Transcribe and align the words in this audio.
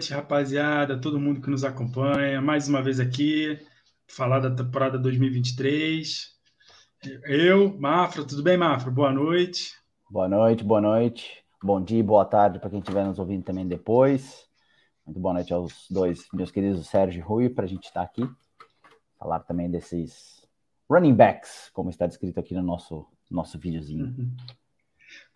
Boa 0.00 0.04
noite, 0.06 0.14
rapaziada, 0.14 0.98
todo 0.98 1.20
mundo 1.20 1.42
que 1.42 1.50
nos 1.50 1.62
acompanha. 1.62 2.40
Mais 2.40 2.66
uma 2.66 2.80
vez 2.82 2.98
aqui, 2.98 3.58
falar 4.08 4.40
da 4.40 4.50
temporada 4.50 4.98
2023. 4.98 6.38
Eu, 7.24 7.78
Mafra, 7.78 8.24
tudo 8.24 8.42
bem, 8.42 8.56
Mafra? 8.56 8.90
Boa 8.90 9.12
noite. 9.12 9.74
Boa 10.10 10.26
noite, 10.26 10.64
boa 10.64 10.80
noite. 10.80 11.44
Bom 11.62 11.84
dia, 11.84 12.02
boa 12.02 12.24
tarde 12.24 12.58
para 12.58 12.70
quem 12.70 12.78
estiver 12.78 13.04
nos 13.04 13.18
ouvindo 13.18 13.44
também 13.44 13.68
depois. 13.68 14.48
Muito 15.04 15.20
boa 15.20 15.34
noite 15.34 15.52
aos 15.52 15.86
dois 15.90 16.26
meus 16.32 16.50
queridos 16.50 16.88
Sérgio 16.88 17.18
e 17.18 17.22
Rui, 17.22 17.50
para 17.50 17.66
a 17.66 17.68
gente 17.68 17.84
estar 17.84 18.00
aqui. 18.00 18.26
Falar 19.18 19.40
também 19.40 19.70
desses 19.70 20.48
running 20.88 21.14
backs, 21.14 21.68
como 21.74 21.90
está 21.90 22.06
descrito 22.06 22.40
aqui 22.40 22.54
no 22.54 22.62
nosso, 22.62 23.06
nosso 23.30 23.58
videozinho. 23.58 24.06
Uhum 24.06 24.34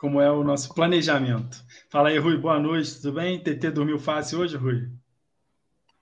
como 0.04 0.20
é 0.20 0.30
o 0.30 0.44
nosso 0.44 0.74
planejamento. 0.74 1.64
Fala 1.88 2.10
aí, 2.10 2.18
Rui, 2.18 2.36
boa 2.36 2.58
noite, 2.58 3.00
tudo 3.00 3.14
bem? 3.14 3.42
TT 3.42 3.70
dormiu 3.70 3.98
fácil 3.98 4.40
hoje, 4.40 4.54
Rui? 4.54 4.86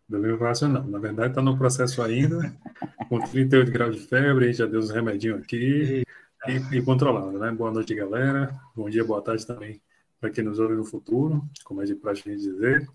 Dormiu 0.08 0.36
fácil 0.36 0.66
não, 0.66 0.84
na 0.84 0.98
verdade 0.98 1.28
está 1.28 1.40
no 1.40 1.56
processo 1.56 2.02
ainda, 2.02 2.52
com 3.08 3.20
38 3.20 3.70
graus 3.70 3.94
de 3.94 4.02
febre, 4.02 4.46
a 4.46 4.48
gente 4.48 4.56
já 4.56 4.66
deu 4.66 4.80
uns 4.80 4.90
remedinhos 4.90 5.40
aqui 5.40 6.02
e, 6.48 6.76
e 6.76 6.82
controlado, 6.82 7.38
né? 7.38 7.52
Boa 7.52 7.70
noite, 7.70 7.94
galera. 7.94 8.52
Bom 8.74 8.90
dia, 8.90 9.04
boa 9.04 9.22
tarde 9.22 9.46
também 9.46 9.80
para 10.20 10.30
quem 10.30 10.42
nos 10.42 10.58
ouve 10.58 10.74
no 10.74 10.84
futuro, 10.84 11.40
como 11.62 11.80
é 11.80 11.84
de 11.84 11.94
praxe 11.94 12.24
dizer. 12.24 12.90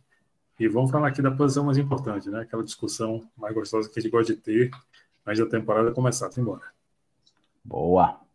E 0.59 0.67
vamos 0.67 0.91
falar 0.91 1.07
aqui 1.07 1.21
da 1.21 1.31
posição 1.31 1.63
mais 1.63 1.77
importante, 1.77 2.29
né? 2.29 2.41
Aquela 2.41 2.65
discussão 2.65 3.25
mais 3.37 3.53
gostosa 3.53 3.89
que 3.89 3.97
a 3.97 4.01
gente 4.01 4.11
gosta 4.11 4.35
de 4.35 4.41
ter 4.41 4.71
antes 5.25 5.39
da 5.41 5.49
temporada 5.49 5.89
começar. 5.93 6.29
embora. 6.37 6.63
Boa. 7.63 8.26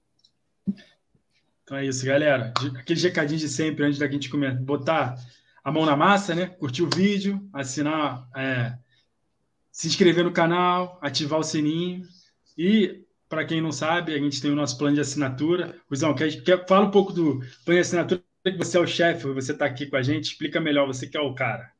Então 1.72 1.80
é 1.80 1.86
isso, 1.86 2.04
galera. 2.04 2.52
Aquele 2.76 3.00
recadinho 3.00 3.40
de 3.40 3.48
sempre, 3.48 3.86
antes 3.86 3.98
da 3.98 4.06
gente 4.06 4.28
começar. 4.28 4.60
Botar 4.60 5.16
a 5.64 5.72
mão 5.72 5.86
na 5.86 5.96
massa, 5.96 6.34
né? 6.34 6.44
Curtir 6.44 6.82
o 6.82 6.90
vídeo, 6.94 7.48
assinar, 7.50 8.28
é, 8.36 8.76
se 9.70 9.86
inscrever 9.86 10.22
no 10.22 10.32
canal, 10.32 10.98
ativar 11.00 11.40
o 11.40 11.42
sininho. 11.42 12.06
E, 12.58 13.06
para 13.26 13.46
quem 13.46 13.62
não 13.62 13.72
sabe, 13.72 14.12
a 14.12 14.18
gente 14.18 14.42
tem 14.42 14.50
o 14.50 14.54
nosso 14.54 14.76
plano 14.76 14.96
de 14.96 15.00
assinatura. 15.00 15.74
Ruzão, 15.88 16.14
quer, 16.14 16.42
quer, 16.42 16.68
fala 16.68 16.88
um 16.88 16.90
pouco 16.90 17.10
do 17.10 17.38
plano 17.64 17.78
de 17.78 17.78
assinatura, 17.78 18.22
que 18.44 18.58
você 18.58 18.76
é 18.76 18.80
o 18.80 18.86
chefe, 18.86 19.26
você 19.28 19.52
está 19.52 19.64
aqui 19.64 19.86
com 19.86 19.96
a 19.96 20.02
gente. 20.02 20.24
Explica 20.24 20.60
melhor, 20.60 20.86
você 20.86 21.06
que 21.06 21.16
é 21.16 21.22
o 21.22 21.34
cara. 21.34 21.72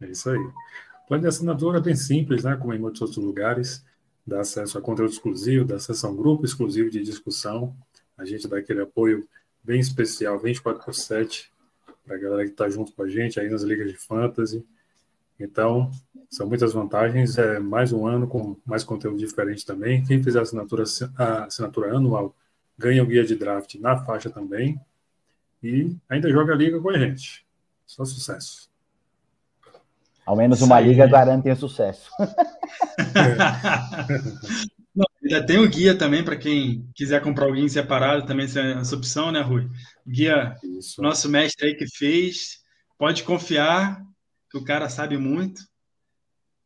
É 0.00 0.06
isso 0.08 0.28
aí. 0.28 0.38
O 0.38 1.06
plano 1.06 1.22
de 1.22 1.28
assinatura 1.28 1.78
é 1.78 1.82
bem 1.82 1.94
simples, 1.94 2.42
né? 2.42 2.56
Como 2.56 2.74
em 2.74 2.80
muitos 2.80 3.00
outros 3.00 3.24
lugares. 3.24 3.86
Dá 4.26 4.40
acesso 4.40 4.76
a 4.76 4.82
conteúdo 4.82 5.12
exclusivo, 5.12 5.64
dá 5.64 5.76
acesso 5.76 6.04
a 6.04 6.10
um 6.10 6.16
grupo 6.16 6.44
exclusivo 6.44 6.90
de 6.90 7.00
discussão 7.00 7.76
a 8.22 8.24
gente 8.24 8.48
dá 8.48 8.58
aquele 8.58 8.82
apoio 8.82 9.28
bem 9.62 9.80
especial, 9.80 10.38
24 10.38 10.84
por 10.84 10.94
7, 10.94 11.52
para 12.04 12.16
a 12.16 12.18
galera 12.18 12.44
que 12.44 12.52
está 12.52 12.68
junto 12.68 12.92
com 12.92 13.02
a 13.02 13.08
gente 13.08 13.38
aí 13.38 13.50
nas 13.50 13.62
ligas 13.62 13.90
de 13.90 13.96
fantasy. 13.96 14.64
Então, 15.38 15.90
são 16.30 16.46
muitas 16.46 16.72
vantagens. 16.72 17.36
É 17.36 17.58
mais 17.58 17.92
um 17.92 18.06
ano 18.06 18.28
com 18.28 18.56
mais 18.64 18.84
conteúdo 18.84 19.18
diferente 19.18 19.66
também. 19.66 20.04
Quem 20.04 20.22
fizer 20.22 20.38
a 20.38 20.42
assinatura, 20.42 20.84
a 21.16 21.44
assinatura 21.44 21.96
anual 21.96 22.34
ganha 22.78 23.02
o 23.02 23.06
guia 23.06 23.24
de 23.24 23.34
draft 23.34 23.74
na 23.76 23.96
faixa 24.04 24.30
também. 24.30 24.80
E 25.62 25.96
ainda 26.08 26.30
joga 26.30 26.52
a 26.52 26.56
liga 26.56 26.80
com 26.80 26.90
a 26.90 26.98
gente. 26.98 27.44
Só 27.86 28.04
sucesso. 28.04 28.70
Ao 30.24 30.36
menos 30.36 30.62
uma 30.62 30.80
liga 30.80 31.08
garante 31.08 31.50
o 31.50 31.56
sucesso. 31.56 32.08
É. 35.22 35.34
Ainda 35.34 35.46
tem 35.46 35.58
o 35.58 35.68
guia 35.68 35.96
também 35.96 36.24
para 36.24 36.36
quem 36.36 36.88
quiser 36.94 37.22
comprar 37.22 37.48
em 37.56 37.68
separado, 37.68 38.26
também 38.26 38.46
essa 38.46 38.96
opção, 38.96 39.30
né, 39.30 39.40
Rui? 39.40 39.68
Guia, 40.06 40.56
Isso. 40.78 41.00
nosso 41.00 41.28
mestre 41.28 41.68
aí 41.68 41.74
que 41.74 41.86
fez, 41.96 42.58
pode 42.98 43.22
confiar 43.22 44.02
que 44.50 44.58
o 44.58 44.64
cara 44.64 44.88
sabe 44.88 45.16
muito. 45.16 45.62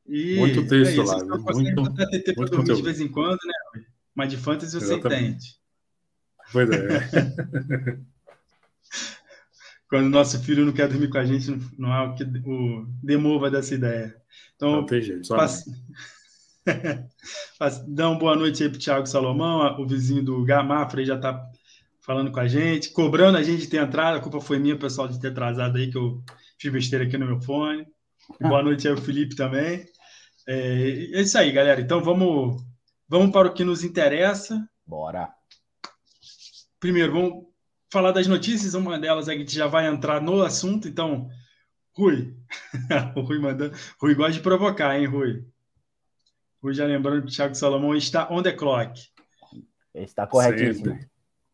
E 0.08 0.36
muito 0.36 0.60
é 0.60 0.66
texto 0.66 1.00
é 1.00 1.04
lá, 1.04 1.18
muito, 1.18 1.54
muito, 1.54 1.82
muito 1.82 2.34
conteúdo. 2.34 2.76
de 2.76 2.82
vez 2.82 3.00
em 3.00 3.08
quando, 3.08 3.38
né, 3.44 3.54
Rui? 3.74 3.84
Mas 4.14 4.30
de 4.30 4.36
fantasy 4.36 4.72
você 4.72 4.94
Exatamente. 4.94 5.26
entende. 5.26 5.56
Pois 6.52 6.70
é. 6.70 7.98
quando 9.88 10.08
nosso 10.08 10.42
filho 10.42 10.64
não 10.64 10.72
quer 10.72 10.88
dormir 10.88 11.08
com 11.08 11.18
a 11.18 11.24
gente, 11.24 11.58
não 11.78 11.92
há 11.92 12.04
o 12.04 12.14
que 12.14 12.24
o 12.24 12.86
demova 13.02 13.50
dessa 13.50 13.74
ideia. 13.74 14.16
Então, 14.54 14.72
não 14.72 14.86
tem 14.86 15.02
jeito, 15.02 15.26
só. 15.26 15.36
Dá 17.88 18.10
uma 18.10 18.18
boa 18.18 18.36
noite 18.36 18.62
aí 18.62 18.68
para 18.68 18.76
o 18.76 18.80
Thiago 18.80 19.06
Salomão, 19.06 19.80
o 19.80 19.86
vizinho 19.86 20.22
do 20.22 20.44
Gamafra 20.44 21.04
já 21.04 21.16
está 21.16 21.48
falando 22.00 22.30
com 22.30 22.40
a 22.40 22.46
gente, 22.46 22.90
cobrando 22.90 23.36
a 23.36 23.42
gente 23.42 23.62
de 23.62 23.68
ter 23.68 23.82
entrado. 23.82 24.16
A 24.16 24.20
culpa 24.20 24.40
foi 24.40 24.58
minha, 24.58 24.78
pessoal, 24.78 25.08
de 25.08 25.20
ter 25.20 25.28
atrasado 25.28 25.76
aí, 25.76 25.90
que 25.90 25.98
eu 25.98 26.22
fiz 26.58 26.72
besteira 26.72 27.04
aqui 27.04 27.18
no 27.18 27.26
meu 27.26 27.40
fone. 27.40 27.86
Boa 28.40 28.62
noite 28.62 28.86
aí 28.86 28.94
o 28.94 29.00
Felipe 29.00 29.34
também. 29.34 29.86
É, 30.46 30.54
é, 31.14 31.20
isso 31.20 31.36
aí, 31.36 31.50
galera. 31.50 31.80
Então 31.80 32.00
vamos, 32.00 32.62
vamos 33.08 33.32
para 33.32 33.48
o 33.48 33.52
que 33.52 33.64
nos 33.64 33.82
interessa. 33.82 34.64
Bora. 34.86 35.28
Primeiro, 36.78 37.12
vamos 37.12 37.44
falar 37.92 38.12
das 38.12 38.26
notícias. 38.26 38.74
Uma 38.74 38.98
delas 38.98 39.28
é 39.28 39.32
que 39.32 39.38
a 39.38 39.40
gente 39.40 39.54
já 39.54 39.66
vai 39.66 39.86
entrar 39.86 40.20
no 40.20 40.42
assunto. 40.42 40.86
Então, 40.86 41.28
Rui. 41.96 42.36
o 43.16 43.20
Rui 43.22 43.40
mandando. 43.40 43.76
Rui 44.00 44.14
gosta 44.14 44.32
de 44.32 44.40
provocar, 44.40 44.96
hein, 44.96 45.06
Rui? 45.06 45.44
Já 46.72 46.84
lembrando 46.84 47.22
que 47.22 47.28
o 47.28 47.30
Thiago 47.30 47.54
Salomão 47.54 47.94
está 47.94 48.30
on 48.30 48.42
the 48.42 48.52
clock. 48.52 49.00
Está 49.94 50.26
corretíssimo. 50.26 50.90
Sempre. 50.90 51.10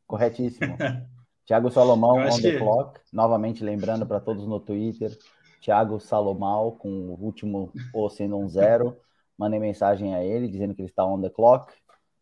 Corretíssimo. 0.07 0.77
Thiago 1.47 1.71
Salomão 1.71 2.17
on 2.17 2.41
the 2.41 2.53
que... 2.53 2.59
clock. 2.59 3.01
Novamente 3.13 3.65
lembrando 3.65 4.07
para 4.07 4.21
todos 4.21 4.47
no 4.47 4.61
Twitter, 4.61 5.17
Thiago 5.61 6.01
Salomão 6.01 6.73
com 6.73 6.89
o 6.89 7.23
último 7.23 7.73
O 7.93 8.09
sendo 8.09 8.39
um 8.39 8.49
zero. 8.49 8.97
Mandei 9.37 9.59
mensagem 9.59 10.15
a 10.15 10.23
ele 10.23 10.49
dizendo 10.49 10.75
que 10.75 10.83
ele 10.83 10.89
está 10.89 11.05
on 11.05 11.21
the 11.21 11.31
clock. 11.31 11.73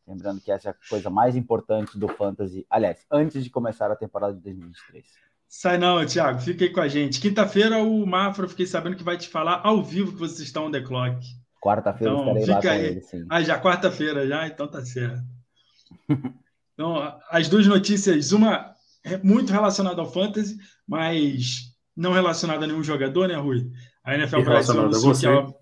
Lembrando 0.07 0.41
que 0.41 0.51
essa 0.51 0.71
é 0.71 0.73
a 0.73 0.89
coisa 0.89 1.11
mais 1.11 1.37
importante 1.37 1.99
do 1.99 2.09
Fantasy. 2.09 2.67
Aliás, 2.69 3.05
antes 3.11 3.45
de 3.45 3.51
começar 3.51 3.91
a 3.91 3.97
temporada 3.97 4.35
de 4.35 4.41
2023. 4.41 5.07
Sai 5.49 5.79
não, 5.79 6.05
Thiago, 6.05 6.41
fica 6.41 6.65
aí 6.65 6.73
com 6.73 6.81
a 6.81 6.89
gente. 6.89 7.21
Quinta-feira 7.21 7.79
o 7.79 8.07
Mafra, 8.07 8.49
fiquei 8.49 8.67
sabendo 8.67 8.97
que 8.97 9.03
vai 9.03 9.19
te 9.19 9.29
falar 9.29 9.61
ao 9.65 9.83
vivo 9.83 10.13
que 10.13 10.19
você 10.19 10.43
está 10.43 10.61
on 10.61 10.71
the 10.71 10.81
clock. 10.81 11.19
Quarta-feira 11.61 12.15
então, 12.15 12.39
estarei 12.39 12.55
lá 12.55 12.63
com 12.63 12.69
aí. 12.69 12.87
ele, 12.87 13.01
sim. 13.03 13.27
Ah, 13.29 13.43
já 13.43 13.61
quarta-feira 13.61 14.27
já, 14.27 14.47
então 14.47 14.67
tá 14.67 14.85
certo. 14.85 15.23
então, 16.75 17.19
as 17.31 17.49
duas 17.49 17.67
notícias, 17.67 18.33
uma 18.33 18.75
é 19.05 19.19
muito 19.19 19.53
relacionada 19.53 20.01
ao 20.01 20.11
fantasy, 20.11 20.59
mas 20.87 21.73
não 21.97 22.13
relacionada 22.13 22.65
a 22.65 22.69
nenhum 22.69 22.83
jogador, 22.83 23.29
né, 23.29 23.35
Rui? 23.35 23.71
A 24.03 24.15
NFL 24.15 24.43
Brasil 24.43 24.81
anunciou 24.81 25.15
que 25.15 25.27
ela... 25.27 25.55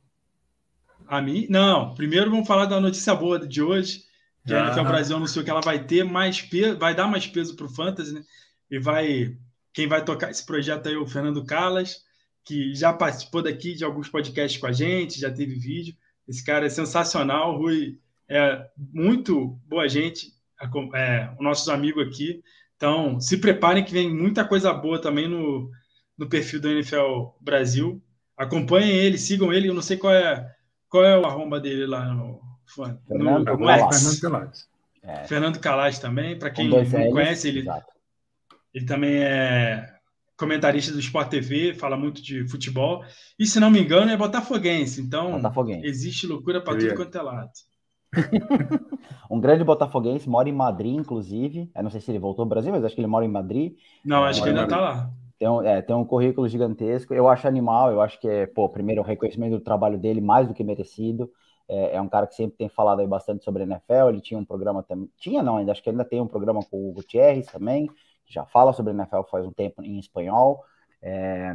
A 1.08 1.22
mim? 1.22 1.46
Não, 1.48 1.94
primeiro 1.94 2.30
vamos 2.30 2.46
falar 2.46 2.66
da 2.66 2.80
notícia 2.80 3.14
boa 3.14 3.38
de 3.38 3.62
hoje, 3.62 4.02
que 4.46 4.54
ah. 4.54 4.64
a 4.64 4.66
NFL 4.68 4.88
Brasil 4.88 5.16
anunciou 5.16 5.44
que 5.44 5.50
ela 5.50 5.60
vai 5.60 5.82
ter 5.84 6.04
mais 6.04 6.42
peso, 6.42 6.78
vai 6.78 6.94
dar 6.94 7.08
mais 7.08 7.26
peso 7.26 7.56
para 7.56 7.66
o 7.66 7.70
fantasy, 7.70 8.12
né? 8.12 8.22
E 8.70 8.78
vai 8.78 9.36
quem 9.72 9.86
vai 9.86 10.04
tocar 10.04 10.30
esse 10.30 10.44
projeto 10.44 10.88
aí 10.88 10.94
é 10.94 10.98
o 10.98 11.06
Fernando 11.06 11.44
Calas 11.44 12.02
que 12.48 12.74
já 12.74 12.94
participou 12.94 13.42
daqui 13.42 13.74
de 13.74 13.84
alguns 13.84 14.08
podcasts 14.08 14.58
com 14.58 14.66
a 14.66 14.72
gente, 14.72 15.20
já 15.20 15.30
teve 15.30 15.54
vídeo. 15.54 15.94
Esse 16.26 16.42
cara 16.42 16.64
é 16.64 16.70
sensacional, 16.70 17.58
Rui 17.58 17.98
é 18.26 18.66
muito 18.90 19.60
boa 19.66 19.86
gente, 19.86 20.32
é, 20.94 21.30
os 21.34 21.44
nossos 21.44 21.68
amigos 21.68 22.08
aqui. 22.08 22.42
Então, 22.74 23.20
se 23.20 23.36
preparem 23.36 23.84
que 23.84 23.92
vem 23.92 24.10
muita 24.10 24.46
coisa 24.46 24.72
boa 24.72 24.98
também 24.98 25.28
no, 25.28 25.70
no 26.16 26.26
perfil 26.26 26.58
do 26.58 26.70
NFL 26.70 27.34
Brasil. 27.38 28.02
Acompanhem 28.34 28.96
ele, 28.96 29.18
sigam 29.18 29.52
ele. 29.52 29.68
Eu 29.68 29.74
não 29.74 29.82
sei 29.82 29.98
qual 29.98 30.14
é, 30.14 30.50
qual 30.88 31.04
é 31.04 31.18
o 31.18 31.26
arromba 31.26 31.60
dele 31.60 31.86
lá 31.86 32.06
no, 32.06 32.40
no, 32.78 33.38
no 33.40 33.44
Fernando 33.46 34.20
Calais. 34.22 34.68
É. 35.02 35.24
Fernando 35.24 35.60
Calais 35.60 35.98
também, 35.98 36.38
para 36.38 36.50
quem 36.50 36.68
não 36.68 36.82
conhece, 37.10 37.48
ele, 37.48 37.66
ele 38.72 38.86
também 38.86 39.16
é 39.16 39.97
comentarista 40.38 40.92
do 40.92 41.00
Sport 41.00 41.28
TV, 41.28 41.74
fala 41.74 41.96
muito 41.96 42.22
de 42.22 42.48
futebol. 42.48 43.04
E 43.38 43.44
se 43.44 43.58
não 43.58 43.70
me 43.70 43.80
engano, 43.80 44.10
é 44.10 44.16
botafoguense. 44.16 45.00
Então, 45.02 45.32
botafoguense. 45.32 45.84
existe 45.84 46.26
loucura 46.26 46.62
para 46.62 46.78
tudo 46.78 46.94
quanto 46.94 47.18
é 47.18 47.22
lado. 47.22 47.50
um 49.30 49.40
grande 49.40 49.64
botafoguense, 49.64 50.28
mora 50.28 50.48
em 50.48 50.52
Madrid, 50.52 50.94
inclusive. 50.94 51.70
Eu 51.74 51.82
não 51.82 51.90
sei 51.90 52.00
se 52.00 52.10
ele 52.10 52.20
voltou 52.20 52.44
ao 52.44 52.48
Brasil, 52.48 52.70
mas 52.70 52.84
acho 52.84 52.94
que 52.94 53.00
ele 53.00 53.08
mora 53.08 53.24
em 53.24 53.30
Madrid. 53.30 53.74
Não, 54.04 54.24
acho 54.24 54.42
que 54.42 54.48
ainda 54.48 54.62
está 54.62 54.80
lá. 54.80 55.10
Tem 55.38 55.48
um, 55.48 55.62
é, 55.62 55.82
tem 55.82 55.94
um 55.94 56.04
currículo 56.04 56.48
gigantesco. 56.48 57.12
Eu 57.12 57.28
acho 57.28 57.46
animal, 57.46 57.90
eu 57.90 58.00
acho 58.00 58.18
que 58.20 58.28
é, 58.28 58.46
pô, 58.46 58.68
primeiro, 58.68 59.02
o 59.02 59.04
reconhecimento 59.04 59.58
do 59.58 59.60
trabalho 59.62 59.98
dele 59.98 60.20
mais 60.20 60.46
do 60.46 60.54
que 60.54 60.62
merecido. 60.62 61.30
É, 61.68 61.96
é, 61.96 62.00
um 62.00 62.08
cara 62.08 62.26
que 62.26 62.34
sempre 62.34 62.56
tem 62.56 62.68
falado 62.68 63.00
aí 63.00 63.06
bastante 63.06 63.44
sobre 63.44 63.64
a 63.64 63.66
NFL. 63.66 64.08
Ele 64.08 64.20
tinha 64.20 64.38
um 64.38 64.44
programa 64.44 64.84
também. 64.84 65.10
Tinha, 65.18 65.42
não, 65.42 65.56
ainda 65.56 65.72
acho 65.72 65.82
que 65.82 65.90
ainda 65.90 66.04
tem 66.04 66.20
um 66.20 66.26
programa 66.28 66.60
com 66.64 66.88
o 66.88 66.92
Gutierrez 66.92 67.46
também 67.46 67.90
já 68.28 68.44
fala 68.44 68.72
sobre 68.72 68.92
a 68.92 68.94
NFL 68.94 69.22
faz 69.30 69.44
um 69.46 69.52
tempo 69.52 69.82
em 69.82 69.98
espanhol. 69.98 70.64
É, 71.02 71.54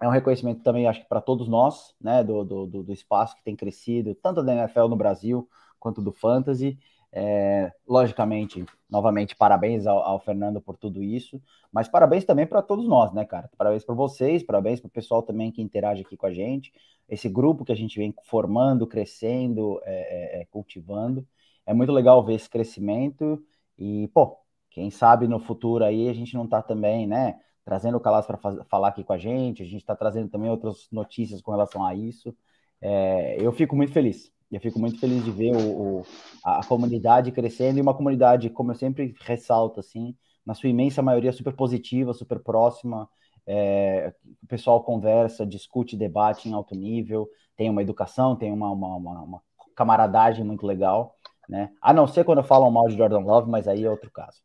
é 0.00 0.08
um 0.08 0.10
reconhecimento 0.10 0.62
também, 0.62 0.88
acho 0.88 1.00
que 1.00 1.08
para 1.08 1.20
todos 1.20 1.48
nós, 1.48 1.94
né, 2.00 2.24
do, 2.24 2.44
do, 2.44 2.66
do, 2.66 2.92
espaço 2.92 3.36
que 3.36 3.44
tem 3.44 3.54
crescido, 3.54 4.14
tanto 4.14 4.42
da 4.42 4.54
NFL 4.54 4.88
no 4.88 4.96
Brasil 4.96 5.48
quanto 5.78 6.00
do 6.00 6.12
Fantasy. 6.12 6.78
É, 7.12 7.72
logicamente, 7.88 8.64
novamente, 8.88 9.34
parabéns 9.34 9.84
ao, 9.84 9.98
ao, 9.98 10.20
Fernando 10.20 10.60
por 10.60 10.76
tudo 10.76 11.02
isso, 11.02 11.42
mas 11.72 11.88
parabéns 11.88 12.24
também 12.24 12.46
para 12.46 12.62
todos 12.62 12.86
nós, 12.86 13.12
né, 13.12 13.24
cara? 13.24 13.50
Parabéns 13.58 13.84
para 13.84 13.96
vocês, 13.96 14.44
parabéns 14.44 14.78
para 14.78 14.86
o 14.86 14.92
pessoal 14.92 15.20
também 15.20 15.50
que 15.50 15.60
interage 15.60 16.02
aqui 16.02 16.16
com 16.16 16.26
a 16.26 16.32
gente, 16.32 16.72
esse 17.08 17.28
grupo 17.28 17.64
que 17.64 17.72
a 17.72 17.74
gente 17.74 17.98
vem 17.98 18.14
formando, 18.22 18.86
crescendo, 18.86 19.80
é, 19.84 20.38
é, 20.38 20.42
é 20.42 20.44
cultivando. 20.46 21.26
É 21.66 21.74
muito 21.74 21.92
legal 21.92 22.24
ver 22.24 22.34
esse 22.34 22.48
crescimento 22.48 23.44
e, 23.76 24.08
pô, 24.14 24.36
quem 24.70 24.90
sabe 24.90 25.28
no 25.28 25.40
futuro 25.40 25.84
aí 25.84 26.08
a 26.08 26.12
gente 26.14 26.34
não 26.34 26.46
tá 26.46 26.62
também, 26.62 27.06
né, 27.06 27.38
trazendo 27.64 27.96
o 27.96 28.00
Calas 28.00 28.26
para 28.26 28.38
falar 28.68 28.88
aqui 28.88 29.04
com 29.04 29.12
a 29.12 29.18
gente, 29.18 29.62
a 29.62 29.66
gente 29.66 29.80
está 29.80 29.96
trazendo 29.96 30.28
também 30.28 30.50
outras 30.50 30.88
notícias 30.90 31.40
com 31.42 31.50
relação 31.52 31.84
a 31.84 31.94
isso. 31.94 32.34
É, 32.80 33.36
eu 33.40 33.52
fico 33.52 33.76
muito 33.76 33.92
feliz 33.92 34.32
eu 34.50 34.60
fico 34.60 34.80
muito 34.80 34.98
feliz 34.98 35.24
de 35.24 35.30
ver 35.30 35.54
o, 35.54 36.00
o, 36.00 36.06
a 36.44 36.64
comunidade 36.64 37.30
crescendo 37.30 37.78
e 37.78 37.82
uma 37.82 37.94
comunidade, 37.94 38.50
como 38.50 38.72
eu 38.72 38.74
sempre 38.74 39.14
ressalto, 39.20 39.78
assim, 39.78 40.16
na 40.44 40.54
sua 40.54 40.68
imensa 40.68 41.00
maioria 41.00 41.32
super 41.32 41.54
positiva, 41.54 42.12
super 42.12 42.40
próxima. 42.40 43.08
É, 43.46 44.12
o 44.42 44.46
pessoal 44.46 44.82
conversa, 44.82 45.46
discute, 45.46 45.96
debate 45.96 46.48
em 46.48 46.52
alto 46.52 46.74
nível, 46.74 47.28
tem 47.56 47.70
uma 47.70 47.82
educação, 47.82 48.34
tem 48.34 48.52
uma, 48.52 48.70
uma, 48.70 48.96
uma, 48.96 49.22
uma 49.22 49.42
camaradagem 49.76 50.44
muito 50.44 50.66
legal, 50.66 51.16
né? 51.48 51.70
A 51.80 51.92
não 51.92 52.06
ser 52.06 52.24
quando 52.24 52.42
falam 52.42 52.70
mal 52.70 52.88
de 52.88 52.96
Jordan 52.96 53.20
Love, 53.20 53.48
mas 53.48 53.68
aí 53.68 53.84
é 53.84 53.90
outro 53.90 54.10
caso. 54.10 54.40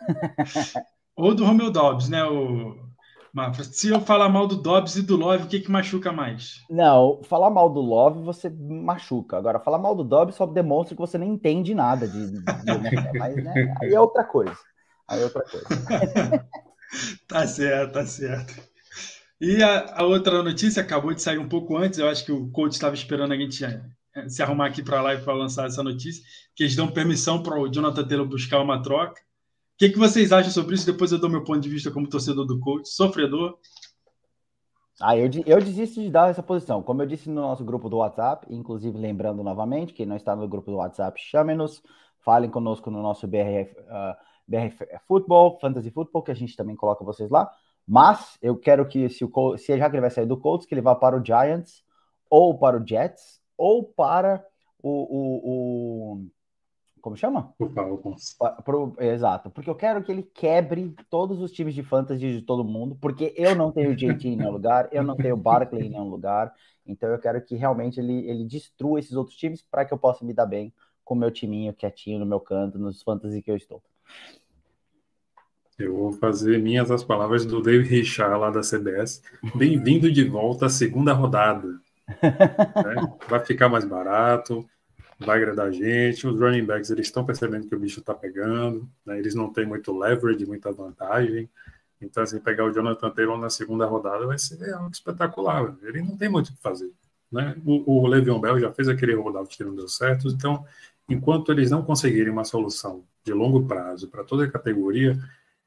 Ou 1.16 1.34
do 1.34 1.44
Romeo 1.44 1.70
Dobbs, 1.70 2.08
né? 2.08 2.24
O, 2.24 2.88
se 3.64 3.88
eu 3.88 4.00
falar 4.00 4.28
mal 4.28 4.46
do 4.46 4.56
Dobbs 4.56 4.96
e 4.96 5.02
do 5.02 5.16
Love, 5.16 5.44
o 5.44 5.46
que, 5.46 5.60
que 5.60 5.70
machuca 5.70 6.10
mais? 6.10 6.64
Não, 6.70 7.20
falar 7.24 7.50
mal 7.50 7.68
do 7.68 7.80
Love 7.80 8.22
você 8.22 8.48
machuca. 8.50 9.36
Agora, 9.36 9.60
falar 9.60 9.78
mal 9.78 9.94
do 9.94 10.04
Dobbs 10.04 10.34
só 10.34 10.46
demonstra 10.46 10.94
que 10.94 11.00
você 11.00 11.18
nem 11.18 11.30
entende 11.30 11.74
nada 11.74 12.08
de. 12.08 12.32
de, 12.32 12.40
de? 12.40 12.42
Mas 13.18 13.36
né, 13.36 13.74
aí 13.80 13.92
é 13.92 14.00
outra 14.00 14.24
coisa. 14.24 14.56
Aí 15.06 15.20
é 15.20 15.24
outra 15.24 15.42
coisa. 15.42 15.66
tá 17.28 17.46
certo, 17.46 17.92
tá 17.92 18.06
certo. 18.06 18.54
E 19.40 19.62
a, 19.62 20.00
a, 20.00 20.04
outra 20.04 20.42
notícia 20.42 20.82
acabou 20.82 21.14
de 21.14 21.22
sair 21.22 21.38
um 21.38 21.48
pouco 21.48 21.76
antes. 21.76 21.98
Eu 21.98 22.08
acho 22.08 22.24
que 22.24 22.32
o 22.32 22.50
coach 22.50 22.72
estava 22.72 22.94
esperando 22.94 23.32
a 23.32 23.36
gente 23.36 23.64
eh, 23.64 24.28
se 24.28 24.42
arrumar 24.42 24.66
aqui 24.66 24.82
para 24.82 24.98
a 24.98 25.02
live 25.02 25.22
para 25.22 25.34
lançar 25.34 25.66
essa 25.66 25.82
notícia. 25.82 26.24
Que 26.56 26.64
eles 26.64 26.74
dão 26.74 26.88
permissão 26.88 27.42
para 27.42 27.58
o 27.58 27.68
Jonathan 27.68 28.06
Taylor 28.06 28.26
buscar 28.26 28.60
uma 28.60 28.82
troca 28.82 29.20
que, 29.78 29.90
que 29.90 29.98
vocês 29.98 30.32
acham 30.32 30.50
sobre 30.50 30.74
isso? 30.74 30.84
Depois 30.84 31.12
eu 31.12 31.20
dou 31.20 31.30
meu 31.30 31.44
ponto 31.44 31.60
de 31.60 31.68
vista 31.68 31.90
como 31.90 32.08
torcedor 32.08 32.44
do 32.44 32.58
coach, 32.58 32.88
sofredor. 32.88 33.56
Ah, 35.00 35.16
eu, 35.16 35.30
eu 35.46 35.60
desisto 35.60 36.02
de 36.02 36.10
dar 36.10 36.28
essa 36.28 36.42
posição. 36.42 36.82
Como 36.82 37.00
eu 37.00 37.06
disse 37.06 37.30
no 37.30 37.40
nosso 37.40 37.64
grupo 37.64 37.88
do 37.88 37.98
WhatsApp, 37.98 38.44
inclusive 38.50 38.98
lembrando 38.98 39.44
novamente, 39.44 39.94
quem 39.94 40.04
não 40.04 40.16
está 40.16 40.34
no 40.34 40.48
grupo 40.48 40.72
do 40.72 40.78
WhatsApp, 40.78 41.20
chame-nos, 41.20 41.80
falem 42.18 42.50
conosco 42.50 42.90
no 42.90 43.00
nosso 43.00 43.28
BRF, 43.28 43.78
uh, 43.78 43.84
ah, 43.88 44.18
BRF 44.48 44.84
Football, 45.06 45.60
Fantasy 45.60 45.92
Football, 45.92 46.24
que 46.24 46.32
a 46.32 46.34
gente 46.34 46.56
também 46.56 46.74
coloca 46.74 47.04
vocês 47.04 47.30
lá. 47.30 47.48
Mas 47.86 48.36
eu 48.42 48.56
quero 48.56 48.84
que, 48.88 49.08
se, 49.08 49.24
o, 49.24 49.56
se 49.56 49.78
já 49.78 49.88
que 49.88 49.94
ele 49.94 50.00
vai 50.00 50.10
sair 50.10 50.26
do 50.26 50.36
Colts, 50.36 50.66
que 50.66 50.74
ele 50.74 50.82
vá 50.82 50.96
para 50.96 51.16
o 51.16 51.24
Giants, 51.24 51.84
ou 52.28 52.58
para 52.58 52.76
o 52.76 52.86
Jets, 52.86 53.40
ou 53.56 53.84
para 53.84 54.44
o, 54.82 54.90
o, 54.90 56.16
o 56.16 56.28
como 57.00 57.16
chama? 57.16 57.52
O 57.58 57.68
Falcons. 57.68 58.36
Pro, 58.64 58.94
exato, 58.98 59.50
porque 59.50 59.70
eu 59.70 59.74
quero 59.74 60.02
que 60.02 60.12
ele 60.12 60.22
quebre 60.22 60.94
todos 61.08 61.40
os 61.40 61.52
times 61.52 61.74
de 61.74 61.82
fantasy 61.82 62.32
de 62.32 62.42
todo 62.42 62.64
mundo, 62.64 62.96
porque 63.00 63.34
eu 63.36 63.54
não 63.54 63.72
tenho 63.72 63.94
JT 63.94 64.28
em 64.28 64.36
nenhum 64.36 64.50
lugar, 64.50 64.88
eu 64.92 65.02
não 65.02 65.16
tenho 65.16 65.36
Barkley 65.36 65.86
em 65.86 65.90
nenhum 65.90 66.08
lugar, 66.08 66.52
então 66.86 67.08
eu 67.08 67.18
quero 67.18 67.40
que 67.42 67.54
realmente 67.54 68.00
ele, 68.00 68.28
ele 68.28 68.44
destrua 68.44 68.98
esses 68.98 69.12
outros 69.12 69.36
times 69.36 69.62
para 69.62 69.84
que 69.84 69.92
eu 69.92 69.98
possa 69.98 70.24
me 70.24 70.32
dar 70.32 70.46
bem 70.46 70.72
com 71.04 71.14
o 71.14 71.18
meu 71.18 71.30
timinho 71.30 71.72
quietinho 71.72 72.18
no 72.18 72.26
meu 72.26 72.40
canto, 72.40 72.78
nos 72.78 73.02
fantasy 73.02 73.40
que 73.40 73.50
eu 73.50 73.56
estou. 73.56 73.82
Eu 75.78 75.96
vou 75.96 76.12
fazer 76.12 76.58
minhas 76.60 76.90
as 76.90 77.04
palavras 77.04 77.46
do 77.46 77.62
David 77.62 77.88
Richard 77.88 78.36
lá 78.38 78.50
da 78.50 78.62
CBS. 78.62 79.22
Bem-vindo 79.54 80.10
de 80.10 80.24
volta 80.24 80.66
à 80.66 80.68
segunda 80.68 81.12
rodada. 81.12 81.68
né? 82.20 83.16
Vai 83.28 83.40
ficar 83.44 83.68
mais 83.68 83.84
barato 83.84 84.68
vai 85.18 85.38
agradar 85.38 85.66
a 85.66 85.70
gente. 85.70 86.26
Os 86.26 86.38
running 86.38 86.64
backs 86.64 86.90
eles 86.90 87.06
estão 87.06 87.24
percebendo 87.24 87.66
que 87.66 87.74
o 87.74 87.78
bicho 87.78 88.00
está 88.00 88.14
pegando, 88.14 88.88
né? 89.04 89.18
eles 89.18 89.34
não 89.34 89.52
têm 89.52 89.66
muito 89.66 89.96
leverage, 89.96 90.46
muita 90.46 90.72
vantagem. 90.72 91.48
Então, 92.00 92.22
assim, 92.22 92.38
pegar 92.38 92.64
o 92.64 92.72
Jonathan 92.72 93.10
Taylor 93.10 93.38
na 93.38 93.50
segunda 93.50 93.84
rodada 93.84 94.24
vai 94.26 94.38
ser 94.38 94.72
algo 94.72 94.90
espetacular. 94.92 95.76
Ele 95.82 96.02
não 96.02 96.16
tem 96.16 96.28
muito 96.28 96.48
o 96.48 96.52
que 96.52 96.62
fazer. 96.62 96.92
Né? 97.30 97.56
O, 97.64 98.02
o 98.02 98.06
Le'Veon 98.06 98.40
Bell 98.40 98.60
já 98.60 98.72
fez 98.72 98.88
aquele 98.88 99.14
rollout 99.14 99.56
que 99.56 99.64
não 99.64 99.74
deu 99.74 99.88
certo. 99.88 100.28
Então, 100.28 100.64
enquanto 101.08 101.50
eles 101.50 101.70
não 101.70 101.82
conseguirem 101.82 102.32
uma 102.32 102.44
solução 102.44 103.04
de 103.24 103.32
longo 103.32 103.66
prazo 103.66 104.08
para 104.08 104.22
toda 104.22 104.44
a 104.44 104.50
categoria, 104.50 105.18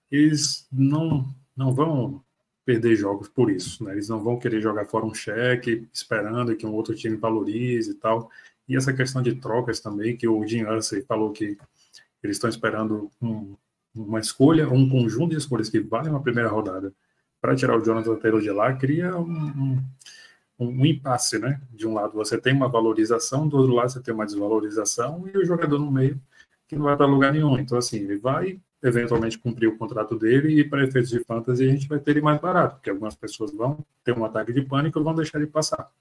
eles 0.09 0.68
não, 0.71 1.27
não 1.56 1.74
vão 1.74 2.24
perder 2.65 2.95
jogos 2.95 3.27
por 3.27 3.51
isso. 3.51 3.83
Né? 3.83 3.94
Eles 3.94 4.07
não 4.07 4.24
vão 4.24 4.39
querer 4.39 4.62
jogar 4.62 4.86
fora 4.86 5.06
um 5.06 5.13
cheque 5.13 5.88
esperando 5.94 6.56
que 6.56 6.65
um 6.65 6.74
outro 6.74 6.95
time 6.95 7.18
valorize 7.18 7.92
e 7.92 7.95
tal. 7.95 8.30
E 8.71 8.77
essa 8.77 8.94
questão 8.94 9.21
de 9.21 9.35
trocas 9.35 9.81
também, 9.81 10.15
que 10.15 10.25
o 10.25 10.47
Jim 10.47 10.63
Ursay 10.63 11.01
falou 11.01 11.33
que 11.33 11.57
eles 12.23 12.38
estão 12.38 12.50
esperando 12.50 13.12
um, 13.21 13.53
uma 13.94 14.18
escolha, 14.21 14.69
um 14.69 14.88
conjunto 14.88 15.31
de 15.31 15.35
escolhas 15.35 15.69
que 15.69 15.81
valem 15.81 16.09
uma 16.09 16.21
primeira 16.21 16.47
rodada 16.47 16.94
para 17.41 17.53
tirar 17.53 17.77
o 17.77 17.83
Jonathan 17.83 18.15
Taylor 18.15 18.39
de 18.39 18.50
lá, 18.50 18.71
cria 18.71 19.13
um, 19.18 19.29
um, 19.29 19.83
um, 20.57 20.85
impasse, 20.85 21.38
né? 21.38 21.59
De 21.69 21.85
um 21.85 21.94
lado 21.94 22.13
você 22.13 22.38
tem 22.38 22.53
uma 22.53 22.69
valorização, 22.69 23.45
do 23.45 23.57
outro 23.57 23.75
lado 23.75 23.91
você 23.91 24.00
tem 24.00 24.13
uma 24.13 24.25
desvalorização 24.25 25.27
e 25.27 25.38
o 25.38 25.44
jogador 25.44 25.77
no 25.77 25.91
meio 25.91 26.17
que 26.65 26.77
não 26.77 26.85
vai 26.85 26.95
para 26.95 27.06
lugar 27.06 27.33
nenhum. 27.33 27.59
Então, 27.59 27.77
assim, 27.77 27.97
ele 27.97 28.19
vai 28.19 28.57
eventualmente 28.81 29.38
cumprir 29.38 29.67
o 29.67 29.77
contrato 29.77 30.17
dele 30.17 30.62
e 30.62 30.63
para 30.63 30.85
efeitos 30.85 31.09
de 31.09 31.19
fantasy 31.25 31.65
a 31.65 31.69
gente 31.69 31.89
vai 31.89 32.00
ter 32.00 32.12
ele 32.12 32.21
mais 32.21 32.39
barato, 32.39 32.75
porque 32.75 32.89
algumas 32.89 33.15
pessoas 33.15 33.51
vão 33.51 33.85
ter 34.01 34.17
um 34.17 34.24
ataque 34.24 34.53
de 34.53 34.62
pânico 34.62 34.97
e 34.97 35.03
vão 35.03 35.13
deixar 35.13 35.39
ele 35.39 35.47
passar. 35.47 35.91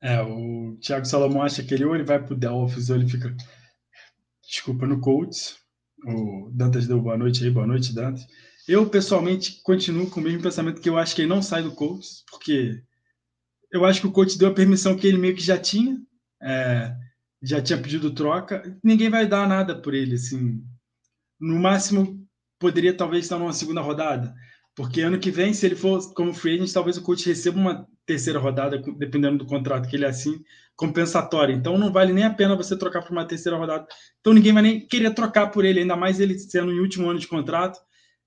É, 0.00 0.20
o 0.22 0.76
Thiago 0.80 1.06
Salomão 1.06 1.42
acha 1.42 1.62
que 1.62 1.74
ele 1.74 1.84
ou 1.84 1.94
ele 1.94 2.04
vai 2.04 2.22
pro 2.22 2.36
Delphis 2.36 2.90
ou 2.90 2.96
ele 2.96 3.08
fica. 3.08 3.34
Desculpa, 4.42 4.86
no 4.86 5.00
Colts. 5.00 5.58
O 6.04 6.50
Dantas 6.52 6.86
deu 6.86 7.00
boa 7.00 7.18
noite 7.18 7.44
aí, 7.44 7.50
boa 7.50 7.66
noite, 7.66 7.94
Dantas. 7.94 8.26
Eu, 8.68 8.88
pessoalmente, 8.88 9.60
continuo 9.62 10.08
com 10.10 10.20
o 10.20 10.22
mesmo 10.22 10.42
pensamento 10.42 10.80
que 10.80 10.88
eu 10.88 10.98
acho 10.98 11.14
que 11.14 11.22
ele 11.22 11.28
não 11.28 11.42
sai 11.42 11.62
do 11.62 11.74
Colts, 11.74 12.22
porque 12.30 12.82
eu 13.72 13.84
acho 13.84 14.00
que 14.00 14.06
o 14.06 14.12
Colts 14.12 14.36
deu 14.36 14.48
a 14.48 14.54
permissão 14.54 14.96
que 14.96 15.06
ele 15.06 15.18
meio 15.18 15.34
que 15.34 15.42
já 15.42 15.58
tinha, 15.58 16.00
é, 16.40 16.94
já 17.42 17.60
tinha 17.60 17.80
pedido 17.80 18.14
troca. 18.14 18.62
Ninguém 18.82 19.10
vai 19.10 19.26
dar 19.26 19.48
nada 19.48 19.80
por 19.80 19.94
ele, 19.94 20.14
assim. 20.14 20.62
No 21.40 21.58
máximo, 21.58 22.24
poderia 22.58 22.96
talvez 22.96 23.24
estar 23.24 23.38
numa 23.38 23.52
segunda 23.52 23.80
rodada, 23.80 24.34
porque 24.74 25.00
ano 25.00 25.18
que 25.18 25.30
vem, 25.30 25.52
se 25.52 25.66
ele 25.66 25.76
for 25.76 26.12
como 26.14 26.34
free 26.34 26.54
agent, 26.54 26.72
talvez 26.72 26.96
o 26.96 27.02
Colts 27.02 27.24
receba 27.24 27.58
uma 27.58 27.88
terceira 28.08 28.38
rodada, 28.38 28.82
dependendo 28.96 29.36
do 29.36 29.44
contrato 29.44 29.86
que 29.86 29.94
ele 29.94 30.06
assine, 30.06 30.42
compensatória. 30.74 31.52
Então 31.52 31.76
não 31.76 31.92
vale 31.92 32.10
nem 32.10 32.24
a 32.24 32.32
pena 32.32 32.56
você 32.56 32.76
trocar 32.76 33.02
por 33.02 33.12
uma 33.12 33.26
terceira 33.26 33.58
rodada. 33.58 33.86
Então 34.18 34.32
ninguém 34.32 34.54
vai 34.54 34.62
nem 34.62 34.80
querer 34.80 35.12
trocar 35.12 35.48
por 35.48 35.62
ele, 35.62 35.80
ainda 35.80 35.94
mais 35.94 36.18
ele 36.18 36.38
sendo 36.38 36.72
em 36.72 36.80
último 36.80 37.10
ano 37.10 37.18
de 37.18 37.28
contrato 37.28 37.78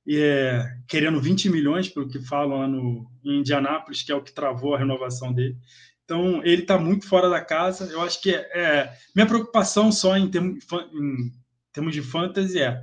e 0.05 0.17
é, 0.17 0.63
querendo 0.87 1.19
20 1.19 1.49
milhões, 1.49 1.89
pelo 1.89 2.07
que 2.07 2.19
falam 2.19 2.59
lá 2.59 2.67
no, 2.67 3.09
em 3.25 3.39
Indianápolis, 3.39 4.03
que 4.03 4.11
é 4.11 4.15
o 4.15 4.21
que 4.21 4.31
travou 4.31 4.75
a 4.75 4.77
renovação 4.77 5.33
dele. 5.33 5.57
Então 6.05 6.41
ele 6.43 6.61
está 6.61 6.77
muito 6.77 7.07
fora 7.07 7.27
da 7.27 7.41
casa. 7.41 7.91
Eu 7.91 8.01
acho 8.01 8.21
que 8.21 8.29
é, 8.29 8.49
é 8.53 8.93
minha 9.15 9.25
preocupação 9.25 9.91
só 9.91 10.15
em 10.15 10.29
termos, 10.29 10.63
em 10.93 11.31
termos 11.73 11.93
de 11.93 12.03
fantasy 12.03 12.59
é, 12.59 12.79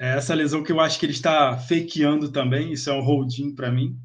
é 0.00 0.16
essa 0.16 0.34
lesão 0.34 0.64
que 0.64 0.72
eu 0.72 0.80
acho 0.80 0.98
que 0.98 1.06
ele 1.06 1.12
está 1.12 1.56
fakeando 1.56 2.32
também. 2.32 2.72
Isso 2.72 2.90
é 2.90 2.92
um 2.92 3.00
holding 3.00 3.54
para 3.54 3.70
mim 3.70 3.96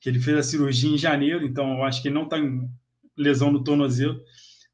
que 0.00 0.08
ele 0.08 0.18
fez 0.18 0.36
a 0.36 0.42
cirurgia 0.42 0.90
em 0.90 0.98
janeiro, 0.98 1.44
então 1.44 1.78
eu 1.78 1.84
acho 1.84 2.00
que 2.00 2.08
ele 2.08 2.14
não 2.14 2.24
está 2.24 2.38
em 2.38 2.68
lesão 3.16 3.52
no 3.52 3.62
tornozelo. 3.62 4.20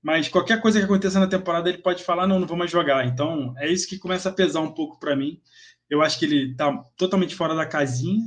Mas 0.03 0.29
qualquer 0.29 0.61
coisa 0.61 0.79
que 0.79 0.85
aconteça 0.85 1.19
na 1.19 1.27
temporada, 1.27 1.69
ele 1.69 1.79
pode 1.79 2.05
falar: 2.05 2.27
não, 2.27 2.39
não 2.39 2.47
vou 2.47 2.57
mais 2.57 2.71
jogar. 2.71 3.07
Então 3.07 3.55
é 3.59 3.71
isso 3.71 3.89
que 3.89 3.99
começa 3.99 4.29
a 4.29 4.33
pesar 4.33 4.61
um 4.61 4.73
pouco 4.73 5.01
para 5.01 5.17
mim. 5.17 5.41
Eu 5.91 6.01
acho 6.01 6.19
que 6.19 6.25
ele 6.25 6.53
está 6.53 6.73
totalmente 6.97 7.35
fora 7.35 7.55
da 7.55 7.67
casinha, 7.67 8.23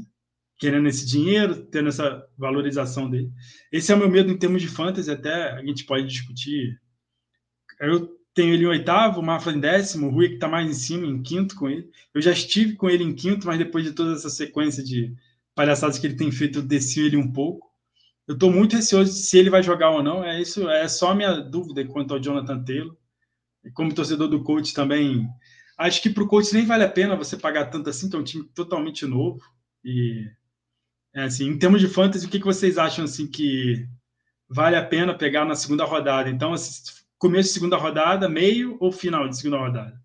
querendo 0.57 0.87
esse 0.89 1.05
dinheiro, 1.05 1.65
tendo 1.67 1.89
essa 1.89 2.21
valorização 2.37 3.09
dele. 3.09 3.31
Esse 3.71 3.91
é 3.91 3.95
o 3.95 3.97
meu 3.97 4.09
medo 4.09 4.29
em 4.29 4.37
termos 4.37 4.61
de 4.61 4.67
fantasy, 4.67 5.09
até 5.09 5.53
a 5.53 5.63
gente 5.63 5.85
pode 5.85 6.05
discutir. 6.05 6.79
Eu 7.79 8.09
tenho 8.33 8.53
ele 8.53 8.63
em 8.63 8.67
oitavo, 8.67 9.21
o 9.21 9.23
Mafra 9.23 9.53
em 9.53 9.59
décimo, 9.59 10.07
o 10.07 10.11
Rui 10.11 10.29
que 10.29 10.33
está 10.35 10.47
mais 10.47 10.69
em 10.69 10.73
cima, 10.73 11.05
em 11.05 11.21
quinto 11.21 11.55
com 11.55 11.69
ele. 11.69 11.89
Eu 12.13 12.21
já 12.21 12.31
estive 12.31 12.75
com 12.75 12.89
ele 12.89 13.03
em 13.03 13.15
quinto, 13.15 13.47
mas 13.47 13.57
depois 13.57 13.85
de 13.85 13.93
toda 13.93 14.13
essa 14.13 14.29
sequência 14.29 14.83
de 14.83 15.13
palhaçadas 15.55 15.97
que 15.97 16.07
ele 16.07 16.15
tem 16.15 16.31
feito, 16.31 16.61
desci 16.61 17.01
ele 17.01 17.17
um 17.17 17.31
pouco. 17.31 17.67
Eu 18.27 18.35
estou 18.35 18.51
muito 18.51 18.75
receoso 18.75 19.11
se 19.11 19.37
ele 19.37 19.49
vai 19.49 19.63
jogar 19.63 19.89
ou 19.89 20.03
não. 20.03 20.23
É 20.23 20.39
isso, 20.39 20.69
é 20.69 20.87
só 20.87 21.11
a 21.11 21.15
minha 21.15 21.33
dúvida 21.41 21.83
quanto 21.85 22.13
ao 22.13 22.19
Jonathan 22.19 22.63
Taylor. 22.63 22.95
E 23.63 23.71
como 23.71 23.93
torcedor 23.93 24.27
do 24.27 24.43
coach 24.43 24.73
também, 24.73 25.27
acho 25.77 26.01
que 26.01 26.09
para 26.09 26.23
o 26.23 26.27
coach 26.27 26.53
nem 26.53 26.65
vale 26.65 26.83
a 26.83 26.89
pena 26.89 27.15
você 27.15 27.35
pagar 27.35 27.65
tanto 27.65 27.89
assim, 27.89 28.09
que 28.09 28.15
é 28.15 28.19
um 28.19 28.23
time 28.23 28.43
totalmente 28.53 29.05
novo. 29.05 29.41
E 29.83 30.25
é 31.13 31.23
assim, 31.23 31.47
em 31.47 31.57
termos 31.57 31.81
de 31.81 31.87
fantasy, 31.87 32.25
o 32.25 32.29
que, 32.29 32.39
que 32.39 32.45
vocês 32.45 32.77
acham 32.77 33.05
assim 33.05 33.27
que 33.27 33.87
vale 34.47 34.75
a 34.75 34.85
pena 34.85 35.17
pegar 35.17 35.45
na 35.45 35.55
segunda 35.55 35.83
rodada? 35.85 36.29
Então, 36.29 36.53
assim, 36.53 36.71
começo 37.17 37.49
de 37.49 37.53
segunda 37.53 37.77
rodada, 37.77 38.29
meio 38.29 38.77
ou 38.79 38.91
final 38.91 39.27
de 39.27 39.37
segunda 39.37 39.57
rodada? 39.57 39.99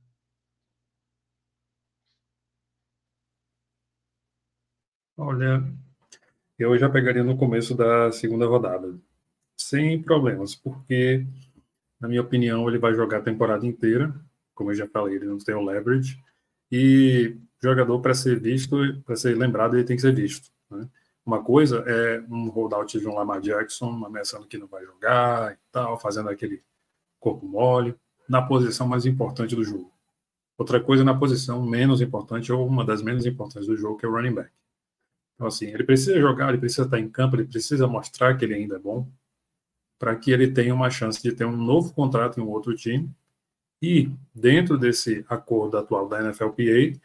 Olha, 5.16 5.62
eu 6.58 6.76
já 6.76 6.88
pegaria 6.90 7.22
no 7.22 7.36
começo 7.36 7.74
da 7.74 8.10
segunda 8.10 8.46
rodada, 8.46 8.98
sem 9.56 10.02
problemas, 10.02 10.56
porque, 10.56 11.24
na 12.00 12.08
minha 12.08 12.20
opinião, 12.20 12.68
ele 12.68 12.78
vai 12.78 12.94
jogar 12.94 13.18
a 13.18 13.22
temporada 13.22 13.64
inteira. 13.64 14.12
Como 14.54 14.70
eu 14.72 14.74
já 14.74 14.88
falei, 14.88 15.16
ele 15.16 15.26
não 15.26 15.38
tem 15.38 15.54
o 15.54 15.64
leverage. 15.64 16.20
E 16.70 17.36
jogador, 17.62 18.00
para 18.00 18.14
ser 18.14 18.40
visto, 18.40 18.76
para 19.04 19.14
ser 19.14 19.36
lembrado, 19.36 19.74
ele 19.74 19.84
tem 19.84 19.94
que 19.94 20.02
ser 20.02 20.14
visto. 20.14 20.50
Né? 20.68 20.88
Uma 21.24 21.42
coisa 21.42 21.84
é 21.86 22.20
um 22.28 22.48
holdout 22.48 22.98
de 22.98 23.08
um 23.08 23.14
Lamar 23.14 23.40
Jackson 23.40 24.04
ameaçando 24.04 24.46
que 24.46 24.58
não 24.58 24.66
vai 24.66 24.84
jogar 24.84 25.54
e 25.54 25.58
tal, 25.70 25.98
fazendo 25.98 26.28
aquele 26.28 26.62
corpo 27.20 27.46
mole, 27.46 27.94
na 28.28 28.42
posição 28.42 28.88
mais 28.88 29.06
importante 29.06 29.54
do 29.54 29.64
jogo. 29.64 29.92
Outra 30.58 30.80
coisa 30.80 31.04
na 31.04 31.16
posição 31.16 31.64
menos 31.64 32.00
importante, 32.00 32.52
ou 32.52 32.66
uma 32.66 32.84
das 32.84 33.00
menos 33.00 33.26
importantes 33.26 33.68
do 33.68 33.76
jogo, 33.76 33.96
que 33.96 34.06
é 34.06 34.08
o 34.08 34.12
running 34.12 34.34
back. 34.34 34.50
Então, 35.34 35.46
assim, 35.46 35.66
ele 35.66 35.84
precisa 35.84 36.18
jogar, 36.20 36.48
ele 36.50 36.58
precisa 36.58 36.82
estar 36.82 36.98
em 36.98 37.08
campo, 37.08 37.36
ele 37.36 37.44
precisa 37.44 37.86
mostrar 37.86 38.36
que 38.36 38.44
ele 38.44 38.54
ainda 38.54 38.76
é 38.76 38.78
bom, 38.78 39.08
para 39.98 40.14
que 40.16 40.30
ele 40.30 40.50
tenha 40.50 40.74
uma 40.74 40.90
chance 40.90 41.22
de 41.22 41.32
ter 41.32 41.44
um 41.44 41.56
novo 41.56 41.92
contrato 41.92 42.38
em 42.38 42.42
um 42.42 42.48
outro 42.48 42.74
time. 42.74 43.10
E, 43.82 44.10
dentro 44.34 44.78
desse 44.78 45.24
acordo 45.28 45.76
atual 45.76 46.08
da 46.08 46.22
NFLPA, 46.22 46.98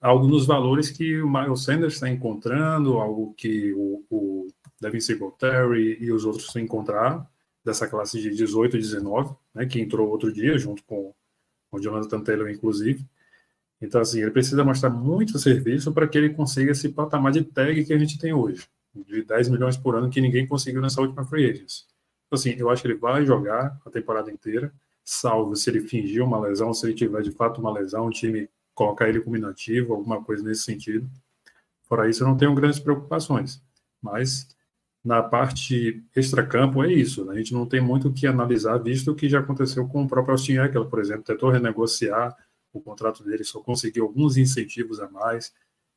algo 0.00 0.26
nos 0.26 0.46
valores 0.46 0.90
que 0.90 1.20
o 1.20 1.30
Miles 1.30 1.62
Sanders 1.62 1.94
está 1.94 2.08
encontrando, 2.08 2.98
algo 2.98 3.34
que 3.34 3.72
o, 3.74 4.04
o 4.10 4.48
Devin 4.80 5.00
Singletary 5.00 5.98
e 6.00 6.10
os 6.12 6.24
outros 6.24 6.54
encontraram, 6.56 7.26
dessa 7.64 7.86
classe 7.86 8.20
de 8.20 8.30
18 8.30 8.76
e 8.76 8.80
19, 8.80 9.34
né, 9.54 9.66
que 9.66 9.80
entrou 9.80 10.08
outro 10.08 10.32
dia, 10.32 10.56
junto 10.58 10.82
com, 10.84 11.14
o 11.72 11.80
Jonathan 11.80 12.20
Taylor, 12.20 12.50
inclusive. 12.50 13.06
Então, 13.80 14.00
assim, 14.00 14.20
ele 14.20 14.30
precisa 14.30 14.62
mostrar 14.62 14.90
muito 14.90 15.38
serviço 15.38 15.92
para 15.92 16.06
que 16.06 16.18
ele 16.18 16.30
consiga 16.30 16.72
esse 16.72 16.88
patamar 16.90 17.32
de 17.32 17.42
tag 17.42 17.84
que 17.84 17.92
a 17.92 17.98
gente 17.98 18.18
tem 18.18 18.32
hoje, 18.32 18.66
de 18.94 19.22
10 19.22 19.48
milhões 19.48 19.76
por 19.76 19.94
ano, 19.94 20.10
que 20.10 20.20
ninguém 20.20 20.46
conseguiu 20.46 20.82
nessa 20.82 21.00
última 21.00 21.24
free 21.24 21.48
agents. 21.48 21.86
Então, 22.26 22.38
assim, 22.38 22.54
eu 22.58 22.68
acho 22.68 22.82
que 22.82 22.88
ele 22.88 22.98
vai 22.98 23.24
jogar 23.24 23.80
a 23.84 23.90
temporada 23.90 24.30
inteira, 24.30 24.72
salvo 25.02 25.56
se 25.56 25.70
ele 25.70 25.80
fingir 25.80 26.22
uma 26.22 26.38
lesão, 26.38 26.74
se 26.74 26.86
ele 26.86 26.94
tiver 26.94 27.22
de 27.22 27.30
fato 27.30 27.60
uma 27.60 27.72
lesão, 27.72 28.06
o 28.06 28.10
time 28.10 28.48
colocar 28.74 29.08
ele 29.08 29.20
como 29.20 29.36
inativo, 29.36 29.94
alguma 29.94 30.22
coisa 30.22 30.44
nesse 30.44 30.62
sentido. 30.62 31.08
Fora 31.84 32.08
isso, 32.08 32.22
eu 32.22 32.28
não 32.28 32.36
tenho 32.36 32.54
grandes 32.54 32.78
preocupações. 32.78 33.62
Mas 34.00 34.48
na 35.04 35.22
parte 35.22 36.02
extracampo 36.14 36.84
é 36.84 36.92
isso. 36.92 37.24
Né? 37.24 37.34
A 37.34 37.36
gente 37.36 37.52
não 37.52 37.66
tem 37.66 37.80
muito 37.80 38.08
o 38.08 38.12
que 38.12 38.26
analisar, 38.26 38.78
visto 38.78 39.10
o 39.10 39.14
que 39.14 39.28
já 39.28 39.40
aconteceu 39.40 39.88
com 39.88 40.04
o 40.04 40.08
próprio 40.08 40.32
Austin 40.32 40.58
Eckler, 40.58 40.88
por 40.88 41.00
exemplo, 41.00 41.24
tentou 41.24 41.50
renegociar 41.50 42.36
o 42.72 42.80
contrato 42.80 43.24
dele, 43.24 43.44
só 43.44 43.60
conseguiu 43.60 44.04
alguns 44.04 44.36
incentivos 44.36 45.00
a 45.00 45.08
mais. 45.08 45.52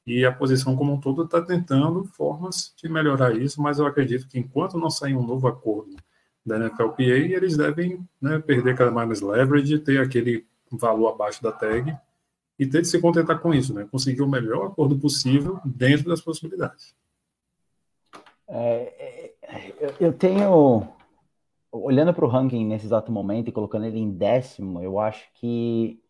E 0.05 0.25
a 0.25 0.31
posição 0.31 0.75
como 0.75 0.93
um 0.93 0.99
todo 0.99 1.23
está 1.23 1.41
tentando 1.41 2.03
formas 2.03 2.73
de 2.75 2.89
melhorar 2.89 3.35
isso, 3.35 3.61
mas 3.61 3.79
eu 3.79 3.85
acredito 3.85 4.27
que 4.27 4.37
enquanto 4.37 4.77
não 4.77 4.89
sair 4.89 5.15
um 5.15 5.25
novo 5.25 5.47
acordo 5.47 5.95
da 6.45 6.59
NFLPA, 6.59 7.03
eles 7.03 7.55
devem 7.55 8.05
né, 8.21 8.37
perder 8.39 8.75
cada 8.75 8.91
mais 8.91 9.21
leverage, 9.21 9.79
ter 9.79 10.01
aquele 10.01 10.45
valor 10.69 11.13
abaixo 11.13 11.41
da 11.41 11.51
tag 11.51 11.95
e 12.59 12.67
ter 12.67 12.81
de 12.81 12.87
se 12.87 12.99
contentar 12.99 13.39
com 13.39 13.53
isso, 13.53 13.73
né? 13.73 13.87
Conseguir 13.89 14.21
o 14.21 14.27
melhor 14.27 14.67
acordo 14.67 14.97
possível 14.97 15.59
dentro 15.63 16.09
das 16.09 16.21
possibilidades. 16.21 16.93
É, 18.47 19.33
é 19.41 19.93
eu 19.99 20.13
tenho, 20.13 20.87
olhando 21.71 22.13
para 22.13 22.25
o 22.25 22.27
ranking 22.27 22.65
nesse 22.65 22.85
exato 22.85 23.11
momento 23.11 23.47
e 23.47 23.51
colocando 23.51 23.85
ele 23.85 23.99
em 23.99 24.11
décimo, 24.11 24.81
eu 24.81 24.99
acho 24.99 25.25
que 25.35 26.02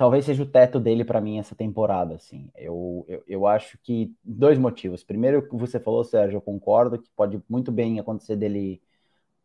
talvez 0.00 0.24
seja 0.24 0.42
o 0.42 0.46
teto 0.46 0.80
dele 0.80 1.04
para 1.04 1.20
mim 1.20 1.38
essa 1.38 1.54
temporada, 1.54 2.14
assim. 2.14 2.50
Eu, 2.56 3.04
eu, 3.06 3.22
eu, 3.28 3.46
acho 3.46 3.76
que 3.82 4.10
dois 4.24 4.56
motivos. 4.58 5.04
Primeiro, 5.04 5.46
que 5.46 5.54
você 5.54 5.78
falou, 5.78 6.02
Sérgio, 6.02 6.38
eu 6.38 6.40
concordo 6.40 6.98
que 6.98 7.10
pode 7.14 7.38
muito 7.46 7.70
bem 7.70 8.00
acontecer 8.00 8.34
dele 8.34 8.80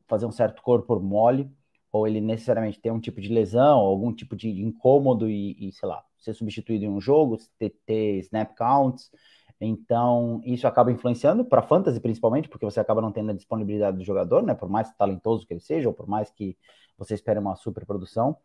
fazer 0.08 0.26
um 0.26 0.32
certo 0.32 0.62
corpo 0.62 0.98
mole, 0.98 1.52
ou 1.92 2.08
ele 2.08 2.22
necessariamente 2.22 2.80
ter 2.80 2.90
um 2.90 3.02
tipo 3.02 3.20
de 3.20 3.28
lesão, 3.28 3.80
algum 3.80 4.14
tipo 4.14 4.34
de 4.34 4.50
incômodo 4.50 5.30
e, 5.30 5.58
e 5.60 5.74
sei 5.74 5.90
lá, 5.90 6.06
ser 6.18 6.34
substituído 6.34 6.86
em 6.86 6.90
um 6.90 7.02
jogo, 7.02 7.38
ter, 7.60 7.76
ter 7.86 8.20
snap 8.20 8.56
counts. 8.56 9.12
Então, 9.60 10.40
isso 10.46 10.66
acaba 10.66 10.90
influenciando 10.90 11.44
para 11.44 11.62
fantasy 11.62 12.00
principalmente, 12.00 12.48
porque 12.48 12.64
você 12.64 12.80
acaba 12.80 13.02
não 13.02 13.12
tendo 13.12 13.32
a 13.32 13.36
disponibilidade 13.36 13.98
do 13.98 14.06
jogador, 14.06 14.42
né? 14.42 14.56
Por 14.56 14.70
mais 14.70 14.90
talentoso 14.96 15.46
que 15.46 15.52
ele 15.52 15.60
seja, 15.60 15.90
ou 15.90 15.94
por 15.94 16.08
mais 16.08 16.32
que 16.32 16.58
você 16.98 17.14
espere 17.14 17.40
uma 17.40 17.58
super 17.58 17.86
produção. 17.86 18.38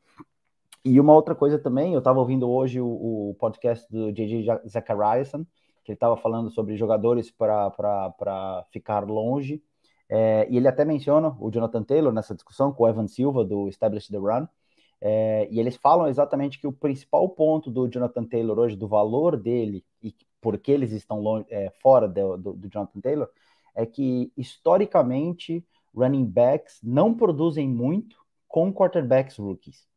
E 0.84 0.98
uma 0.98 1.14
outra 1.14 1.34
coisa 1.34 1.58
também, 1.58 1.92
eu 1.92 1.98
estava 1.98 2.18
ouvindo 2.18 2.48
hoje 2.48 2.80
o, 2.80 2.86
o, 3.30 3.36
podcast 3.38 3.86
do 3.90 4.10
JJ 4.12 4.60
Zachariason, 4.66 5.44
que 5.84 5.92
ele 5.92 5.96
estava 5.96 6.16
falando 6.16 6.50
sobre 6.50 6.76
jogadores 6.76 7.30
para 7.30 8.64
ficar 8.72 9.04
longe 9.06 9.62
é, 10.10 10.48
e 10.50 10.56
ele 10.56 10.66
até 10.66 10.84
menciona 10.84 11.36
o 11.38 11.50
Jonathan 11.52 11.84
Taylor 11.84 12.12
nessa 12.12 12.34
discussão 12.34 12.72
com 12.72 12.82
o 12.82 12.88
Evan 12.88 13.06
Silva 13.06 13.44
do 13.44 13.68
Establish 13.68 14.08
the 14.08 14.18
Run. 14.18 14.46
É, 15.00 15.48
e 15.50 15.60
eles 15.60 15.76
falam 15.76 16.08
exatamente 16.08 16.58
que 16.58 16.66
o 16.66 16.72
principal 16.72 17.28
ponto 17.28 17.70
do 17.70 17.88
Jonathan 17.88 18.24
Taylor 18.24 18.58
hoje, 18.58 18.76
do 18.76 18.88
valor 18.88 19.36
dele 19.36 19.84
e 20.02 20.14
por 20.40 20.58
que 20.58 20.72
eles 20.72 20.90
estão 20.90 21.20
longe, 21.20 21.46
é, 21.48 21.70
fora 21.80 22.08
do, 22.08 22.36
do, 22.36 22.52
do, 22.54 22.68
Jonathan 22.68 23.00
Taylor, 23.00 23.28
é 23.74 23.86
que 23.86 24.32
historicamente 24.36 25.64
running 25.94 26.26
backs 26.26 26.80
não 26.82 27.14
produzem 27.14 27.68
muito 27.68 28.16
com 28.48 28.72
quarterbacks 28.72 29.36
rookies. 29.36 29.88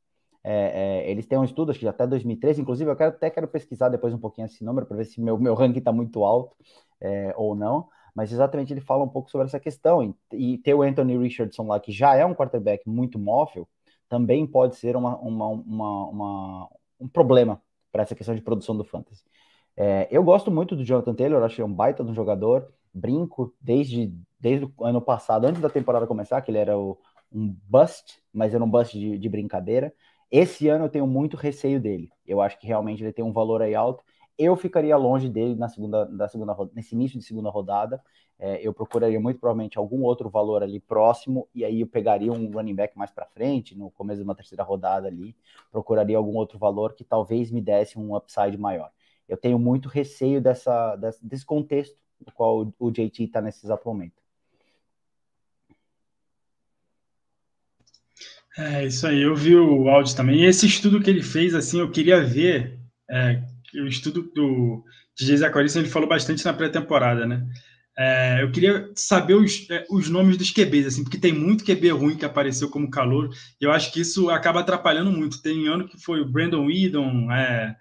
É, 0.44 1.06
é, 1.06 1.12
eles 1.12 1.26
têm 1.26 1.38
um 1.38 1.44
estudo, 1.44 1.72
acho 1.72 1.80
que 1.80 1.88
até 1.88 2.06
2013, 2.06 2.62
inclusive 2.62 2.92
eu 2.92 2.96
quero, 2.96 3.12
até 3.12 3.30
quero 3.30 3.48
pesquisar 3.48 3.90
depois 3.90 4.14
um 4.14 4.20
pouquinho 4.20 4.46
esse 4.46 4.64
número 4.64 4.86
para 4.86 4.98
ver 4.98 5.06
se 5.06 5.22
meu, 5.22 5.38
meu 5.38 5.54
ranking 5.54 5.80
está 5.80 5.92
muito 5.92 6.24
alto 6.24 6.56
é, 7.00 7.34
ou 7.38 7.56
não 7.56 7.88
mas 8.16 8.32
exatamente 8.32 8.72
ele 8.72 8.82
fala 8.82 9.04
um 9.04 9.10
pouco 9.10 9.30
sobre 9.30 9.48
essa 9.48 9.60
questão. 9.60 10.04
E, 10.04 10.16
e, 10.54 10.58
ter 10.60 10.74
o 10.74 10.82
Anthony 10.82 11.18
Richardson 11.18 11.68
lá, 11.68 11.80
que 11.80 11.92
já 11.92 12.16
é 12.16 12.26
um 12.26 12.36
quarterback 12.36 12.88
muito 12.88 13.18
móvel, 13.18 13.68
também 14.08 14.46
pode 14.46 14.76
ser 14.76 14.96
uma, 14.96 15.18
uma, 15.18 15.48
uma, 15.48 16.08
uma 16.08 16.70
um 17.00 17.08
problema 17.08 17.62
para 17.92 18.04
essa 18.04 18.16
questão 18.16 18.36
de 18.36 18.42
produção 18.42 18.78
do 18.78 18.84
fantasy. 18.84 19.24
É, 19.76 20.08
eu 20.12 20.24
gosto 20.24 20.52
muito 20.52 20.76
do 20.76 20.84
Jonathan 20.84 21.16
Taylor, 21.16 21.44
acho 21.44 21.56
que 21.56 21.62
é 21.62 21.66
um 21.66 21.74
baita 21.74 22.04
de 22.04 22.12
um 22.12 22.14
jogador, 22.14 22.72
brinco 22.94 23.54
desde, 23.60 24.14
desde 24.40 24.66
o 24.78 24.86
ano 24.86 25.02
passado, 25.02 25.46
antes 25.46 25.62
da 25.62 25.70
temporada 25.70 26.06
começar, 26.06 26.42
que 26.42 26.52
ele 26.52 26.60
era 26.60 26.78
o, 26.78 27.00
um 27.32 27.56
bust, 27.68 28.22
mas 28.32 28.54
era 28.54 28.64
um 28.64 28.70
bust 28.70 28.98
de, 28.98 29.18
de 29.18 29.30
brincadeira. 29.30 29.92
Esse 30.34 30.68
ano 30.68 30.86
eu 30.86 30.90
tenho 30.90 31.08
muito 31.08 31.38
receio 31.38 31.80
dele. 31.80 32.12
Eu 32.26 32.42
acho 32.42 32.60
que 32.60 32.68
realmente 32.68 33.04
ele 33.04 33.14
tem 33.14 33.24
um 33.24 33.32
valor 33.32 33.62
aí 33.62 33.76
alto 33.76 34.04
eu 34.38 34.56
ficaria 34.56 34.96
longe 34.98 35.30
dele 35.30 35.56
na 35.56 35.70
segunda, 35.70 36.06
da 36.06 36.28
segunda, 36.28 36.56
nesse 36.74 36.96
início 36.96 37.20
de 37.20 37.26
segunda 37.26 37.50
rodada. 37.50 38.04
É, 38.40 38.60
eu 38.66 38.74
procuraria 38.74 39.20
muito 39.20 39.40
provavelmente 39.40 39.78
algum 39.78 40.02
outro 40.04 40.30
valor 40.30 40.64
ali 40.64 40.80
próximo, 40.80 41.48
e 41.54 41.64
aí 41.64 41.82
eu 41.82 41.88
pegaria 41.88 42.32
um 42.32 42.52
running 42.52 42.76
back 42.76 42.98
mais 42.98 43.12
para 43.12 43.28
frente, 43.28 43.78
no 43.78 43.92
começo 43.92 44.18
de 44.18 44.24
uma 44.24 44.36
terceira 44.36 44.64
rodada 44.64 45.08
ali, 45.08 45.36
procuraria 45.72 46.18
algum 46.18 46.36
outro 46.36 46.58
valor 46.58 46.94
que 46.94 47.04
talvez 47.04 47.52
me 47.52 47.62
desse 47.62 47.98
um 47.98 48.16
upside 48.16 48.58
maior. 48.58 48.92
Eu 49.28 49.38
tenho 49.38 49.60
muito 49.60 49.88
receio 49.88 50.42
dessa, 50.42 50.96
desse 51.22 51.46
contexto 51.46 51.96
no 52.26 52.32
qual 52.34 52.74
o 52.80 52.92
JT 52.92 53.24
está 53.24 53.42
nesse 53.42 53.66
exato 53.66 53.88
momento. 53.88 54.23
É 58.58 58.86
isso 58.86 59.08
aí, 59.08 59.22
eu 59.22 59.36
vi 59.36 59.56
o 59.56 59.90
áudio 59.90 60.16
também. 60.16 60.42
E 60.42 60.46
esse 60.46 60.66
estudo 60.68 61.02
que 61.02 61.10
ele 61.10 61.24
fez, 61.24 61.56
assim, 61.56 61.80
eu 61.80 61.90
queria 61.90 62.24
ver 62.24 62.80
é, 63.10 63.42
o 63.76 63.88
estudo 63.88 64.24
do 64.34 64.84
DJ 65.18 65.38
Zacarias, 65.38 65.76
ele 65.76 65.90
falou 65.90 66.08
bastante 66.08 66.46
na 66.46 66.54
pré-temporada, 66.54 67.26
né? 67.26 67.44
É, 67.98 68.42
eu 68.42 68.52
queria 68.52 68.92
saber 68.96 69.36
os, 69.36 69.70
é, 69.70 69.86
os 69.90 70.10
nomes 70.10 70.38
dos 70.38 70.52
QBs, 70.52 70.88
assim, 70.88 71.04
porque 71.04 71.18
tem 71.18 71.32
muito 71.34 71.64
QB 71.64 71.92
ruim 71.92 72.18
que 72.18 72.26
apareceu 72.26 72.70
como 72.70 72.90
calor, 72.90 73.30
e 73.62 73.64
eu 73.64 73.72
acho 73.72 73.92
que 73.92 74.02
isso 74.02 74.30
acaba 74.30 74.62
atrapalhando 74.62 75.12
muito. 75.12 75.42
Tem 75.42 75.68
ano 75.68 75.88
que 75.88 75.98
foi 75.98 76.22
o 76.22 76.30
Brandon 76.30 76.66
Whedon, 76.66 77.32
é, 77.32 77.76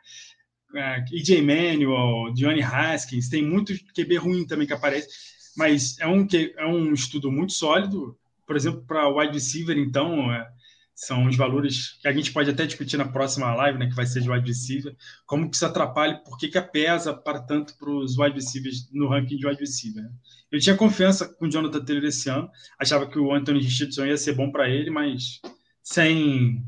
é, 0.74 1.04
EJ 1.12 1.40
Manuel, 1.42 2.32
Johnny 2.34 2.62
Haskins, 2.62 3.28
tem 3.28 3.42
muito 3.42 3.74
QB 3.94 4.16
ruim 4.16 4.46
também 4.46 4.66
que 4.66 4.72
aparece, 4.72 5.08
mas 5.56 5.98
é 5.98 6.06
um, 6.06 6.26
é 6.56 6.66
um 6.66 6.92
estudo 6.92 7.30
muito 7.30 7.52
sólido, 7.52 8.16
por 8.46 8.56
exemplo, 8.56 8.84
para 8.86 9.08
wide 9.08 9.32
receiver, 9.34 9.78
então, 9.78 10.32
é, 10.32 10.46
são 10.94 11.26
os 11.26 11.36
valores 11.36 11.98
que 12.00 12.08
a 12.08 12.12
gente 12.12 12.32
pode 12.32 12.50
até 12.50 12.66
discutir 12.66 12.96
na 12.96 13.08
próxima 13.08 13.54
live, 13.54 13.78
né, 13.78 13.88
que 13.88 13.94
vai 13.94 14.06
ser 14.06 14.20
de 14.20 14.30
wide 14.30 14.46
receiver, 14.46 14.94
como 15.26 15.48
que 15.48 15.56
isso 15.56 15.66
atrapalha, 15.66 16.18
por 16.18 16.38
que, 16.38 16.48
que 16.48 16.60
pesa 16.60 17.14
para 17.14 17.40
tanto 17.40 17.76
para 17.78 17.90
os 17.90 18.18
wide 18.18 18.34
receivers 18.34 18.88
no 18.92 19.08
ranking 19.08 19.36
de 19.36 19.46
wide 19.46 19.60
receiver. 19.60 20.02
Né? 20.02 20.10
Eu 20.50 20.60
tinha 20.60 20.76
confiança 20.76 21.28
com 21.28 21.46
o 21.46 21.50
Jonathan 21.50 21.84
Taylor 21.84 22.04
esse 22.04 22.28
ano, 22.28 22.50
achava 22.78 23.08
que 23.08 23.18
o 23.18 23.32
Anthony 23.32 23.60
Richardson 23.60 24.06
ia 24.06 24.16
ser 24.16 24.34
bom 24.34 24.50
para 24.50 24.68
ele, 24.68 24.90
mas 24.90 25.40
sem, 25.82 26.64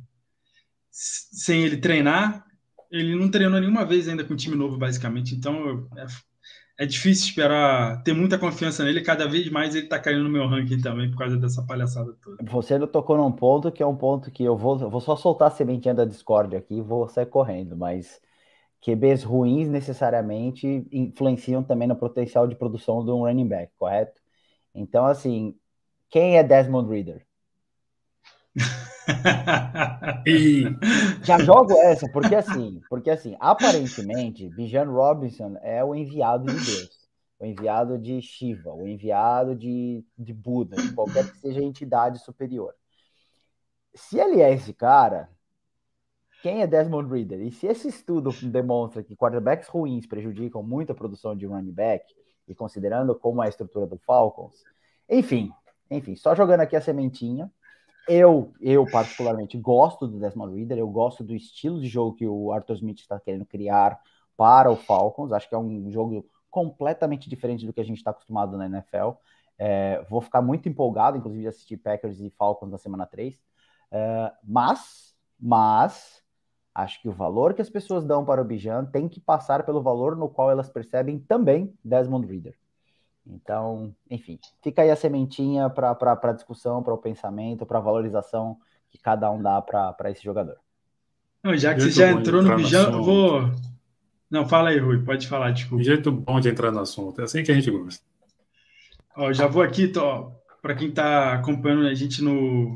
sem 0.90 1.62
ele 1.64 1.76
treinar, 1.76 2.44
ele 2.90 3.14
não 3.14 3.30
treinou 3.30 3.60
nenhuma 3.60 3.84
vez 3.84 4.08
ainda 4.08 4.24
com 4.24 4.34
um 4.34 4.36
time 4.36 4.56
novo, 4.56 4.78
basicamente, 4.78 5.34
então 5.34 5.66
eu, 5.66 5.88
é, 6.76 6.86
difícil 6.86 7.28
esperar, 7.28 8.02
ter 8.02 8.12
muita 8.12 8.38
confiança 8.38 8.84
nele. 8.84 9.00
Cada 9.02 9.28
vez 9.28 9.48
mais 9.50 9.74
ele 9.74 9.84
está 9.84 9.98
caindo 9.98 10.24
no 10.24 10.30
meu 10.30 10.46
ranking 10.46 10.80
também 10.80 11.10
por 11.10 11.18
causa 11.18 11.36
dessa 11.36 11.62
palhaçada 11.62 12.12
toda. 12.14 12.42
Você 12.50 12.78
não 12.78 12.86
tocou 12.86 13.16
num 13.16 13.30
ponto 13.30 13.70
que 13.70 13.82
é 13.82 13.86
um 13.86 13.96
ponto 13.96 14.30
que 14.30 14.42
eu 14.42 14.56
vou, 14.56 14.80
eu 14.80 14.90
vou 14.90 15.00
só 15.00 15.16
soltar 15.16 15.48
a 15.48 15.50
sementinha 15.50 15.94
da 15.94 16.04
Discord 16.04 16.56
aqui 16.56 16.74
e 16.74 16.80
vou 16.80 17.08
sair 17.08 17.26
correndo, 17.26 17.76
mas 17.76 18.20
QBs 18.80 19.22
ruins 19.22 19.68
necessariamente 19.68 20.86
influenciam 20.92 21.62
também 21.62 21.88
no 21.88 21.96
potencial 21.96 22.46
de 22.46 22.56
produção 22.56 23.04
de 23.04 23.10
um 23.10 23.24
running 23.24 23.48
back, 23.48 23.72
correto? 23.78 24.20
Então, 24.74 25.06
assim, 25.06 25.56
quem 26.10 26.36
é 26.36 26.42
Desmond 26.42 26.90
Reader? 26.90 27.24
e 30.26 30.64
já 31.22 31.38
jogo 31.38 31.72
essa, 31.72 32.08
porque 32.10 32.34
assim, 32.34 32.80
porque 32.88 33.10
assim, 33.10 33.36
aparentemente, 33.38 34.48
Bijan 34.48 34.90
Robinson 34.90 35.56
é 35.62 35.84
o 35.84 35.94
enviado 35.94 36.46
de 36.46 36.54
Deus, 36.54 37.08
o 37.38 37.44
enviado 37.44 37.98
de 37.98 38.20
Shiva, 38.20 38.72
o 38.72 38.86
enviado 38.86 39.54
de, 39.54 40.04
de 40.18 40.32
Buda, 40.32 40.76
de 40.76 40.92
qualquer 40.92 41.30
que 41.30 41.38
seja 41.38 41.60
a 41.60 41.64
entidade 41.64 42.18
superior. 42.18 42.74
Se 43.94 44.18
ele 44.18 44.40
é 44.40 44.52
esse 44.52 44.72
cara, 44.72 45.28
quem 46.42 46.62
é 46.62 46.66
Desmond 46.66 47.10
Reader? 47.10 47.40
E 47.40 47.50
se 47.50 47.66
esse 47.66 47.88
estudo 47.88 48.30
demonstra 48.50 49.02
que 49.02 49.16
quarterbacks 49.16 49.68
ruins 49.68 50.06
prejudicam 50.06 50.62
muito 50.62 50.92
a 50.92 50.94
produção 50.94 51.36
de 51.36 51.46
running 51.46 51.72
back, 51.72 52.04
e 52.46 52.54
considerando 52.54 53.14
como 53.14 53.42
é 53.42 53.46
a 53.46 53.48
estrutura 53.48 53.86
do 53.86 53.98
Falcons, 53.98 54.62
enfim, 55.08 55.50
enfim, 55.90 56.14
só 56.16 56.34
jogando 56.34 56.60
aqui 56.60 56.76
a 56.76 56.80
sementinha, 56.80 57.50
eu, 58.08 58.52
eu 58.60 58.84
particularmente 58.90 59.56
gosto 59.56 60.06
do 60.06 60.18
Desmond 60.18 60.54
Reader, 60.54 60.78
eu 60.78 60.88
gosto 60.88 61.24
do 61.24 61.34
estilo 61.34 61.80
de 61.80 61.88
jogo 61.88 62.16
que 62.16 62.26
o 62.26 62.52
Arthur 62.52 62.74
Smith 62.74 62.98
está 62.98 63.18
querendo 63.18 63.46
criar 63.46 64.00
para 64.36 64.70
o 64.70 64.76
Falcons. 64.76 65.32
Acho 65.32 65.48
que 65.48 65.54
é 65.54 65.58
um 65.58 65.90
jogo 65.90 66.26
completamente 66.50 67.28
diferente 67.28 67.66
do 67.66 67.72
que 67.72 67.80
a 67.80 67.84
gente 67.84 67.98
está 67.98 68.10
acostumado 68.10 68.56
na 68.56 68.66
NFL. 68.66 69.12
É, 69.58 70.04
vou 70.08 70.20
ficar 70.20 70.42
muito 70.42 70.68
empolgado, 70.68 71.16
inclusive, 71.16 71.42
de 71.42 71.48
assistir 71.48 71.76
Packers 71.76 72.20
e 72.20 72.30
Falcons 72.30 72.70
na 72.70 72.78
semana 72.78 73.06
3. 73.06 73.40
É, 73.90 74.32
mas, 74.42 75.14
mas, 75.38 76.22
acho 76.74 77.00
que 77.00 77.08
o 77.08 77.12
valor 77.12 77.54
que 77.54 77.62
as 77.62 77.70
pessoas 77.70 78.04
dão 78.04 78.24
para 78.24 78.42
o 78.42 78.44
Bijan 78.44 78.84
tem 78.84 79.08
que 79.08 79.20
passar 79.20 79.64
pelo 79.64 79.82
valor 79.82 80.16
no 80.16 80.28
qual 80.28 80.50
elas 80.50 80.68
percebem 80.68 81.18
também 81.18 81.72
Desmond 81.84 82.26
Reader. 82.26 82.56
Então, 83.26 83.94
enfim, 84.10 84.38
fica 84.62 84.82
aí 84.82 84.90
a 84.90 84.96
sementinha 84.96 85.70
para 85.70 85.96
a 86.22 86.32
discussão, 86.32 86.82
para 86.82 86.92
o 86.92 86.98
pensamento, 86.98 87.64
para 87.64 87.78
a 87.78 87.82
valorização 87.82 88.58
que 88.90 88.98
cada 88.98 89.30
um 89.30 89.42
dá 89.42 89.60
para 89.62 90.10
esse 90.10 90.22
jogador. 90.22 90.56
Não, 91.42 91.56
já 91.56 91.74
que 91.74 91.80
você 91.80 91.90
já 91.90 92.10
entrou 92.10 92.42
no 92.42 92.56
Bijão, 92.56 92.92
eu 92.92 93.02
vou. 93.02 93.50
Não, 94.30 94.48
fala 94.48 94.70
aí, 94.70 94.78
Rui, 94.78 95.02
pode 95.02 95.26
falar, 95.28 95.50
desculpa. 95.52 95.80
Um 95.80 95.84
jeito 95.84 96.10
bom 96.10 96.40
de 96.40 96.48
entrar 96.48 96.70
no 96.70 96.80
assunto, 96.80 97.20
é 97.20 97.24
assim 97.24 97.42
que 97.42 97.52
a 97.52 97.54
gente 97.54 97.70
gosta. 97.70 98.02
Ó, 99.16 99.32
já 99.32 99.46
vou 99.46 99.62
aqui, 99.62 99.92
para 100.60 100.74
quem 100.74 100.88
está 100.88 101.34
acompanhando 101.34 101.86
a 101.86 101.94
gente 101.94 102.22
no, 102.22 102.74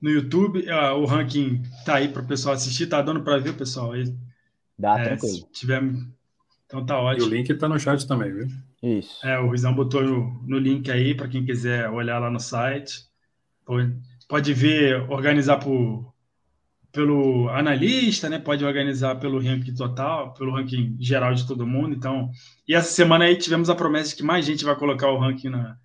no 0.00 0.10
YouTube, 0.10 0.64
ó, 0.70 0.98
o 0.98 1.06
ranking 1.06 1.62
tá 1.84 1.96
aí 1.96 2.08
para 2.08 2.22
o 2.22 2.26
pessoal 2.26 2.54
assistir, 2.54 2.86
tá 2.86 3.00
dando 3.00 3.22
para 3.22 3.38
ver, 3.38 3.54
pessoal? 3.54 3.92
Dá, 4.78 4.98
é, 4.98 5.04
tranquilo. 5.04 5.34
Se 5.34 5.46
tiver 5.52 5.82
então 6.66 6.84
tá 6.84 6.98
ótimo. 6.98 7.26
E 7.26 7.28
o 7.28 7.34
link 7.34 7.50
está 7.50 7.68
no 7.68 7.78
chat 7.78 8.06
também, 8.06 8.32
viu? 8.32 8.48
Isso. 8.82 9.24
É, 9.26 9.38
o 9.38 9.46
Ruizão 9.46 9.74
botou 9.74 10.02
no, 10.02 10.42
no 10.46 10.58
link 10.58 10.90
aí 10.90 11.14
para 11.14 11.28
quem 11.28 11.44
quiser 11.44 11.88
olhar 11.88 12.18
lá 12.18 12.30
no 12.30 12.40
site. 12.40 13.06
Pode, 13.64 13.96
pode 14.28 14.52
ver, 14.52 15.08
organizar 15.10 15.58
por, 15.58 16.12
pelo 16.92 17.48
analista, 17.50 18.28
né? 18.28 18.38
Pode 18.38 18.64
organizar 18.64 19.16
pelo 19.16 19.40
ranking 19.40 19.74
total, 19.74 20.34
pelo 20.34 20.52
ranking 20.52 20.96
geral 21.00 21.34
de 21.34 21.46
todo 21.46 21.66
mundo. 21.66 21.94
Então, 21.94 22.30
e 22.66 22.74
essa 22.74 22.90
semana 22.90 23.24
aí 23.24 23.36
tivemos 23.36 23.70
a 23.70 23.74
promessa 23.74 24.10
de 24.10 24.16
que 24.16 24.22
mais 24.22 24.44
gente 24.44 24.64
vai 24.64 24.76
colocar 24.76 25.10
o 25.10 25.18
ranking 25.18 25.48
na, 25.48 25.76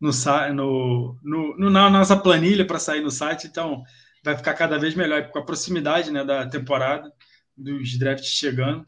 no, 0.00 0.10
no, 0.54 1.18
no, 1.22 1.56
no 1.58 1.70
na 1.70 1.90
nossa 1.90 2.16
planilha 2.16 2.66
para 2.66 2.78
sair 2.78 3.00
no 3.00 3.10
site. 3.10 3.46
Então, 3.46 3.82
vai 4.24 4.36
ficar 4.36 4.54
cada 4.54 4.78
vez 4.78 4.94
melhor 4.94 5.28
com 5.30 5.38
a 5.38 5.44
proximidade 5.44 6.10
né, 6.10 6.24
da 6.24 6.46
temporada, 6.46 7.12
dos 7.56 7.98
drafts 7.98 8.30
chegando. 8.30 8.84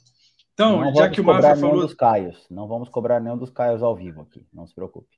Então, 0.55 0.81
não 0.81 0.95
já 0.95 1.09
que 1.09 1.21
o 1.21 1.25
Mafia 1.25 1.57
falou. 1.57 1.81
dos 1.81 1.95
Caios. 1.95 2.47
Não 2.49 2.69
vamos 2.69 2.89
cobrar 2.89 3.21
nenhum 3.21 3.37
dos 3.37 3.51
Caios 3.51 3.83
ao 3.83 3.95
vivo 3.95 4.23
aqui, 4.23 4.47
não 4.53 4.67
se 4.67 4.75
preocupe. 4.75 5.09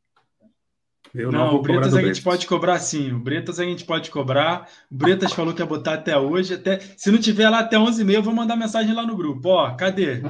Eu 1.14 1.31
não, 1.31 1.53
não 1.53 1.55
o 1.57 1.62
Bretas 1.62 1.94
a 1.94 2.03
gente 2.03 2.22
pode 2.22 2.46
cobrar 2.46 2.79
sim. 2.79 3.12
O 3.12 3.18
Bretas 3.18 3.61
a 3.61 3.64
gente 3.64 3.85
pode 3.85 4.11
cobrar. 4.11 4.68
O 4.90 4.94
Bretas 4.94 5.33
falou 5.33 5.55
que 5.55 5.62
ia 5.62 5.66
botar 5.66 5.94
até 5.94 6.16
hoje. 6.18 6.55
Até... 6.55 6.81
Se 6.81 7.11
não 7.11 7.18
tiver 7.18 7.49
lá 7.49 7.61
até 7.61 7.77
11h30, 7.77 8.12
eu 8.12 8.22
vou 8.22 8.35
mandar 8.35 8.57
mensagem 8.57 8.94
lá 8.94 9.07
no 9.07 9.16
grupo. 9.16 9.49
Ó, 9.49 9.75
cadê? 9.77 10.22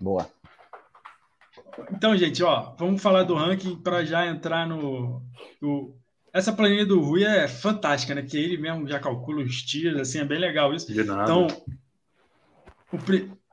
Boa. 0.00 0.26
Então, 1.92 2.16
gente, 2.16 2.42
ó, 2.42 2.74
vamos 2.78 3.02
falar 3.02 3.22
do 3.22 3.34
ranking 3.34 3.76
para 3.76 4.04
já 4.04 4.26
entrar 4.26 4.66
no, 4.66 5.22
no, 5.60 5.94
Essa 6.32 6.52
planilha 6.52 6.84
do 6.84 7.00
Rui 7.00 7.24
é 7.24 7.46
fantástica, 7.46 8.14
né? 8.14 8.22
Que 8.22 8.36
ele 8.36 8.56
mesmo 8.56 8.88
já 8.88 8.98
calcula 8.98 9.42
os 9.42 9.62
tiros, 9.62 10.00
assim, 10.00 10.18
é 10.18 10.24
bem 10.24 10.38
legal 10.38 10.74
isso. 10.74 10.92
De 10.92 11.04
nada. 11.04 11.22
Então, 11.22 11.46
o, 12.92 12.98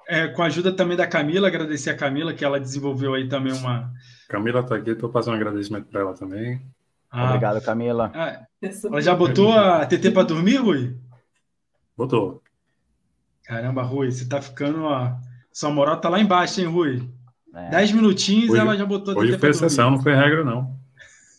é, 0.07 0.27
com 0.29 0.41
a 0.41 0.45
ajuda 0.45 0.71
também 0.71 0.95
da 0.95 1.05
Camila, 1.05 1.47
agradecer 1.47 1.89
a 1.89 1.97
Camila, 1.97 2.33
que 2.33 2.43
ela 2.43 2.59
desenvolveu 2.59 3.13
aí 3.13 3.27
também 3.27 3.53
uma. 3.53 3.91
Camila 4.29 4.61
está 4.61 4.75
aqui, 4.75 4.91
estou 4.91 5.11
fazendo 5.11 5.33
um 5.33 5.37
agradecimento 5.37 5.87
para 5.87 6.01
ela 6.01 6.13
também. 6.13 6.61
Ah, 7.09 7.27
Obrigado, 7.27 7.61
Camila. 7.61 8.11
Ah, 8.13 8.45
ela 8.61 9.01
já 9.01 9.15
botou 9.15 9.51
a 9.51 9.85
TT 9.85 10.11
para 10.11 10.23
dormir, 10.23 10.57
Rui? 10.57 10.97
Botou. 11.95 12.41
Caramba, 13.45 13.81
Rui, 13.81 14.11
você 14.11 14.27
tá 14.27 14.41
ficando. 14.41 14.83
Ó... 14.83 15.11
Sua 15.51 15.71
moral 15.71 15.99
tá 15.99 16.09
lá 16.09 16.19
embaixo, 16.19 16.59
hein, 16.59 16.67
Rui? 16.67 17.09
É. 17.53 17.69
Dez 17.69 17.91
minutinhos 17.91 18.49
hoje, 18.49 18.59
ela 18.59 18.75
já 18.75 18.85
botou 18.85 19.13
a 19.13 19.15
TT 19.15 19.23
Hoje 19.23 19.37
foi 19.39 19.49
exceção, 19.49 19.91
não 19.91 20.01
foi 20.01 20.13
regra, 20.13 20.43
não. 20.43 20.76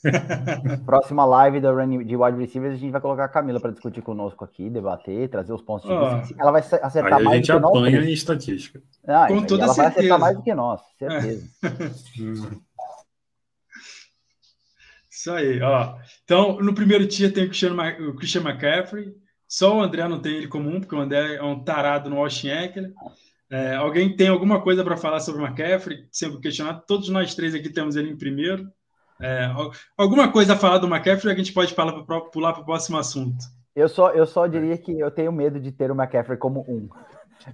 Próxima 0.86 1.24
live 1.24 1.60
da 1.60 1.70
Run 1.70 2.04
de 2.04 2.16
wide 2.16 2.38
receivers, 2.38 2.74
a 2.74 2.78
gente 2.78 2.90
vai 2.90 3.00
colocar 3.00 3.24
a 3.24 3.28
Camila 3.28 3.60
para 3.60 3.72
discutir 3.72 4.02
conosco 4.02 4.44
aqui, 4.44 4.70
debater, 4.70 5.28
trazer 5.28 5.52
os 5.52 5.62
pontos 5.62 5.88
de 5.88 6.20
vista. 6.20 6.34
Ela 6.38 6.52
vai 6.52 6.60
acertar 6.60 7.22
mais 7.22 7.40
do 7.40 7.46
que 7.46 7.52
nós. 7.52 7.72
A 7.72 7.90
gente 7.90 7.96
apanha 7.96 8.00
em 8.00 8.12
estatística. 8.12 8.82
Ah, 9.06 9.26
Com 9.28 9.42
toda 9.42 9.64
ela 9.64 9.74
certeza. 9.74 9.82
vai 9.82 9.88
acertar 9.88 10.20
mais 10.20 10.36
do 10.36 10.42
que 10.42 10.54
nós, 10.54 10.80
certeza. 10.98 11.48
Isso 15.10 15.32
aí, 15.32 15.60
ó. 15.60 15.96
Então, 16.22 16.60
no 16.60 16.72
primeiro 16.74 17.04
dia 17.06 17.32
tem 17.32 17.44
o 17.44 17.48
Christian, 17.48 17.74
o 18.08 18.14
Christian 18.14 18.42
McCaffrey. 18.42 19.12
Só 19.48 19.76
o 19.76 19.80
André 19.80 20.06
não 20.06 20.20
tem 20.20 20.36
ele 20.36 20.46
comum, 20.46 20.78
porque 20.78 20.94
o 20.94 21.00
André 21.00 21.36
é 21.36 21.42
um 21.42 21.64
tarado 21.64 22.08
no 22.08 22.16
Washington 22.16 22.54
Eckler. 22.54 22.92
É, 23.50 23.74
alguém 23.76 24.14
tem 24.14 24.28
alguma 24.28 24.60
coisa 24.60 24.84
para 24.84 24.96
falar 24.96 25.20
sobre 25.20 25.42
o 25.42 25.46
McCaffrey? 25.46 26.06
Sempre 26.12 26.38
questionado. 26.38 26.84
Todos 26.86 27.08
nós 27.08 27.34
três 27.34 27.54
aqui 27.54 27.70
temos 27.70 27.96
ele 27.96 28.10
em 28.10 28.16
primeiro. 28.16 28.70
É, 29.20 29.50
alguma 29.96 30.30
coisa 30.30 30.54
a 30.54 30.56
falar 30.56 30.78
do 30.78 30.86
McCaffrey, 30.86 31.32
a 31.32 31.36
gente 31.36 31.52
pode 31.52 31.74
falar 31.74 32.02
pra, 32.04 32.20
pular 32.20 32.52
para 32.52 32.62
o 32.62 32.64
próximo 32.64 32.96
assunto. 32.96 33.44
Eu 33.74 33.88
só, 33.88 34.10
eu 34.10 34.26
só 34.26 34.46
diria 34.46 34.76
que 34.76 34.98
eu 34.98 35.10
tenho 35.10 35.32
medo 35.32 35.60
de 35.60 35.70
ter 35.70 35.90
o 35.90 35.94
McCaffrey 35.94 36.38
como 36.38 36.60
um. 36.68 36.88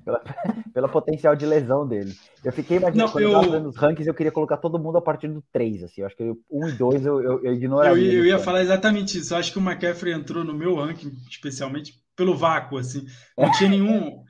Pela, 0.03 0.25
pela 0.73 0.89
potencial 0.89 1.37
de 1.37 1.45
lesão 1.45 1.87
dele. 1.87 2.15
Eu 2.43 2.51
fiquei 2.51 2.79
imaginando, 2.79 3.13
quando 3.13 3.25
eu 3.25 3.61
nos 3.61 3.77
rankings, 3.77 4.09
eu 4.09 4.15
queria 4.15 4.33
colocar 4.33 4.57
todo 4.57 4.79
mundo 4.79 4.97
a 4.97 5.03
partir 5.03 5.29
do 5.29 5.45
3, 5.53 5.85
assim. 5.85 6.01
Eu 6.01 6.07
acho 6.07 6.17
que 6.17 6.23
o 6.23 6.39
1 6.51 6.69
e 6.71 6.73
2 6.73 7.05
eu, 7.05 7.23
eu, 7.23 7.45
eu 7.45 7.53
ignoraria. 7.53 8.13
Eu, 8.15 8.21
eu 8.21 8.25
ia 8.25 8.39
falar 8.39 8.63
exatamente 8.63 9.19
isso. 9.19 9.35
Eu 9.35 9.39
acho 9.39 9.53
que 9.53 9.59
o 9.59 9.63
McCaffrey 9.63 10.15
entrou 10.15 10.43
no 10.43 10.55
meu 10.55 10.75
ranking, 10.77 11.13
especialmente 11.29 12.03
pelo 12.17 12.35
vácuo, 12.35 12.79
assim. 12.79 13.05
Não 13.37 13.53
tinha 13.53 13.69
nenhum... 13.69 14.23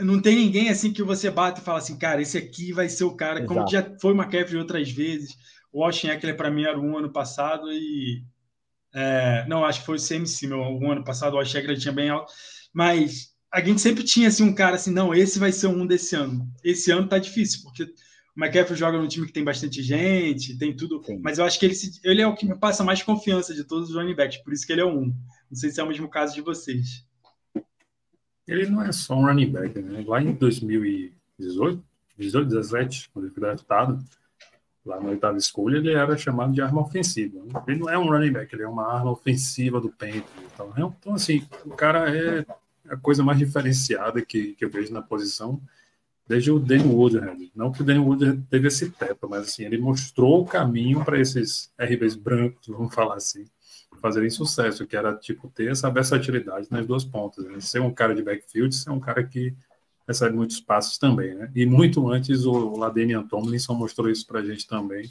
Não 0.00 0.20
tem 0.20 0.34
ninguém 0.34 0.70
assim 0.70 0.90
que 0.90 1.02
você 1.02 1.30
bate 1.30 1.60
e 1.60 1.64
fala 1.64 1.78
assim, 1.78 1.98
cara, 1.98 2.22
esse 2.22 2.38
aqui 2.38 2.72
vai 2.72 2.88
ser 2.88 3.04
o 3.04 3.14
cara, 3.14 3.40
Exato. 3.40 3.54
como 3.54 3.68
já 3.68 3.86
foi 4.00 4.14
o 4.14 4.16
McCaffrey 4.16 4.58
outras 4.58 4.90
vezes 4.90 5.36
o 5.72 5.84
Austin 5.84 6.08
Eckler, 6.08 6.36
para 6.36 6.50
mim, 6.50 6.64
era 6.64 6.78
um 6.78 6.96
ano 6.96 7.10
passado 7.10 7.72
e. 7.72 8.24
É, 8.94 9.44
não, 9.46 9.64
acho 9.64 9.80
que 9.80 9.86
foi 9.86 9.96
o 9.96 10.00
CMC, 10.00 10.46
meu, 10.46 10.60
um 10.60 10.90
ano 10.90 11.04
passado, 11.04 11.34
o 11.34 11.38
Austin 11.38 11.58
Eckler 11.58 11.78
tinha 11.78 11.92
bem 11.92 12.08
alto. 12.08 12.32
Mas 12.72 13.34
a 13.52 13.60
gente 13.60 13.80
sempre 13.80 14.04
tinha 14.04 14.28
assim, 14.28 14.42
um 14.42 14.54
cara 14.54 14.76
assim, 14.76 14.92
não, 14.92 15.14
esse 15.14 15.38
vai 15.38 15.52
ser 15.52 15.66
um 15.66 15.86
desse 15.86 16.14
ano. 16.14 16.46
Esse 16.62 16.90
ano 16.90 17.08
tá 17.08 17.18
difícil, 17.18 17.62
porque 17.62 17.84
o 17.84 18.38
McCaffrey 18.38 18.78
joga 18.78 18.98
num 18.98 19.08
time 19.08 19.26
que 19.26 19.32
tem 19.32 19.44
bastante 19.44 19.82
gente, 19.82 20.58
tem 20.58 20.76
tudo. 20.76 21.02
Sim. 21.04 21.18
Mas 21.22 21.38
eu 21.38 21.44
acho 21.44 21.58
que 21.58 21.64
ele, 21.64 21.74
ele 22.04 22.22
é 22.22 22.26
o 22.26 22.34
que 22.34 22.46
me 22.46 22.58
passa 22.58 22.84
mais 22.84 23.02
confiança 23.02 23.54
de 23.54 23.64
todos 23.64 23.90
os 23.90 23.96
running 23.96 24.14
backs, 24.14 24.38
por 24.38 24.52
isso 24.52 24.66
que 24.66 24.72
ele 24.72 24.82
é 24.82 24.86
um. 24.86 25.06
Não 25.50 25.56
sei 25.56 25.70
se 25.70 25.80
é 25.80 25.82
o 25.82 25.88
mesmo 25.88 26.08
caso 26.08 26.34
de 26.34 26.42
vocês. 26.42 27.06
Ele 28.46 28.66
não 28.66 28.82
é 28.82 28.92
só 28.92 29.14
um 29.14 29.24
running 29.24 29.50
back, 29.50 29.78
né? 29.80 30.04
Lá 30.06 30.22
em 30.22 30.32
2018, 30.32 31.82
18, 32.18 32.48
17, 32.48 33.10
quando 33.10 33.24
ele 33.24 33.34
foi 33.34 33.40
draftado, 33.40 34.04
lá 34.86 35.00
na 35.00 35.10
oitava 35.10 35.36
escolha, 35.36 35.76
ele 35.76 35.92
era 35.92 36.16
chamado 36.16 36.52
de 36.52 36.62
arma 36.62 36.80
ofensiva. 36.80 37.40
Ele 37.66 37.80
não 37.80 37.90
é 37.90 37.98
um 37.98 38.08
running 38.08 38.32
back, 38.32 38.54
ele 38.54 38.62
é 38.62 38.68
uma 38.68 38.86
arma 38.86 39.10
ofensiva 39.10 39.80
do 39.80 39.90
Panthers. 39.90 40.24
Então, 40.54 40.72
então, 40.76 41.14
assim, 41.14 41.46
o 41.64 41.70
cara 41.70 42.14
é 42.16 42.46
a 42.88 42.96
coisa 42.96 43.22
mais 43.22 43.38
diferenciada 43.38 44.22
que, 44.22 44.54
que 44.54 44.64
eu 44.64 44.70
vejo 44.70 44.92
na 44.92 45.02
posição 45.02 45.60
desde 46.26 46.50
o 46.50 46.58
Daniel 46.58 46.96
Woodhead. 46.96 47.52
Não 47.54 47.70
que 47.70 47.82
o 47.82 47.84
Daniel 47.84 48.04
Woodhead 48.04 48.42
teve 48.50 48.68
esse 48.68 48.90
teto, 48.90 49.28
mas 49.28 49.48
assim, 49.48 49.64
ele 49.64 49.78
mostrou 49.78 50.42
o 50.42 50.46
caminho 50.46 51.04
para 51.04 51.20
esses 51.20 51.72
RBs 51.78 52.16
brancos, 52.16 52.66
vamos 52.66 52.94
falar 52.94 53.16
assim, 53.16 53.44
fazerem 54.00 54.30
sucesso, 54.30 54.86
que 54.86 54.96
era 54.96 55.14
tipo 55.14 55.48
ter 55.48 55.70
essa 55.70 55.90
versatilidade 55.90 56.68
nas 56.70 56.86
duas 56.86 57.04
pontas. 57.04 57.44
Né? 57.44 57.60
Ser 57.60 57.80
um 57.80 57.92
cara 57.92 58.14
de 58.14 58.22
backfield, 58.22 58.74
ser 58.74 58.90
um 58.90 59.00
cara 59.00 59.22
que 59.24 59.54
recebe 60.06 60.36
muitos 60.36 60.60
passos 60.60 60.98
também, 60.98 61.34
né? 61.34 61.50
E 61.54 61.66
muito 61.66 62.08
antes 62.10 62.44
o 62.44 62.76
Ladenian 62.76 63.26
Tomlinson 63.26 63.74
mostrou 63.74 64.08
isso 64.08 64.26
para 64.26 64.40
a 64.40 64.44
gente 64.44 64.66
também, 64.66 65.10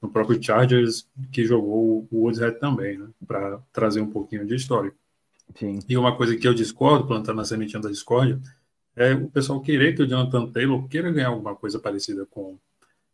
no 0.00 0.08
próprio 0.08 0.42
Chargers, 0.42 1.08
que 1.30 1.44
jogou 1.44 2.08
o 2.10 2.24
Woodshead 2.24 2.58
também, 2.58 2.98
né? 2.98 3.08
Para 3.26 3.58
trazer 3.72 4.00
um 4.00 4.10
pouquinho 4.10 4.46
de 4.46 4.54
história. 4.54 4.92
Sim. 5.54 5.78
E 5.88 5.96
uma 5.96 6.16
coisa 6.16 6.36
que 6.36 6.46
eu 6.46 6.54
discordo, 6.54 7.06
plantando 7.06 7.40
a 7.40 7.44
sementinha 7.44 7.80
da 7.80 7.90
discórdia, 7.90 8.40
é 8.96 9.12
o 9.14 9.28
pessoal 9.28 9.60
querer 9.60 9.94
que 9.94 10.02
o 10.02 10.06
Jonathan 10.06 10.46
Taylor 10.50 10.86
queira 10.88 11.10
ganhar 11.10 11.28
alguma 11.28 11.54
coisa 11.54 11.78
parecida 11.78 12.24
com 12.26 12.58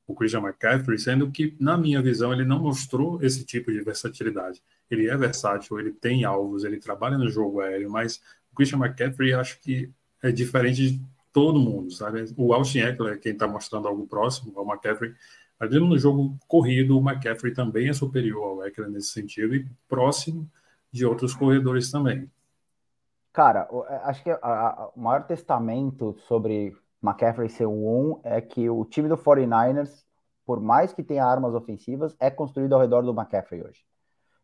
o 0.07 0.15
Christian 0.15 0.41
McCaffrey, 0.41 0.99
sendo 0.99 1.31
que, 1.31 1.55
na 1.59 1.77
minha 1.77 2.03
visão, 2.03 2.33
ele 2.33 2.45
não 2.45 2.59
mostrou 2.59 3.23
esse 3.23 3.45
tipo 3.45 3.73
de 3.73 3.81
versatilidade. 3.81 4.61
Ele 4.91 5.09
é 5.09 5.17
versátil, 5.17 5.79
ele 5.79 5.93
tem 5.93 6.25
alvos, 6.25 6.65
ele 6.65 6.79
trabalha 6.79 7.17
no 7.17 7.31
jogo 7.31 7.61
aéreo, 7.61 7.91
mas 7.91 8.21
o 8.53 8.57
Christian 8.57 8.79
McCaffrey 8.79 9.33
acho 9.33 9.61
que 9.61 9.89
é 10.23 10.31
diferente 10.31 10.91
de 10.91 11.05
todo 11.33 11.61
mundo, 11.61 11.91
sabe? 11.93 12.25
O 12.37 12.53
Austin 12.53 12.81
Eckler, 12.81 13.21
quem 13.21 13.33
está 13.33 13.47
mostrando 13.47 13.89
algo 13.89 14.07
próximo 14.07 14.53
ao 14.59 14.67
McCaffrey, 14.67 15.15
ali 15.59 15.79
no 15.79 15.99
jogo 15.99 16.37
corrido, 16.49 16.99
o 16.99 17.01
McCaffrey 17.01 17.53
também 17.53 17.89
é 17.89 17.93
superior 17.93 18.45
ao 18.45 18.65
Eckler 18.65 18.91
nesse 18.91 19.13
sentido 19.13 19.55
e 19.55 19.69
próximo 19.89 20.51
de 20.93 21.07
outros 21.07 21.35
corredores 21.35 21.91
também. 21.91 22.31
Cara, 23.33 23.69
é, 23.89 23.97
acho 24.05 24.25
que 24.25 24.33
o 24.33 25.01
maior 25.01 25.25
testamento 25.25 26.17
sobre 26.27 26.77
McCaffrey 27.03 27.49
ser 27.49 27.67
um 27.67 28.15
1 28.15 28.21
é 28.25 28.41
que 28.41 28.69
o 28.69 28.85
time 28.85 29.09
do 29.09 29.17
49ers, 29.17 30.05
por 30.45 30.61
mais 30.61 30.93
que 30.93 31.03
tenha 31.03 31.25
armas 31.25 31.55
ofensivas, 31.55 32.17
é 32.19 32.31
construído 32.31 32.75
ao 32.75 32.81
redor 32.81 33.03
do 33.03 33.13
McCaffrey 33.13 33.63
hoje. 33.63 33.85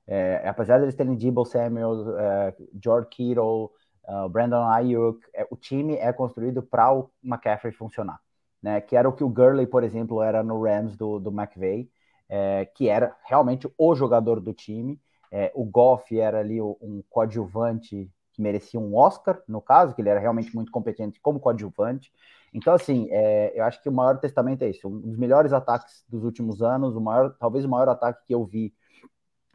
É, 0.07 0.49
apesar 0.49 0.79
deles 0.79 0.95
terem 0.95 1.17
Debo 1.17 1.45
Samuel, 1.45 2.17
é, 2.17 2.55
George 2.81 3.09
Kittle, 3.11 3.73
uh, 4.09 4.29
Brandon 4.29 4.65
Ayuk, 4.69 5.21
é, 5.35 5.47
o 5.51 5.57
time 5.57 5.97
é 5.97 6.13
construído 6.13 6.63
para 6.63 6.93
o 6.93 7.11
McCaffrey 7.23 7.73
funcionar. 7.73 8.21
Né, 8.63 8.81
que 8.81 8.97
era 8.97 9.09
o 9.09 9.13
que 9.13 9.23
o 9.23 9.29
Gurley, 9.29 9.67
por 9.67 9.85
exemplo, 9.85 10.23
era 10.23 10.43
no 10.43 10.61
Rams 10.61 10.97
do, 10.97 11.21
do 11.21 11.31
McVay, 11.31 11.89
é, 12.29 12.65
que 12.65 12.89
era 12.89 13.15
realmente 13.25 13.71
o 13.79 13.95
jogador 13.95 14.41
do 14.41 14.53
time. 14.53 15.01
É, 15.31 15.53
o 15.55 15.65
Goff 15.65 16.19
era 16.19 16.41
ali 16.41 16.61
um 16.61 17.03
coadjuvante 17.09 18.11
que 18.33 18.43
merecia 18.43 18.81
um 18.81 18.97
Oscar, 18.97 19.41
no 19.47 19.61
caso, 19.61 19.95
que 19.95 20.03
ele 20.03 20.09
era 20.09 20.21
realmente 20.21 20.55
muito 20.55 20.73
competente 20.73 21.21
como 21.21 21.39
coadjuvante. 21.39 22.13
Então, 22.53 22.75
assim, 22.75 23.09
é, 23.11 23.53
eu 23.59 23.65
acho 23.65 23.83
que 23.83 23.89
o 23.89 23.93
maior 23.93 24.19
testamento 24.19 24.63
é 24.63 24.71
isso. 24.71 24.89
Um 24.89 25.01
dos 25.01 25.17
melhores 25.17 25.53
ataques 25.53 26.05
dos 26.09 26.25
últimos 26.25 26.63
anos, 26.63 26.97
o 26.97 27.01
maior, 27.01 27.35
talvez 27.39 27.65
o 27.65 27.69
maior 27.69 27.89
ataque 27.89 28.25
que 28.27 28.35
eu 28.35 28.45
vi 28.45 28.75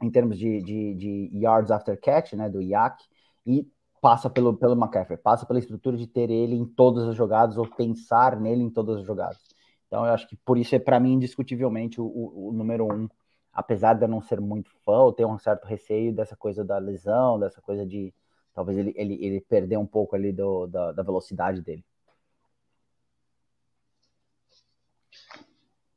em 0.01 0.09
termos 0.09 0.37
de, 0.37 0.61
de, 0.61 0.95
de 0.95 1.29
yards 1.33 1.71
after 1.71 1.99
catch, 1.99 2.33
né, 2.33 2.49
do 2.49 2.61
IAC, 2.61 3.03
e 3.45 3.67
passa 4.01 4.29
pelo, 4.29 4.57
pelo 4.57 4.73
McCaffrey, 4.73 5.17
passa 5.17 5.45
pela 5.45 5.59
estrutura 5.59 5.95
de 5.95 6.07
ter 6.07 6.29
ele 6.31 6.55
em 6.55 6.65
todas 6.65 7.07
as 7.07 7.15
jogadas 7.15 7.55
ou 7.55 7.69
pensar 7.69 8.39
nele 8.39 8.63
em 8.63 8.69
todas 8.69 8.97
as 8.97 9.05
jogadas. 9.05 9.39
Então, 9.87 10.05
eu 10.05 10.11
acho 10.13 10.27
que 10.27 10.35
por 10.35 10.57
isso 10.57 10.75
é, 10.75 10.79
para 10.79 10.99
mim, 10.99 11.13
indiscutivelmente, 11.13 12.01
o, 12.01 12.05
o, 12.05 12.51
número 12.51 12.85
um, 12.85 13.07
apesar 13.53 13.93
de 13.93 14.03
eu 14.03 14.07
não 14.07 14.21
ser 14.21 14.41
muito 14.41 14.71
fã, 14.83 14.99
ou 14.99 15.13
ter 15.13 15.25
um 15.25 15.37
certo 15.37 15.65
receio 15.65 16.13
dessa 16.13 16.35
coisa 16.35 16.65
da 16.65 16.77
lesão, 16.79 17.39
dessa 17.39 17.61
coisa 17.61 17.85
de 17.85 18.13
talvez 18.53 18.77
ele, 18.77 18.93
ele, 18.95 19.23
ele 19.23 19.41
perder 19.41 19.77
um 19.77 19.85
pouco 19.85 20.15
ali 20.15 20.31
do, 20.31 20.65
da, 20.67 20.91
da 20.91 21.03
velocidade 21.03 21.61
dele. 21.61 21.85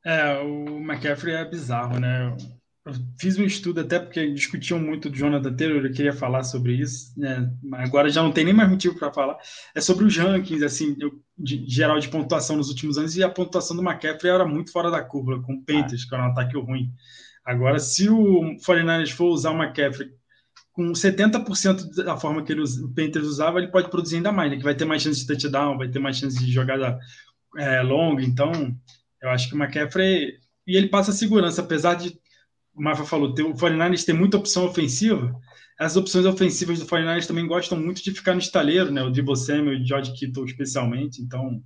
É, 0.04 0.38
o 0.42 0.78
McCaffrey 0.80 1.34
é 1.34 1.44
bizarro, 1.44 1.98
né? 1.98 2.36
Eu 2.86 2.92
fiz 3.18 3.38
um 3.38 3.44
estudo 3.44 3.80
até 3.80 3.98
porque 3.98 4.30
discutiam 4.32 4.78
muito 4.78 5.08
do 5.08 5.16
Jonathan 5.16 5.54
Taylor, 5.54 5.84
eu 5.84 5.92
queria 5.92 6.12
falar 6.12 6.42
sobre 6.42 6.74
isso, 6.74 7.18
né? 7.18 7.50
Agora 7.72 8.10
já 8.10 8.22
não 8.22 8.30
tem 8.30 8.44
nem 8.44 8.52
mais 8.52 8.68
motivo 8.68 8.98
para 8.98 9.12
falar. 9.12 9.38
É 9.74 9.80
sobre 9.80 10.04
os 10.04 10.14
rankings, 10.14 10.62
assim, 10.62 10.94
de, 11.38 11.64
geral 11.66 11.98
de 11.98 12.08
pontuação 12.08 12.56
nos 12.56 12.68
últimos 12.68 12.98
anos, 12.98 13.16
e 13.16 13.24
a 13.24 13.28
pontuação 13.30 13.74
do 13.74 13.82
McCaffrey 13.82 14.30
era 14.30 14.44
muito 14.44 14.70
fora 14.70 14.90
da 14.90 15.02
curva, 15.02 15.42
com 15.42 15.54
o 15.54 15.64
Panthers, 15.64 16.04
ah. 16.04 16.08
que 16.08 16.14
era 16.14 16.24
um 16.24 16.30
ataque 16.30 16.58
ruim. 16.58 16.92
Agora, 17.44 17.78
se 17.78 18.08
o 18.08 18.56
49ers 18.66 19.10
for 19.12 19.28
usar 19.28 19.50
o 19.50 19.62
McCaffrey 19.62 20.10
com 20.74 20.92
70% 20.92 22.04
da 22.04 22.16
forma 22.16 22.42
que 22.42 22.52
ele, 22.52 22.62
o 22.62 22.88
Panthers 22.94 23.26
usava, 23.26 23.58
ele 23.58 23.68
pode 23.68 23.88
produzir 23.88 24.16
ainda 24.16 24.32
mais, 24.32 24.50
né? 24.50 24.56
Que 24.56 24.64
vai 24.64 24.74
ter 24.74 24.84
mais 24.84 25.02
chance 25.02 25.20
de 25.20 25.26
touchdown, 25.26 25.78
vai 25.78 25.88
ter 25.88 26.00
mais 26.00 26.16
chance 26.18 26.38
de 26.38 26.50
jogada 26.50 26.98
é, 27.56 27.80
longa. 27.80 28.22
Então, 28.22 28.52
eu 29.22 29.30
acho 29.30 29.48
que 29.48 29.54
o 29.54 29.62
McCaffrey. 29.62 30.38
E 30.66 30.76
ele 30.76 30.88
passa 30.88 31.12
segurança, 31.12 31.62
apesar 31.62 31.94
de. 31.94 32.18
O 32.74 32.82
Mafa 32.82 33.04
falou, 33.04 33.30
o 33.30 33.54
49ers 33.54 34.04
tem 34.04 34.14
muita 34.14 34.36
opção 34.36 34.66
ofensiva. 34.66 35.34
As 35.78 35.96
opções 35.96 36.24
ofensivas 36.24 36.78
do 36.78 36.86
49ers 36.86 37.26
também 37.26 37.46
gostam 37.46 37.78
muito 37.78 38.02
de 38.02 38.12
ficar 38.12 38.34
no 38.34 38.40
estaleiro, 38.40 38.90
né? 38.90 39.02
O 39.02 39.10
Debo 39.10 39.34
Samuel 39.34 39.74
e 39.74 39.82
o 39.82 39.86
George 39.86 40.12
Kittle, 40.12 40.44
especialmente. 40.44 41.22
Então, 41.22 41.62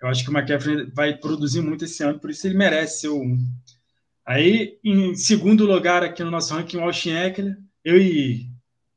eu 0.00 0.08
acho 0.08 0.24
que 0.24 0.30
o 0.30 0.36
McCaffrey 0.36 0.90
vai 0.94 1.16
produzir 1.16 1.60
muito 1.60 1.84
esse 1.84 2.02
ano, 2.02 2.20
por 2.20 2.30
isso 2.30 2.46
ele 2.46 2.56
merece 2.56 3.02
ser 3.02 3.08
o. 3.08 3.22
Aí, 4.26 4.78
em 4.84 5.14
segundo 5.14 5.64
lugar 5.66 6.02
aqui 6.02 6.22
no 6.22 6.30
nosso 6.30 6.54
ranking, 6.54 6.76
o 6.76 6.82
Austin 6.82 7.10
Eckler 7.10 7.56
eu 7.88 7.98
e 7.98 8.50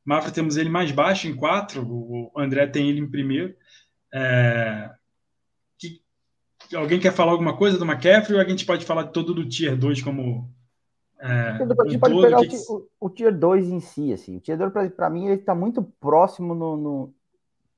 Mafra 0.04 0.32
temos 0.32 0.58
ele 0.58 0.70
mais 0.70 0.92
baixo 0.92 1.26
em 1.26 1.34
quatro, 1.34 1.82
o 1.88 2.32
André 2.36 2.68
tem 2.68 2.90
ele 2.90 3.00
em 3.00 3.10
primeiro. 3.10 3.56
É... 4.14 4.90
Que... 5.80 6.02
Alguém 6.76 7.00
quer 7.00 7.14
falar 7.14 7.32
alguma 7.32 7.56
coisa 7.56 7.78
do 7.78 7.86
McCaffrey 7.86 8.36
ou 8.36 8.42
a 8.44 8.50
gente 8.50 8.66
pode 8.66 8.86
falar 8.86 9.06
todo 9.06 9.34
do 9.34 9.48
Tier 9.48 9.78
2 9.78 10.02
como. 10.02 10.54
É, 11.22 11.50
a 11.52 11.88
gente 11.88 12.00
pode 12.00 12.20
pegar 12.20 12.42
que... 12.42 12.58
o, 12.70 12.88
o, 13.00 13.10
Tier 13.10 13.38
2 13.38 13.70
em 13.70 13.80
si, 13.80 14.12
assim. 14.12 14.38
O 14.38 14.40
Tier 14.40 14.58
2, 14.58 14.92
para 14.94 15.10
mim, 15.10 15.26
ele 15.28 15.36
está 15.36 15.54
muito 15.54 15.84
próximo 15.84 16.56
no. 16.56 16.76
no... 16.76 17.14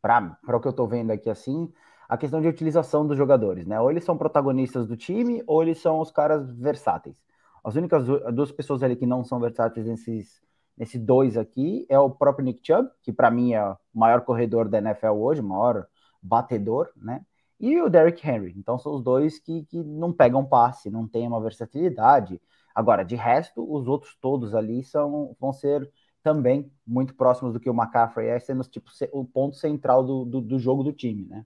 Para 0.02 0.38
o 0.58 0.60
que 0.60 0.68
eu 0.68 0.72
estou 0.72 0.88
vendo 0.88 1.12
aqui, 1.12 1.30
assim, 1.30 1.72
a 2.10 2.18
questão 2.18 2.42
de 2.42 2.48
utilização 2.48 3.08
dos 3.08 3.18
jogadores, 3.18 3.66
né? 3.66 3.80
Ou 3.80 3.90
eles 3.90 4.04
são 4.04 4.18
protagonistas 4.18 4.86
do 4.86 4.98
time, 4.98 5.42
ou 5.48 5.62
eles 5.62 5.80
são 5.80 6.00
os 6.00 6.12
caras 6.12 6.52
versáteis. 6.52 7.16
As 7.64 7.76
únicas 7.76 8.06
duas 8.34 8.52
pessoas 8.52 8.84
ali 8.84 8.98
que 8.98 9.06
não 9.06 9.24
são 9.24 9.40
versáteis 9.40 9.86
nesses 9.86 10.44
Nesse 10.78 10.98
dois 10.98 11.38
aqui 11.38 11.86
é 11.88 12.00
o 12.00 12.10
próprio 12.10 12.46
Nick 12.46 12.62
Chubb, 12.66 12.90
que 13.04 13.14
para 13.14 13.30
mim 13.30 13.54
é 13.54 13.64
o 13.64 13.78
maior 13.94 14.22
corredor 14.22 14.68
da 14.68 14.80
NFL 14.80 15.12
hoje, 15.12 15.40
o 15.40 15.44
maior 15.44 15.86
batedor, 16.22 16.90
né? 16.96 17.22
E 17.60 17.80
o 17.80 17.90
Derrick 17.90 18.28
Henry. 18.28 18.54
Então 18.58 18.80
são 18.80 18.96
os 18.96 19.04
dois 19.04 19.40
que, 19.40 19.64
que 19.66 19.84
não 19.84 20.12
pegam 20.12 20.44
passe, 20.44 20.90
não 20.90 21.08
tem 21.08 21.28
uma 21.28 21.40
versatilidade. 21.40 22.42
Agora, 22.74 23.04
de 23.04 23.16
resto, 23.16 23.64
os 23.72 23.88
outros 23.88 24.16
todos 24.20 24.56
ali 24.56 24.84
são, 24.84 25.36
vão 25.40 25.54
ser 25.54 25.90
também 26.24 26.72
muito 26.88 27.14
próximos 27.16 27.54
do 27.54 27.60
que 27.60 27.70
o 27.70 27.74
McCaffrey 27.74 28.30
é, 28.30 28.40
sendo 28.40 28.64
tipo, 28.64 28.90
o 29.12 29.26
ponto 29.26 29.58
central 29.58 30.04
do, 30.04 30.26
do, 30.26 30.42
do 30.42 30.58
jogo 30.58 30.84
do 30.84 30.94
time, 30.94 31.26
né? 31.26 31.46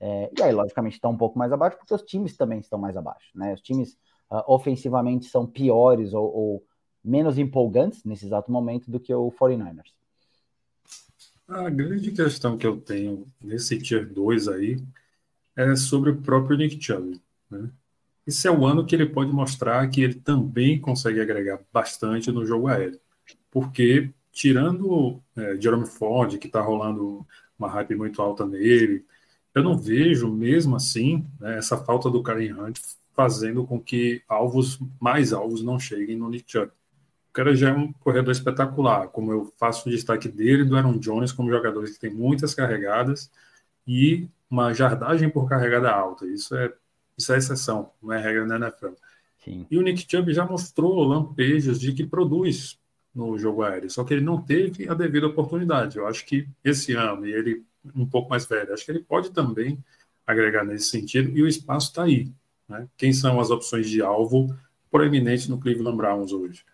É, 0.00 0.30
e 0.38 0.42
aí, 0.42 0.52
logicamente, 0.52 0.94
estão 0.94 1.10
um 1.10 1.16
pouco 1.16 1.38
mais 1.38 1.52
abaixo, 1.52 1.76
porque 1.76 1.94
os 1.94 2.02
times 2.02 2.36
também 2.36 2.60
estão 2.60 2.78
mais 2.78 2.96
abaixo, 2.96 3.30
né? 3.34 3.54
Os 3.54 3.60
times 3.60 3.94
uh, 4.30 4.44
ofensivamente 4.46 5.26
são 5.26 5.46
piores 5.46 6.12
ou, 6.14 6.24
ou 6.24 6.64
menos 7.02 7.38
empolgantes 7.38 8.04
nesse 8.04 8.26
exato 8.26 8.52
momento 8.52 8.90
do 8.90 9.00
que 9.00 9.12
o 9.12 9.32
49ers. 9.32 9.92
A 11.48 11.70
grande 11.70 12.12
questão 12.12 12.58
que 12.58 12.66
eu 12.66 12.78
tenho 12.78 13.26
nesse 13.40 13.78
Tier 13.78 14.06
2 14.06 14.48
aí 14.48 14.76
é 15.56 15.74
sobre 15.74 16.10
o 16.10 16.20
próprio 16.20 16.58
Nick 16.58 16.80
Chubb. 16.80 17.18
Né? 17.50 17.70
Esse 18.28 18.46
é 18.46 18.50
o 18.50 18.64
ano 18.66 18.84
que 18.84 18.94
ele 18.94 19.06
pode 19.06 19.32
mostrar 19.32 19.88
que 19.88 20.02
ele 20.02 20.14
também 20.14 20.80
consegue 20.80 21.20
agregar 21.20 21.60
bastante 21.72 22.30
no 22.30 22.46
jogo 22.46 22.68
aéreo. 22.68 23.00
Porque, 23.50 24.10
tirando 24.30 25.20
é, 25.36 25.60
Jerome 25.60 25.86
Ford, 25.86 26.38
que 26.38 26.46
está 26.46 26.60
rolando 26.60 27.26
uma 27.58 27.68
hype 27.68 27.96
muito 27.96 28.22
alta 28.22 28.46
nele, 28.46 29.04
eu 29.54 29.62
não 29.62 29.76
vejo, 29.76 30.30
mesmo 30.32 30.76
assim, 30.76 31.26
né, 31.40 31.58
essa 31.58 31.76
falta 31.76 32.08
do 32.10 32.22
Karen 32.22 32.52
Hunt 32.52 32.78
fazendo 33.14 33.66
com 33.66 33.80
que 33.80 34.22
alvos, 34.28 34.78
mais 35.00 35.32
alvos 35.32 35.64
não 35.64 35.80
cheguem 35.80 36.16
no 36.16 36.28
Nick 36.28 36.52
Chubb 36.52 36.70
cara 37.38 37.54
já 37.54 37.68
é 37.68 37.72
um 37.72 37.92
corredor 37.92 38.32
espetacular, 38.32 39.06
como 39.08 39.30
eu 39.32 39.52
faço 39.56 39.88
o 39.88 39.92
destaque 39.92 40.28
dele 40.28 40.62
e 40.62 40.64
do 40.64 40.76
Aaron 40.76 40.98
Jones 40.98 41.30
como 41.30 41.50
jogadores 41.50 41.92
que 41.92 42.00
têm 42.00 42.10
muitas 42.10 42.52
carregadas 42.52 43.30
e 43.86 44.28
uma 44.50 44.72
jardagem 44.72 45.30
por 45.30 45.48
carregada 45.48 45.88
alta. 45.88 46.26
Isso 46.26 46.56
é, 46.56 46.72
isso 47.18 47.32
é 47.32 47.38
exceção, 47.38 47.90
não 48.02 48.12
é 48.12 48.22
regra 48.22 48.46
na 48.46 48.56
NFL. 48.56 48.92
Sim. 49.44 49.66
E 49.70 49.76
o 49.76 49.82
Nick 49.82 50.06
Chubb 50.08 50.32
já 50.32 50.46
mostrou 50.46 51.02
lampejos 51.04 51.80
de 51.80 51.92
que 51.92 52.06
produz 52.06 52.78
no 53.14 53.36
jogo 53.38 53.62
aéreo, 53.62 53.90
só 53.90 54.04
que 54.04 54.14
ele 54.14 54.24
não 54.24 54.40
teve 54.40 54.88
a 54.88 54.94
devida 54.94 55.26
oportunidade. 55.26 55.98
Eu 55.98 56.06
acho 56.06 56.24
que 56.24 56.48
esse 56.64 56.92
ano, 56.92 57.26
e 57.26 57.32
ele 57.32 57.64
um 57.94 58.06
pouco 58.06 58.30
mais 58.30 58.46
velho, 58.46 58.72
acho 58.72 58.84
que 58.84 58.90
ele 58.90 59.00
pode 59.00 59.30
também 59.30 59.82
agregar 60.26 60.64
nesse 60.64 60.90
sentido, 60.90 61.36
e 61.36 61.42
o 61.42 61.48
espaço 61.48 61.88
está 61.88 62.04
aí. 62.04 62.30
Né? 62.68 62.86
Quem 62.96 63.12
são 63.12 63.40
as 63.40 63.50
opções 63.50 63.88
de 63.88 64.02
alvo 64.02 64.54
proeminentes 64.90 65.48
no 65.48 65.58
Cleveland 65.58 65.96
Browns 65.96 66.32
hoje? 66.32 66.64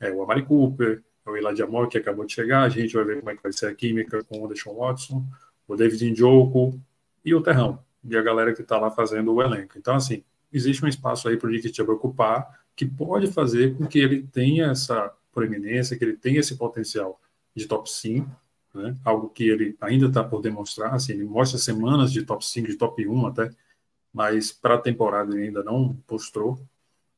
é 0.00 0.12
o 0.12 0.22
Amari 0.22 0.44
Cooper, 0.44 1.02
é 1.26 1.30
o 1.30 1.36
Elijah 1.36 1.66
Moore, 1.66 1.88
que 1.88 1.98
acabou 1.98 2.24
de 2.24 2.32
chegar, 2.32 2.62
a 2.62 2.68
gente 2.68 2.94
vai 2.94 3.04
ver 3.04 3.18
como 3.18 3.30
é 3.30 3.36
que 3.36 3.42
vai 3.42 3.52
ser 3.52 3.66
a 3.66 3.74
química 3.74 4.22
com 4.24 4.42
o 4.42 4.48
Deshaun 4.48 4.76
Watson, 4.76 5.24
o 5.66 5.76
David 5.76 6.10
Njoku 6.10 6.78
e 7.24 7.34
o 7.34 7.42
Terrão, 7.42 7.82
e 8.04 8.16
a 8.16 8.22
galera 8.22 8.54
que 8.54 8.62
está 8.62 8.78
lá 8.78 8.90
fazendo 8.90 9.32
o 9.32 9.42
elenco. 9.42 9.78
Então, 9.78 9.94
assim, 9.94 10.22
existe 10.52 10.84
um 10.84 10.88
espaço 10.88 11.28
aí 11.28 11.36
para 11.36 11.50
o 11.50 11.74
Chubb 11.74 11.92
ocupar 11.92 12.60
que 12.76 12.84
pode 12.84 13.28
fazer 13.28 13.76
com 13.76 13.86
que 13.86 13.98
ele 13.98 14.22
tenha 14.22 14.66
essa 14.66 15.12
proeminência, 15.32 15.96
que 15.96 16.04
ele 16.04 16.16
tenha 16.16 16.40
esse 16.40 16.56
potencial 16.56 17.20
de 17.54 17.66
top 17.66 17.90
5, 17.90 18.28
né? 18.74 18.96
algo 19.04 19.28
que 19.28 19.44
ele 19.44 19.76
ainda 19.80 20.06
está 20.06 20.22
por 20.22 20.40
demonstrar. 20.40 20.94
Assim, 20.94 21.12
ele 21.12 21.24
mostra 21.24 21.58
semanas 21.58 22.12
de 22.12 22.22
top 22.22 22.44
5, 22.44 22.68
de 22.68 22.76
top 22.76 23.06
1 23.06 23.26
até, 23.26 23.50
mas 24.12 24.52
para 24.52 24.74
a 24.74 24.80
temporada 24.80 25.34
ele 25.34 25.46
ainda 25.46 25.62
não 25.62 25.96
mostrou. 26.10 26.58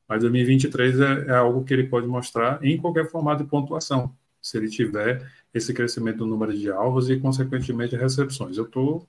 Mas 0.07 0.21
2023 0.21 0.99
é, 0.99 1.25
é 1.27 1.35
algo 1.35 1.63
que 1.63 1.73
ele 1.73 1.87
pode 1.87 2.07
mostrar 2.07 2.63
em 2.63 2.77
qualquer 2.77 3.09
formato 3.09 3.43
de 3.43 3.49
pontuação, 3.49 4.15
se 4.41 4.57
ele 4.57 4.69
tiver 4.69 5.29
esse 5.53 5.73
crescimento 5.73 6.19
do 6.19 6.25
número 6.25 6.57
de 6.57 6.71
alvos 6.71 7.09
e, 7.09 7.19
consequentemente, 7.19 7.95
recepções. 7.95 8.57
Eu 8.57 8.65
estou 8.65 9.07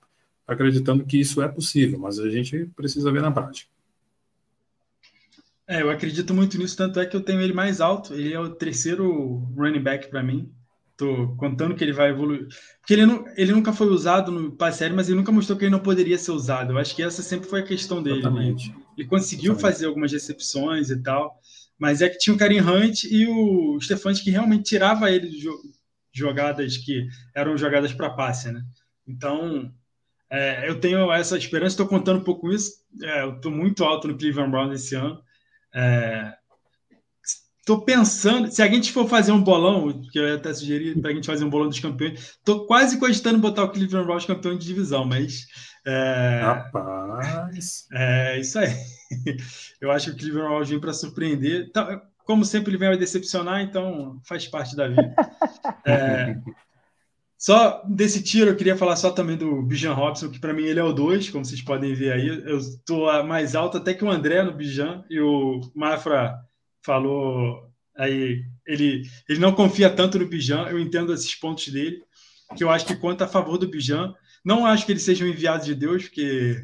acreditando 0.49 1.05
que 1.05 1.19
isso 1.19 1.41
é 1.41 1.47
possível, 1.47 1.99
mas 1.99 2.19
a 2.19 2.29
gente 2.29 2.65
precisa 2.75 3.11
ver 3.11 3.21
na 3.21 3.31
prática. 3.31 3.69
É, 5.67 5.83
eu 5.83 5.91
acredito 5.91 6.33
muito 6.33 6.57
nisso, 6.57 6.75
tanto 6.75 6.99
é 6.99 7.05
que 7.05 7.15
eu 7.15 7.21
tenho 7.21 7.39
ele 7.39 7.53
mais 7.53 7.79
alto. 7.79 8.15
Ele 8.15 8.33
é 8.33 8.39
o 8.39 8.49
terceiro 8.49 9.37
running 9.55 9.83
back 9.83 10.09
para 10.09 10.23
mim. 10.23 10.51
Tô 10.97 11.35
contando 11.37 11.75
que 11.75 11.83
ele 11.83 11.93
vai 11.93 12.09
evoluir. 12.09 12.47
Porque 12.79 12.93
ele, 12.93 13.05
não, 13.05 13.23
ele 13.37 13.51
nunca 13.51 13.71
foi 13.71 13.87
usado 13.87 14.31
no 14.31 14.51
passe 14.51 14.83
aéreo, 14.83 14.97
mas 14.97 15.07
ele 15.07 15.17
nunca 15.17 15.31
mostrou 15.31 15.57
que 15.57 15.65
ele 15.65 15.71
não 15.71 15.79
poderia 15.79 16.17
ser 16.17 16.31
usado. 16.31 16.73
Eu 16.73 16.77
acho 16.79 16.95
que 16.95 17.03
essa 17.03 17.21
sempre 17.21 17.47
foi 17.47 17.59
a 17.61 17.65
questão 17.65 18.01
dele. 18.01 18.27
Né? 18.27 18.55
Ele 18.97 19.07
conseguiu 19.07 19.53
Exatamente. 19.53 19.61
fazer 19.61 19.85
algumas 19.85 20.11
recepções 20.11 20.89
e 20.89 21.01
tal, 21.03 21.39
mas 21.77 22.01
é 22.01 22.09
que 22.09 22.17
tinha 22.17 22.35
o 22.35 22.37
Karim 22.37 22.61
Hunt 22.61 23.03
e 23.03 23.27
o 23.27 23.79
Stefante 23.79 24.23
que 24.23 24.31
realmente 24.31 24.63
tirava 24.63 25.11
ele 25.11 25.29
de 25.29 25.47
jogadas 26.11 26.77
que 26.77 27.07
eram 27.35 27.55
jogadas 27.55 27.93
para 27.93 28.09
passe, 28.09 28.51
né? 28.51 28.65
Então, 29.07 29.71
é, 30.31 30.69
eu 30.69 30.79
tenho 30.79 31.11
essa 31.11 31.37
esperança, 31.37 31.73
estou 31.73 31.87
contando 31.87 32.19
um 32.19 32.23
pouco 32.23 32.51
isso. 32.51 32.71
É, 33.01 33.23
eu 33.23 33.35
estou 33.35 33.51
muito 33.51 33.83
alto 33.83 34.07
no 34.07 34.17
Cleveland 34.17 34.51
Browns 34.51 34.81
esse 34.81 34.95
ano. 34.95 35.21
É, 35.73 36.33
Tô 37.69 37.79
pensando, 37.81 38.49
se 38.49 38.63
a 38.63 38.67
gente 38.67 38.91
for 38.91 39.07
fazer 39.07 39.31
um 39.31 39.43
bolão, 39.43 40.01
que 40.11 40.17
eu 40.17 40.33
até 40.33 40.51
sugeri 40.51 40.99
para 40.99 41.11
a 41.11 41.13
gente 41.13 41.27
fazer 41.27 41.45
um 41.45 41.51
bolão 41.51 41.69
dos 41.69 41.79
campeões, 41.79 42.39
tô 42.43 42.65
quase 42.65 42.97
cogitando 42.97 43.37
botar 43.37 43.63
o 43.63 43.69
Cleveland 43.69 44.07
Browns 44.07 44.25
campeão 44.25 44.57
de 44.57 44.65
divisão, 44.65 45.05
mas. 45.05 45.45
É, 45.85 46.41
Rapaz! 46.41 47.85
É 47.93 48.39
isso 48.39 48.57
aí. 48.57 48.73
Eu 49.79 49.91
acho 49.91 50.07
que 50.07 50.15
o 50.15 50.17
Cleveland 50.17 50.49
Browns 50.49 50.69
vem 50.69 50.79
para 50.79 50.93
surpreender. 50.93 51.67
Então, 51.69 52.01
como 52.25 52.43
sempre, 52.43 52.71
ele 52.71 52.79
vem 52.79 52.89
a 52.89 52.95
decepcionar, 52.95 53.61
então 53.61 54.19
faz 54.27 54.47
parte 54.47 54.75
da 54.75 54.87
vida. 54.87 55.13
É, 55.85 56.39
só 57.39 57.81
desse 57.87 58.21
tiro, 58.21 58.49
eu 58.49 58.55
queria 58.57 58.75
falar 58.75 58.97
só 58.97 59.11
também 59.11 59.37
do 59.37 59.63
Bijan 59.63 59.93
Robson, 59.93 60.29
que 60.29 60.39
para 60.39 60.53
mim 60.53 60.63
ele 60.63 60.81
é 60.81 60.83
o 60.83 60.91
2, 60.91 61.29
como 61.29 61.45
vocês 61.45 61.61
podem 61.61 61.93
ver 61.93 62.11
aí. 62.11 62.27
Eu 62.27 62.57
estou 62.57 63.05
mais 63.23 63.55
alto 63.55 63.77
até 63.77 63.93
que 63.93 64.03
o 64.03 64.11
André 64.11 64.43
no 64.43 64.53
Bijan 64.53 65.05
e 65.09 65.21
o 65.21 65.61
Mafra 65.73 66.37
falou 66.83 67.71
aí, 67.97 68.43
ele, 68.67 69.03
ele 69.29 69.39
não 69.39 69.53
confia 69.53 69.89
tanto 69.89 70.19
no 70.19 70.27
Bijan, 70.27 70.67
eu 70.67 70.77
entendo 70.77 71.13
esses 71.13 71.33
pontos 71.33 71.69
dele, 71.69 72.03
que 72.57 72.63
eu 72.63 72.69
acho 72.69 72.85
que 72.85 72.95
conta 72.97 73.23
a 73.23 73.27
favor 73.27 73.57
do 73.57 73.69
Bijan. 73.69 74.13
Não 74.43 74.65
acho 74.65 74.85
que 74.85 74.91
ele 74.91 74.99
seja 74.99 75.23
um 75.23 75.27
enviado 75.29 75.63
de 75.63 75.73
Deus, 75.73 76.09
porque, 76.09 76.61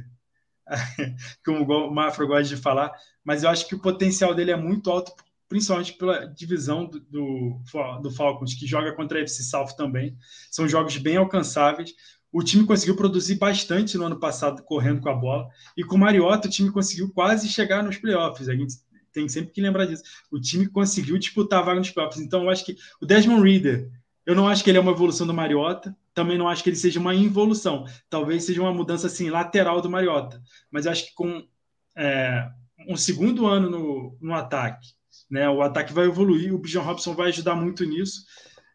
como 1.46 1.64
o 1.64 1.94
Mafra 1.94 2.26
gosta 2.26 2.54
de 2.54 2.62
falar, 2.62 2.92
mas 3.24 3.44
eu 3.44 3.50
acho 3.50 3.66
que 3.66 3.76
o 3.76 3.82
potencial 3.82 4.36
dele 4.36 4.52
é 4.52 4.58
muito 4.58 4.92
alto, 4.92 5.14
principalmente 5.48 5.94
pela 5.94 6.26
divisão 6.26 6.86
do, 6.86 7.00
do, 7.00 7.62
do 8.02 8.12
Falcons, 8.12 8.54
que 8.54 8.66
joga 8.66 8.94
contra 8.94 9.20
a 9.20 9.22
FC 9.22 9.44
South 9.44 9.76
também. 9.78 10.18
São 10.52 10.68
jogos 10.68 10.98
bem 10.98 11.18
alcançáveis. 11.18 11.94
O 12.32 12.44
time 12.44 12.66
conseguiu 12.66 12.96
produzir 12.96 13.36
bastante 13.36 13.98
no 13.98 14.06
ano 14.06 14.20
passado 14.20 14.64
correndo 14.64 15.02
com 15.02 15.10
a 15.10 15.14
bola. 15.14 15.48
E 15.78 15.84
com 15.84 15.96
o 15.96 16.00
Mariota, 16.00 16.48
o 16.48 16.52
time 16.52 16.72
conseguiu 16.72 17.12
quase 17.14 17.48
chegar 17.48 17.84
nos 17.84 17.98
playoffs. 17.98 18.50
A 18.50 18.56
gente 18.56 18.76
tem 19.14 19.30
sempre 19.30 19.54
que 19.54 19.62
lembrar 19.62 19.86
disso. 19.86 20.04
O 20.30 20.40
time 20.40 20.68
conseguiu 20.68 21.18
disputar 21.18 21.60
a 21.60 21.64
vaga 21.64 21.80
nos 21.80 21.92
playoffs. 21.92 22.22
Então, 22.22 22.44
eu 22.44 22.50
acho 22.50 22.66
que 22.66 22.76
o 23.02 23.06
Desmond 23.06 23.42
Reader, 23.42 23.90
eu 24.26 24.36
não 24.36 24.48
acho 24.48 24.64
que 24.64 24.70
ele 24.70 24.78
é 24.78 24.82
uma 24.82 24.92
evolução 24.92 25.26
do 25.26 25.34
Mariota, 25.34 25.96
também 26.14 26.38
não 26.38 26.50
acho 26.50 26.64
que 26.64 26.70
ele 26.70 26.76
seja 26.76 27.00
uma 27.00 27.16
involução. 27.16 27.86
Talvez 28.10 28.44
seja 28.44 28.62
uma 28.62 28.74
mudança 28.74 29.08
assim 29.08 29.30
lateral 29.30 29.82
do 29.82 29.90
Mariota. 29.90 30.42
Mas 30.70 30.86
eu 30.86 30.92
acho 30.92 31.06
que 31.06 31.14
com 31.14 31.48
é, 31.96 32.50
um 32.88 32.98
segundo 32.98 33.48
ano 33.48 33.70
no, 33.70 34.18
no 34.20 34.34
ataque, 34.34 34.90
né, 35.30 35.50
o 35.50 35.62
ataque 35.62 35.94
vai 35.94 36.06
evoluir, 36.06 36.54
o 36.54 36.60
Bijan 36.60 36.82
Robson 36.82 37.14
vai 37.14 37.30
ajudar 37.30 37.56
muito 37.56 37.84
nisso. 37.86 38.24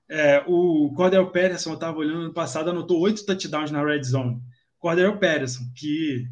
É, 0.08 0.42
o 0.46 0.92
Cordell 0.96 1.26
Patterson, 1.26 1.70
eu 1.70 1.74
estava 1.74 1.98
olhando 1.98 2.24
no 2.24 2.32
passado, 2.32 2.70
anotou 2.70 3.00
oito 3.00 3.24
touchdowns 3.24 3.70
na 3.70 3.84
red 3.84 4.02
zone. 4.02 4.40
Cordell 4.78 5.18
Patterson, 5.18 5.62
que 5.76 6.26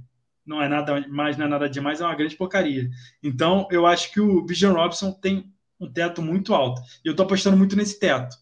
não 0.44 0.60
é 0.62 0.68
nada 0.68 1.06
mais, 1.08 1.36
não 1.36 1.46
é 1.46 1.48
nada 1.48 1.68
demais, 1.68 2.00
é 2.00 2.04
uma 2.04 2.16
grande 2.16 2.34
porcaria. 2.34 2.88
Então, 3.22 3.68
eu 3.70 3.86
acho 3.86 4.12
que 4.12 4.20
o 4.20 4.42
Bijan 4.42 4.72
Robson 4.72 5.12
tem 5.12 5.52
um 5.78 5.90
teto 5.92 6.20
muito 6.22 6.54
alto. 6.54 6.80
E 7.04 7.08
eu 7.08 7.12
estou 7.12 7.24
apostando 7.24 7.56
muito 7.56 7.76
nesse 7.76 8.00
teto. 8.00 8.34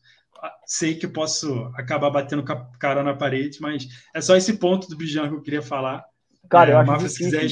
Ah, 0.42 0.55
sei 0.64 0.94
que 0.94 1.07
posso 1.09 1.70
acabar 1.74 2.11
batendo 2.11 2.44
cara 2.79 3.02
na 3.02 3.14
parede, 3.14 3.59
mas 3.61 3.87
é 4.14 4.20
só 4.20 4.37
esse 4.37 4.55
ponto 4.55 4.88
do 4.88 4.96
Bijan 4.96 5.29
que 5.29 5.35
eu 5.35 5.42
queria 5.42 5.62
falar. 5.62 6.05
Cara, 6.48 6.70
é, 6.70 6.74
eu 6.74 6.79
acho 6.79 6.90
Mafra, 6.90 7.09
se 7.09 7.18
quiser... 7.18 7.46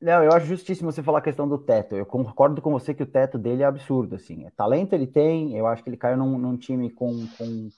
Não, 0.00 0.22
eu 0.22 0.32
acho 0.32 0.46
justíssimo 0.46 0.92
você 0.92 1.02
falar 1.02 1.18
a 1.18 1.22
questão 1.22 1.48
do 1.48 1.58
teto. 1.58 1.96
Eu 1.96 2.06
concordo 2.06 2.62
com 2.62 2.70
você 2.70 2.94
que 2.94 3.02
o 3.02 3.06
teto 3.06 3.36
dele 3.36 3.62
é 3.64 3.66
absurdo, 3.66 4.14
assim. 4.14 4.46
É 4.46 4.50
talento 4.50 4.92
ele 4.92 5.06
tem, 5.06 5.56
eu 5.56 5.66
acho 5.66 5.82
que 5.82 5.90
ele 5.90 5.96
caiu 5.96 6.16
num, 6.16 6.38
num 6.38 6.56
time 6.56 6.88
com, 6.88 7.26
com 7.36 7.68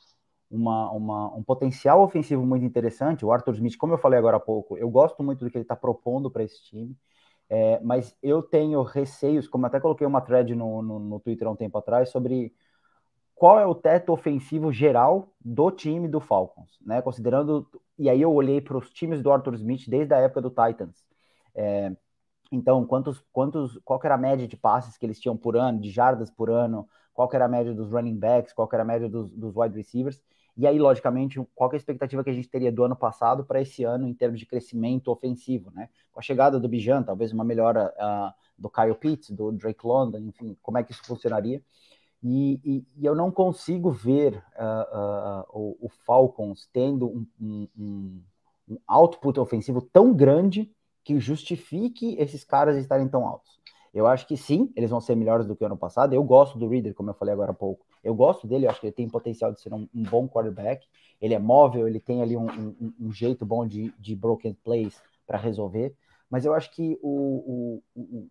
uma, 0.51 0.91
uma, 0.91 1.35
um 1.35 1.43
potencial 1.43 2.03
ofensivo 2.03 2.45
muito 2.45 2.65
interessante. 2.65 3.25
O 3.25 3.33
Arthur 3.33 3.55
Smith, 3.55 3.77
como 3.79 3.95
eu 3.95 3.99
falei 3.99 4.19
agora 4.19 4.37
há 4.37 4.41
pouco, 4.41 4.77
eu 4.77 4.91
gosto 4.91 5.23
muito 5.23 5.45
do 5.45 5.51
que 5.51 5.57
ele 5.57 5.65
está 5.65 5.77
propondo 5.77 6.31
para 6.31 6.43
esse 6.43 6.63
time, 6.65 6.97
é, 7.49 7.81
mas 7.81 8.15
eu 8.23 8.43
tenho 8.43 8.83
receios, 8.83 9.49
como 9.49 9.67
até 9.67 9.81
coloquei 9.81 10.07
uma 10.07 10.21
thread 10.21 10.55
no, 10.55 10.83
no, 10.83 10.99
no, 10.99 11.21
Twitter 11.21 11.49
há 11.49 11.51
um 11.51 11.57
tempo 11.57 11.79
atrás, 11.79 12.11
sobre 12.11 12.53
qual 13.35 13.59
é 13.59 13.67
o 13.67 13.75
teto 13.75 14.13
ofensivo 14.13 14.73
geral 14.73 15.33
do 15.41 15.71
time 15.71 16.09
do 16.09 16.21
Falcons, 16.21 16.79
né? 16.83 17.01
Considerando, 17.03 17.67
e 17.99 18.11
aí 18.11 18.21
eu 18.21 18.33
olhei 18.33 18.61
para 18.61 18.77
os 18.77 18.91
times 18.91 19.23
do 19.23 19.33
Arthur 19.33 19.55
Smith 19.55 19.89
desde 19.89 20.15
a 20.15 20.19
época 20.19 20.43
do 20.43 20.51
Titans. 20.51 21.05
É, 21.55 21.93
então, 22.51 22.85
quantos, 22.85 23.25
quantos, 23.33 23.79
qual 23.85 24.01
era 24.03 24.15
a 24.15 24.19
média 24.19 24.47
de 24.47 24.57
passes 24.57 24.97
que 24.97 25.07
eles 25.07 25.21
tinham 25.21 25.37
por 25.37 25.57
ano, 25.57 25.81
de 25.81 25.91
jardas 25.91 26.31
por 26.31 26.51
ano, 26.51 26.89
qual 27.13 27.29
era 27.33 27.45
a 27.45 27.49
média 27.49 27.75
dos 27.75 27.91
running 27.91 28.17
backs, 28.17 28.53
qual 28.53 28.69
era 28.73 28.83
a 28.83 28.87
média 28.87 29.09
dos, 29.09 29.31
dos 29.31 29.57
wide 29.57 29.77
receivers, 29.77 30.21
e 30.57 30.67
aí, 30.67 30.79
logicamente, 30.79 31.41
qual 31.55 31.71
é 31.71 31.75
a 31.75 31.77
expectativa 31.77 32.23
que 32.23 32.31
a 32.31 32.35
gente 32.35 32.49
teria 32.49 32.71
do 32.71 32.85
ano 32.85 32.97
passado 32.97 33.45
para 33.45 33.63
esse 33.63 33.85
ano 33.85 34.07
em 34.07 34.13
termos 34.13 34.39
de 34.39 34.47
crescimento 34.47 35.11
ofensivo, 35.11 35.71
né? 35.71 35.89
Com 36.13 36.21
a 36.21 36.23
chegada 36.23 36.61
do 36.61 36.69
Bijan, 36.69 37.03
talvez 37.03 37.33
uma 37.33 37.45
melhora 37.45 37.95
uh, 37.97 38.35
do 38.59 38.69
Kyle 38.69 38.95
Pitts, 38.95 39.31
do 39.31 39.53
Drake 39.53 39.87
London, 39.87 40.19
enfim, 40.19 40.57
como 40.61 40.77
é 40.77 40.83
que 40.83 40.93
isso 40.93 41.03
funcionaria? 41.05 41.63
E, 42.23 42.61
e, 42.63 42.87
e 42.99 43.07
eu 43.07 43.15
não 43.15 43.31
consigo 43.31 43.91
ver 43.91 44.35
uh, 44.59 44.99
uh, 44.99 45.45
o, 45.49 45.87
o, 45.87 45.89
Falcons 45.89 46.69
tendo 46.71 47.07
um, 47.09 47.27
um, 47.41 47.69
um, 47.79 48.23
um 48.69 48.79
output 48.87 49.41
ofensivo 49.41 49.81
tão 49.81 50.13
grande 50.13 50.71
que 51.11 51.19
justifique 51.19 52.15
esses 52.21 52.45
caras 52.45 52.77
estarem 52.77 53.09
tão 53.09 53.27
altos. 53.27 53.59
Eu 53.93 54.07
acho 54.07 54.29
que 54.29 54.37
sim, 54.37 54.73
eles 54.77 54.91
vão 54.91 55.01
ser 55.01 55.17
melhores 55.17 55.45
do 55.45 55.57
que 55.57 55.65
o 55.65 55.67
ano 55.67 55.77
passado. 55.77 56.13
Eu 56.13 56.23
gosto 56.23 56.57
do 56.57 56.69
Reader, 56.69 56.95
como 56.95 57.11
eu 57.11 57.15
falei 57.15 57.35
agora 57.35 57.51
há 57.51 57.55
pouco. 57.55 57.85
Eu 58.05 58.15
gosto 58.15 58.47
dele, 58.47 58.67
eu 58.67 58.71
acho 58.71 58.81
que 58.81 58.87
ele 58.87 58.93
tem 58.93 59.09
potencial 59.09 59.53
de 59.53 59.61
ser 59.61 59.75
um, 59.75 59.89
um 59.93 60.05
bom 60.05 60.29
quarterback. 60.29 60.87
Ele 61.21 61.35
é 61.35 61.39
móvel, 61.41 61.89
ele 61.89 61.99
tem 61.99 62.23
ali 62.23 62.37
um, 62.37 62.47
um, 62.49 62.93
um 63.01 63.13
jeito 63.13 63.45
bom 63.45 63.67
de, 63.67 63.93
de 63.99 64.15
broken 64.15 64.57
plays 64.63 65.03
para 65.27 65.37
resolver. 65.37 65.97
Mas 66.31 66.45
eu 66.45 66.55
acho 66.55 66.71
que 66.71 66.97
o, 67.03 67.83
o, 67.97 68.01
o, 68.01 68.29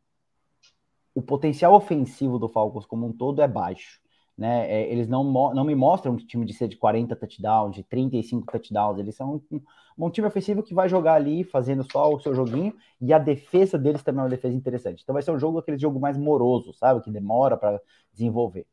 o 1.16 1.22
potencial 1.22 1.74
ofensivo 1.74 2.40
do 2.40 2.48
Falcons 2.48 2.86
como 2.86 3.06
um 3.06 3.12
todo 3.12 3.42
é 3.42 3.48
baixo. 3.48 4.00
Né? 4.40 4.72
É, 4.72 4.90
eles 4.90 5.10
não, 5.10 5.22
não 5.54 5.66
me 5.66 5.76
mostram 5.76 6.14
um 6.14 6.16
time 6.16 6.46
de 6.46 6.54
ser 6.54 6.70
de 6.70 6.78
40 6.78 7.14
touchdowns, 7.14 7.76
de 7.76 7.84
35 7.84 8.50
touchdowns. 8.50 8.98
Eles 8.98 9.14
são 9.14 9.44
um, 9.52 9.62
um, 9.98 10.10
time 10.10 10.26
ofensivo 10.26 10.64
que 10.64 10.74
vai 10.74 10.88
jogar 10.88 11.16
ali 11.16 11.44
fazendo 11.44 11.86
só 11.92 12.10
o 12.10 12.22
seu 12.22 12.34
joguinho 12.34 12.74
e 13.02 13.12
a 13.12 13.20
defesa 13.20 13.78
deles 13.78 14.02
também 14.02 14.22
é 14.22 14.24
uma 14.24 14.30
defesa 14.30 14.56
interessante. 14.56 15.04
Então 15.04 15.12
vai 15.12 15.22
ser 15.22 15.32
um 15.32 15.40
jogo 15.40 15.60
aquele 15.60 15.78
jogo 15.78 16.00
mais 16.00 16.18
moroso, 16.18 16.74
sabe? 16.74 17.02
Que 17.02 17.12
demora 17.12 17.58
para 17.58 17.82
desenvolver. 18.14 18.66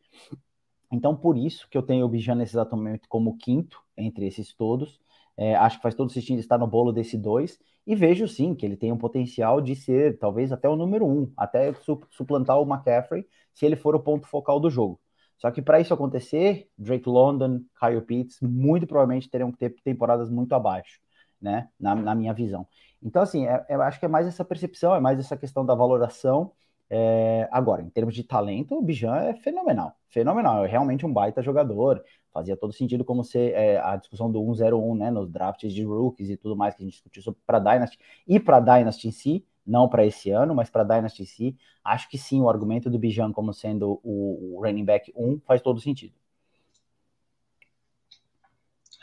Então 0.93 1.17
por 1.17 1.37
isso 1.37 1.69
que 1.69 1.77
eu 1.77 1.83
tenho 1.83 2.07
o 2.07 2.09
Bijan 2.09 2.37
nesse 2.37 2.53
exato 2.53 2.77
momento 2.77 3.09
como 3.09 3.37
quinto 3.37 3.83
entre 3.97 4.25
esses 4.25 4.55
todos. 4.55 5.01
É, 5.37 5.57
acho 5.57 5.79
que 5.79 5.83
faz 5.83 5.97
todo 5.97 6.13
sentido 6.13 6.39
estar 6.39 6.59
no 6.59 6.69
bolo 6.69 6.93
desse 6.93 7.19
dois. 7.19 7.59
E 7.85 7.97
vejo 7.97 8.29
sim 8.29 8.55
que 8.55 8.65
ele 8.65 8.77
tem 8.77 8.93
um 8.93 8.99
potencial 8.99 9.61
de 9.61 9.75
ser 9.75 10.17
talvez 10.21 10.53
até 10.53 10.69
o 10.69 10.77
número 10.77 11.05
um, 11.05 11.33
até 11.37 11.75
suplantar 12.11 12.61
o 12.61 12.73
McCaffrey, 12.73 13.27
se 13.53 13.67
ele 13.67 13.75
for 13.75 13.97
o 13.97 14.01
ponto 14.01 14.29
focal 14.29 14.61
do 14.61 14.71
jogo. 14.71 15.01
Só 15.39 15.51
que 15.51 15.61
para 15.61 15.81
isso 15.81 15.93
acontecer, 15.93 16.69
Drake 16.79 17.09
London, 17.09 17.61
Kyle 17.79 18.01
Pitts, 18.01 18.41
muito 18.41 18.87
provavelmente 18.87 19.29
terão 19.29 19.53
que 19.53 19.59
ter 19.59 19.75
temporadas 19.85 20.31
muito 20.31 20.55
abaixo, 20.55 21.01
né? 21.41 21.69
Na, 21.79 21.95
na 21.95 22.15
minha 22.15 22.33
visão. 22.33 22.67
Então, 23.03 23.23
assim, 23.23 23.47
é, 23.47 23.65
eu 23.69 23.83
acho 23.83 24.01
que 24.01 24.07
é 24.07 24.09
mais 24.09 24.27
essa 24.27 24.45
percepção, 24.45 24.95
é 24.95 25.01
mais 25.01 25.19
essa 25.19 25.37
questão 25.37 25.65
da 25.65 25.75
valoração. 25.75 26.53
É... 26.89 27.49
Agora, 27.53 27.83
em 27.83 27.91
termos 27.91 28.15
de 28.15 28.25
talento, 28.25 28.77
o 28.77 28.83
Bijan 28.83 29.17
é 29.17 29.35
fenomenal. 29.35 29.95
Fenomenal, 30.09 30.65
é 30.65 30.69
realmente 30.69 31.05
um 31.05 31.13
baita 31.13 31.43
jogador. 31.43 32.03
Fazia 32.33 32.57
todo 32.57 32.73
sentido 32.73 33.05
como 33.05 33.25
ser 33.25 33.53
é, 33.55 33.79
a 33.79 33.97
discussão 33.97 34.31
do 34.31 34.43
101, 34.55 34.95
né? 34.95 35.11
Nos 35.11 35.31
drafts 35.31 35.73
de 35.73 35.85
rookies 35.85 36.31
e 36.31 36.37
tudo 36.37 36.57
mais 36.57 36.75
que 36.75 36.83
a 36.83 36.85
gente 36.85 36.95
discutiu 36.95 37.37
para 37.47 37.59
Dynasty 37.59 37.99
e 38.27 38.41
para 38.41 38.61
Dynasty 38.61 39.09
em 39.09 39.13
si 39.13 39.47
não 39.67 39.89
para 39.89 40.07
esse 40.07 40.31
ano, 40.31 40.55
mas 40.55 40.71
para 40.71 40.85
Dynasty 40.85 41.27
C, 41.27 41.55
acho 41.85 42.09
que 42.09 42.17
sim, 42.17 42.41
o 42.41 42.49
argumento 42.49 42.89
do 42.89 42.99
Bijan 42.99 43.33
como 43.33 43.53
sendo 43.53 44.01
o, 44.03 44.57
o 44.57 44.63
running 44.63 44.85
back 44.85 45.13
1 45.17 45.41
faz 45.41 45.61
todo 45.61 45.81
sentido. 45.81 46.15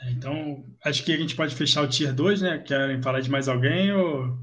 É, 0.01 0.11
então, 0.11 0.63
acho 0.83 1.03
que 1.03 1.13
a 1.13 1.17
gente 1.17 1.35
pode 1.35 1.55
fechar 1.55 1.83
o 1.83 1.87
Tier 1.87 2.13
2, 2.13 2.41
né? 2.41 2.57
Querem 2.59 3.01
falar 3.01 3.21
de 3.21 3.29
mais 3.29 3.47
alguém 3.47 3.91
ou... 3.91 4.37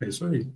É 0.00 0.08
isso 0.08 0.24
aí. 0.24 0.50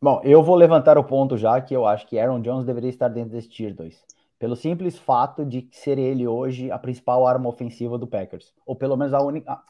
Bom, 0.00 0.20
eu 0.22 0.42
vou 0.42 0.54
levantar 0.54 0.96
o 0.96 1.04
ponto 1.04 1.36
já 1.36 1.60
que 1.60 1.74
eu 1.74 1.86
acho 1.86 2.06
que 2.06 2.18
Aaron 2.18 2.40
Jones 2.40 2.66
deveria 2.66 2.90
estar 2.90 3.08
dentro 3.08 3.32
desse 3.32 3.48
Tier 3.48 3.74
2. 3.74 4.04
Pelo 4.38 4.54
simples 4.54 4.96
fato 4.96 5.44
de 5.44 5.68
ser 5.72 5.98
ele 5.98 6.26
hoje 6.26 6.70
a 6.70 6.78
principal 6.78 7.26
arma 7.26 7.48
ofensiva 7.48 7.98
do 7.98 8.06
Packers. 8.06 8.54
Ou 8.64 8.76
pelo 8.76 8.96
menos 8.96 9.12
a 9.12 9.20
única 9.20 9.60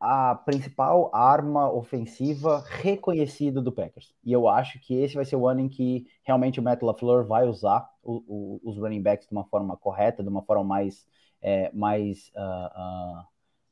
a 0.00 0.34
principal 0.34 1.10
arma 1.12 1.70
ofensiva 1.72 2.64
reconhecida 2.66 3.60
do 3.60 3.72
Packers. 3.72 4.14
E 4.24 4.32
eu 4.32 4.48
acho 4.48 4.78
que 4.80 4.94
esse 4.94 5.14
vai 5.14 5.24
ser 5.24 5.36
o 5.36 5.48
ano 5.48 5.60
em 5.60 5.68
que 5.68 6.06
realmente 6.22 6.60
o 6.60 6.62
Matt 6.62 6.82
LaFleur 6.82 7.26
vai 7.26 7.46
usar 7.46 7.88
o, 8.02 8.22
o, 8.28 8.60
os 8.62 8.76
running 8.78 9.02
backs 9.02 9.26
de 9.26 9.32
uma 9.32 9.44
forma 9.44 9.76
correta, 9.76 10.22
de 10.22 10.28
uma 10.28 10.42
forma 10.42 10.62
mais, 10.62 11.06
é, 11.42 11.70
mais 11.72 12.30
uh, 12.36 13.20
uh, 13.20 13.24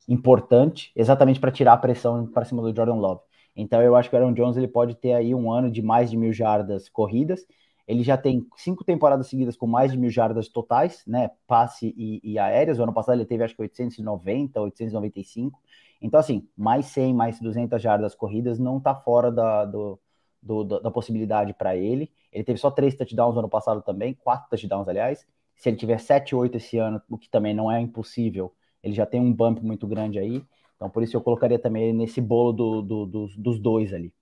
importante, 0.09 0.93
exatamente 0.97 1.39
para 1.39 1.53
tirar 1.53 1.75
a 1.75 1.79
pressão 1.79 2.27
para 2.27 2.45
cima 2.45 2.61
do 2.61 2.75
Jordan 2.75 2.97
Love. 2.97 3.21
Então 3.55 3.81
eu 3.81 3.97
acho 3.97 4.11
que 4.11 4.17
o 4.17 4.19
Aaron 4.19 4.35
Jones 4.35 4.57
ele 4.57 4.69
pode 4.69 4.97
ter 4.97 5.15
aí 5.15 5.35
um 5.35 5.51
ano 5.51 5.71
de 5.71 5.81
mais 5.81 6.11
de 6.11 6.17
mil 6.17 6.33
jardas 6.33 6.89
corridas. 6.89 7.47
Ele 7.87 8.03
já 8.03 8.17
tem 8.17 8.45
cinco 8.57 8.85
temporadas 8.85 9.29
seguidas 9.29 9.57
com 9.57 9.67
mais 9.67 9.93
de 9.93 9.99
mil 9.99 10.11
jardas 10.11 10.49
totais, 10.49 11.05
né? 11.07 11.31
Passe 11.47 11.95
e, 11.97 12.21
e 12.23 12.39
aéreas. 12.39 12.79
O 12.79 12.83
ano 12.83 12.93
passado 12.93 13.15
ele 13.15 13.25
teve 13.25 13.45
acho 13.45 13.55
que 13.55 13.63
890, 13.63 14.61
895. 14.61 15.59
Então, 16.01 16.21
assim, 16.21 16.49
mais 16.57 16.87
100, 16.87 17.15
mais 17.15 17.41
200 17.41 17.81
jardas 17.81 18.15
corridas 18.15 18.59
não 18.59 18.79
está 18.79 18.95
fora 18.95 19.31
da, 19.31 19.65
do, 19.65 19.99
do, 20.43 20.65
da 20.65 20.91
possibilidade 20.91 21.55
para 21.55 21.77
ele. 21.77 22.11
Ele 22.33 22.45
teve 22.45 22.59
só 22.59 22.71
três 22.71 22.95
touchdowns 22.95 23.35
no 23.35 23.41
ano 23.41 23.49
passado 23.49 23.83
também, 23.83 24.15
quatro 24.15 24.49
touchdowns, 24.51 24.89
aliás. 24.89 25.27
Se 25.57 25.69
ele 25.69 25.77
tiver 25.77 25.99
7, 25.99 26.35
8 26.35 26.57
esse 26.57 26.79
ano, 26.79 27.01
o 27.09 27.17
que 27.17 27.31
também 27.31 27.55
não 27.55 27.71
é 27.73 27.81
impossível, 27.81 28.53
ele 28.83 28.95
já 28.95 29.07
tem 29.07 29.21
um 29.21 29.33
bump 29.33 29.61
muito 29.63 29.87
grande 29.87 30.19
aí. 30.19 30.45
Então, 30.77 30.91
por 30.91 31.03
isso 31.03 31.17
eu 31.17 31.21
colocaria 31.23 31.59
também 31.59 31.93
nesse 31.93 32.21
bolo 32.21 32.53
do, 32.53 32.83
do, 32.83 33.07
dos, 33.07 33.37
dos 33.37 33.59
dois 33.59 33.93
ali. 33.93 34.13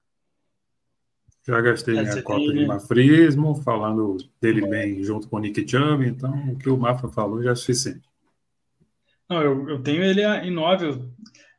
Já 1.46 1.60
gastei 1.60 1.94
minha 1.94 2.22
cota 2.22 2.38
tem... 2.38 2.52
de 2.54 2.66
mafrismo, 2.66 3.54
falando 3.56 4.16
dele 4.40 4.66
bem 4.66 5.02
junto 5.02 5.28
com 5.28 5.36
o 5.36 5.40
Nick 5.40 5.68
Chubb, 5.68 6.06
então 6.06 6.32
o 6.52 6.56
que 6.56 6.70
o 6.70 6.76
Mafra 6.78 7.10
falou 7.10 7.42
já 7.42 7.50
é 7.50 7.54
suficiente. 7.54 8.08
Não, 9.28 9.42
eu, 9.42 9.68
eu 9.68 9.82
tenho 9.82 10.02
ele 10.02 10.24
em 10.24 10.50
9, 10.50 11.02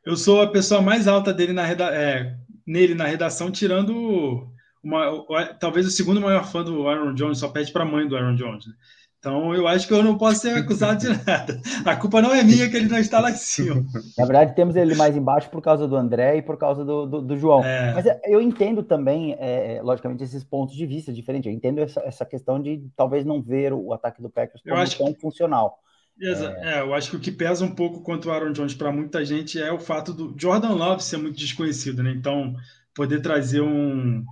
eu 0.06 0.16
sou 0.16 0.40
a 0.40 0.46
pessoa 0.46 0.80
mais 0.80 1.08
alta 1.08 1.34
dele 1.34 1.52
na 1.52 1.64
reda 1.64 1.86
é, 1.92 2.36
nele 2.64 2.94
na 2.94 3.06
redação, 3.06 3.50
tirando 3.50 4.48
uma, 4.82 5.26
talvez 5.58 5.84
o 5.84 5.90
segundo 5.90 6.20
maior 6.20 6.44
fã 6.44 6.62
do 6.62 6.88
Aaron 6.88 7.12
Jones, 7.12 7.38
só 7.38 7.48
pede 7.48 7.72
para 7.72 7.82
a 7.82 7.86
mãe 7.86 8.06
do 8.06 8.16
Aaron 8.16 8.36
Jones. 8.36 8.66
Né? 8.66 8.72
Então 9.18 9.52
eu 9.52 9.66
acho 9.66 9.88
que 9.88 9.92
eu 9.92 10.04
não 10.04 10.16
posso 10.16 10.42
ser 10.42 10.56
acusado 10.56 11.00
de 11.00 11.08
nada. 11.26 11.60
A 11.84 11.96
culpa 11.96 12.22
não 12.22 12.32
é 12.32 12.44
minha 12.44 12.70
que 12.70 12.76
ele 12.76 12.88
não 12.88 12.98
está 12.98 13.18
lá 13.18 13.32
em 13.32 13.34
cima. 13.34 13.84
Na 14.16 14.24
verdade, 14.24 14.54
temos 14.54 14.76
ele 14.76 14.94
mais 14.94 15.16
embaixo 15.16 15.50
por 15.50 15.60
causa 15.60 15.88
do 15.88 15.96
André 15.96 16.36
e 16.36 16.42
por 16.42 16.56
causa 16.56 16.84
do, 16.84 17.06
do, 17.06 17.22
do 17.22 17.36
João. 17.36 17.64
É... 17.64 17.92
Mas 17.92 18.04
eu 18.26 18.40
entendo 18.40 18.84
também, 18.84 19.34
é, 19.40 19.78
é, 19.78 19.82
logicamente, 19.82 20.22
esses 20.22 20.44
pontos 20.44 20.76
de 20.76 20.86
vista 20.86 21.12
diferentes. 21.12 21.50
Eu 21.50 21.52
entendo 21.52 21.80
essa, 21.80 22.00
essa 22.04 22.24
questão 22.24 22.62
de 22.62 22.88
talvez 22.94 23.24
não 23.24 23.42
ver 23.42 23.72
o 23.72 23.92
ataque 23.92 24.22
do 24.22 24.30
Packers 24.30 24.62
como 24.62 25.12
tão 25.12 25.20
funcional. 25.20 25.80
É... 26.20 26.78
é... 26.78 26.80
eu 26.80 26.94
acho 26.94 27.10
que 27.10 27.16
o 27.16 27.20
que 27.20 27.32
pesa 27.32 27.64
um 27.64 27.74
pouco 27.74 28.02
quanto 28.02 28.28
o 28.28 28.32
Aaron 28.32 28.52
Jones 28.52 28.74
para 28.74 28.92
muita 28.92 29.24
gente 29.24 29.60
é 29.60 29.72
o 29.72 29.78
fato 29.78 30.12
do 30.12 30.34
Jordan 30.38 30.74
Love 30.74 31.02
ser 31.02 31.18
muito 31.18 31.38
desconhecido, 31.38 32.02
né? 32.02 32.10
Então, 32.10 32.54
poder 32.94 33.20
trazer 33.20 33.60
um, 33.60 34.24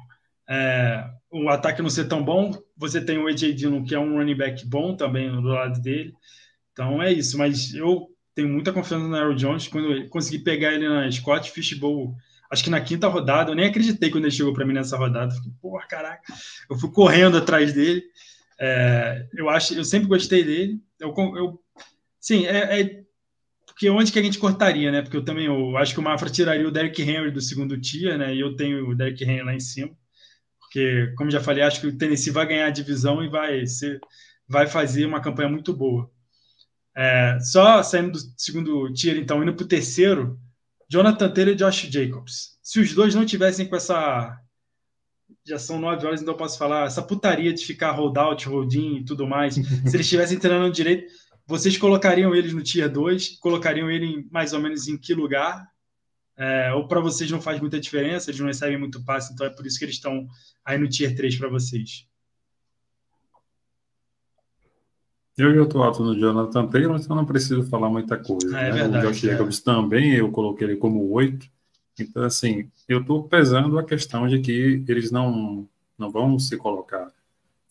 é, 0.48 1.04
o 1.30 1.48
ataque 1.48 1.82
não 1.82 1.90
ser 1.90 2.06
tão 2.06 2.24
bom, 2.24 2.52
você 2.76 3.00
tem 3.00 3.18
o 3.18 3.26
AJ 3.26 3.54
Dillon, 3.54 3.84
que 3.84 3.94
é 3.94 3.98
um 3.98 4.16
running 4.16 4.36
back 4.36 4.66
bom 4.66 4.96
também 4.96 5.30
do 5.30 5.48
lado 5.48 5.80
dele. 5.80 6.14
Então 6.72 7.02
é 7.02 7.12
isso, 7.12 7.36
mas 7.38 7.74
eu 7.74 8.08
tenho 8.34 8.48
muita 8.48 8.72
confiança 8.72 9.06
no 9.06 9.14
Aaron 9.14 9.34
Jones. 9.34 9.68
Quando 9.68 9.92
eu 9.92 10.08
consegui 10.08 10.38
pegar 10.42 10.72
ele 10.72 10.88
na 10.88 11.10
Scott 11.10 11.50
Fishbowl, 11.50 12.14
acho 12.50 12.64
que 12.64 12.70
na 12.70 12.80
quinta 12.80 13.06
rodada, 13.08 13.50
eu 13.50 13.54
nem 13.54 13.66
acreditei 13.66 14.10
quando 14.10 14.24
ele 14.24 14.34
chegou 14.34 14.52
para 14.52 14.66
mim 14.66 14.72
nessa 14.72 14.96
rodada. 14.96 15.34
Fiquei, 15.34 15.52
porra, 15.60 15.86
caraca, 15.86 16.22
eu 16.70 16.78
fui 16.78 16.90
correndo 16.90 17.36
atrás 17.36 17.72
dele. 17.72 18.02
É, 18.58 19.26
eu 19.34 19.48
acho, 19.50 19.74
eu 19.74 19.84
sempre 19.84 20.08
gostei 20.08 20.44
dele. 20.44 20.80
Eu, 20.98 21.14
eu 21.36 21.60
Sim, 22.24 22.46
é, 22.46 22.80
é, 22.80 23.04
porque 23.66 23.90
onde 23.90 24.10
que 24.10 24.18
a 24.18 24.22
gente 24.22 24.38
cortaria, 24.38 24.90
né? 24.90 25.02
Porque 25.02 25.18
eu 25.18 25.22
também 25.22 25.44
eu 25.44 25.76
acho 25.76 25.92
que 25.92 26.00
o 26.00 26.02
Mafra 26.02 26.30
tiraria 26.30 26.66
o 26.66 26.70
Derrick 26.70 27.02
Henry 27.02 27.30
do 27.30 27.38
segundo 27.38 27.78
tier, 27.78 28.16
né? 28.16 28.34
E 28.34 28.40
eu 28.40 28.56
tenho 28.56 28.88
o 28.88 28.94
Derrick 28.94 29.22
Henry 29.22 29.42
lá 29.42 29.54
em 29.54 29.60
cima. 29.60 29.94
Porque, 30.58 31.12
como 31.18 31.30
já 31.30 31.38
falei, 31.38 31.62
acho 31.62 31.82
que 31.82 31.86
o 31.86 31.98
Tennessee 31.98 32.32
vai 32.32 32.46
ganhar 32.46 32.68
a 32.68 32.70
divisão 32.70 33.22
e 33.22 33.28
vai 33.28 33.66
ser, 33.66 34.00
vai 34.48 34.66
fazer 34.66 35.04
uma 35.04 35.20
campanha 35.20 35.50
muito 35.50 35.74
boa. 35.74 36.10
É, 36.96 37.38
só 37.40 37.82
saindo 37.82 38.12
do 38.12 38.18
segundo 38.38 38.90
tier, 38.94 39.18
então, 39.18 39.42
indo 39.42 39.52
para 39.52 39.64
o 39.64 39.68
terceiro, 39.68 40.40
Jonathan 40.88 41.28
Taylor 41.28 41.52
e 41.52 41.58
Josh 41.58 41.90
Jacobs. 41.90 42.58
Se 42.62 42.80
os 42.80 42.94
dois 42.94 43.14
não 43.14 43.26
tivessem 43.26 43.68
com 43.68 43.76
essa. 43.76 44.34
Já 45.46 45.58
são 45.58 45.78
nove 45.78 46.06
horas, 46.06 46.22
então 46.22 46.32
eu 46.32 46.38
posso 46.38 46.56
falar. 46.56 46.86
Essa 46.86 47.02
putaria 47.02 47.52
de 47.52 47.66
ficar 47.66 47.92
holdout, 47.92 48.48
holding 48.48 48.96
e 48.96 49.04
tudo 49.04 49.26
mais. 49.26 49.56
se 49.60 49.60
eles 49.60 50.06
estivessem 50.06 50.38
treinando 50.38 50.72
direito, 50.72 51.12
vocês 51.46 51.76
colocariam 51.76 52.34
eles 52.34 52.52
no 52.52 52.62
Tier 52.62 52.90
2? 52.90 53.38
Colocariam 53.38 53.90
ele 53.90 54.06
em, 54.06 54.28
mais 54.30 54.52
ou 54.52 54.60
menos 54.60 54.88
em 54.88 54.96
que 54.96 55.14
lugar? 55.14 55.68
É, 56.36 56.72
ou 56.72 56.88
para 56.88 57.00
vocês 57.00 57.30
não 57.30 57.40
faz 57.40 57.60
muita 57.60 57.78
diferença, 57.78 58.30
eles 58.30 58.40
não 58.40 58.48
recebem 58.48 58.78
muito 58.78 59.04
passe, 59.04 59.32
então 59.32 59.46
é 59.46 59.50
por 59.50 59.64
isso 59.64 59.78
que 59.78 59.84
eles 59.84 59.94
estão 59.94 60.26
aí 60.64 60.76
no 60.76 60.88
Tier 60.88 61.14
3 61.14 61.36
para 61.36 61.48
vocês. 61.48 62.08
Eu 65.36 65.54
já 65.54 65.62
estou 65.62 65.82
alto 65.82 66.02
no 66.02 66.18
Jonathan 66.18 66.66
Taylor, 66.68 66.98
então 66.98 67.16
não 67.16 67.26
preciso 67.26 67.64
falar 67.64 67.88
muita 67.88 68.16
coisa. 68.16 68.58
É, 68.58 68.72
né? 68.72 68.72
verdade, 68.72 69.06
o 69.06 69.10
Josh 69.10 69.20
Jacobs 69.20 69.60
também, 69.60 70.14
eu 70.14 70.30
coloquei 70.30 70.66
ele 70.66 70.76
como 70.76 71.10
8. 71.10 71.46
Então, 71.98 72.22
assim, 72.24 72.70
eu 72.88 73.00
estou 73.00 73.24
pesando 73.24 73.78
a 73.78 73.84
questão 73.84 74.28
de 74.28 74.40
que 74.40 74.84
eles 74.88 75.10
não, 75.10 75.68
não 75.98 76.10
vão 76.10 76.38
se 76.38 76.56
colocar 76.56 77.12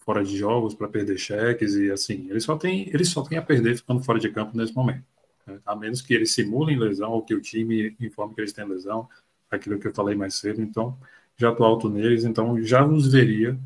fora 0.04 0.24
de 0.24 0.38
jogos 0.38 0.74
para 0.74 0.88
perder 0.88 1.18
cheques 1.18 1.76
e 1.76 1.92
assim, 1.92 2.28
ele 2.30 2.40
só 2.40 2.58
tem 2.58 2.90
ele 2.90 3.06
só 3.06 3.24
tem 3.24 3.38
a 3.38 3.42
perder 3.42 3.78
ficando 3.78 4.04
fora 4.04 4.20
de 4.20 4.30
campo 4.30 4.56
nesse 4.58 4.76
momento. 4.76 5.04
Né? 5.48 5.60
A 5.66 5.76
menos 5.76 6.02
que 6.02 6.14
eles 6.14 6.32
simulem 6.32 6.78
lesão 6.78 7.12
ou 7.12 7.22
que 7.22 7.34
o 7.34 7.42
time 7.42 7.96
informe 8.00 8.36
que 8.36 8.42
eles 8.42 8.54
têm 8.54 8.68
lesão, 8.68 9.08
aquilo 9.50 9.80
que 9.80 9.88
eu 9.88 9.94
falei 9.94 10.16
mais 10.16 10.36
cedo. 10.36 10.62
Então, 10.62 10.98
já 11.38 11.52
estou 11.52 11.66
alto 11.66 11.90
neles, 11.90 12.24
então 12.26 12.62
já 12.62 12.86
os 12.86 13.12
veria 13.12 13.58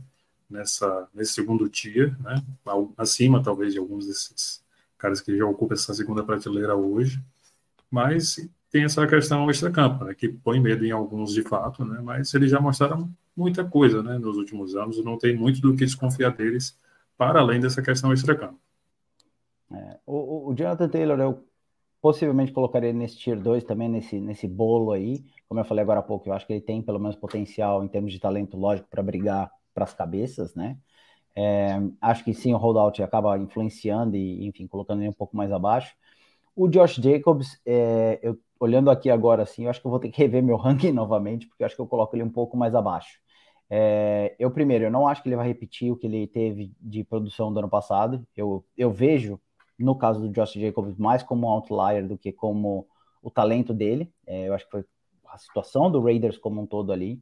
nessa 0.50 1.08
nesse 1.13 1.34
segundo 1.34 1.67
tier, 1.69 2.15
né? 2.21 2.41
Acima 2.97 3.43
talvez 3.43 3.73
de 3.73 3.80
alguns 3.80 4.08
desses 4.08 4.63
caras 4.97 5.21
que 5.21 5.36
já 5.38 5.45
ocupam 5.45 5.73
essa 5.73 5.93
segunda 5.93 6.23
prateleira 6.23 6.76
hoje. 6.76 7.21
Mas 7.89 8.38
tem 8.71 8.84
essa 8.84 9.06
questão 9.08 9.50
extra-campo, 9.50 10.06
né, 10.06 10.13
que 10.13 10.28
põe 10.28 10.60
medo 10.60 10.86
em 10.86 10.91
alguns 10.91 11.34
de 11.34 11.41
fato, 11.41 11.86
né, 11.86 12.02
mas 12.04 12.34
eles 12.34 12.52
já 12.52 12.60
mostraram 12.60 13.10
muita 13.38 13.63
coisa 13.63 14.02
né, 14.02 14.17
nos 14.17 14.38
últimos 14.38 14.76
anos, 14.76 15.04
não 15.04 15.17
tem 15.17 15.36
muito 15.36 15.62
do 15.62 15.71
que 15.76 15.86
desconfiar 15.86 16.32
deles, 16.32 16.78
para 17.15 17.39
além 17.39 17.60
dessa 17.60 17.82
questão 17.82 18.12
extra-campo. 18.12 18.60
É, 19.71 20.00
o, 20.06 20.50
o, 20.50 20.56
Jonathan 20.56 20.89
Taylor, 20.89 21.19
eu 21.19 21.43
possivelmente 22.02 22.52
colocaria 22.52 22.93
nesse 22.93 23.17
Tier 23.17 23.39
2 23.39 23.63
também, 23.63 23.89
nesse, 23.89 24.19
nesse 24.19 24.47
bolo 24.47 24.91
aí, 24.91 25.23
como 25.47 25.60
eu 25.60 25.65
falei 25.65 25.84
agora 25.84 26.00
há 26.00 26.04
pouco, 26.04 26.30
eu 26.30 26.34
acho 26.34 26.45
que 26.45 26.54
ele 26.54 26.62
tem 26.62 26.82
pelo 26.82 27.00
menos 27.00 27.15
potencial 27.15 27.84
em 27.84 27.88
termos 27.88 28.12
de 28.12 28.19
talento 28.19 28.58
lógico 28.58 28.88
para 28.89 29.04
brigar 29.04 29.52
para 29.73 29.84
as 29.84 29.93
cabeças, 29.93 30.56
né? 30.56 30.78
É, 31.36 31.80
acho 32.02 32.23
que 32.23 32.34
sim, 32.34 32.52
o 32.54 32.58
holdout 32.58 33.02
acaba 33.04 33.38
influenciando 33.38 34.15
e, 34.15 34.47
enfim, 34.47 34.65
colocando 34.65 35.02
ele 35.02 35.10
um 35.10 35.13
pouco 35.13 35.38
mais 35.38 35.52
abaixo. 35.52 35.95
O 36.56 36.67
Josh 36.67 36.95
Jacobs, 36.95 37.62
é, 37.63 38.19
eu 38.23 38.39
olhando 38.60 38.89
aqui 38.89 39.10
agora, 39.10 39.43
assim, 39.43 39.65
eu 39.65 39.69
acho 39.69 39.80
que 39.80 39.86
eu 39.86 39.91
vou 39.91 40.00
ter 40.00 40.10
que 40.10 40.17
rever 40.17 40.43
meu 40.43 40.58
ranking 40.58 40.91
novamente, 40.93 41.48
porque 41.48 41.63
eu 41.63 41.67
acho 41.67 41.75
que 41.75 41.81
eu 41.81 41.88
coloco 41.88 42.15
ele 42.15 42.23
um 42.23 42.31
pouco 42.31 42.58
mais 42.58 42.73
abaixo. 42.73 43.19
É, 43.70 44.36
eu, 44.40 44.50
primeiro, 44.52 44.86
eu 44.86 44.92
não 44.92 45.08
acho 45.08 45.22
que 45.22 45.30
ele 45.30 45.36
vai 45.36 45.48
repetir 45.48 45.92
o 45.92 45.98
que 45.98 46.08
ele 46.08 46.28
teve 46.28 46.74
de 46.80 47.04
produção 47.04 47.52
do 47.52 47.60
ano 47.60 47.70
passado. 47.70 48.26
Eu, 48.36 48.65
eu 48.78 48.92
vejo, 48.92 49.40
no 49.78 49.96
caso 49.96 50.22
do 50.22 50.30
Josh 50.30 50.54
Jacobs, 50.54 50.96
mais 50.98 51.24
como 51.24 51.48
um 51.48 51.50
outlier 51.50 52.08
do 52.08 52.18
que 52.18 52.32
como 52.32 52.88
o 53.22 53.30
talento 53.30 53.74
dele. 53.74 54.12
É, 54.26 54.48
eu 54.48 54.54
acho 54.54 54.65
que 54.65 54.72
foi 54.72 54.86
a 55.28 55.38
situação 55.38 55.92
do 55.92 56.02
Raiders 56.02 56.38
como 56.38 56.62
um 56.62 56.65
todo 56.65 56.92
ali. 56.92 57.22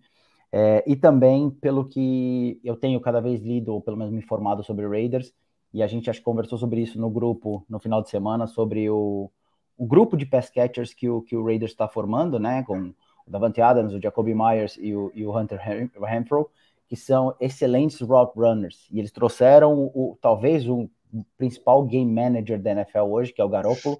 É, 0.51 0.83
e 0.87 0.95
também 0.95 1.49
pelo 1.49 1.85
que 1.85 2.59
eu 2.63 2.75
tenho 2.75 2.99
cada 3.01 3.19
vez 3.19 3.41
lido, 3.41 3.73
ou 3.73 3.81
pelo 3.81 3.97
menos 3.97 4.13
me 4.13 4.19
informado 4.19 4.63
sobre 4.63 4.87
Raiders, 4.87 5.33
e 5.73 5.83
a 5.83 5.87
gente 5.87 6.09
acho 6.09 6.19
que 6.19 6.25
conversou 6.25 6.57
sobre 6.57 6.81
isso 6.81 6.99
no 6.99 7.09
grupo 7.09 7.65
no 7.67 7.79
final 7.79 8.01
de 8.01 8.09
semana, 8.09 8.47
sobre 8.47 8.89
o, 8.89 9.29
o 9.77 9.85
grupo 9.85 10.15
de 10.15 10.25
pass 10.25 10.49
catchers 10.49 10.93
que 10.93 11.09
o, 11.09 11.21
que 11.21 11.35
o 11.35 11.43
Raiders 11.43 11.71
está 11.71 11.87
formando, 11.87 12.39
né, 12.39 12.63
com 12.63 12.93
o 13.27 13.31
Davante 13.31 13.61
Adams, 13.61 13.93
o 13.93 14.01
Jacoby 14.01 14.33
Myers 14.33 14.77
e 14.79 14.95
o, 14.95 15.11
e 15.13 15.25
o 15.25 15.37
Hunter 15.37 15.59
Renfro, 16.01 16.49
que 16.87 16.95
são 16.95 17.35
excelentes 17.39 17.99
rock 18.01 18.39
runners, 18.39 18.87
e 18.91 18.99
eles 18.99 19.11
trouxeram 19.11 19.73
o, 19.73 20.11
o, 20.11 20.17
talvez 20.21 20.67
o 20.67 20.89
principal 21.37 21.83
game 21.83 22.11
manager 22.11 22.61
da 22.61 22.71
NFL 22.71 22.99
hoje, 22.99 23.33
que 23.33 23.41
é 23.41 23.43
o 23.43 23.49
Garoppolo, 23.49 23.99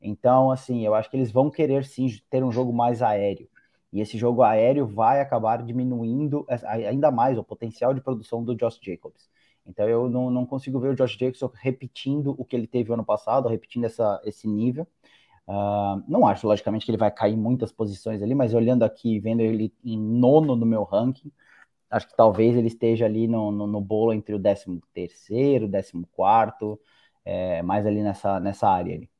então, 0.00 0.50
assim, 0.50 0.84
eu 0.84 0.94
acho 0.94 1.10
que 1.10 1.16
eles 1.16 1.30
vão 1.30 1.50
querer 1.50 1.84
sim 1.84 2.08
ter 2.28 2.44
um 2.44 2.52
jogo 2.52 2.72
mais 2.72 3.00
aéreo, 3.00 3.48
e 3.92 4.00
esse 4.00 4.18
jogo 4.18 4.42
aéreo 4.42 4.86
vai 4.86 5.20
acabar 5.20 5.62
diminuindo 5.62 6.44
ainda 6.66 7.12
mais 7.12 7.38
o 7.38 7.44
potencial 7.44 7.94
de 7.94 8.00
produção 8.00 8.42
do 8.42 8.56
Josh 8.56 8.80
Jacobs. 8.82 9.30
Então 9.64 9.88
eu 9.88 10.10
não, 10.10 10.30
não 10.30 10.44
consigo 10.44 10.78
ver 10.78 10.88
o 10.90 10.94
Josh 10.96 11.16
Jacobs 11.16 11.40
repetindo 11.54 12.34
o 12.36 12.44
que 12.44 12.54
ele 12.54 12.66
teve 12.66 12.92
ano 12.92 13.04
passado, 13.04 13.48
repetindo 13.48 13.84
essa, 13.84 14.20
esse 14.24 14.46
nível. 14.46 14.86
Uh, 15.46 16.02
não 16.08 16.26
acho, 16.26 16.46
logicamente, 16.46 16.86
que 16.86 16.90
ele 16.90 16.98
vai 16.98 17.10
cair 17.10 17.36
muitas 17.36 17.70
posições 17.70 18.22
ali, 18.22 18.34
mas 18.34 18.54
olhando 18.54 18.82
aqui, 18.82 19.18
vendo 19.20 19.40
ele 19.40 19.72
em 19.84 19.98
nono 19.98 20.56
no 20.56 20.64
meu 20.64 20.82
ranking, 20.84 21.30
acho 21.90 22.08
que 22.08 22.16
talvez 22.16 22.56
ele 22.56 22.68
esteja 22.68 23.04
ali 23.04 23.28
no, 23.28 23.52
no, 23.52 23.66
no 23.66 23.80
bolo 23.80 24.12
entre 24.12 24.34
o 24.34 24.40
13 24.40 24.80
terceiro, 24.92 25.70
14 25.70 25.92
quarto, 26.12 26.80
é, 27.24 27.62
mais 27.62 27.86
ali 27.86 28.02
nessa, 28.02 28.40
nessa 28.40 28.68
área 28.68 28.94
ali. 28.94 29.10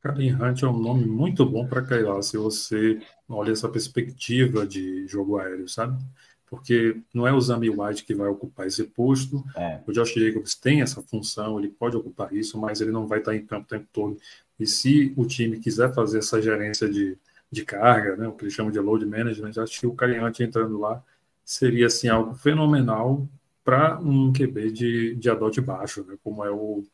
Karim 0.00 0.32
Hunt 0.32 0.62
é 0.62 0.66
um 0.66 0.78
nome 0.78 1.04
muito 1.04 1.44
bom 1.44 1.66
para 1.66 1.82
cair 1.82 2.04
lá, 2.04 2.22
se 2.22 2.38
você 2.38 3.00
olha 3.28 3.52
essa 3.52 3.68
perspectiva 3.68 4.66
de 4.66 5.06
jogo 5.06 5.38
aéreo, 5.38 5.68
sabe? 5.68 6.02
Porque 6.46 7.02
não 7.12 7.26
é 7.26 7.32
o 7.32 7.40
Zami 7.40 7.68
White 7.68 8.04
que 8.04 8.14
vai 8.14 8.28
ocupar 8.28 8.66
esse 8.66 8.84
posto. 8.84 9.44
É. 9.54 9.80
O 9.86 9.92
Josh 9.92 10.14
Jacobs 10.14 10.54
tem 10.54 10.80
essa 10.80 11.02
função, 11.02 11.58
ele 11.58 11.68
pode 11.68 11.96
ocupar 11.96 12.32
isso, 12.32 12.58
mas 12.58 12.80
ele 12.80 12.90
não 12.90 13.06
vai 13.06 13.18
estar 13.18 13.36
em 13.36 13.44
campo 13.44 13.66
o 13.66 13.68
tempo 13.68 13.86
todo. 13.92 14.16
E 14.58 14.66
se 14.66 15.12
o 15.16 15.24
time 15.24 15.58
quiser 15.58 15.92
fazer 15.94 16.18
essa 16.18 16.40
gerência 16.42 16.88
de, 16.88 17.16
de 17.50 17.64
carga, 17.64 18.16
né, 18.16 18.26
o 18.26 18.32
que 18.32 18.44
eles 18.44 18.54
chamam 18.54 18.72
de 18.72 18.78
load 18.78 19.06
management, 19.06 19.52
acho 19.62 19.80
que 19.80 19.86
o 19.86 19.92
Hunt 19.92 20.40
entrando 20.40 20.78
lá 20.78 21.02
seria 21.44 21.86
assim, 21.86 22.08
algo 22.08 22.34
fenomenal 22.34 23.26
para 23.64 23.98
um 24.00 24.32
QB 24.32 24.72
de, 24.72 25.14
de 25.14 25.30
adote 25.30 25.60
baixo, 25.60 26.04
né, 26.04 26.16
como 26.22 26.44
é 26.44 26.50
o, 26.50 26.84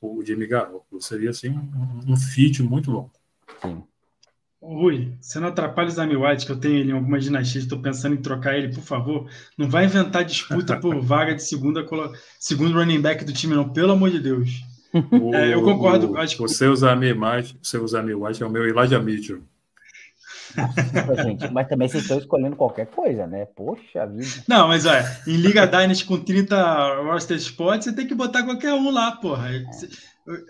o 0.00 0.24
Jimmy 0.24 0.46
Garoppolo. 0.46 1.00
Seria 1.00 1.30
assim 1.30 1.50
um, 1.50 2.12
um 2.12 2.16
fit 2.16 2.62
muito 2.62 2.90
bom. 2.90 3.10
Sim. 3.62 3.82
Rui, 4.60 5.16
você 5.20 5.38
não 5.38 5.48
atrapalha 5.48 5.88
o 5.88 5.92
Zami 5.92 6.16
White, 6.16 6.44
que 6.44 6.50
eu 6.50 6.58
tenho 6.58 6.76
ele 6.76 6.90
em 6.90 6.94
algumas 6.94 7.22
dinastias, 7.22 7.62
estou 7.62 7.80
pensando 7.80 8.16
em 8.16 8.22
trocar 8.22 8.56
ele, 8.58 8.74
por 8.74 8.82
favor. 8.82 9.30
Não 9.56 9.70
vai 9.70 9.84
inventar 9.84 10.24
disputa 10.24 10.78
por 10.78 10.98
vaga 11.00 11.34
de 11.34 11.42
segunda, 11.44 11.86
segundo 12.40 12.76
running 12.76 13.00
back 13.00 13.24
do 13.24 13.32
time, 13.32 13.54
não, 13.54 13.68
pelo 13.68 13.92
amor 13.92 14.10
de 14.10 14.18
Deus. 14.18 14.64
O, 14.92 15.34
é, 15.34 15.52
eu 15.52 15.62
concordo. 15.62 16.12
O, 16.12 16.16
acho 16.16 16.36
que... 16.36 16.42
O 16.42 16.48
seu 16.48 16.74
Zami 16.74 17.12
White, 17.12 17.58
o 17.62 17.66
seu 17.66 17.84
White 17.84 18.42
é 18.42 18.46
o 18.46 18.50
meu 18.50 18.66
Elijah 18.66 19.00
Mitchell. 19.00 19.42
gente, 21.22 21.52
mas 21.52 21.68
também 21.68 21.88
vocês 21.88 22.02
estão 22.02 22.18
escolhendo 22.18 22.56
qualquer 22.56 22.86
coisa, 22.86 23.26
né? 23.26 23.44
Poxa 23.44 24.06
vida. 24.06 24.44
Não, 24.48 24.68
mas 24.68 24.86
olha, 24.86 25.04
em 25.26 25.36
Liga 25.36 25.66
Dynasty 25.66 26.04
com 26.04 26.18
30 26.18 27.02
roster 27.02 27.36
spots, 27.36 27.84
você 27.84 27.92
tem 27.94 28.06
que 28.06 28.14
botar 28.14 28.42
qualquer 28.42 28.72
um 28.72 28.90
lá, 28.90 29.12
porra. 29.12 29.50
É, 29.50 29.64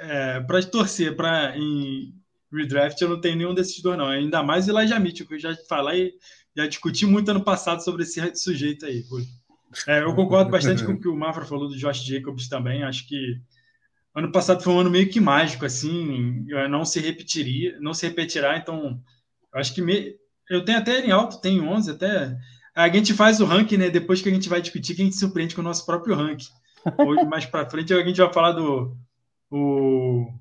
é 0.01 0.41
para 0.41 0.63
torcer, 0.63 1.17
para 1.17 1.57
em 1.57 2.15
redraft 2.53 3.01
eu 3.01 3.09
não 3.09 3.21
tenho 3.21 3.37
nenhum 3.37 3.55
desses 3.55 3.83
dois, 3.83 3.99
não. 3.99 4.07
Ainda 4.07 4.43
mais 4.43 4.69
Elijah 4.69 4.99
Mitchell, 4.99 5.27
que 5.27 5.35
eu 5.35 5.41
já 5.41 5.55
falei, 5.69 6.13
já 6.57 6.67
discuti 6.67 7.07
muito 7.07 7.31
ano 7.31 7.43
passado 7.43 7.83
sobre 7.83 8.03
esse 8.03 8.35
sujeito 8.37 8.87
aí. 8.87 9.05
É, 9.87 10.03
eu 10.03 10.15
concordo 10.15 10.51
bastante 10.51 10.85
com 10.85 10.93
o 10.93 11.01
que 11.01 11.09
o 11.09 11.17
Mafra 11.17 11.45
falou 11.45 11.69
do 11.69 11.77
Josh 11.77 12.05
Jacobs 12.05 12.49
também. 12.49 12.83
Acho 12.83 13.07
que 13.07 13.41
ano 14.15 14.33
passado 14.33 14.63
foi 14.63 14.73
um 14.73 14.81
ano 14.81 14.91
meio 14.91 15.09
que 15.09 15.21
mágico, 15.21 15.65
assim, 15.65 16.45
não 16.69 16.85
se 16.85 17.01
repetiria, 17.01 17.79
não 17.81 17.95
se 17.95 18.07
repetirá, 18.07 18.57
então 18.57 19.01
acho 19.55 19.75
que 19.75 19.83
me, 19.83 20.17
eu 20.51 20.65
tenho 20.65 20.79
até 20.79 21.01
em 21.01 21.11
alto, 21.11 21.41
tenho 21.41 21.65
11 21.65 21.91
até. 21.91 22.37
A 22.75 22.89
gente 22.89 23.13
faz 23.13 23.41
o 23.41 23.45
ranking, 23.45 23.77
né? 23.77 23.91
Depois 23.91 24.23
que 24.23 24.29
a 24.29 24.33
gente 24.33 24.49
vai 24.49 24.61
discutir, 24.61 24.95
que 24.95 25.03
a 25.03 25.05
gente 25.05 25.17
surpreende 25.17 25.55
com 25.55 25.61
o 25.61 25.65
nosso 25.65 25.85
próprio 25.85 26.15
ranking. 26.15 26.49
Hoje, 26.99 27.25
mais 27.25 27.45
para 27.45 27.69
frente, 27.69 27.93
a 27.93 28.05
gente 28.05 28.21
vai 28.21 28.33
falar 28.33 28.53
do 28.53 28.97
o, 29.51 30.33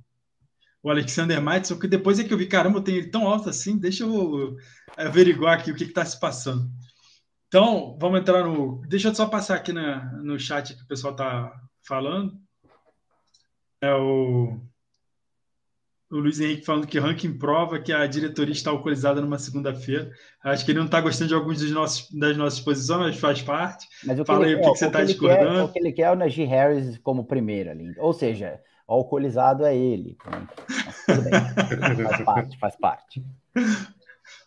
o 0.84 0.90
Alexander 0.90 1.42
Matson, 1.42 1.80
que 1.80 1.88
depois 1.88 2.20
é 2.20 2.24
que 2.24 2.34
eu 2.34 2.38
vi, 2.38 2.46
caramba, 2.46 2.78
eu 2.78 2.84
tenho 2.84 3.00
ele 3.00 3.10
tão 3.10 3.28
alto 3.28 3.50
assim, 3.50 3.78
deixa 3.78 4.04
eu 4.04 4.56
averiguar 4.96 5.58
aqui 5.58 5.72
o 5.72 5.76
que 5.76 5.84
está 5.84 6.06
se 6.06 6.20
passando. 6.20 6.70
Então, 7.48 7.98
vamos 8.00 8.20
entrar 8.20 8.44
no. 8.44 8.82
Deixa 8.88 9.08
eu 9.08 9.16
só 9.16 9.26
passar 9.26 9.56
aqui 9.56 9.72
na, 9.72 10.06
no 10.22 10.40
chat 10.40 10.76
que 10.76 10.84
o 10.84 10.88
pessoal 10.88 11.14
está 11.14 11.52
falando. 11.82 12.34
É 13.82 13.94
o, 13.94 14.60
o 16.10 16.18
Luiz 16.18 16.40
Henrique 16.40 16.66
falando 16.66 16.88
que 16.88 17.00
ranking 17.00 17.38
prova 17.38 17.80
que 17.80 17.92
a 17.92 18.08
diretoria 18.08 18.54
está 18.54 18.72
alcoolizada 18.72 19.22
numa 19.22 19.38
segunda-feira. 19.38 20.10
Acho 20.44 20.64
que 20.64 20.72
ele 20.72 20.80
não 20.80 20.86
está 20.86 21.02
gostando 21.02 21.28
de 21.30 21.36
alguns 21.36 21.60
dos 21.60 21.72
nossos, 21.72 22.10
das 22.12 22.38
nossas 22.38 22.60
posições, 22.60 23.00
mas 23.00 23.20
faz 23.20 23.42
parte. 23.42 23.88
Mas 24.06 24.20
o 24.20 24.26
Fala 24.26 24.46
aí 24.46 24.56
o 24.56 24.62
que, 24.62 24.72
que 24.72 24.78
você 24.78 24.88
está 24.88 25.04
discordando. 25.04 25.56
Quer, 25.56 25.64
o 25.64 25.68
que 25.74 25.80
ele 25.80 25.92
quer 25.92 26.04
é 26.04 26.12
o 26.12 26.16
Najee 26.16 26.46
Harris 26.46 26.98
como 27.00 27.26
primeiro 27.26 27.72
ali. 27.72 27.94
Ou 28.00 28.14
seja, 28.14 28.60
o 28.88 28.94
alcoolizado 28.94 29.66
é 29.66 29.76
ele. 29.76 30.18
faz 32.04 32.24
parte, 32.24 32.58
faz 32.58 32.76
parte. 32.78 33.24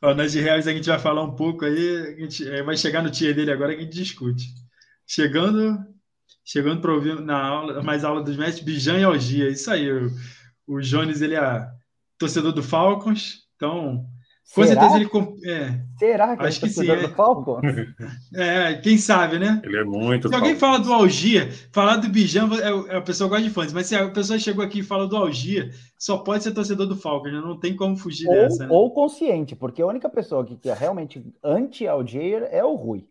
O 0.03 0.15
Najee 0.15 0.41
Harris 0.41 0.67
a 0.67 0.73
gente 0.73 0.89
vai 0.89 0.99
falar 0.99 1.23
um 1.23 1.37
pouco 1.37 1.67
aí, 1.67 2.17
a 2.17 2.21
gente 2.21 2.49
é, 2.49 2.63
vai 2.63 2.77
chegar 2.77 3.03
no 3.03 3.11
tier 3.11 3.35
dele 3.35 3.53
agora 3.53 3.75
que 3.75 3.83
a 3.83 3.85
gente 3.85 3.95
discute. 3.95 4.47
Chegando 5.07 5.79
chegando 6.51 6.81
para 6.81 6.93
ouvir 6.93 7.21
na 7.21 7.41
aula, 7.41 7.83
mais 7.83 8.05
aula 8.05 8.23
dos 8.23 8.37
mestres, 8.37 8.65
Bijan 8.65 8.99
e 8.99 9.05
Algia. 9.05 9.49
Isso 9.49 9.71
aí. 9.71 9.91
O, 9.91 10.11
o 10.67 10.81
Jones, 10.81 11.23
ele 11.23 11.37
é 11.37 11.69
torcedor 12.19 12.53
do 12.53 12.63
Falcons, 12.63 13.45
então. 13.55 14.05
Com 14.53 14.65
Será? 14.65 14.91
certeza 14.91 14.97
ele. 14.97 15.49
É, 15.49 15.81
Será 15.97 16.37
que 16.37 16.45
acho 16.45 16.59
ele 16.59 16.73
é 16.73 16.75
torcedor 16.75 16.99
sim, 16.99 17.07
do 17.07 17.15
Falcons? 17.15 17.63
É, 18.35 18.75
quem 18.75 18.99
sabe, 18.99 19.39
né? 19.39 19.63
Ele 19.63 19.77
é 19.77 19.85
muito. 19.85 20.29
Se 20.29 20.35
alguém 20.35 20.57
fala 20.57 20.81
do 20.81 20.93
Algia, 20.93 21.49
falar 21.73 21.99
do 21.99 22.09
Bijan, 22.09 22.49
é, 22.89 22.97
a 22.97 23.01
pessoa 23.01 23.31
gosta 23.31 23.45
de 23.45 23.51
fãs, 23.51 23.73
mas 23.73 23.87
se 23.87 23.95
a 23.95 24.11
pessoa 24.11 24.37
chegou 24.41 24.65
aqui 24.65 24.81
e 24.81 24.83
fala 24.83 25.07
do 25.07 25.17
Algia, 25.17 25.71
só 25.97 26.19
pode 26.19 26.43
ser 26.43 26.51
torcedor 26.51 26.89
do 26.89 26.97
Falcons, 26.97 27.33
né? 27.33 27.41
não 27.41 27.61
tem 27.61 27.77
como 27.77 27.97
fugir 27.97 28.27
ou, 28.27 28.35
dessa. 28.35 28.65
Né? 28.65 28.69
Ou 28.73 28.91
consciente, 28.93 29.55
porque 29.55 29.83
a 29.83 29.87
única 29.87 30.09
pessoa 30.09 30.45
que 30.45 30.69
é 30.69 30.75
realmente 30.75 31.25
anti-Algier 31.45 32.49
é 32.51 32.65
o 32.65 32.75
Rui. 32.75 33.07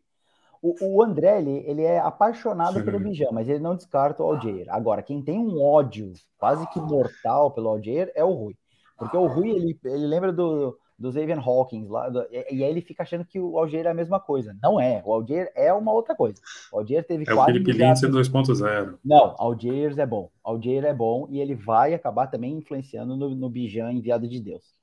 O, 0.62 0.97
o 0.97 1.03
André, 1.03 1.39
ele, 1.39 1.64
ele 1.66 1.84
é 1.84 1.99
apaixonado 1.99 2.80
Sim. 2.80 2.86
pelo 2.86 2.99
Bijan, 2.99 3.30
mas 3.32 3.47
ele 3.47 3.60
não 3.60 3.76
descarta 3.76 4.22
o 4.22 4.26
Algeir. 4.26 4.66
Agora, 4.70 5.01
quem 5.01 5.22
tem 5.22 5.39
um 5.39 5.62
ódio 5.62 6.12
quase 6.38 6.68
que 6.70 6.80
mortal 6.80 7.51
pelo 7.51 7.70
Algeir 7.70 8.12
é 8.14 8.24
o 8.24 8.34
Rui. 8.34 8.55
Porque 8.97 9.16
o 9.16 9.28
Rui, 9.28 9.49
ele, 9.49 9.80
ele 9.86 10.05
lembra 10.05 10.34
do, 10.34 10.78
do 10.99 11.14
Xavier 11.14 11.39
Hawkins 11.39 11.89
lá, 11.89 12.10
do, 12.10 12.22
e, 12.30 12.55
e, 12.55 12.64
aí 12.64 12.70
ele 12.70 12.82
fica 12.82 13.03
achando 13.03 13.24
que 13.24 13.39
o 13.39 13.57
Algeir 13.57 13.86
é 13.86 13.89
a 13.89 13.93
mesma 13.93 14.20
coisa. 14.20 14.53
Não 14.62 14.80
é. 14.80 15.01
O 15.05 15.14
Algeir 15.14 15.49
é 15.55 15.72
uma 15.74 15.93
outra 15.93 16.14
coisa. 16.14 16.41
O 16.74 16.80
Algeir 16.80 17.05
teve 17.05 17.24
é 17.24 17.34
quase. 17.34 17.39
É 17.39 17.43
o 17.43 17.45
Felipe 17.45 17.72
Lindsay 17.72 18.10
2.0. 18.10 18.97
Não, 19.03 19.36
Algeir 19.38 19.97
é 19.97 20.05
bom. 20.05 20.30
Algeir 20.43 20.84
é 20.84 20.93
bom 20.93 21.26
e 21.30 21.39
ele 21.39 21.55
vai 21.55 21.93
acabar 21.93 22.28
também 22.28 22.57
influenciando 22.57 23.16
no, 23.16 23.30
no 23.34 23.49
Bijan 23.49 23.93
enviado 23.93 24.28
de 24.28 24.41
Deus. 24.41 24.78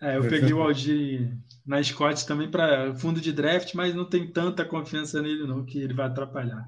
É, 0.00 0.16
eu 0.16 0.28
peguei 0.28 0.52
o 0.52 0.62
Aldir 0.62 1.36
na 1.66 1.82
Scott 1.82 2.26
também 2.26 2.50
para 2.50 2.94
fundo 2.96 3.20
de 3.20 3.32
draft, 3.32 3.74
mas 3.74 3.94
não 3.94 4.04
tem 4.04 4.30
tanta 4.30 4.64
confiança 4.64 5.20
nele, 5.22 5.46
não, 5.46 5.64
que 5.64 5.78
ele 5.78 5.94
vai 5.94 6.06
atrapalhar. 6.06 6.64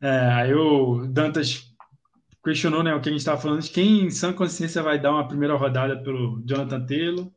É, 0.00 0.32
aí 0.32 0.54
o 0.54 1.06
Dantas 1.06 1.70
questionou 2.42 2.82
né, 2.82 2.94
o 2.94 3.00
que 3.00 3.08
a 3.08 3.12
gente 3.12 3.20
estava 3.20 3.40
falando, 3.40 3.60
de 3.60 3.70
quem 3.70 4.04
em 4.04 4.10
sã 4.10 4.32
consciência 4.32 4.82
vai 4.82 4.98
dar 4.98 5.12
uma 5.12 5.28
primeira 5.28 5.54
rodada 5.56 6.02
pelo 6.02 6.42
Jonathan 6.46 6.86
Taylor. 6.86 7.30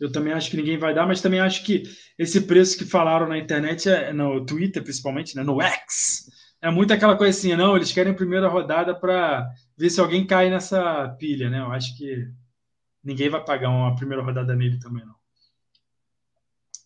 Eu 0.00 0.10
também 0.10 0.32
acho 0.32 0.50
que 0.50 0.56
ninguém 0.56 0.78
vai 0.78 0.94
dar, 0.94 1.06
mas 1.06 1.20
também 1.20 1.40
acho 1.40 1.62
que 1.62 1.82
esse 2.18 2.40
preço 2.42 2.78
que 2.78 2.84
falaram 2.86 3.28
na 3.28 3.36
internet, 3.36 3.88
é, 3.88 4.12
no 4.12 4.46
Twitter 4.46 4.82
principalmente, 4.82 5.36
né, 5.36 5.42
no 5.42 5.60
X, 5.60 6.30
é 6.62 6.70
muito 6.70 6.94
aquela 6.94 7.16
coisa 7.16 7.36
assim, 7.38 7.54
não, 7.54 7.76
eles 7.76 7.92
querem 7.92 8.14
primeira 8.14 8.48
rodada 8.48 8.94
para 8.94 9.46
ver 9.76 9.90
se 9.90 10.00
alguém 10.00 10.26
cai 10.26 10.48
nessa 10.48 11.08
pilha, 11.18 11.50
né? 11.50 11.60
Eu 11.60 11.70
acho 11.70 11.96
que 11.96 12.26
ninguém 13.06 13.30
vai 13.30 13.42
pagar 13.42 13.70
uma 13.70 13.94
primeira 13.94 14.22
rodada 14.22 14.54
nele 14.54 14.78
também, 14.80 15.06
não. 15.06 15.14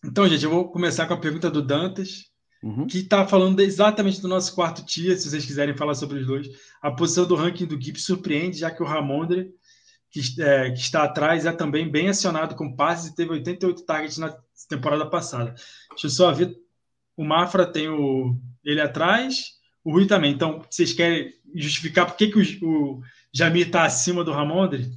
Então, 0.05 0.27
gente, 0.29 0.43
eu 0.43 0.51
vou 0.51 0.71
começar 0.71 1.07
com 1.07 1.15
a 1.15 1.19
pergunta 1.19 1.49
do 1.49 1.61
Dantas, 1.61 2.25
uhum. 2.63 2.85
que 2.85 2.99
está 2.99 3.27
falando 3.27 3.59
exatamente 3.59 4.21
do 4.21 4.27
nosso 4.27 4.53
quarto 4.53 4.85
tier, 4.85 5.17
se 5.17 5.29
vocês 5.29 5.45
quiserem 5.45 5.75
falar 5.75 5.95
sobre 5.95 6.19
os 6.19 6.27
dois. 6.27 6.47
A 6.81 6.91
posição 6.91 7.25
do 7.25 7.35
ranking 7.35 7.65
do 7.65 7.79
Gibbs 7.79 8.05
surpreende, 8.05 8.59
já 8.59 8.69
que 8.71 8.81
o 8.81 8.85
Ramondre, 8.85 9.51
que, 10.11 10.21
é, 10.41 10.71
que 10.71 10.79
está 10.79 11.03
atrás, 11.03 11.45
é 11.45 11.51
também 11.51 11.89
bem 11.89 12.09
acionado 12.09 12.55
com 12.55 12.75
passes 12.75 13.11
e 13.11 13.15
teve 13.15 13.31
88 13.31 13.83
targets 13.83 14.17
na 14.17 14.35
temporada 14.69 15.07
passada. 15.07 15.53
Deixa 15.89 16.07
eu 16.07 16.09
só 16.09 16.31
ver. 16.31 16.55
O 17.17 17.23
Mafra 17.23 17.65
tem 17.65 17.89
o, 17.89 18.35
ele 18.63 18.81
atrás, 18.81 19.59
o 19.83 19.91
Rui 19.91 20.05
também. 20.05 20.31
Então, 20.31 20.63
vocês 20.69 20.93
querem 20.93 21.31
justificar 21.55 22.05
por 22.05 22.15
que, 22.15 22.27
que 22.27 22.39
o, 22.39 22.67
o 22.67 23.01
Jamir 23.33 23.67
está 23.67 23.83
acima 23.83 24.23
do 24.23 24.31
Ramondre? 24.31 24.91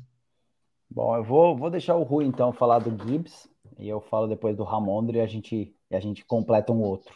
Bom, 0.95 1.17
eu 1.17 1.25
vou, 1.25 1.57
vou 1.57 1.71
deixar 1.71 1.97
o 1.97 2.05
Rui 2.05 2.25
então 2.25 2.53
falar 2.53 2.79
do 2.79 2.91
Gibbs 3.05 3.49
e 3.81 3.89
eu 3.89 4.01
falo 4.01 4.29
depois 4.29 4.57
do 4.57 4.63
Ramondre 4.63 5.19
e 5.19 5.21
a 5.21 5.27
gente, 5.27 5.75
e 5.91 5.97
a 5.97 5.99
gente 5.99 6.25
completa 6.25 6.73
um 6.73 6.81
outro. 6.81 7.13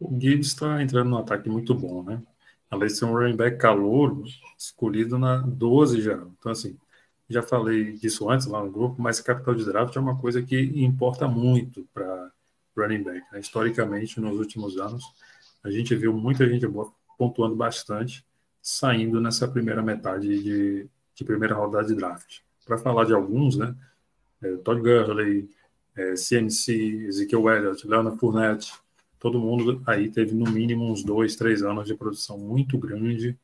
O 0.00 0.10
Gibbs 0.20 0.48
está 0.48 0.82
entrando 0.82 1.10
num 1.10 1.18
ataque 1.18 1.48
muito 1.48 1.72
bom, 1.72 2.02
né? 2.02 2.20
Além 2.68 2.88
de 2.88 2.94
ser 2.94 3.04
um 3.04 3.12
running 3.12 3.36
back 3.36 3.58
calor, 3.58 4.24
escolhido 4.58 5.20
na 5.20 5.36
12 5.36 6.02
já. 6.02 6.14
Então, 6.36 6.50
assim, 6.50 6.76
já 7.30 7.42
falei 7.42 7.92
disso 7.92 8.28
antes 8.28 8.48
lá 8.48 8.60
no 8.60 8.72
grupo, 8.72 9.00
mas 9.00 9.20
capital 9.20 9.54
de 9.54 9.64
draft 9.64 9.94
é 9.94 10.00
uma 10.00 10.18
coisa 10.18 10.42
que 10.42 10.58
importa 10.82 11.28
muito 11.28 11.86
para 11.94 12.32
running 12.76 13.04
back. 13.04 13.24
Né? 13.32 13.38
Historicamente, 13.38 14.20
nos 14.20 14.36
últimos 14.36 14.76
anos, 14.78 15.04
a 15.62 15.70
gente 15.70 15.94
viu 15.94 16.12
muita 16.12 16.44
gente 16.48 16.66
pontuando 17.16 17.54
bastante, 17.54 18.26
saindo 18.60 19.20
nessa 19.20 19.46
primeira 19.46 19.80
metade 19.80 20.42
de, 20.42 20.90
de 21.18 21.24
primeira 21.24 21.54
rodada 21.54 21.86
de 21.88 21.96
draft. 21.96 22.40
Para 22.64 22.78
falar 22.78 23.04
de 23.04 23.12
alguns, 23.12 23.56
né? 23.56 23.74
É, 24.40 24.56
Todd 24.58 24.80
Gurley, 24.80 25.50
é, 25.96 26.14
CMC, 26.14 27.06
Ezekiel 27.08 27.50
Elliott, 27.50 27.88
Leonard 27.88 28.18
Fournette, 28.20 28.72
todo 29.18 29.40
mundo 29.40 29.82
aí 29.84 30.08
teve 30.08 30.32
no 30.32 30.48
mínimo 30.48 30.88
uns 30.88 31.02
dois, 31.02 31.34
três 31.34 31.64
anos 31.64 31.88
de 31.88 31.94
produção 31.96 32.38
muito 32.38 32.78
grande 32.78 33.36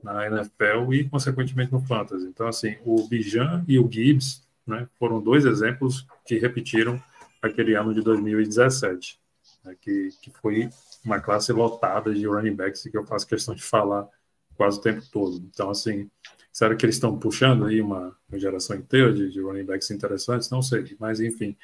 na 0.00 0.26
NFL 0.26 0.92
e, 0.92 1.08
consequentemente, 1.08 1.72
no 1.72 1.80
Fantasy. 1.80 2.26
Então, 2.26 2.46
assim, 2.46 2.76
o 2.84 3.08
Bijan 3.08 3.64
e 3.66 3.80
o 3.80 3.90
Gibbs 3.90 4.46
né, 4.64 4.88
foram 4.96 5.20
dois 5.20 5.44
exemplos 5.44 6.06
que 6.24 6.38
repetiram 6.38 7.02
aquele 7.42 7.74
ano 7.74 7.92
de 7.92 8.00
2017, 8.00 9.18
né, 9.64 9.76
que, 9.80 10.10
que 10.22 10.30
foi 10.30 10.68
uma 11.04 11.20
classe 11.20 11.52
lotada 11.52 12.14
de 12.14 12.26
running 12.26 12.54
backs 12.54 12.82
que 12.84 12.96
eu 12.96 13.04
faço 13.04 13.26
questão 13.26 13.56
de 13.56 13.62
falar 13.62 14.08
quase 14.56 14.78
o 14.78 14.82
tempo 14.82 15.02
todo. 15.10 15.36
Então, 15.52 15.70
assim, 15.70 16.08
será 16.52 16.74
que 16.74 16.84
eles 16.84 16.96
estão 16.96 17.18
puxando 17.18 17.64
aí 17.66 17.80
uma, 17.80 18.16
uma 18.28 18.38
geração 18.38 18.76
inteira 18.76 19.12
de, 19.12 19.30
de, 19.30 19.40
running 19.40 19.64
backs 19.64 19.90
interessantes? 19.90 20.50
Não 20.50 20.62
sei, 20.62 20.96
mas 20.98 21.20
enfim. 21.20 21.56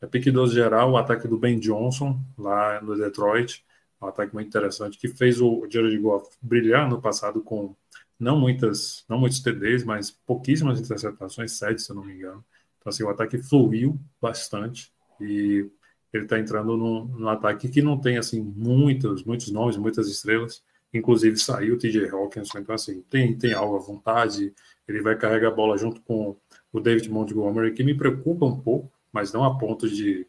É 0.00 0.06
pique 0.06 0.30
12 0.30 0.54
geral, 0.54 0.92
o 0.92 0.96
ataque 0.96 1.28
do 1.28 1.38
Ben 1.38 1.58
Johnson, 1.58 2.18
lá 2.38 2.80
no 2.80 2.96
Detroit, 2.96 3.64
um 4.00 4.06
ataque 4.06 4.32
muito 4.32 4.48
interessante, 4.48 4.98
que 4.98 5.08
fez 5.08 5.40
o 5.40 5.66
Jared 5.68 5.98
Goff 5.98 6.30
brilhar 6.40 6.88
no 6.88 7.00
passado 7.00 7.42
com 7.42 7.76
não 8.18 8.38
muitas, 8.38 9.04
não 9.08 9.18
muitos 9.18 9.40
TDs, 9.40 9.84
mas 9.84 10.10
pouquíssimas 10.10 10.80
interceptações, 10.80 11.52
sete, 11.52 11.82
se 11.82 11.90
eu 11.90 11.96
não 11.96 12.04
me 12.04 12.14
engano. 12.14 12.44
Então, 12.78 12.90
assim, 12.90 13.02
o 13.02 13.08
ataque 13.08 13.38
fluiu 13.38 13.98
bastante 14.20 14.92
e 15.20 15.68
ele 16.12 16.24
está 16.24 16.38
entrando 16.38 16.76
num, 16.76 17.04
num, 17.04 17.28
ataque 17.28 17.68
que 17.68 17.80
não 17.80 17.98
tem, 17.98 18.18
assim, 18.18 18.40
muitos, 18.40 19.24
muitos 19.24 19.50
nomes, 19.50 19.76
muitas 19.76 20.08
estrelas. 20.08 20.62
Inclusive, 20.92 21.36
saiu 21.36 21.74
o 21.74 21.78
TJ 21.78 22.08
Hawkins, 22.08 22.52
então, 22.54 22.74
assim, 22.74 23.02
tem, 23.02 23.36
tem 23.38 23.52
algo 23.52 23.76
à 23.76 23.78
vontade. 23.78 24.52
Ele 24.88 25.00
vai 25.00 25.16
carregar 25.16 25.48
a 25.48 25.54
bola 25.54 25.76
junto 25.78 26.00
com 26.02 26.36
o 26.72 26.80
David 26.80 27.08
Montgomery, 27.08 27.72
que 27.72 27.84
me 27.84 27.94
preocupa 27.94 28.44
um 28.44 28.60
pouco, 28.60 28.92
mas 29.12 29.32
não 29.32 29.44
a 29.44 29.56
ponto 29.56 29.88
de, 29.88 30.26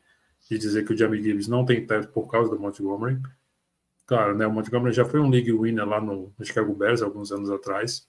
de 0.49 0.57
dizer 0.57 0.86
que 0.86 0.93
o 0.93 0.97
Jamie 0.97 1.22
Gibbs 1.22 1.47
não 1.47 1.66
tem 1.66 1.86
teto 1.86 2.09
por 2.09 2.28
causa 2.30 2.49
do 2.51 2.59
Montgomery. 2.59 3.20
Claro, 4.05 4.38
né, 4.38 4.45
o 4.45 4.51
Montgomery 4.51 4.93
já 4.93 5.05
foi 5.05 5.20
um 5.20 5.30
league 5.30 5.51
winner 5.51 5.88
lá 5.88 6.01
no, 6.01 6.34
no 6.38 6.45
Chicago 6.45 6.76
Bears 6.76 7.01
alguns 7.01 7.32
anos 7.32 7.49
atrás, 7.49 8.07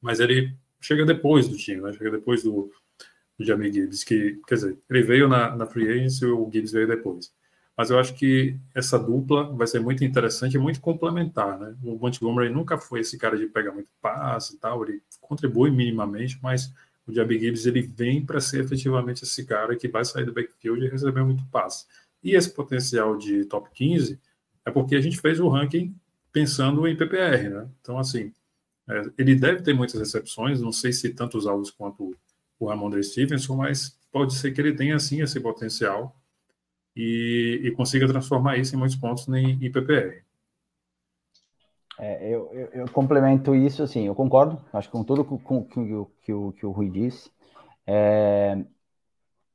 mas 0.00 0.20
ele 0.20 0.56
chega 0.80 1.04
depois 1.06 1.48
do 1.48 1.56
time, 1.56 1.80
né, 1.80 1.92
chega 1.92 2.10
depois 2.10 2.42
do, 2.42 2.72
do 3.38 3.44
Jamie 3.44 3.72
Gibbs, 3.72 4.02
que, 4.04 4.40
quer 4.46 4.56
dizer, 4.56 4.78
ele 4.90 5.02
veio 5.02 5.28
na, 5.28 5.54
na 5.54 5.66
free 5.66 5.88
agency 5.88 6.24
e 6.24 6.28
o 6.28 6.50
Gibbs 6.52 6.72
veio 6.72 6.88
depois. 6.88 7.32
Mas 7.82 7.90
eu 7.90 7.98
acho 7.98 8.14
que 8.14 8.56
essa 8.72 8.96
dupla 8.96 9.52
vai 9.56 9.66
ser 9.66 9.80
muito 9.80 10.04
interessante 10.04 10.54
e 10.54 10.58
muito 10.58 10.80
complementar, 10.80 11.58
né? 11.58 11.74
O 11.82 11.96
Montgomery 11.96 12.48
nunca 12.48 12.78
foi 12.78 13.00
esse 13.00 13.18
cara 13.18 13.36
de 13.36 13.46
pegar 13.46 13.72
muito 13.72 13.88
passe 14.00 14.54
e 14.54 14.56
tal, 14.56 14.84
ele 14.84 15.02
contribui 15.20 15.68
minimamente, 15.68 16.38
mas 16.40 16.72
o 17.04 17.12
Jamie 17.12 17.40
Gibbs 17.40 17.66
ele 17.66 17.82
vem 17.82 18.24
para 18.24 18.40
ser 18.40 18.62
efetivamente 18.62 19.24
esse 19.24 19.44
cara 19.44 19.74
que 19.74 19.88
vai 19.88 20.04
sair 20.04 20.24
do 20.24 20.32
backfield 20.32 20.84
e 20.86 20.88
receber 20.88 21.24
muito 21.24 21.44
passe. 21.46 21.84
E 22.22 22.36
esse 22.36 22.54
potencial 22.54 23.16
de 23.18 23.46
top 23.46 23.68
15 23.74 24.16
é 24.64 24.70
porque 24.70 24.94
a 24.94 25.00
gente 25.00 25.20
fez 25.20 25.40
o 25.40 25.48
ranking 25.48 25.92
pensando 26.32 26.86
em 26.86 26.96
PPR, 26.96 27.48
né? 27.48 27.68
Então, 27.80 27.98
assim, 27.98 28.32
é, 28.88 29.02
ele 29.18 29.34
deve 29.34 29.60
ter 29.60 29.74
muitas 29.74 29.98
recepções, 29.98 30.60
não 30.60 30.70
sei 30.70 30.92
se 30.92 31.10
tantos 31.10 31.48
alvos 31.48 31.72
quanto 31.72 32.16
o 32.60 32.68
Ramondre 32.68 33.02
Stevenson, 33.02 33.56
mas 33.56 33.98
pode 34.12 34.34
ser 34.36 34.52
que 34.52 34.60
ele 34.60 34.72
tenha, 34.72 34.96
sim, 35.00 35.20
esse 35.20 35.40
potencial 35.40 36.16
e, 36.96 37.60
e 37.64 37.70
consiga 37.72 38.06
transformar 38.06 38.56
isso 38.56 38.74
em 38.74 38.78
muitos 38.78 38.96
pontos 38.96 39.26
em, 39.28 39.58
em. 39.64 39.72
É, 41.98 42.28
eu, 42.28 42.50
eu, 42.52 42.68
eu, 42.72 42.90
complemento 42.90 43.54
isso, 43.54 43.82
assim, 43.82 44.06
eu 44.06 44.14
concordo, 44.14 44.60
acho 44.72 44.88
que 44.88 44.92
com 44.92 45.04
tudo 45.04 45.24
com, 45.24 45.38
com, 45.38 45.64
que, 45.64 45.80
que, 46.22 46.32
o, 46.32 46.52
que 46.52 46.66
o 46.66 46.70
Rui 46.70 46.88
disse. 46.88 47.30
É, 47.86 48.64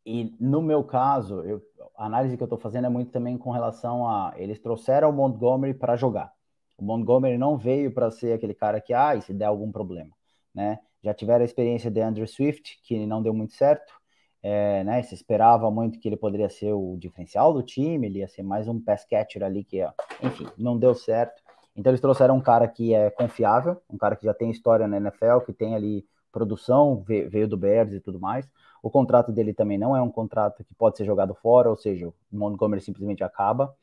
e 0.05 0.33
no 0.39 0.61
meu 0.61 0.83
caso, 0.83 1.43
eu, 1.43 1.61
a 1.97 2.05
análise 2.05 2.37
que 2.37 2.43
eu 2.43 2.45
estou 2.45 2.59
fazendo 2.59 2.85
é 2.85 2.89
muito 2.89 3.11
também 3.11 3.37
com 3.37 3.51
relação 3.51 4.07
a. 4.07 4.33
Eles 4.37 4.59
trouxeram 4.59 5.09
o 5.09 5.13
Montgomery 5.13 5.73
para 5.73 5.95
jogar. 5.97 6.31
O 6.77 6.83
Montgomery 6.85 7.37
não 7.37 7.57
veio 7.57 7.91
para 7.91 8.11
ser 8.11 8.33
aquele 8.33 8.53
cara 8.53 8.79
que, 8.79 8.93
ah, 8.93 9.19
se 9.19 9.33
der 9.33 9.45
algum 9.45 9.71
problema, 9.71 10.11
né? 10.53 10.79
Já 11.03 11.13
tiveram 11.13 11.41
a 11.41 11.45
experiência 11.45 11.89
de 11.89 11.99
Andrew 12.01 12.27
Swift, 12.27 12.79
que 12.83 13.05
não 13.05 13.21
deu 13.21 13.33
muito 13.33 13.53
certo, 13.53 13.96
é, 14.41 14.83
né? 14.83 15.01
Se 15.03 15.13
esperava 15.15 15.69
muito 15.71 15.99
que 15.99 16.07
ele 16.07 16.17
poderia 16.17 16.49
ser 16.49 16.73
o 16.73 16.97
diferencial 16.97 17.53
do 17.53 17.63
time, 17.63 18.07
ele 18.07 18.19
ia 18.19 18.27
ser 18.27 18.43
mais 18.43 18.67
um 18.67 18.79
pass 18.79 19.05
catcher 19.05 19.43
ali, 19.43 19.63
que, 19.63 19.81
enfim, 20.21 20.47
não 20.57 20.77
deu 20.77 20.93
certo. 20.95 21.41
Então 21.75 21.91
eles 21.91 22.01
trouxeram 22.01 22.35
um 22.35 22.41
cara 22.41 22.67
que 22.67 22.93
é 22.93 23.09
confiável, 23.09 23.81
um 23.89 23.97
cara 23.97 24.15
que 24.15 24.25
já 24.25 24.33
tem 24.33 24.49
história 24.49 24.87
na 24.87 24.97
NFL, 24.97 25.39
que 25.45 25.53
tem 25.53 25.75
ali 25.75 26.05
produção, 26.31 27.03
veio 27.05 27.47
do 27.47 27.57
Bears 27.57 27.93
e 27.93 27.99
tudo 27.99 28.19
mais. 28.19 28.47
O 28.81 28.89
contrato 28.89 29.31
dele 29.31 29.53
também 29.53 29.77
não 29.77 29.95
é 29.95 30.01
um 30.01 30.09
contrato 30.09 30.63
que 30.63 30.73
pode 30.75 30.97
ser 30.97 31.05
jogado 31.05 31.33
fora, 31.35 31.69
ou 31.69 31.75
seja, 31.75 32.07
o 32.07 32.13
Montgomery 32.31 32.81
simplesmente 32.81 33.23
acaba. 33.23 33.75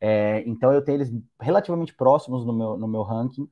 É, 0.00 0.42
então 0.46 0.72
eu 0.72 0.82
tenho 0.82 0.96
eles 0.98 1.12
relativamente 1.40 1.94
próximos 1.94 2.44
no 2.44 2.52
meu, 2.52 2.76
no 2.76 2.88
meu 2.88 3.02
ranking. 3.02 3.48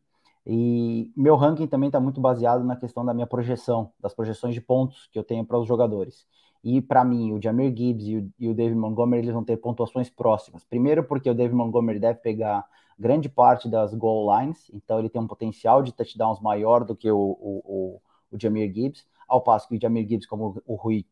E 0.47 1.11
meu 1.17 1.37
ranking 1.37 1.67
também 1.67 1.89
está 1.89 1.99
muito 1.99 2.21
baseado 2.21 2.65
na 2.65 2.77
questão 2.77 3.05
da 3.05 3.15
minha 3.15 3.27
projeção, 3.27 3.93
das 3.99 4.15
projeções 4.15 4.55
de 4.55 4.61
pontos 4.61 5.09
que 5.11 5.19
eu 5.19 5.25
tenho 5.25 5.45
para 5.45 5.59
os 5.59 5.67
jogadores. 5.67 6.27
E 6.65 6.81
para 6.81 7.05
mim, 7.05 7.33
o 7.33 7.41
Jamir 7.43 7.77
Gibbs 7.77 8.07
e 8.09 8.17
o, 8.17 8.33
e 8.39 8.49
o, 8.49 8.55
David 8.55 8.79
Montgomery 8.79 9.23
eles 9.23 9.35
vão 9.35 9.45
ter 9.45 9.59
pontuações 9.59 10.11
próximas. 10.11 10.65
Primeiro, 10.65 11.05
porque 11.05 11.31
o 11.31 11.35
David 11.35 11.55
Montgomery 11.55 12.01
deve 12.01 12.21
pegar 12.21 12.65
grande 12.99 13.29
parte 13.29 13.69
das 13.69 13.93
goal 13.95 14.27
lines, 14.41 14.71
então 14.73 14.99
ele 14.99 15.11
tem 15.11 15.21
um 15.21 15.27
potencial 15.27 15.83
de 15.83 15.93
touchdowns 15.93 16.41
maior 16.41 16.85
do 16.85 16.97
que 16.97 17.11
o, 17.11 17.19
o, 17.19 17.63
o, 17.65 18.03
o 18.31 18.41
Jamir 18.41 18.73
Gibbs 18.73 19.07
ao 19.29 19.43
passo 19.43 19.69
que 19.69 19.77
o 19.77 19.81
Jamir 19.81 20.09
Gibbs, 20.09 20.27
como 20.27 20.63
o 20.67 20.75
Rui 20.75 21.07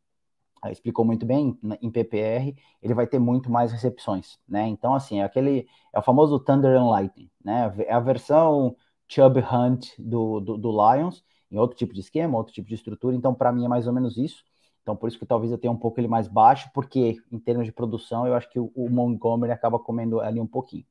ah, 0.63 0.71
explicou 0.71 1.05
muito 1.05 1.27
bem, 1.27 1.59
em 1.81 1.91
PPR, 1.91 2.55
ele 2.81 2.95
vai 2.95 3.07
ter 3.07 3.19
muito 3.19 3.51
mais 3.51 3.73
recepções, 3.73 4.39
né? 4.49 4.67
Então, 4.69 4.95
assim, 4.95 5.21
é 5.21 5.25
aquele, 5.25 5.67
é 5.93 5.99
o 5.99 6.03
famoso 6.03 6.39
Thunder 6.39 6.77
and 6.79 6.89
Lightning, 6.89 7.31
né? 7.45 7.75
É 7.87 7.93
a 7.93 8.01
versão 8.01 8.77
Chubb 9.09 9.41
Hunt 9.41 9.89
do, 9.99 10.41
do, 10.41 10.57
do 10.57 10.71
Lions, 10.71 11.25
em 11.51 11.59
outro 11.59 11.77
tipo 11.77 11.93
de 11.93 12.01
esquema, 12.01 12.39
outro 12.39 12.53
tipo 12.53 12.69
de 12.69 12.75
estrutura, 12.75 13.17
então, 13.17 13.35
para 13.35 13.53
mim, 13.53 13.65
é 13.65 13.69
mais 13.69 13.87
ou 13.87 13.93
menos 13.93 14.17
isso. 14.17 14.45
Então, 14.83 14.97
por 14.97 15.09
isso 15.09 15.19
que 15.19 15.27
talvez 15.27 15.53
eu 15.53 15.59
tenha 15.59 15.73
um 15.73 15.77
pouco 15.77 16.01
ele 16.01 16.09
mais 16.09 16.27
baixo, 16.29 16.69
porque 16.75 17.17
em 17.31 17.39
termos 17.39 17.67
de 17.67 17.73
produção, 17.73 18.27
eu 18.27 18.35
acho 18.35 18.51
que 18.51 18.59
o, 18.59 18.71
o 18.75 18.91
Montgomery 18.91 19.53
acaba 19.53 19.79
comendo 19.79 20.21
ali 20.21 20.41
um 20.41 20.47
pouquinho. 20.47 20.85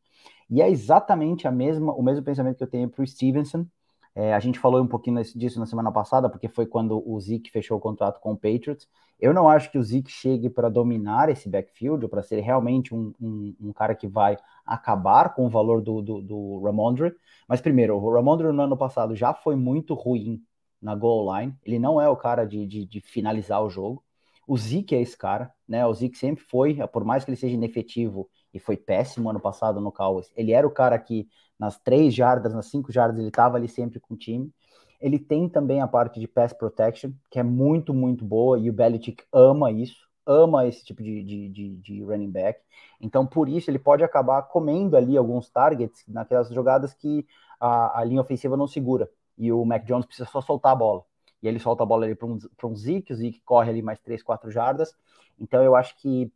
E 0.50 0.62
é 0.62 0.70
exatamente 0.70 1.48
a 1.48 1.52
mesma, 1.52 1.94
o 1.94 2.02
mesmo 2.02 2.24
pensamento 2.24 2.58
que 2.58 2.64
eu 2.64 2.70
tenho 2.70 2.90
para 2.90 3.04
o 3.04 3.08
Stevenson, 3.08 3.66
é, 4.14 4.34
a 4.34 4.40
gente 4.40 4.60
falou 4.60 4.82
um 4.82 4.88
pouquinho 4.88 5.22
disso 5.36 5.60
na 5.60 5.66
semana 5.66 5.92
passada, 5.92 6.30
porque 6.30 6.50
foi 6.50 6.66
quando 6.66 7.02
o 7.06 7.20
Zeke 7.20 7.50
fechou 7.50 7.78
o 7.78 7.82
contrato 7.82 8.20
com 8.20 8.34
o 8.34 8.38
Patriots. 8.38 8.88
Eu 9.20 9.34
não 9.34 9.48
acho 9.48 9.72
que 9.72 9.78
o 9.78 9.84
Zeke 9.84 10.12
chegue 10.12 10.50
para 10.50 10.68
dominar 10.68 11.30
esse 11.30 11.48
backfield, 11.48 12.04
ou 12.04 12.10
para 12.10 12.22
ser 12.22 12.42
realmente 12.42 12.94
um, 12.94 13.14
um, 13.22 13.56
um, 13.62 13.74
cara 13.74 13.96
que 13.96 14.08
vai 14.08 14.38
acabar 14.66 15.34
com 15.34 15.46
o 15.46 15.50
valor 15.50 15.82
do, 15.82 16.02
do, 16.02 16.22
do 16.22 16.62
Ramondre. 16.64 17.14
Mas 17.48 17.62
primeiro, 17.62 17.96
o 17.96 18.14
Ramondre 18.14 18.52
no 18.52 18.62
ano 18.62 18.76
passado 18.76 19.16
já 19.16 19.34
foi 19.34 19.56
muito 19.56 19.94
ruim 19.94 20.42
na 20.82 20.96
goal 20.96 21.38
line. 21.38 21.56
Ele 21.64 21.80
não 21.80 22.02
é 22.02 22.10
o 22.10 22.16
cara 22.16 22.46
de, 22.46 22.66
de, 22.66 22.86
de 22.86 23.02
finalizar 23.02 23.62
o 23.64 23.70
jogo. 23.70 24.04
O 24.48 24.58
Zeke 24.58 24.96
é 24.96 25.02
esse 25.02 25.18
cara, 25.18 25.54
né? 25.68 25.86
O 25.86 25.94
Zeke 25.94 26.18
sempre 26.18 26.44
foi, 26.44 26.76
por 26.88 27.04
mais 27.06 27.24
que 27.24 27.30
ele 27.32 27.38
seja 27.38 27.56
inefetivo 27.56 28.30
e 28.54 28.60
foi 28.60 28.76
péssimo 28.76 29.30
ano 29.30 29.40
passado 29.40 29.80
no 29.80 29.92
Cowboys, 29.92 30.32
ele 30.36 30.52
era 30.52 30.68
o 30.68 30.72
cara 30.72 30.98
que 31.00 31.28
nas 31.58 31.78
três 31.80 32.14
jardas, 32.14 32.54
nas 32.54 32.66
cinco 32.66 32.92
jardas, 32.92 33.20
ele 33.20 33.28
estava 33.28 33.56
ali 33.58 33.70
sempre 33.70 34.00
com 34.00 34.16
o 34.16 34.18
time. 34.18 34.52
Ele 35.00 35.18
tem 35.20 35.48
também 35.48 35.82
a 35.82 35.88
parte 35.88 36.20
de 36.20 36.28
pass 36.28 36.54
protection, 36.54 37.12
que 37.30 37.40
é 37.40 37.44
muito, 37.44 37.94
muito 37.94 38.26
boa, 38.26 38.60
e 38.60 38.70
o 38.70 38.74
Belichick 38.74 39.24
ama 39.32 39.72
isso, 39.72 40.08
ama 40.26 40.68
esse 40.68 40.84
tipo 40.84 41.02
de, 41.02 41.24
de, 41.24 41.50
de, 41.50 41.76
de 41.78 42.04
running 42.04 42.30
back. 42.32 42.60
Então, 43.00 43.26
por 43.26 43.48
isso, 43.50 43.70
ele 43.70 43.80
pode 43.80 44.04
acabar 44.04 44.42
comendo 44.44 44.96
ali 44.98 45.18
alguns 45.18 45.50
targets 45.50 46.04
naquelas 46.08 46.50
jogadas 46.50 46.94
que 46.94 47.26
a, 47.60 48.00
a 48.00 48.04
linha 48.04 48.22
ofensiva 48.22 48.58
não 48.58 48.68
segura. 48.68 49.10
E 49.42 49.52
o 49.52 49.66
Mac 49.66 49.84
Jones 49.86 50.06
precisa 50.06 50.30
só 50.30 50.40
soltar 50.40 50.72
a 50.72 50.76
bola. 50.76 51.04
E 51.42 51.48
ele 51.48 51.58
solta 51.58 51.82
a 51.82 51.86
bola 51.86 52.06
ali 52.06 52.14
para 52.14 52.28
um, 52.28 52.38
um 52.64 52.76
Zeke, 52.76 53.12
o 53.12 53.16
Zeke 53.16 53.42
corre 53.42 53.72
ali 53.72 53.82
mais 53.82 54.00
3, 54.00 54.22
4 54.22 54.52
jardas. 54.52 54.94
Então, 55.40 55.64
eu 55.64 55.76
acho 55.76 55.98
que 55.98 56.32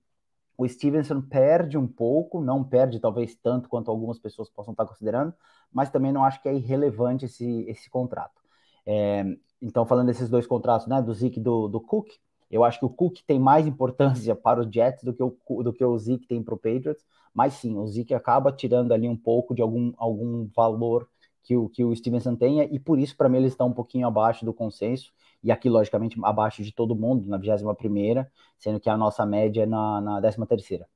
o 0.57 0.67
Stevenson 0.67 1.21
perde 1.21 1.77
um 1.77 1.85
pouco, 1.85 2.41
não 2.41 2.63
perde 2.63 2.99
talvez 2.99 3.35
tanto 3.35 3.69
quanto 3.69 3.91
algumas 3.91 4.17
pessoas 4.17 4.49
possam 4.49 4.71
estar 4.71 4.87
considerando, 4.87 5.35
mas 5.71 5.91
também 5.91 6.11
não 6.11 6.23
acho 6.23 6.41
que 6.41 6.49
é 6.49 6.55
irrelevante 6.55 7.25
esse, 7.25 7.65
esse 7.67 7.91
contrato. 7.91 8.41
É, 8.87 9.23
então, 9.61 9.85
falando 9.85 10.07
desses 10.07 10.27
dois 10.27 10.47
contratos, 10.47 10.87
né, 10.87 10.99
do 10.99 11.13
Zeke 11.13 11.39
e 11.39 11.43
do, 11.43 11.67
do 11.67 11.79
Cook, 11.79 12.09
eu 12.49 12.63
acho 12.63 12.79
que 12.79 12.85
o 12.85 12.89
Cook 12.89 13.19
tem 13.27 13.39
mais 13.39 13.67
importância 13.67 14.35
para 14.35 14.61
os 14.61 14.73
Jets 14.73 15.03
do 15.03 15.13
que 15.13 15.21
o, 15.21 15.63
do 15.63 15.71
que 15.71 15.85
o 15.85 15.97
Zeke 15.99 16.25
tem 16.25 16.41
para 16.41 16.55
o 16.55 16.57
Patriots, 16.57 17.05
mas 17.33 17.53
sim, 17.53 17.77
o 17.77 17.85
Zeke 17.85 18.15
acaba 18.15 18.51
tirando 18.51 18.93
ali 18.93 19.07
um 19.07 19.17
pouco 19.17 19.53
de 19.53 19.61
algum, 19.61 19.93
algum 19.97 20.47
valor 20.55 21.07
que 21.45 21.55
o, 21.55 21.69
que 21.69 21.83
o 21.83 21.95
Stevenson 21.95 22.35
tenha, 22.35 22.63
e 22.65 22.79
por 22.79 22.97
isso, 22.97 23.15
para 23.15 23.29
mim, 23.29 23.37
ele 23.37 23.47
está 23.47 23.63
um 23.63 23.71
pouquinho 23.71 24.07
abaixo 24.07 24.43
do 24.43 24.53
consenso, 24.53 25.13
e 25.43 25.51
aqui, 25.51 25.69
logicamente, 25.69 26.19
abaixo 26.23 26.63
de 26.63 26.73
todo 26.73 26.95
mundo, 26.95 27.29
na 27.29 27.37
21 27.37 27.75
primeira, 27.75 28.29
sendo 28.57 28.79
que 28.79 28.89
a 28.89 28.97
nossa 28.97 29.25
média 29.25 29.61
é 29.61 29.65
na, 29.65 30.01
na 30.01 30.19
13 30.19 30.45
terceira. 30.47 30.87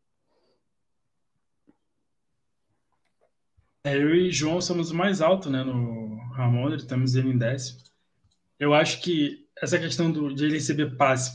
É, 3.84 3.96
eu 3.96 4.14
e 4.16 4.32
João 4.32 4.60
somos 4.60 4.90
o 4.90 4.96
mais 4.96 5.22
alto, 5.22 5.50
né, 5.50 5.64
no 5.64 6.18
Ramon, 6.34 6.74
estamos 6.74 7.16
ele 7.16 7.30
em 7.30 7.38
décimo. 7.38 7.80
Eu 8.60 8.74
acho 8.74 9.02
que 9.02 9.48
essa 9.62 9.78
questão 9.78 10.12
do, 10.12 10.34
de 10.34 10.46
ele 10.46 10.56
receber 10.56 10.98
passe, 10.98 11.32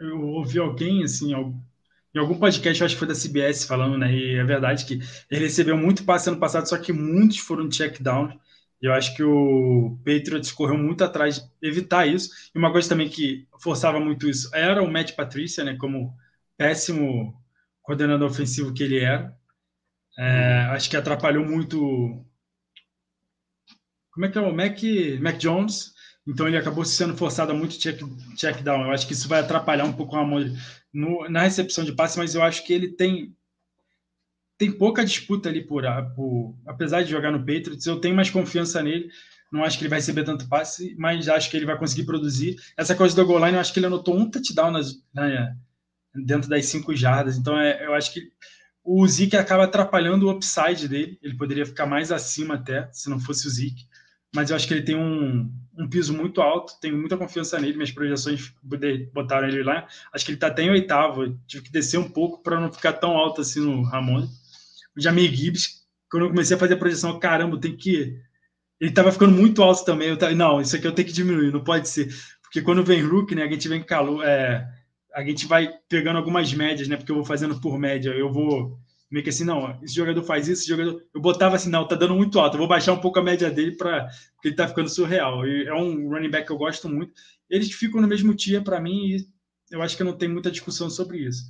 eu 0.00 0.22
ouvi 0.28 0.58
alguém, 0.58 1.02
assim, 1.02 1.34
em 1.34 2.18
algum 2.18 2.38
podcast, 2.38 2.80
eu 2.80 2.86
acho 2.86 2.94
que 2.94 2.98
foi 2.98 3.08
da 3.08 3.14
CBS 3.14 3.64
falando, 3.64 3.98
né? 3.98 4.14
E 4.14 4.36
é 4.36 4.44
verdade 4.44 4.84
que 4.84 5.00
ele 5.30 5.44
recebeu 5.44 5.76
muito 5.76 6.04
passe 6.04 6.28
ano 6.28 6.38
passado, 6.38 6.68
só 6.68 6.76
que 6.76 6.92
muitos 6.92 7.38
foram 7.38 7.68
check 7.68 8.00
down. 8.00 8.38
Eu 8.82 8.92
acho 8.92 9.14
que 9.14 9.22
o 9.22 9.96
Patriots 10.04 10.50
correu 10.50 10.76
muito 10.76 11.04
atrás 11.04 11.38
de 11.38 11.48
evitar 11.62 12.06
isso. 12.06 12.30
E 12.54 12.58
uma 12.58 12.72
coisa 12.72 12.88
também 12.88 13.08
que 13.08 13.46
forçava 13.60 14.00
muito 14.00 14.28
isso 14.28 14.50
era 14.54 14.82
o 14.82 14.90
Matt 14.90 15.12
Patrícia, 15.14 15.62
né? 15.62 15.76
Como 15.76 16.12
péssimo 16.56 17.40
coordenador 17.82 18.28
ofensivo 18.28 18.74
que 18.74 18.82
ele 18.82 18.98
era. 18.98 19.34
É, 20.18 20.66
acho 20.72 20.90
que 20.90 20.96
atrapalhou 20.96 21.44
muito. 21.44 22.24
Como 24.10 24.26
é 24.26 24.28
que 24.30 24.38
é 24.38 24.40
o 24.40 24.54
Mac, 24.54 24.78
Mac 25.20 25.38
Jones? 25.38 25.92
Então 26.26 26.46
ele 26.46 26.56
acabou 26.56 26.84
sendo 26.84 27.16
forçado 27.16 27.52
a 27.52 27.54
muito 27.54 27.78
check, 27.78 28.00
check 28.36 28.62
down. 28.62 28.84
Eu 28.84 28.90
acho 28.90 29.06
que 29.06 29.12
isso 29.12 29.28
vai 29.28 29.40
atrapalhar 29.40 29.84
um 29.84 29.92
pouco 29.92 30.14
o 30.14 30.18
Ramon 30.18 30.54
na 31.30 31.42
recepção 31.42 31.84
de 31.84 31.92
passe, 31.92 32.18
mas 32.18 32.34
eu 32.34 32.42
acho 32.42 32.64
que 32.64 32.72
ele 32.72 32.88
tem 32.88 33.34
tem 34.58 34.70
pouca 34.70 35.04
disputa 35.04 35.48
ali 35.48 35.62
por, 35.66 35.84
por, 36.14 36.56
apesar 36.66 37.02
de 37.02 37.10
jogar 37.10 37.32
no 37.32 37.40
Patriots, 37.40 37.84
eu 37.86 38.00
tenho 38.00 38.14
mais 38.14 38.30
confiança 38.30 38.82
nele. 38.82 39.08
Não 39.50 39.64
acho 39.64 39.76
que 39.76 39.84
ele 39.84 39.90
vai 39.90 39.98
receber 39.98 40.24
tanto 40.24 40.48
passe, 40.48 40.94
mas 40.98 41.28
acho 41.28 41.50
que 41.50 41.56
ele 41.56 41.66
vai 41.66 41.76
conseguir 41.76 42.04
produzir. 42.04 42.56
Essa 42.76 42.94
coisa 42.94 43.14
do 43.14 43.26
goal 43.26 43.44
line, 43.44 43.54
eu 43.54 43.60
acho 43.60 43.72
que 43.72 43.78
ele 43.78 43.86
anotou 43.86 44.16
um 44.16 44.30
touchdown 44.30 44.70
nas, 44.70 44.94
né, 45.14 45.54
dentro 46.14 46.48
das 46.48 46.66
cinco 46.66 46.94
jardas. 46.94 47.36
Então, 47.36 47.58
é, 47.58 47.84
eu 47.84 47.92
acho 47.92 48.12
que 48.12 48.30
o 48.84 49.06
Zeke 49.06 49.36
acaba 49.36 49.64
atrapalhando 49.64 50.26
o 50.26 50.30
upside 50.30 50.88
dele. 50.88 51.18
Ele 51.22 51.36
poderia 51.36 51.66
ficar 51.66 51.86
mais 51.86 52.10
acima 52.10 52.54
até, 52.54 52.88
se 52.92 53.10
não 53.10 53.20
fosse 53.20 53.46
o 53.46 53.50
Zeke. 53.50 53.86
Mas 54.34 54.48
eu 54.48 54.56
acho 54.56 54.66
que 54.66 54.72
ele 54.72 54.82
tem 54.82 54.96
um, 54.96 55.52
um 55.76 55.88
piso 55.88 56.14
muito 56.14 56.40
alto, 56.40 56.80
tenho 56.80 56.96
muita 56.96 57.18
confiança 57.18 57.60
nele. 57.60 57.74
Minhas 57.74 57.90
projeções 57.90 58.54
botaram 59.12 59.48
ele 59.48 59.62
lá. 59.62 59.86
Acho 60.12 60.24
que 60.24 60.30
ele 60.30 60.36
está 60.36 60.46
até 60.46 60.62
em 60.62 60.70
oitavo. 60.70 61.38
Tive 61.46 61.64
que 61.64 61.72
descer 61.72 61.98
um 61.98 62.08
pouco 62.08 62.42
para 62.42 62.58
não 62.58 62.72
ficar 62.72 62.94
tão 62.94 63.10
alto 63.10 63.42
assim 63.42 63.60
no 63.60 63.82
Ramon 63.82 64.26
o 64.96 65.00
Jamir 65.00 65.32
Gibbs, 65.32 65.82
quando 66.10 66.24
eu 66.24 66.30
comecei 66.30 66.56
a 66.56 66.60
fazer 66.60 66.74
a 66.74 66.78
projeção, 66.78 67.18
caramba, 67.18 67.60
tem 67.60 67.76
que. 67.76 68.18
Ele 68.80 68.90
estava 68.90 69.12
ficando 69.12 69.32
muito 69.32 69.62
alto 69.62 69.84
também. 69.84 70.08
Eu 70.08 70.16
tava, 70.16 70.34
não, 70.34 70.60
isso 70.60 70.76
aqui 70.76 70.86
eu 70.86 70.92
tenho 70.92 71.08
que 71.08 71.14
diminuir, 71.14 71.52
não 71.52 71.62
pode 71.62 71.88
ser. 71.88 72.12
Porque 72.42 72.60
quando 72.60 72.84
vem 72.84 73.02
Rook, 73.02 73.34
né, 73.34 73.44
a 73.44 73.50
gente 73.50 73.68
vem 73.68 73.82
calor, 73.82 74.24
é, 74.24 74.68
a 75.14 75.24
gente 75.24 75.46
vai 75.46 75.72
pegando 75.88 76.18
algumas 76.18 76.52
médias, 76.52 76.88
né? 76.88 76.96
Porque 76.96 77.10
eu 77.10 77.16
vou 77.16 77.24
fazendo 77.24 77.60
por 77.60 77.78
média, 77.78 78.10
eu 78.10 78.30
vou 78.32 78.78
meio 79.10 79.22
que 79.22 79.28
assim, 79.28 79.44
não, 79.44 79.78
esse 79.82 79.94
jogador 79.94 80.22
faz 80.22 80.48
isso, 80.48 80.62
esse 80.62 80.68
jogador. 80.68 81.02
Eu 81.14 81.20
botava 81.20 81.56
assim, 81.56 81.68
não, 81.68 81.86
tá 81.86 81.94
dando 81.94 82.14
muito 82.14 82.40
alto, 82.40 82.54
eu 82.54 82.58
vou 82.58 82.68
baixar 82.68 82.94
um 82.94 83.00
pouco 83.00 83.18
a 83.18 83.22
média 83.22 83.50
dele 83.50 83.76
para 83.76 84.06
porque 84.34 84.48
ele 84.48 84.56
tá 84.56 84.66
ficando 84.66 84.88
surreal. 84.88 85.46
E 85.46 85.66
é 85.66 85.74
um 85.74 86.08
running 86.08 86.30
back 86.30 86.46
que 86.46 86.52
eu 86.52 86.58
gosto 86.58 86.88
muito. 86.88 87.12
Eles 87.48 87.70
ficam 87.72 88.00
no 88.00 88.08
mesmo 88.08 88.34
tier 88.34 88.62
para 88.62 88.80
mim 88.80 89.16
e 89.16 89.26
eu 89.70 89.82
acho 89.82 89.96
que 89.96 90.04
não 90.04 90.16
tem 90.16 90.28
muita 90.28 90.50
discussão 90.50 90.88
sobre 90.88 91.18
isso. 91.18 91.44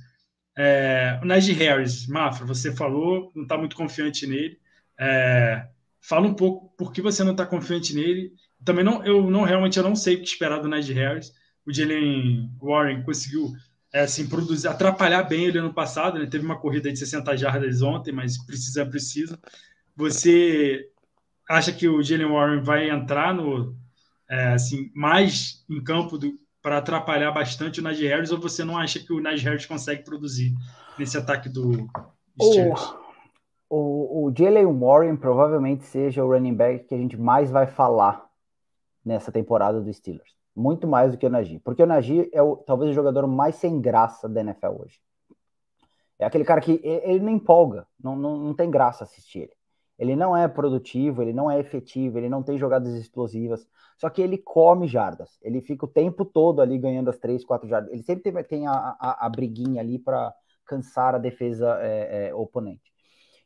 É, 0.55 1.19
o 1.21 1.25
Najee 1.25 1.53
Harris, 1.53 2.07
Mafra, 2.07 2.45
você 2.45 2.75
falou, 2.75 3.31
não 3.35 3.43
está 3.43 3.57
muito 3.57 3.75
confiante 3.75 4.27
nele. 4.27 4.59
É, 4.99 5.67
fala 6.01 6.27
um 6.27 6.33
pouco 6.33 6.75
por 6.77 6.91
que 6.91 7.01
você 7.01 7.23
não 7.23 7.31
está 7.31 7.45
confiante 7.45 7.95
nele. 7.95 8.33
Também 8.63 8.83
não, 8.83 9.03
eu 9.03 9.29
não 9.29 9.43
realmente 9.43 9.77
eu 9.77 9.83
não 9.83 9.95
sei 9.95 10.15
o 10.15 10.19
que 10.19 10.27
esperar 10.27 10.59
do 10.59 10.67
Najee 10.67 10.93
Harris. 10.93 11.31
O 11.65 11.73
Jalen 11.73 12.51
Warren 12.61 13.03
conseguiu 13.03 13.51
é, 13.93 14.01
assim, 14.01 14.27
produzir, 14.27 14.67
atrapalhar 14.67 15.23
bem 15.23 15.45
ele 15.45 15.59
ano 15.59 15.73
passado. 15.73 16.17
Ele 16.17 16.27
teve 16.27 16.45
uma 16.45 16.59
corrida 16.59 16.91
de 16.91 16.99
60 16.99 17.35
jardas 17.37 17.81
ontem, 17.81 18.11
mas 18.11 18.37
precisa, 18.45 18.85
precisa. 18.85 19.39
Você 19.95 20.87
acha 21.49 21.71
que 21.71 21.87
o 21.87 22.01
Jalen 22.01 22.31
Warren 22.31 22.61
vai 22.61 22.89
entrar 22.89 23.33
no 23.33 23.75
é, 24.29 24.53
assim 24.53 24.91
mais 24.95 25.63
em 25.69 25.83
campo 25.83 26.17
do, 26.17 26.33
para 26.63 26.77
atrapalhar 26.77 27.31
bastante 27.31 27.81
o 27.81 27.83
Najee 27.83 28.07
Harris 28.07 28.31
ou 28.31 28.39
você 28.39 28.63
não 28.63 28.77
acha 28.77 28.97
que 28.97 29.11
o 29.11 29.19
Najee 29.19 29.43
Harris 29.43 29.65
consegue 29.65 30.03
produzir 30.03 30.55
nesse 30.97 31.17
ataque 31.17 31.49
do 31.49 31.87
Steelers? 32.41 32.95
O, 33.69 33.75
o, 33.75 34.25
o 34.27 34.33
Jalen 34.35 34.79
Warren 34.79 35.17
provavelmente 35.17 35.83
seja 35.83 36.23
o 36.23 36.31
running 36.31 36.55
back 36.55 36.85
que 36.85 36.95
a 36.95 36.97
gente 36.97 37.17
mais 37.17 37.51
vai 37.51 37.67
falar 37.67 38.25
nessa 39.03 39.29
temporada 39.29 39.81
do 39.81 39.93
Steelers. 39.93 40.37
Muito 40.55 40.87
mais 40.87 41.11
do 41.11 41.17
que 41.17 41.25
o 41.25 41.29
Najee. 41.29 41.59
Porque 41.59 41.83
o 41.83 41.87
Najee 41.87 42.29
é 42.31 42.41
o, 42.41 42.55
talvez 42.55 42.91
o 42.91 42.93
jogador 42.93 43.27
mais 43.27 43.55
sem 43.55 43.81
graça 43.81 44.29
da 44.29 44.39
NFL 44.39 44.79
hoje. 44.79 45.01
É 46.17 46.25
aquele 46.25 46.45
cara 46.45 46.61
que 46.61 46.79
ele 46.83 47.19
não 47.19 47.31
empolga, 47.31 47.85
não, 48.01 48.15
não, 48.15 48.37
não 48.37 48.53
tem 48.53 48.71
graça 48.71 49.03
assistir 49.03 49.39
ele. 49.39 49.53
Ele 50.03 50.17
não 50.17 50.35
é 50.35 50.49
produtivo, 50.49 51.21
ele 51.21 51.31
não 51.31 51.49
é 51.49 51.57
efetivo, 51.57 52.17
ele 52.17 52.27
não 52.27 52.43
tem 52.43 52.57
jogadas 52.57 52.93
explosivas. 52.93 53.65
Só 53.97 54.09
que 54.09 54.21
ele 54.21 54.37
come 54.37 54.85
jardas. 54.85 55.39
Ele 55.41 55.61
fica 55.61 55.85
o 55.85 55.87
tempo 55.87 56.25
todo 56.25 56.61
ali 56.61 56.77
ganhando 56.77 57.09
as 57.09 57.17
três, 57.17 57.45
quatro 57.45 57.69
jardas. 57.69 57.89
Ele 57.89 58.03
sempre 58.03 58.29
tem, 58.29 58.43
tem 58.43 58.67
a, 58.67 58.97
a, 58.99 59.25
a 59.25 59.29
briguinha 59.29 59.81
ali 59.81 59.97
para 59.97 60.33
cansar 60.65 61.15
a 61.15 61.17
defesa 61.17 61.77
é, 61.79 62.27
é, 62.27 62.35
oponente. 62.35 62.91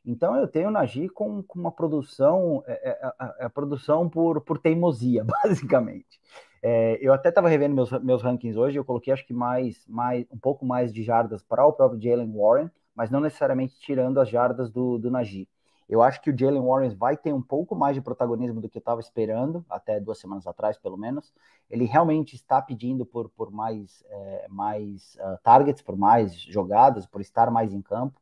Então 0.04 0.36
eu 0.36 0.48
tenho 0.48 0.70
o 0.70 0.72
Nagy 0.72 1.10
com, 1.10 1.44
com 1.44 1.60
uma 1.60 1.72
produção, 1.72 2.64
é, 2.66 2.90
é 2.90 3.06
a, 3.20 3.46
a, 3.46 3.50
produção 3.52 4.10
por, 4.10 4.42
por 4.42 4.58
teimosia, 4.58 5.24
basicamente. 5.44 6.20
É, 6.64 6.98
eu 7.00 7.14
até 7.14 7.30
estava 7.30 7.48
revendo 7.48 7.76
meus, 7.76 7.92
meus 8.02 8.24
rankings 8.24 8.58
hoje, 8.58 8.80
eu 8.80 8.86
coloquei 8.86 9.14
acho 9.14 9.28
que 9.28 9.34
mais, 9.34 9.86
mais 9.88 10.26
um 10.32 10.40
pouco 10.40 10.66
mais 10.66 10.92
de 10.92 11.04
jardas 11.04 11.44
para 11.44 11.64
o 11.68 11.74
próprio 11.74 12.02
Jalen 12.02 12.34
Warren, 12.36 12.72
mas 12.96 13.12
não 13.12 13.20
necessariamente 13.20 13.80
tirando 13.80 14.20
as 14.20 14.28
jardas 14.28 14.72
do, 14.72 14.98
do 14.98 15.12
Nagy. 15.12 15.48
Eu 15.90 16.02
acho 16.02 16.22
que 16.22 16.30
o 16.30 16.38
Jalen 16.38 16.62
Warren 16.62 16.96
vai 16.96 17.16
ter 17.16 17.34
um 17.34 17.42
pouco 17.42 17.76
mais 17.76 17.96
de 17.96 18.02
protagonismo 18.02 18.60
do 18.60 18.68
que 18.68 18.78
eu 18.78 18.82
estava 18.82 19.00
esperando, 19.00 19.66
até 19.70 20.00
duas 20.00 20.20
semanas 20.20 20.46
atrás, 20.46 20.78
pelo 20.78 20.98
menos. 20.98 21.34
Ele 21.70 21.86
realmente 21.86 22.36
está 22.36 22.62
pedindo 22.62 23.06
por, 23.06 23.30
por 23.30 23.52
mais, 23.52 24.04
é, 24.10 24.48
mais 24.50 25.18
uh, 25.22 25.38
targets, 25.42 25.82
por 25.82 25.98
mais 25.98 26.34
jogadas, 26.34 27.06
por 27.06 27.22
estar 27.22 27.50
mais 27.50 27.74
em 27.74 27.82
campo. 27.82 28.20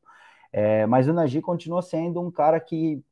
É, 0.51 0.85
mas 0.85 1.07
o 1.07 1.13
Nagy 1.13 1.41
continua 1.41 1.81
sendo 1.81 2.21
um 2.21 2.31
cara 2.31 2.59
que 2.59 3.03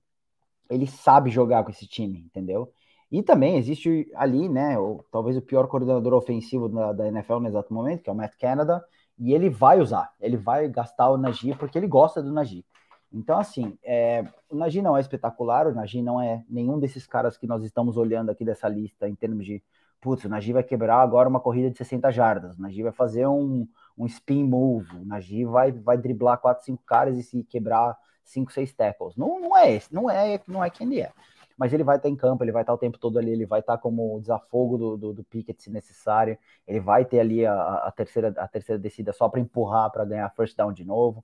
ele 0.69 0.87
sabe 0.87 1.29
jogar 1.29 1.63
com 1.63 1.71
esse 1.71 1.87
time, 1.87 2.19
entendeu? 2.19 2.71
E 3.11 3.21
também 3.21 3.57
existe 3.57 4.09
ali, 4.15 4.49
né, 4.49 4.75
talvez 5.11 5.37
o 5.37 5.41
pior 5.41 5.67
coordenador 5.67 6.13
ofensivo 6.13 6.67
da, 6.69 6.93
da 6.93 7.07
NFL 7.07 7.39
no 7.39 7.47
exato 7.47 7.73
momento, 7.73 8.01
que 8.01 8.09
é 8.09 8.13
o 8.13 8.15
Matt 8.15 8.35
Canada, 8.39 8.83
e 9.19 9.33
ele 9.33 9.49
vai 9.49 9.79
usar, 9.79 10.11
ele 10.19 10.37
vai 10.37 10.67
gastar 10.67 11.09
o 11.09 11.17
Nagy 11.17 11.53
porque 11.55 11.77
ele 11.77 11.87
gosta 11.87 12.23
do 12.23 12.31
Nagy. 12.31 12.65
Então, 13.13 13.37
assim, 13.37 13.77
é, 13.83 14.25
o 14.49 14.55
Nagy 14.55 14.81
não 14.81 14.97
é 14.97 14.99
espetacular, 14.99 15.67
o 15.67 15.73
Nagy 15.73 16.01
não 16.01 16.19
é 16.19 16.43
nenhum 16.49 16.79
desses 16.79 17.05
caras 17.05 17.37
que 17.37 17.45
nós 17.45 17.63
estamos 17.63 17.95
olhando 17.95 18.31
aqui 18.31 18.43
dessa 18.43 18.67
lista 18.67 19.07
em 19.07 19.13
termos 19.13 19.45
de, 19.45 19.63
putz, 20.01 20.25
o 20.25 20.29
Nagy 20.29 20.51
vai 20.51 20.63
quebrar 20.63 20.97
agora 20.97 21.29
uma 21.29 21.39
corrida 21.39 21.69
de 21.69 21.77
60 21.77 22.11
jardas, 22.11 22.57
o 22.57 22.61
Nagy 22.61 22.81
vai 22.81 22.91
fazer 22.91 23.27
um, 23.27 23.67
um 23.95 24.07
spin 24.07 24.43
move, 24.43 24.97
o 24.97 25.05
Nagy 25.05 25.45
vai, 25.45 25.71
vai 25.71 25.95
driblar 25.95 26.39
4, 26.39 26.65
5 26.65 26.83
caras 26.83 27.15
e 27.15 27.21
se 27.21 27.43
quebrar 27.43 27.95
5, 28.23 28.51
6 28.51 28.73
tackles. 28.73 29.15
Não, 29.15 29.39
não 29.39 29.55
é 29.55 29.71
esse, 29.71 29.93
não 29.93 30.09
é, 30.09 30.41
não 30.47 30.63
é 30.63 30.71
quem 30.71 30.87
ele 30.87 31.01
é. 31.01 31.11
Mas 31.55 31.71
ele 31.71 31.83
vai 31.83 31.97
estar 31.97 32.09
em 32.09 32.15
campo, 32.15 32.43
ele 32.43 32.51
vai 32.51 32.63
estar 32.63 32.73
o 32.73 32.77
tempo 32.79 32.97
todo 32.97 33.19
ali, 33.19 33.29
ele 33.29 33.45
vai 33.45 33.59
estar 33.59 33.77
como 33.77 34.19
desafogo 34.19 34.75
do, 34.75 34.97
do, 34.97 35.13
do 35.13 35.23
Pickett 35.23 35.61
se 35.61 35.69
necessário, 35.69 36.35
ele 36.67 36.79
vai 36.79 37.05
ter 37.05 37.19
ali 37.19 37.45
a, 37.45 37.53
a 37.53 37.91
terceira, 37.91 38.33
a 38.37 38.47
terceira 38.47 38.79
descida 38.81 39.13
só 39.13 39.29
para 39.29 39.39
empurrar 39.39 39.91
para 39.91 40.03
ganhar 40.03 40.27
first 40.31 40.57
down 40.57 40.73
de 40.73 40.83
novo. 40.83 41.23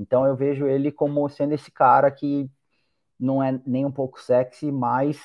Então 0.00 0.26
eu 0.26 0.34
vejo 0.34 0.66
ele 0.66 0.90
como 0.90 1.28
sendo 1.28 1.52
esse 1.54 1.70
cara 1.70 2.10
que 2.10 2.50
não 3.18 3.42
é 3.42 3.60
nem 3.66 3.84
um 3.86 3.92
pouco 3.92 4.20
sexy, 4.20 4.72
mas 4.72 5.20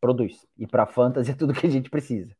produz. 0.00 0.46
E 0.58 0.66
para 0.66 0.86
fantasy 0.86 1.30
é 1.32 1.34
tudo 1.34 1.52
que 1.54 1.66
a 1.66 1.70
gente 1.70 1.90
precisa. 1.90 2.34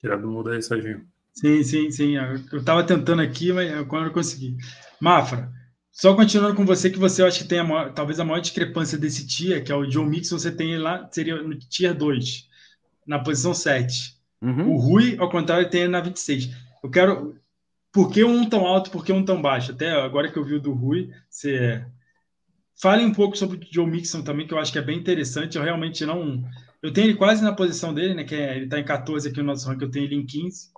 Tirar 0.00 0.16
do 0.18 0.28
mundo 0.28 0.50
aí, 0.50 0.62
Serginho. 0.62 1.06
Sim, 1.34 1.62
sim, 1.62 1.90
sim. 1.90 2.16
Eu 2.16 2.58
estava 2.58 2.86
tentando 2.86 3.20
aqui, 3.20 3.52
mas 3.52 3.86
quando 3.88 4.06
eu 4.06 4.12
consegui. 4.12 4.56
Mafra, 5.00 5.52
só 5.90 6.14
continuando 6.14 6.54
com 6.54 6.64
você, 6.64 6.88
que 6.90 6.98
você 6.98 7.22
eu 7.22 7.26
acho 7.26 7.40
que 7.42 7.48
tem 7.48 7.58
a 7.58 7.64
maior, 7.64 7.92
talvez 7.92 8.18
a 8.20 8.24
maior 8.24 8.40
discrepância 8.40 8.96
desse 8.96 9.26
tier, 9.26 9.64
que 9.64 9.72
é 9.72 9.74
o 9.74 9.86
John 9.86 10.06
Mixon, 10.06 10.38
você 10.38 10.50
tem 10.50 10.78
lá, 10.78 11.08
seria 11.12 11.42
no 11.42 11.58
tier 11.58 11.94
2 11.94 12.48
na 13.06 13.18
posição 13.18 13.54
7. 13.54 14.14
Uhum. 14.40 14.74
O 14.74 14.76
Rui, 14.76 15.16
ao 15.18 15.30
contrário, 15.30 15.68
tem 15.68 15.88
na 15.88 16.00
26. 16.00 16.50
Eu 16.82 16.90
quero. 16.90 17.36
Por 17.92 18.10
que 18.10 18.24
um 18.24 18.48
tão 18.48 18.66
alto, 18.66 18.90
por 18.90 19.04
que 19.04 19.12
um 19.12 19.24
tão 19.24 19.40
baixo? 19.40 19.72
Até 19.72 19.90
agora 19.92 20.30
que 20.30 20.36
eu 20.36 20.44
vi 20.44 20.54
o 20.54 20.60
do 20.60 20.72
Rui, 20.72 21.10
você. 21.28 21.84
Fale 22.80 23.04
um 23.04 23.12
pouco 23.12 23.36
sobre 23.36 23.56
o 23.56 23.60
Joe 23.70 23.86
Mixon 23.86 24.22
também, 24.22 24.46
que 24.46 24.52
eu 24.52 24.58
acho 24.58 24.72
que 24.72 24.78
é 24.78 24.82
bem 24.82 24.98
interessante. 24.98 25.56
Eu 25.56 25.62
realmente 25.62 26.04
não. 26.04 26.44
Eu 26.82 26.92
tenho 26.92 27.06
ele 27.06 27.14
quase 27.14 27.42
na 27.42 27.54
posição 27.54 27.94
dele, 27.94 28.14
né? 28.14 28.24
Que 28.24 28.34
é, 28.34 28.56
ele 28.56 28.64
está 28.64 28.78
em 28.78 28.84
14 28.84 29.28
aqui 29.28 29.38
no 29.38 29.46
nosso 29.46 29.66
ranking, 29.68 29.84
eu 29.84 29.90
tenho 29.90 30.04
ele 30.04 30.16
em 30.16 30.26
15. 30.26 30.70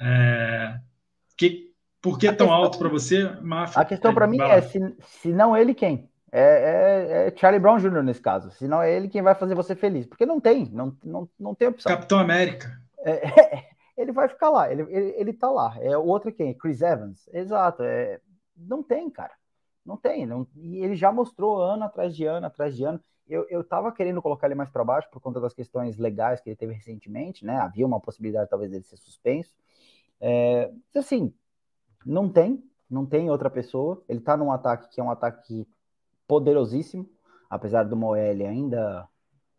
É... 0.00 0.78
Que, 1.36 1.72
por 2.00 2.18
que 2.18 2.26
é 2.26 2.32
tão 2.32 2.50
alto 2.50 2.78
para 2.78 2.88
você, 2.88 3.30
A 3.80 3.84
questão 3.84 4.14
para 4.14 4.26
mim 4.26 4.40
é: 4.40 4.62
se, 4.62 4.78
se 5.04 5.32
não 5.32 5.56
ele, 5.56 5.74
quem? 5.74 6.09
É, 6.32 6.40
é, 6.40 7.28
é, 7.28 7.36
Charlie 7.36 7.60
Brown 7.60 7.78
Jr. 7.78 8.02
nesse 8.02 8.20
caso. 8.20 8.50
Senão 8.52 8.82
é 8.82 8.92
ele 8.92 9.08
quem 9.08 9.22
vai 9.22 9.34
fazer 9.34 9.54
você 9.54 9.74
feliz. 9.74 10.06
Porque 10.06 10.24
não 10.24 10.40
tem, 10.40 10.68
não, 10.70 10.96
não, 11.04 11.28
não 11.38 11.54
tem 11.54 11.68
opção. 11.68 11.90
Capitão 11.90 12.18
América. 12.18 12.70
É, 12.98 13.10
é 13.56 13.70
ele 13.96 14.12
vai 14.12 14.28
ficar 14.28 14.48
lá, 14.48 14.72
ele, 14.72 14.82
ele, 14.88 15.14
ele 15.16 15.32
tá 15.32 15.50
lá. 15.50 15.76
É 15.78 15.96
o 15.96 16.04
outro 16.04 16.32
quem? 16.32 16.54
Chris 16.54 16.80
Evans. 16.80 17.28
Exato. 17.32 17.82
É, 17.82 18.20
não 18.56 18.82
tem, 18.82 19.10
cara. 19.10 19.32
Não 19.84 19.96
tem. 19.96 20.26
Não, 20.26 20.46
e 20.56 20.78
ele 20.78 20.94
já 20.94 21.12
mostrou 21.12 21.60
ano 21.60 21.84
atrás 21.84 22.16
de 22.16 22.24
ano, 22.24 22.46
atrás 22.46 22.76
de 22.76 22.84
ano. 22.84 23.00
eu, 23.28 23.46
eu 23.50 23.62
tava 23.62 23.92
querendo 23.92 24.22
colocar 24.22 24.46
ele 24.46 24.54
mais 24.54 24.70
para 24.70 24.84
baixo 24.84 25.08
por 25.10 25.20
conta 25.20 25.40
das 25.40 25.52
questões 25.52 25.98
legais 25.98 26.40
que 26.40 26.48
ele 26.48 26.56
teve 26.56 26.72
recentemente, 26.72 27.44
né? 27.44 27.56
Havia 27.58 27.86
uma 27.86 28.00
possibilidade 28.00 28.48
talvez 28.48 28.70
dele 28.70 28.84
ser 28.84 28.96
suspenso. 28.96 29.54
É, 30.20 30.70
assim, 30.94 31.34
não 32.04 32.28
tem, 32.28 32.62
não 32.88 33.04
tem 33.04 33.30
outra 33.30 33.50
pessoa. 33.50 34.02
Ele 34.08 34.20
tá 34.20 34.36
num 34.36 34.52
ataque 34.52 34.88
que 34.88 35.00
é 35.00 35.04
um 35.04 35.10
ataque 35.10 35.66
poderosíssimo, 36.30 37.10
apesar 37.50 37.82
do 37.82 37.96
Moelle 37.96 38.46
ainda 38.46 39.04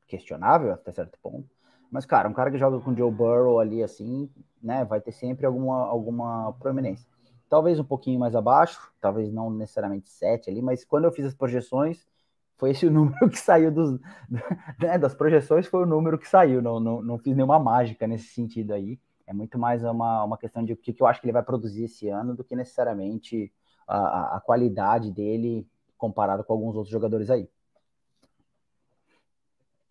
questionável 0.07 0.71
até 0.71 0.89
certo 0.93 1.19
ponto. 1.21 1.49
Mas, 1.91 2.05
cara, 2.05 2.29
um 2.29 2.33
cara 2.33 2.49
que 2.49 2.57
joga 2.57 2.79
com 2.79 2.95
Joe 2.95 3.11
Burrow 3.11 3.59
ali 3.59 3.83
assim, 3.83 4.31
né, 4.63 4.85
vai 4.85 5.01
ter 5.01 5.11
sempre 5.11 5.45
alguma, 5.45 5.85
alguma 5.85 6.53
proeminência. 6.53 7.05
Talvez 7.49 7.77
um 7.77 7.83
pouquinho 7.83 8.17
mais 8.17 8.37
abaixo, 8.37 8.79
talvez 9.01 9.33
não 9.33 9.49
necessariamente 9.49 10.09
7 10.09 10.49
ali, 10.49 10.61
mas 10.61 10.85
quando 10.85 11.03
eu 11.03 11.11
fiz 11.11 11.25
as 11.25 11.33
projeções, 11.33 12.07
foi 12.55 12.69
esse 12.69 12.85
o 12.87 12.91
número 12.91 13.29
que 13.29 13.37
saiu 13.37 13.69
dos, 13.69 13.99
né, 14.79 14.97
das 14.97 15.13
projeções, 15.13 15.67
foi 15.67 15.83
o 15.83 15.85
número 15.85 16.17
que 16.17 16.29
saiu. 16.29 16.61
Não, 16.61 16.79
não, 16.79 17.01
não 17.01 17.17
fiz 17.17 17.35
nenhuma 17.35 17.59
mágica 17.59 18.07
nesse 18.07 18.29
sentido 18.29 18.73
aí. 18.73 18.97
É 19.27 19.33
muito 19.33 19.59
mais 19.59 19.83
uma, 19.83 20.23
uma 20.23 20.37
questão 20.37 20.63
de 20.63 20.71
o 20.71 20.77
que, 20.77 20.93
que 20.93 21.03
eu 21.03 21.07
acho 21.07 21.19
que 21.19 21.25
ele 21.25 21.33
vai 21.33 21.43
produzir 21.43 21.83
esse 21.83 22.07
ano 22.07 22.33
do 22.33 22.45
que 22.45 22.55
necessariamente 22.55 23.51
a, 23.85 24.37
a 24.37 24.39
qualidade 24.39 25.11
dele 25.11 25.67
comparado 26.01 26.43
com 26.43 26.53
alguns 26.53 26.75
outros 26.75 26.91
jogadores 26.91 27.29
aí. 27.29 27.47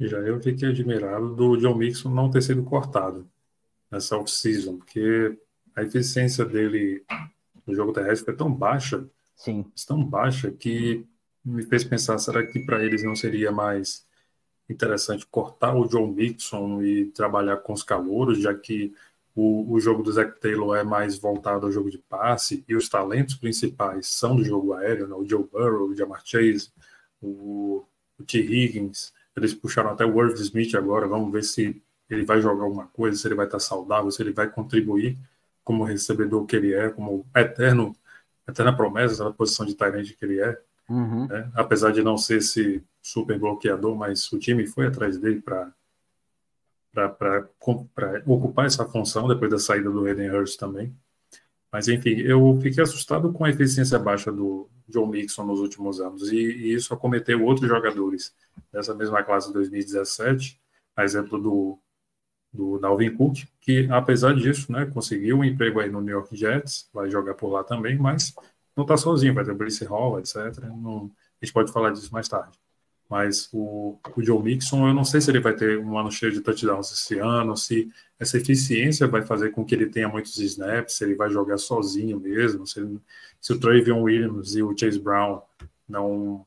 Já 0.01 0.19
eu 0.19 0.43
fiquei 0.43 0.71
admirado 0.71 1.37
do 1.37 1.57
John 1.57 1.77
Mixon 1.77 2.11
não 2.11 2.29
ter 2.29 2.43
sido 2.43 2.65
cortado 2.65 3.31
nessa 3.89 4.17
off-season, 4.17 4.79
porque 4.79 5.39
a 5.77 5.83
eficiência 5.83 6.45
dele 6.45 7.05
no 7.65 7.75
jogo 7.75 7.93
terrestre 7.93 8.25
foi 8.25 8.37
tão 8.37 8.53
baixa, 8.53 9.07
Sim. 9.37 9.65
tão 9.87 10.05
baixa, 10.05 10.51
que 10.51 11.07
me 11.45 11.63
fez 11.63 11.85
pensar, 11.85 12.19
será 12.19 12.45
que 12.45 12.59
para 12.59 12.83
eles 12.85 13.05
não 13.05 13.15
seria 13.15 13.53
mais 13.53 14.05
interessante 14.69 15.27
cortar 15.27 15.77
o 15.77 15.87
John 15.87 16.09
Mixon 16.09 16.83
e 16.83 17.07
trabalhar 17.07 17.59
com 17.59 17.73
os 17.73 17.83
calouros, 17.83 18.41
já 18.41 18.55
que 18.55 18.93
o, 19.41 19.73
o 19.73 19.81
jogo 19.81 20.03
do 20.03 20.13
Zach 20.13 20.39
Taylor 20.39 20.77
é 20.77 20.85
mais 20.85 21.17
voltado 21.19 21.65
ao 21.65 21.73
jogo 21.73 21.91
de 21.91 21.97
passe 21.97 22.63
e 22.69 22.77
os 22.77 22.91
talentos 22.91 23.37
principais 23.37 24.07
são 24.07 24.37
do 24.37 24.45
jogo 24.45 24.75
aéreo, 24.75 25.09
né? 25.09 25.15
o 25.15 25.27
Joe 25.27 25.49
Burrow, 25.51 25.89
o 25.89 25.97
Jamar 25.97 26.21
Chase, 26.23 26.71
o, 27.23 27.83
o 28.19 28.23
T. 28.23 28.39
Higgins, 28.39 29.15
eles 29.35 29.55
puxaram 29.55 29.91
até 29.91 30.05
o 30.05 30.13
Worth 30.13 30.39
Smith 30.41 30.75
agora, 30.75 31.09
vamos 31.09 31.33
ver 31.33 31.43
se 31.43 31.83
ele 32.11 32.23
vai 32.23 32.43
jogar 32.43 32.65
alguma 32.65 32.87
coisa, 32.89 33.17
se 33.17 33.27
ele 33.27 33.35
vai 33.35 33.47
estar 33.47 33.61
saudável, 33.61 34.11
se 34.11 34.23
ele 34.23 34.33
vai 34.33 34.47
contribuir 34.47 35.17
como 35.65 35.85
recebedor 35.85 36.45
que 36.45 36.57
ele 36.57 36.75
é, 36.75 36.91
como 36.91 37.27
eterno, 37.35 37.97
eterna 38.47 38.77
promessa 38.77 39.25
na 39.25 39.33
posição 39.33 39.65
de 39.65 39.75
Tyrande 39.75 40.15
que 40.15 40.25
ele 40.25 40.39
é. 40.39 40.61
Uhum. 40.87 41.27
Né? 41.29 41.51
Apesar 41.55 41.93
de 41.93 42.03
não 42.03 42.19
ser 42.19 42.39
esse 42.39 42.83
super 43.01 43.39
bloqueador, 43.39 43.97
mas 43.97 44.31
o 44.33 44.39
time 44.39 44.67
foi 44.67 44.87
atrás 44.87 45.17
dele 45.17 45.41
para 45.41 45.73
para 46.93 47.49
ocupar 48.27 48.67
essa 48.67 48.85
função 48.85 49.29
depois 49.29 49.51
da 49.51 49.59
saída 49.59 49.91
do 49.91 50.05
Hayden 50.07 50.31
Hurst 50.31 50.59
também. 50.59 50.95
Mas 51.73 51.89
enfim, 51.89 52.17
eu 52.21 52.59
fiquei 52.61 52.83
assustado 52.83 53.33
com 53.33 53.45
a 53.45 53.51
eficiência 53.51 53.99
baixa 53.99 54.33
do 54.33 54.69
John 54.89 55.07
Mixon 55.07 55.45
nos 55.45 55.61
últimos 55.61 56.01
anos 56.01 56.33
e, 56.33 56.37
e 56.37 56.75
isso 56.75 56.93
acometeu 56.93 57.45
outros 57.45 57.69
jogadores 57.69 58.35
dessa 58.73 58.93
mesma 58.95 59.23
classe 59.23 59.49
de 59.49 59.55
2017, 59.55 60.61
a 60.97 61.05
exemplo 61.05 61.41
do, 61.41 61.79
do 62.53 62.79
Dalvin 62.79 63.15
Cook, 63.15 63.45
que 63.61 63.89
apesar 63.91 64.35
disso, 64.35 64.73
né, 64.73 64.87
conseguiu 64.87 65.39
um 65.39 65.45
emprego 65.45 65.81
aí 65.81 65.89
no 65.89 66.01
New 66.01 66.15
York 66.15 66.37
Jets, 66.37 66.89
vai 66.93 67.09
jogar 67.09 67.35
por 67.35 67.51
lá 67.51 67.63
também, 67.63 67.97
mas 67.97 68.35
não 68.77 68.83
está 68.83 68.97
sozinho, 68.97 69.35
vai 69.35 69.45
ter 69.45 69.53
o 69.53 69.57
Brice 69.57 69.85
Hall, 69.85 70.19
etc. 70.19 70.59
Não, 70.65 71.11
a 71.41 71.45
gente 71.45 71.53
pode 71.53 71.73
falar 71.73 71.91
disso 71.91 72.13
mais 72.13 72.29
tarde. 72.29 72.59
Mas 73.11 73.49
o, 73.53 73.99
o 74.17 74.23
Joe 74.23 74.41
Mixon, 74.41 74.87
eu 74.87 74.95
não 74.95 75.05
sei 75.05 75.21
se 75.21 75.29
ele 75.33 75.41
vai 75.41 75.53
ter 75.53 75.81
um 75.81 75.99
ano 75.99 76.13
cheio 76.13 76.31
de 76.31 76.41
touchdowns 76.41 76.93
esse 76.93 77.19
ano, 77.19 77.57
se 77.57 77.91
essa 78.21 78.37
eficiência 78.37 79.09
vai 79.09 79.23
fazer 79.23 79.51
com 79.51 79.65
que 79.65 79.75
ele 79.75 79.87
tenha 79.87 80.09
muitos 80.09 80.39
snaps, 80.39 80.95
se 80.95 81.03
ele 81.03 81.17
vai 81.17 81.29
jogar 81.29 81.59
sozinho 81.59 82.21
mesmo, 82.21 82.65
se, 82.65 82.81
se 83.41 83.53
o 83.53 83.59
Travion 83.59 84.03
Williams 84.03 84.55
e 84.55 84.63
o 84.63 84.73
Chase 84.79 85.01
Brown 85.01 85.43
não, 85.89 86.47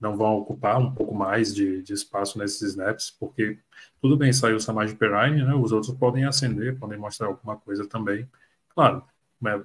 não 0.00 0.16
vão 0.16 0.36
ocupar 0.36 0.78
um 0.78 0.94
pouco 0.94 1.12
mais 1.12 1.52
de, 1.52 1.82
de 1.82 1.92
espaço 1.92 2.38
nesses 2.38 2.62
snaps, 2.62 3.10
porque 3.10 3.58
tudo 4.00 4.16
bem, 4.16 4.32
saiu 4.32 4.58
o 4.58 4.60
Samaj 4.60 4.94
Perrine, 4.94 5.42
né, 5.42 5.56
os 5.56 5.72
outros 5.72 5.92
podem 5.94 6.24
acender, 6.24 6.78
podem 6.78 6.96
mostrar 6.98 7.26
alguma 7.26 7.56
coisa 7.56 7.84
também. 7.84 8.28
Claro, 8.68 9.02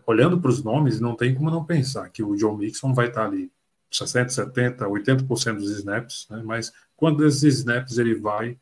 olhando 0.08 0.42
para 0.42 0.50
os 0.50 0.64
nomes, 0.64 1.00
não 1.00 1.16
tem 1.16 1.36
como 1.36 1.52
não 1.52 1.64
pensar 1.64 2.10
que 2.10 2.24
o 2.24 2.36
Joe 2.36 2.58
Mixon 2.58 2.96
vai 2.96 3.10
estar 3.10 3.26
ali 3.26 3.52
60, 3.92 4.30
70, 4.30 4.88
80% 4.88 5.56
dos 5.56 5.72
snaps, 5.72 6.28
né? 6.30 6.42
mas 6.44 6.72
quando 6.96 7.24
desses 7.24 7.44
snaps 7.60 7.98
ele 7.98 8.16
vai 8.16 8.58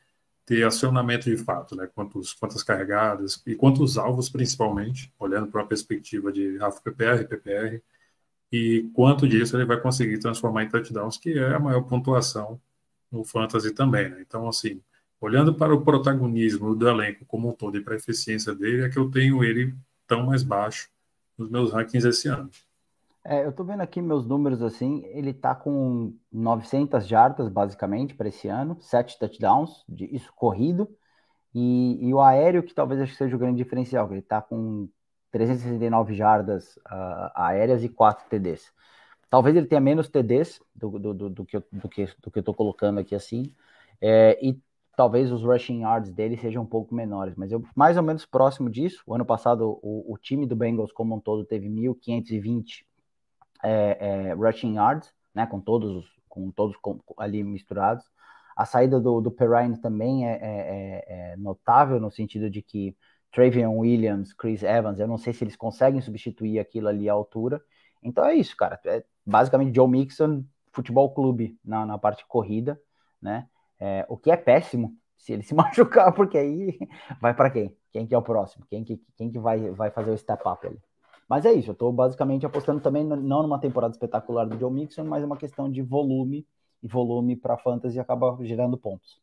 ter 0.50 0.64
acionamento 0.64 1.30
de 1.30 1.38
fato, 1.38 1.76
né? 1.76 1.88
Quantos, 1.94 2.34
quantas 2.34 2.64
carregadas 2.64 3.40
e 3.46 3.54
quantos 3.54 4.00
alvos, 4.00 4.30
principalmente, 4.30 5.14
olhando 5.20 5.46
para 5.52 5.62
a 5.62 5.66
perspectiva 5.66 6.32
de 6.32 6.58
Rafa 6.58 6.82
PPR, 6.82 7.24
PPR, 7.28 7.84
e 8.52 8.90
quanto 8.96 9.28
disso 9.28 9.56
ele 9.56 9.66
vai 9.66 9.80
conseguir 9.80 10.18
transformar 10.18 10.64
em 10.64 10.70
touchdowns, 10.70 11.18
que 11.18 11.38
é 11.38 11.54
a 11.54 11.60
maior 11.60 11.84
pontuação 11.84 12.60
no 13.12 13.24
Fantasy 13.24 13.72
também, 13.76 14.10
né? 14.10 14.22
Então, 14.22 14.50
assim, 14.50 14.82
olhando 15.22 15.54
para 15.54 15.72
o 15.72 15.84
protagonismo 15.84 16.76
do 16.76 16.90
elenco 16.90 17.26
como 17.26 17.50
um 17.50 17.54
todo 17.54 17.78
e 17.78 17.82
para 17.82 17.94
a 17.94 17.98
eficiência 17.98 18.56
dele, 18.56 18.86
é 18.86 18.90
que 18.90 18.98
eu 18.98 19.12
tenho 19.12 19.44
ele 19.44 19.76
tão 20.08 20.26
mais 20.26 20.42
baixo 20.42 20.90
nos 21.38 21.48
meus 21.50 21.72
rankings 21.72 22.08
esse 22.08 22.28
ano. 22.28 22.50
É, 23.26 23.46
eu 23.46 23.52
tô 23.52 23.64
vendo 23.64 23.82
aqui 23.82 24.02
meus 24.02 24.26
números 24.26 24.62
assim, 24.62 25.04
ele 25.08 25.34
tá 25.34 25.54
com 25.54 26.16
900 26.32 27.06
jardas 27.06 27.50
basicamente 27.50 28.16
para 28.16 28.30
esse 28.30 28.48
ano, 28.48 28.78
7 28.80 29.20
touchdowns, 29.20 29.84
de, 29.88 30.06
isso 30.16 30.32
corrido, 30.34 30.90
e, 31.54 32.08
e, 32.08 32.14
o 32.14 32.22
aéreo 32.22 32.64
que 32.64 32.74
talvez 32.74 33.02
acho 33.02 33.12
que 33.12 33.18
seja 33.18 33.36
o 33.36 33.40
grande 33.40 33.58
diferencial, 33.58 34.12
ele 34.12 34.22
tá 34.22 34.42
com 34.42 34.88
369 35.32 36.14
jardas 36.14 36.78
uh, 36.78 37.32
aéreas 37.36 37.84
e 37.84 37.90
4 37.90 38.28
TDs. 38.30 38.72
Talvez 39.30 39.56
ele 39.56 39.68
tenha 39.68 39.82
menos 39.82 40.10
TDs 40.10 40.60
do, 40.76 41.00
do, 41.00 41.14
do, 41.14 41.30
do, 41.30 41.46
que, 41.46 41.58
eu, 41.58 41.64
do, 41.72 41.90
que, 41.90 42.06
do 42.22 42.32
que 42.32 42.40
eu 42.40 42.44
tô 42.44 42.54
colocando 42.54 43.00
aqui 43.00 43.16
assim, 43.16 43.54
é, 44.02 44.40
e 44.42 44.60
talvez 44.96 45.32
os 45.32 45.44
rushing 45.44 45.82
yards 45.82 46.12
dele 46.12 46.38
sejam 46.38 46.64
um 46.64 46.66
pouco 46.66 46.96
menores, 46.96 47.36
mas 47.36 47.52
eu 47.52 47.64
mais 47.76 47.98
ou 47.98 48.04
menos 48.04 48.26
próximo 48.26 48.70
disso. 48.70 49.04
O 49.06 49.16
ano 49.16 49.26
passado 49.26 49.80
o, 49.82 50.14
o 50.14 50.18
time 50.18 50.46
do 50.46 50.56
Bengals 50.56 50.92
como 50.92 51.16
um 51.16 51.20
todo 51.20 51.46
teve 51.46 51.70
1.520 51.70 52.89
é, 53.64 54.30
é, 54.30 54.34
rushing 54.34 54.76
yards, 54.76 55.14
né, 55.34 55.46
com 55.46 55.60
todos, 55.60 56.06
com 56.28 56.52
todos 56.52 56.76
ali 57.18 57.44
misturados. 57.44 58.06
A 58.56 58.66
saída 58.66 59.00
do, 59.00 59.22
do 59.22 59.32
Perrine 59.32 59.78
também 59.80 60.28
é, 60.28 60.34
é, 60.34 60.40
é, 60.42 61.32
é, 61.32 61.38
notável 61.38 62.00
no 62.00 62.12
sentido 62.12 62.50
de 62.50 62.62
que 62.62 62.96
Travion 63.32 63.78
Williams, 63.78 64.34
Chris 64.34 64.64
Evans, 64.64 65.00
eu 65.00 65.08
não 65.08 65.18
sei 65.18 65.34
se 65.34 65.44
eles 65.44 65.56
conseguem 65.56 66.02
substituir 66.02 66.60
aquilo 66.60 66.88
ali 66.88 67.10
à 67.10 67.14
altura. 67.14 67.62
Então 68.04 68.26
é 68.26 68.34
isso, 68.36 68.56
cara. 68.58 68.80
É 68.86 69.04
basicamente 69.26 69.76
Joe 69.76 69.90
Mixon, 69.90 70.44
futebol 70.74 71.14
clube 71.14 71.58
na, 71.64 71.86
na 71.86 71.98
parte 71.98 72.26
corrida, 72.28 72.80
né? 73.22 73.48
É, 73.80 74.06
o 74.10 74.18
que 74.18 74.30
é 74.32 74.36
péssimo 74.36 74.98
se 75.18 75.34
ele 75.34 75.44
se 75.44 75.54
machucar, 75.56 76.12
porque 76.14 76.38
aí 76.38 76.78
vai 77.22 77.34
para 77.34 77.50
quem? 77.50 77.76
Quem 77.92 78.06
que 78.06 78.14
é 78.14 78.18
o 78.18 78.22
próximo? 78.22 78.66
Quem 78.70 78.84
que, 78.84 79.02
quem 79.16 79.32
que 79.32 79.40
vai, 79.40 79.72
vai 79.72 79.92
fazer 79.92 80.12
o 80.12 80.18
step 80.18 80.44
up 80.48 80.66
ali? 80.68 80.82
Mas 81.30 81.46
é 81.46 81.54
isso, 81.54 81.70
eu 81.70 81.74
estou 81.74 81.94
basicamente 81.94 82.46
apostando 82.46 82.82
também 82.82 83.06
não 83.06 83.44
numa 83.44 83.60
temporada 83.60 83.94
espetacular 83.94 84.46
do 84.46 84.58
Joe 84.58 84.74
Mixon, 84.74 85.04
mas 85.04 85.24
uma 85.24 85.38
questão 85.38 85.72
de 85.72 85.82
volume, 85.82 86.46
e 86.82 86.88
volume 86.88 87.36
para 87.36 87.58
fantasy 87.58 88.00
acaba 88.00 88.38
gerando 88.44 88.78
pontos. 88.78 89.22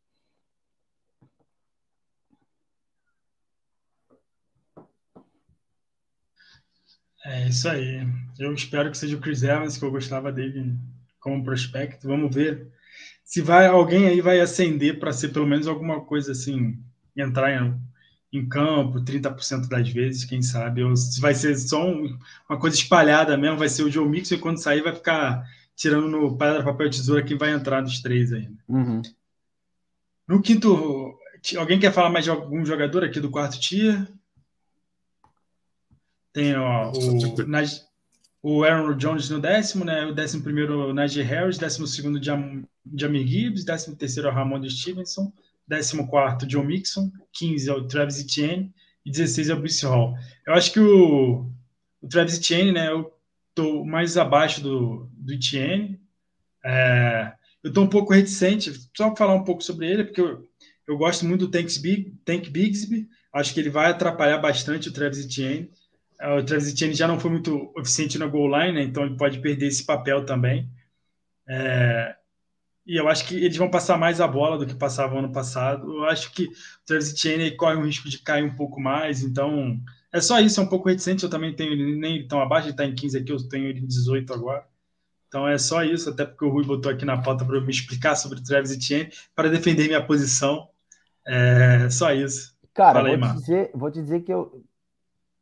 É 7.24 7.48
isso 7.48 7.68
aí. 7.68 8.06
Eu 8.38 8.54
espero 8.54 8.90
que 8.90 8.96
seja 8.96 9.16
o 9.16 9.20
Chris 9.20 9.42
Evans, 9.42 9.76
que 9.76 9.84
eu 9.84 9.90
gostava 9.90 10.30
dele 10.30 10.76
como 11.18 11.42
prospecto. 11.42 12.06
Vamos 12.06 12.32
ver 12.32 12.70
se 13.24 13.42
vai 13.42 13.66
alguém 13.66 14.06
aí 14.06 14.20
vai 14.20 14.40
acender 14.40 15.00
para 15.00 15.12
ser 15.12 15.30
pelo 15.30 15.46
menos 15.46 15.66
alguma 15.66 16.04
coisa 16.04 16.30
assim, 16.30 16.78
entrar 17.16 17.50
em 17.52 17.80
em 18.36 18.48
campo 18.48 19.00
30% 19.00 19.68
das 19.68 19.88
vezes, 19.88 20.24
quem 20.24 20.42
sabe. 20.42 20.82
Ou 20.82 20.96
se 20.96 21.20
vai 21.20 21.34
ser 21.34 21.56
só 21.58 21.86
um, 21.86 22.18
uma 22.48 22.58
coisa 22.58 22.76
espalhada 22.76 23.36
mesmo, 23.36 23.58
vai 23.58 23.68
ser 23.68 23.82
o 23.82 23.90
Joe 23.90 24.08
Mixon 24.08 24.34
e 24.34 24.38
quando 24.38 24.62
sair 24.62 24.82
vai 24.82 24.94
ficar 24.94 25.44
tirando 25.74 26.08
no 26.08 26.36
pedra, 26.36 26.64
papel, 26.64 26.90
tesoura 26.90 27.22
quem 27.22 27.36
vai 27.36 27.52
entrar 27.52 27.82
dos 27.82 28.00
três 28.00 28.32
aí. 28.32 28.48
Né? 28.48 28.56
Uhum. 28.68 29.02
No 30.26 30.42
quinto, 30.42 31.18
alguém 31.56 31.78
quer 31.78 31.92
falar 31.92 32.10
mais 32.10 32.24
de 32.24 32.30
algum 32.30 32.64
jogador 32.64 33.04
aqui 33.04 33.20
do 33.20 33.30
quarto 33.30 33.60
tier? 33.60 34.06
Tem 36.32 36.56
ó, 36.56 36.92
o, 36.92 38.58
o 38.58 38.64
Aaron 38.64 38.96
Jones 38.96 39.30
no 39.30 39.40
décimo, 39.40 39.84
né? 39.84 40.04
O 40.06 40.14
décimo 40.14 40.42
primeiro, 40.42 40.92
Najee 40.92 41.22
Harris, 41.22 41.58
décimo 41.58 41.86
segundo, 41.86 42.22
Jam, 42.22 42.62
Jamir 42.94 43.26
Gibbs, 43.26 43.64
décimo 43.64 43.96
terceiro, 43.96 44.30
Ramon 44.30 44.68
Stevenson, 44.68 45.32
14 45.68 46.46
John 46.46 46.64
Mixon, 46.64 47.10
15 47.32 47.68
é 47.68 47.72
o 47.72 47.86
Travis 47.86 48.20
Etienne 48.20 48.72
e 49.04 49.10
16 49.10 49.50
é 49.50 49.54
o 49.54 49.60
Bruce 49.60 49.84
Hall. 49.84 50.14
Eu 50.46 50.54
acho 50.54 50.72
que 50.72 50.80
o, 50.80 51.50
o 52.00 52.08
Travis 52.08 52.38
Etienne, 52.38 52.72
né, 52.72 52.88
eu 52.88 53.12
tô 53.54 53.84
mais 53.84 54.16
abaixo 54.16 54.60
do, 54.62 55.10
do 55.12 55.32
Etienne. 55.32 56.00
É, 56.64 57.32
eu 57.62 57.68
estou 57.68 57.84
um 57.84 57.88
pouco 57.88 58.12
reticente, 58.12 58.72
só 58.96 59.08
para 59.08 59.16
falar 59.16 59.34
um 59.34 59.44
pouco 59.44 59.62
sobre 59.62 59.90
ele, 59.90 60.04
porque 60.04 60.20
eu, 60.20 60.46
eu 60.86 60.96
gosto 60.96 61.24
muito 61.26 61.46
do 61.46 61.50
Tank, 61.50 61.68
Big, 61.80 62.14
Tank 62.24 62.48
Bigsby, 62.50 63.08
acho 63.32 63.52
que 63.52 63.60
ele 63.60 63.70
vai 63.70 63.90
atrapalhar 63.90 64.38
bastante 64.38 64.88
o 64.88 64.92
Travis 64.92 65.24
Etienne. 65.24 65.70
É, 66.20 66.38
o 66.38 66.44
Travis 66.44 66.68
Etienne 66.68 66.94
já 66.94 67.08
não 67.08 67.18
foi 67.18 67.30
muito 67.30 67.72
eficiente 67.76 68.18
na 68.18 68.26
goal 68.26 68.48
line, 68.48 68.72
né? 68.72 68.82
então 68.82 69.04
ele 69.04 69.16
pode 69.16 69.40
perder 69.40 69.66
esse 69.66 69.84
papel 69.84 70.24
também. 70.24 70.68
É, 71.48 72.16
e 72.86 72.96
eu 72.96 73.08
acho 73.08 73.26
que 73.26 73.34
eles 73.34 73.56
vão 73.56 73.68
passar 73.68 73.98
mais 73.98 74.20
a 74.20 74.28
bola 74.28 74.56
do 74.56 74.66
que 74.66 74.74
passavam 74.74 75.18
ano 75.18 75.32
passado. 75.32 75.92
Eu 75.92 76.04
acho 76.04 76.30
que 76.30 76.44
o 76.44 76.50
Travis 76.86 77.12
Etienne 77.12 77.50
corre 77.56 77.76
um 77.76 77.84
risco 77.84 78.08
de 78.08 78.18
cair 78.18 78.44
um 78.44 78.54
pouco 78.54 78.80
mais, 78.80 79.22
então 79.22 79.80
é 80.12 80.20
só 80.20 80.38
isso, 80.38 80.60
é 80.60 80.62
um 80.62 80.68
pouco 80.68 80.88
reticente. 80.88 81.24
Eu 81.24 81.30
também 81.30 81.54
tenho 81.54 81.72
ele 81.72 81.96
nem 81.96 82.26
tão 82.28 82.40
abaixo, 82.40 82.66
ele 82.66 82.74
está 82.74 82.84
em 82.84 82.94
15 82.94 83.18
aqui, 83.18 83.32
eu 83.32 83.48
tenho 83.48 83.66
ele 83.66 83.80
em 83.80 83.86
18 83.86 84.32
agora. 84.32 84.64
Então 85.26 85.48
é 85.48 85.58
só 85.58 85.82
isso, 85.82 86.10
até 86.10 86.24
porque 86.24 86.44
o 86.44 86.48
Rui 86.48 86.64
botou 86.64 86.90
aqui 86.90 87.04
na 87.04 87.20
pauta 87.20 87.44
para 87.44 87.60
me 87.60 87.70
explicar 87.70 88.14
sobre 88.14 88.38
o 88.38 88.42
Travis 88.42 88.70
Etienne, 88.70 89.10
para 89.34 89.50
defender 89.50 89.88
minha 89.88 90.04
posição. 90.04 90.68
É 91.26 91.90
só 91.90 92.12
isso. 92.12 92.56
Cara, 92.72 93.02
vou, 93.02 93.18
te 93.18 93.34
dizer, 93.34 93.70
vou 93.74 93.90
te 93.90 94.00
dizer 94.00 94.20
que 94.20 94.32
eu, 94.32 94.62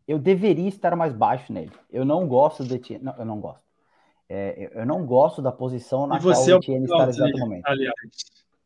eu 0.09 0.18
deveria 0.18 0.68
estar 0.68 0.97
mais 0.97 1.12
baixo 1.12 1.53
nele. 1.53 1.72
Eu 1.90 2.07
não 2.07 2.26
gosto 2.26 2.64
do 2.64 2.74
Etienne. 2.74 3.05
Não, 3.05 3.14
eu 3.18 3.24
não 3.26 3.38
gosto. 3.38 3.64
É, 4.29 4.70
eu 4.75 4.87
não 4.87 5.05
gosto 5.05 5.43
da 5.43 5.53
posição 5.53 6.07
na 6.07 6.20
qual 6.20 6.35
o 6.35 6.51
é 6.51 6.55
Etienne 6.55 6.85
está 6.85 7.09
exatamente. 7.09 7.62
Aliás. 7.66 7.95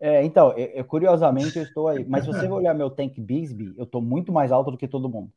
É, 0.00 0.24
então, 0.24 0.52
eu, 0.52 0.66
eu, 0.66 0.84
curiosamente 0.84 1.58
eu 1.58 1.64
estou 1.64 1.88
aí. 1.88 2.04
Mas 2.04 2.24
se 2.24 2.32
você 2.32 2.48
olhar 2.48 2.74
meu 2.74 2.90
Tank 2.90 3.18
Bigsby, 3.20 3.74
eu 3.76 3.84
estou 3.84 4.00
muito 4.00 4.32
mais 4.32 4.52
alto 4.52 4.70
do 4.70 4.78
que 4.78 4.86
todo 4.86 5.08
mundo. 5.08 5.32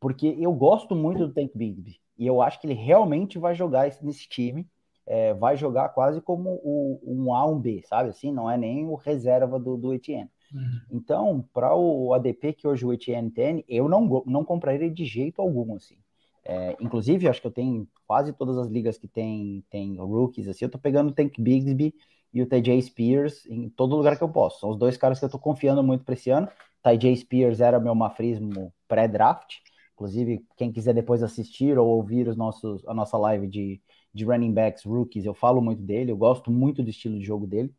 Porque 0.00 0.36
eu 0.40 0.52
gosto 0.52 0.96
muito 0.96 1.26
do 1.26 1.32
Tank 1.32 1.52
Bigsby. 1.54 2.00
E 2.18 2.26
eu 2.26 2.40
acho 2.40 2.60
que 2.60 2.66
ele 2.66 2.74
realmente 2.74 3.38
vai 3.38 3.54
jogar 3.54 3.90
nesse 4.02 4.28
time 4.28 4.66
é, 5.10 5.34
vai 5.34 5.56
jogar 5.56 5.88
quase 5.88 6.20
como 6.20 6.60
o, 6.62 7.00
um 7.04 7.34
A, 7.34 7.44
um 7.44 7.58
B, 7.58 7.82
sabe? 7.84 8.10
Assim, 8.10 8.30
não 8.30 8.48
é 8.48 8.56
nem 8.56 8.86
o 8.86 8.94
reserva 8.94 9.58
do, 9.58 9.76
do 9.76 9.92
Etienne. 9.92 10.30
Uhum. 10.54 10.80
Então, 10.92 11.48
para 11.52 11.74
o 11.74 12.14
ADP 12.14 12.52
que 12.52 12.68
hoje 12.68 12.86
o 12.86 12.92
Etienne 12.92 13.28
tem, 13.28 13.64
eu 13.68 13.88
não, 13.88 14.22
não 14.24 14.44
compraria 14.44 14.88
de 14.88 15.04
jeito 15.04 15.42
algum, 15.42 15.74
assim. 15.74 15.96
É, 16.52 16.76
inclusive, 16.80 17.28
acho 17.28 17.40
que 17.40 17.46
eu 17.46 17.52
tenho 17.52 17.86
quase 18.08 18.32
todas 18.32 18.58
as 18.58 18.66
ligas 18.66 18.98
que 18.98 19.06
tem, 19.06 19.64
tem 19.70 19.96
rookies, 19.98 20.48
assim, 20.48 20.64
eu 20.64 20.68
tô 20.68 20.80
pegando 20.80 21.10
o 21.10 21.12
Tank 21.12 21.40
Bigsby 21.40 21.94
e 22.34 22.42
o 22.42 22.46
TJ 22.46 22.82
Spears 22.82 23.46
em 23.46 23.68
todo 23.68 23.94
lugar 23.94 24.18
que 24.18 24.24
eu 24.24 24.28
posso. 24.28 24.58
São 24.58 24.70
os 24.70 24.76
dois 24.76 24.96
caras 24.96 25.20
que 25.20 25.24
eu 25.24 25.30
tô 25.30 25.38
confiando 25.38 25.80
muito 25.80 26.02
para 26.02 26.14
esse 26.14 26.28
ano. 26.28 26.48
TJ 26.82 27.18
Spears 27.18 27.60
era 27.60 27.78
meu 27.78 27.94
mafrismo 27.94 28.74
pré-draft. 28.88 29.58
Inclusive, 29.94 30.44
quem 30.56 30.72
quiser 30.72 30.92
depois 30.92 31.22
assistir 31.22 31.78
ou 31.78 31.86
ouvir 31.86 32.26
os 32.26 32.36
nossos, 32.36 32.84
a 32.88 32.92
nossa 32.92 33.16
live 33.16 33.46
de, 33.46 33.80
de 34.12 34.24
running 34.24 34.52
backs 34.52 34.82
rookies, 34.84 35.24
eu 35.26 35.34
falo 35.34 35.62
muito 35.62 35.82
dele, 35.82 36.10
eu 36.10 36.16
gosto 36.16 36.50
muito 36.50 36.82
do 36.82 36.90
estilo 36.90 37.16
de 37.16 37.24
jogo 37.24 37.46
dele. 37.46 37.72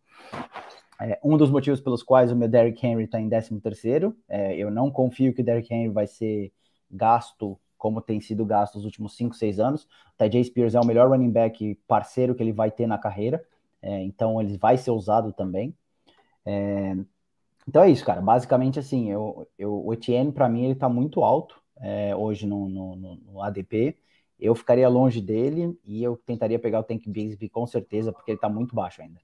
É, 1.02 1.20
um 1.22 1.36
dos 1.36 1.50
motivos 1.50 1.82
pelos 1.82 2.04
quais 2.04 2.32
o 2.32 2.38
meu 2.38 2.48
Derrick 2.48 2.88
Henry 2.88 3.04
está 3.04 3.20
em 3.20 3.28
13 3.28 3.60
terceiro, 3.60 4.16
é, 4.30 4.56
eu 4.56 4.72
não 4.72 4.90
confio 4.90 5.34
que 5.34 5.42
o 5.42 5.44
Derrick 5.44 5.74
Henry 5.74 5.90
vai 5.90 6.08
ser 6.08 6.54
gasto 6.90 7.60
como 7.82 8.00
tem 8.00 8.22
sido 8.22 8.46
gasto 8.46 8.76
nos 8.76 8.86
últimos 8.86 9.16
5, 9.18 9.34
6 9.34 9.60
anos. 9.60 9.86
O 9.86 10.18
TJ 10.20 10.44
Spears 10.44 10.76
é 10.76 10.80
o 10.80 10.86
melhor 10.86 11.10
running 11.10 11.32
back 11.32 11.74
parceiro 11.88 12.36
que 12.36 12.44
ele 12.44 12.54
vai 12.54 12.70
ter 12.70 12.86
na 12.86 13.00
carreira, 13.00 13.44
é, 13.82 14.04
então 14.04 14.40
ele 14.40 14.56
vai 14.56 14.78
ser 14.78 14.92
usado 14.92 15.34
também. 15.34 15.76
É, 16.46 16.96
então 17.68 17.82
é 17.82 17.90
isso, 17.90 18.06
cara. 18.06 18.22
Basicamente, 18.22 18.78
assim, 18.78 19.12
eu, 19.12 19.48
eu, 19.58 19.84
o 19.84 19.92
Etienne, 19.92 20.32
para 20.32 20.48
mim, 20.48 20.66
ele 20.66 20.74
está 20.74 20.88
muito 20.88 21.24
alto 21.24 21.60
é, 21.80 22.16
hoje 22.16 22.46
no, 22.46 22.70
no, 22.70 22.96
no, 23.16 23.42
ADP 23.42 23.98
eu 24.40 24.54
ficaria 24.54 24.88
longe 24.88 25.20
dele 25.20 25.76
e 25.84 26.04
eu 26.04 26.16
tentaria 26.16 26.60
pegar 26.60 26.80
o 26.80 26.84
Tank 26.84 27.08
Bigsby 27.08 27.50
com 27.50 27.66
certeza, 27.66 28.12
porque 28.12 28.30
ele 28.30 28.38
está 28.38 28.50
muito 28.50 28.76
baixo 28.76 29.02
ainda. 29.02 29.20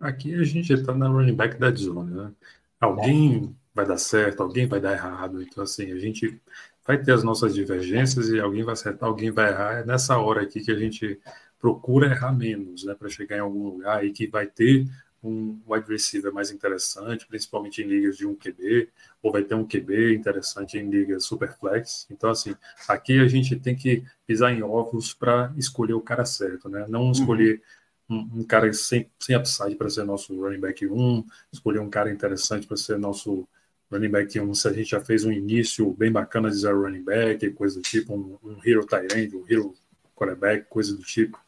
Aqui 0.00 0.34
a 0.34 0.42
gente 0.42 0.72
está 0.72 0.92
na 0.92 1.08
running 1.08 1.34
back 1.34 1.56
da 1.56 1.70
zone, 1.72 2.14
né? 2.14 2.32
Alguém 2.80 3.44
é. 3.44 3.48
vai 3.74 3.86
dar 3.86 3.98
certo, 3.98 4.42
alguém 4.42 4.66
vai 4.66 4.80
dar 4.80 4.92
errado. 4.92 5.42
Então, 5.42 5.64
assim, 5.64 5.92
a 5.92 5.98
gente 5.98 6.40
vai 6.86 7.02
ter 7.02 7.12
as 7.12 7.22
nossas 7.24 7.54
divergências 7.54 8.28
e 8.28 8.38
alguém 8.38 8.62
vai 8.62 8.74
acertar, 8.74 9.08
alguém 9.08 9.30
vai 9.30 9.50
errar. 9.50 9.80
É 9.80 9.84
nessa 9.84 10.18
hora 10.18 10.42
aqui 10.42 10.60
que 10.60 10.70
a 10.70 10.78
gente 10.78 11.18
procura 11.58 12.06
errar 12.06 12.32
menos, 12.32 12.84
né? 12.84 12.94
Para 12.94 13.08
chegar 13.08 13.36
em 13.36 13.40
algum 13.40 13.64
lugar 13.64 14.04
e 14.04 14.12
que 14.12 14.26
vai 14.26 14.46
ter 14.46 14.86
um 15.22 15.60
wide 15.66 15.88
receiver 15.88 16.32
mais 16.32 16.50
interessante, 16.50 17.26
principalmente 17.26 17.82
em 17.82 17.86
ligas 17.86 18.16
de 18.16 18.26
um 18.26 18.34
QB, 18.34 18.88
ou 19.22 19.32
vai 19.32 19.42
ter 19.42 19.54
um 19.54 19.66
QB 19.66 20.14
interessante 20.14 20.78
em 20.78 20.88
ligas 20.88 21.24
superflex. 21.24 22.06
Então, 22.10 22.30
assim, 22.30 22.54
aqui 22.86 23.18
a 23.18 23.26
gente 23.26 23.56
tem 23.56 23.74
que 23.74 24.04
pisar 24.26 24.52
em 24.52 24.62
ovos 24.62 25.12
para 25.12 25.52
escolher 25.56 25.94
o 25.94 26.00
cara 26.00 26.24
certo, 26.24 26.68
né? 26.68 26.86
Não 26.88 27.06
uhum. 27.06 27.12
escolher 27.12 27.60
uhum. 28.08 28.30
um, 28.34 28.40
um, 28.40 28.44
cara 28.44 28.72
sem, 28.72 29.10
sem 29.18 29.36
upside 29.36 29.74
para 29.74 29.90
ser 29.90 30.04
nosso 30.04 30.38
running 30.40 30.60
back 30.60 30.86
1, 30.86 31.24
escolher 31.52 31.80
um 31.80 31.90
cara 31.90 32.10
interessante 32.10 32.66
para 32.66 32.76
ser 32.76 32.98
nosso 32.98 33.48
running 33.90 34.10
back 34.10 34.38
1, 34.38 34.54
se 34.54 34.68
a 34.68 34.72
gente 34.72 34.90
já 34.90 35.00
fez 35.00 35.24
um 35.24 35.32
início 35.32 35.92
bem 35.92 36.10
bacana 36.10 36.50
de 36.50 36.56
zero 36.56 36.82
running 36.82 37.04
back, 37.04 37.48
coisa 37.50 37.76
do 37.76 37.82
tipo, 37.82 38.14
um, 38.14 38.38
um 38.42 38.58
hero 38.64 38.84
tight 38.86 39.16
end, 39.16 39.36
um 39.36 39.44
hero 39.48 39.74
quarterback, 40.14 40.66
coisa 40.68 40.96
do 40.96 41.02
tipo. 41.02 41.38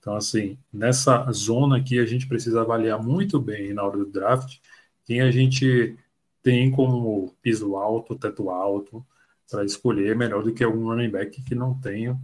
Então, 0.00 0.14
assim, 0.14 0.58
nessa 0.72 1.30
zona 1.32 1.78
aqui, 1.78 1.98
a 1.98 2.06
gente 2.06 2.28
precisa 2.28 2.60
avaliar 2.60 3.02
muito 3.02 3.40
bem 3.40 3.74
na 3.74 3.82
hora 3.82 3.98
do 3.98 4.06
draft 4.06 4.58
quem 5.04 5.20
a 5.20 5.30
gente 5.30 5.96
tem 6.42 6.70
como 6.70 7.34
piso 7.40 7.76
alto, 7.76 8.16
teto 8.16 8.50
alto, 8.50 9.04
para 9.50 9.64
escolher 9.64 10.16
melhor 10.16 10.42
do 10.42 10.52
que 10.52 10.64
algum 10.64 10.84
running 10.88 11.10
back 11.10 11.42
que 11.42 11.54
não 11.54 11.74
tenha 11.80 12.18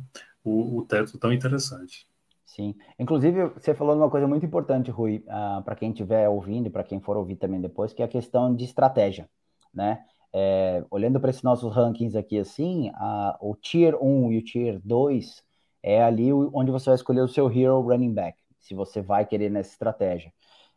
o, 0.44 0.78
o 0.78 0.84
teto 0.84 1.18
tão 1.18 1.32
interessante. 1.32 2.06
Sim, 2.44 2.74
inclusive 2.98 3.48
você 3.48 3.74
falou 3.74 3.96
uma 3.96 4.10
coisa 4.10 4.26
muito 4.26 4.44
importante, 4.44 4.90
Rui, 4.90 5.24
uh, 5.26 5.30
ah, 5.30 5.62
para 5.64 5.74
quem 5.74 5.90
estiver 5.90 6.28
ouvindo 6.28 6.66
e 6.66 6.70
para 6.70 6.84
quem 6.84 7.00
for 7.00 7.16
ouvir 7.16 7.36
também 7.36 7.60
depois, 7.60 7.92
que 7.92 8.02
é 8.02 8.04
a 8.04 8.08
questão 8.08 8.54
de 8.54 8.64
estratégia, 8.64 9.28
né? 9.72 10.04
É, 10.32 10.84
olhando 10.90 11.20
para 11.20 11.30
esses 11.30 11.42
nossos 11.42 11.74
rankings 11.74 12.16
aqui 12.16 12.38
assim, 12.38 12.90
uh, 12.90 13.36
o 13.40 13.54
Tier 13.54 13.94
1 14.02 14.32
e 14.32 14.38
o 14.38 14.42
Tier 14.42 14.80
2 14.82 15.42
é 15.82 16.02
ali 16.02 16.32
onde 16.32 16.70
você 16.70 16.86
vai 16.86 16.94
escolher 16.94 17.20
o 17.20 17.28
seu 17.28 17.50
hero 17.50 17.80
running 17.80 18.12
back, 18.14 18.38
se 18.60 18.74
você 18.74 19.02
vai 19.02 19.26
querer 19.26 19.50
nessa 19.50 19.72
estratégia. 19.72 20.32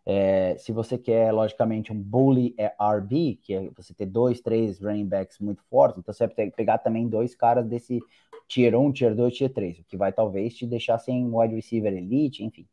É, 0.05 0.55
se 0.57 0.71
você 0.71 0.97
quer, 0.97 1.31
logicamente, 1.31 1.91
um 1.91 1.99
bully 1.99 2.55
RB, 2.79 3.39
que 3.41 3.53
é 3.55 3.69
você 3.75 3.93
ter 3.93 4.05
dois, 4.05 4.39
três 4.39 4.79
running 4.79 5.07
backs 5.07 5.39
muito 5.39 5.63
fortes, 5.63 5.99
então 5.99 6.13
você 6.13 6.27
vai 6.27 6.51
pegar 6.51 6.77
também 6.77 7.07
dois 7.07 7.33
caras 7.35 7.65
desse 7.65 7.99
tier 8.47 8.75
1, 8.75 8.91
tier 8.91 9.15
2, 9.15 9.35
tier 9.35 9.51
3, 9.51 9.79
o 9.79 9.83
que 9.83 9.97
vai 9.97 10.13
talvez 10.13 10.55
te 10.55 10.67
deixar 10.67 10.99
sem 10.99 11.25
wide 11.33 11.55
receiver 11.55 11.93
elite, 11.93 12.43
enfim. 12.43 12.67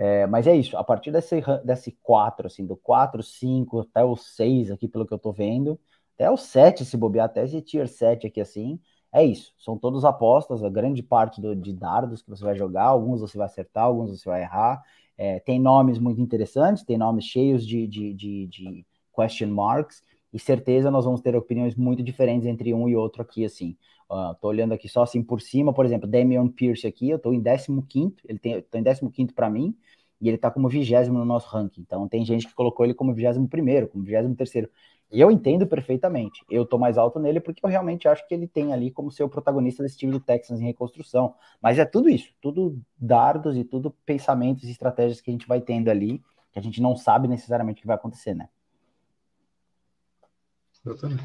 É, 0.00 0.28
mas 0.28 0.46
é 0.46 0.54
isso, 0.54 0.76
a 0.76 0.84
partir 0.84 1.10
desse, 1.10 1.42
desse 1.64 1.90
4, 2.04 2.46
assim, 2.46 2.64
do 2.64 2.76
4, 2.76 3.20
5 3.20 3.80
até 3.80 4.04
o 4.04 4.14
6 4.14 4.70
aqui, 4.70 4.86
pelo 4.86 5.04
que 5.04 5.12
eu 5.12 5.18
tô 5.18 5.32
vendo, 5.32 5.76
até 6.14 6.30
o 6.30 6.36
7 6.36 6.84
se 6.84 6.96
bobear, 6.96 7.26
até 7.26 7.42
esse 7.42 7.60
tier 7.60 7.88
7 7.88 8.24
aqui 8.28 8.40
assim, 8.40 8.78
é 9.12 9.24
isso, 9.24 9.52
são 9.58 9.76
todas 9.76 10.04
apostas, 10.04 10.62
a 10.62 10.68
grande 10.68 11.02
parte 11.02 11.40
do, 11.40 11.56
de 11.56 11.72
dardos 11.72 12.22
que 12.22 12.30
você 12.30 12.44
vai 12.44 12.54
jogar, 12.54 12.84
alguns 12.84 13.20
você 13.20 13.36
vai 13.36 13.46
acertar, 13.46 13.84
alguns 13.84 14.10
você 14.20 14.28
vai 14.28 14.42
errar. 14.42 14.80
É, 15.16 15.40
tem 15.40 15.58
nomes 15.58 15.98
muito 15.98 16.20
interessantes, 16.20 16.84
tem 16.84 16.96
nomes 16.96 17.24
cheios 17.24 17.66
de, 17.66 17.84
de, 17.88 18.14
de, 18.14 18.46
de, 18.46 18.86
question 19.12 19.48
marks, 19.48 20.04
e 20.32 20.38
certeza 20.38 20.92
nós 20.92 21.06
vamos 21.06 21.20
ter 21.20 21.34
opiniões 21.34 21.74
muito 21.74 22.04
diferentes 22.04 22.46
entre 22.46 22.72
um 22.72 22.88
e 22.88 22.94
outro 22.94 23.20
aqui, 23.20 23.44
assim. 23.44 23.76
Uh, 24.10 24.34
tô 24.40 24.48
olhando 24.48 24.72
aqui 24.72 24.88
só 24.88 25.02
assim 25.02 25.22
por 25.22 25.40
cima, 25.40 25.72
por 25.72 25.84
exemplo, 25.84 26.08
Damian 26.08 26.48
Pierce 26.48 26.86
aqui, 26.86 27.10
eu 27.10 27.18
tô 27.18 27.32
em 27.32 27.42
15 27.42 28.14
ele 28.24 28.38
tem, 28.38 28.62
tô 28.62 28.78
em 28.78 29.10
15 29.10 29.32
para 29.34 29.50
mim, 29.50 29.76
e 30.20 30.28
ele 30.28 30.38
tá 30.38 30.50
como 30.50 30.68
vigésimo 30.68 31.18
no 31.18 31.24
nosso 31.24 31.48
ranking. 31.48 31.82
Então 31.82 32.08
tem 32.08 32.24
gente 32.24 32.46
que 32.46 32.54
colocou 32.54 32.86
ele 32.86 32.94
como 32.94 33.14
vigésimo 33.14 33.48
primeiro, 33.48 33.88
como 33.88 34.04
vigésimo 34.04 34.34
terceiro. 34.34 34.70
E 35.10 35.20
eu 35.20 35.30
entendo 35.30 35.66
perfeitamente. 35.66 36.44
Eu 36.50 36.66
tô 36.66 36.76
mais 36.76 36.98
alto 36.98 37.18
nele 37.18 37.40
porque 37.40 37.64
eu 37.64 37.70
realmente 37.70 38.06
acho 38.06 38.26
que 38.26 38.34
ele 38.34 38.46
tem 38.46 38.72
ali 38.72 38.90
como 38.90 39.10
ser 39.10 39.22
o 39.22 39.28
protagonista 39.28 39.82
desse 39.82 39.96
time 39.96 40.12
do 40.12 40.20
Texans 40.20 40.60
em 40.60 40.64
reconstrução. 40.64 41.34
Mas 41.62 41.78
é 41.78 41.84
tudo 41.84 42.08
isso, 42.08 42.30
tudo 42.42 42.78
dardos 42.98 43.56
e 43.56 43.64
tudo 43.64 43.90
pensamentos 44.04 44.64
e 44.64 44.70
estratégias 44.70 45.20
que 45.20 45.30
a 45.30 45.32
gente 45.32 45.48
vai 45.48 45.60
tendo 45.60 45.88
ali, 45.88 46.22
que 46.52 46.58
a 46.58 46.62
gente 46.62 46.82
não 46.82 46.94
sabe 46.94 47.26
necessariamente 47.26 47.78
o 47.78 47.82
que 47.82 47.86
vai 47.86 47.96
acontecer, 47.96 48.34
né? 48.34 48.48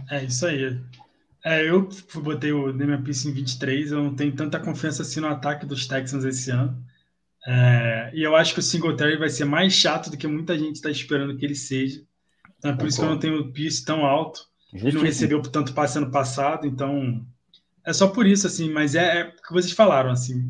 É 0.10 0.24
isso 0.24 0.46
aí. 0.46 0.80
É, 1.46 1.70
eu 1.70 1.90
botei 2.16 2.54
o 2.54 2.72
Damian 2.72 3.04
Pierce 3.04 3.28
em 3.28 3.34
23, 3.34 3.92
eu 3.92 4.04
não 4.04 4.16
tenho 4.16 4.34
tanta 4.34 4.60
confiança 4.60 5.02
assim 5.02 5.20
no 5.20 5.28
ataque 5.28 5.66
dos 5.66 5.86
Texans 5.86 6.24
esse 6.24 6.50
ano. 6.52 6.82
É, 7.46 8.12
e 8.14 8.24
eu 8.24 8.36
acho 8.36 8.54
que 8.54 8.60
o 8.60 8.64
Singletary 8.64 9.18
vai 9.18 9.30
ser 9.30 9.44
mais 9.44 9.74
chato 9.74 10.10
do 10.10 10.18
que 10.18 10.26
muita 10.26 10.58
gente 10.58 10.76
está 10.76 10.90
esperando 10.90 11.36
que 11.36 11.46
ele 11.46 11.56
seja. 11.56 12.02
Então, 12.58 12.72
é 12.72 12.76
por 12.76 12.88
isso 12.88 12.98
que 12.98 13.04
eu 13.04 13.10
não 13.10 13.20
tenho 13.20 13.42
o 13.42 13.52
Pierce 13.52 13.84
tão 13.84 14.06
alto. 14.06 14.48
Ele 14.74 14.94
não 14.94 15.02
recebeu 15.02 15.42
tanto 15.42 15.74
passe 15.74 15.98
ano 15.98 16.10
passado, 16.10 16.66
então 16.66 17.26
é 17.86 17.92
só 17.92 18.08
por 18.08 18.26
isso, 18.26 18.48
assim, 18.48 18.72
mas 18.72 18.96
é, 18.96 19.20
é 19.20 19.24
o 19.28 19.42
que 19.42 19.52
vocês 19.52 19.74
falaram, 19.74 20.10
assim. 20.10 20.50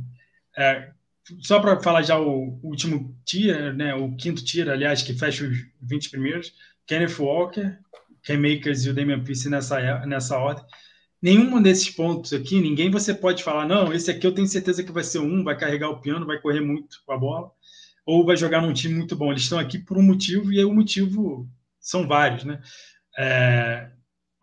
É, 0.56 0.92
só 1.40 1.60
para 1.60 1.82
falar 1.82 2.04
já 2.04 2.20
o, 2.20 2.60
último 2.62 3.16
tier, 3.26 3.74
né, 3.74 3.96
o 3.96 4.16
quinto 4.16 4.44
tier, 4.44 4.70
aliás, 4.70 5.02
que 5.02 5.14
fecha 5.14 5.46
os 5.46 5.58
20 5.82 6.10
primeiros, 6.12 6.54
Kenneth 6.86 7.20
Walker, 7.20 7.78
Ken 8.24 8.38
Makers 8.38 8.86
e 8.86 8.90
o 8.90 8.94
Damian 8.94 9.24
Pierce 9.24 9.50
nessa, 9.50 10.06
nessa 10.06 10.38
ordem. 10.38 10.64
Nenhum 11.22 11.62
desses 11.62 11.90
pontos 11.90 12.34
aqui, 12.34 12.60
ninguém 12.60 12.92
você 12.92 13.14
pode 13.14 13.44
falar, 13.44 13.66
não, 13.66 13.94
esse 13.94 14.12
aqui 14.12 14.28
eu 14.28 14.34
tenho 14.34 14.48
certeza 14.48 14.84
que 14.84 14.92
vai 14.92 15.04
ser 15.04 15.20
um, 15.20 15.44
vai 15.44 15.58
carregar 15.58 15.90
o 15.90 16.02
piano, 16.02 16.26
vai 16.26 16.40
correr 16.40 16.62
muito 16.62 17.02
com 17.06 17.14
a 17.14 17.18
bola. 17.18 17.52
ou 18.06 18.26
vai 18.26 18.36
jogar 18.38 18.62
num 18.62 18.74
time 18.74 18.96
muito 18.96 19.16
bom. 19.16 19.32
Eles 19.32 19.44
estão 19.44 19.60
aqui 19.60 19.80
por 19.80 19.98
um 19.98 20.02
motivo, 20.04 20.52
e 20.52 20.64
o 20.64 20.74
motivo 20.74 21.50
são 21.80 22.08
vários, 22.08 22.44
né? 22.44 22.62
É, 23.18 23.90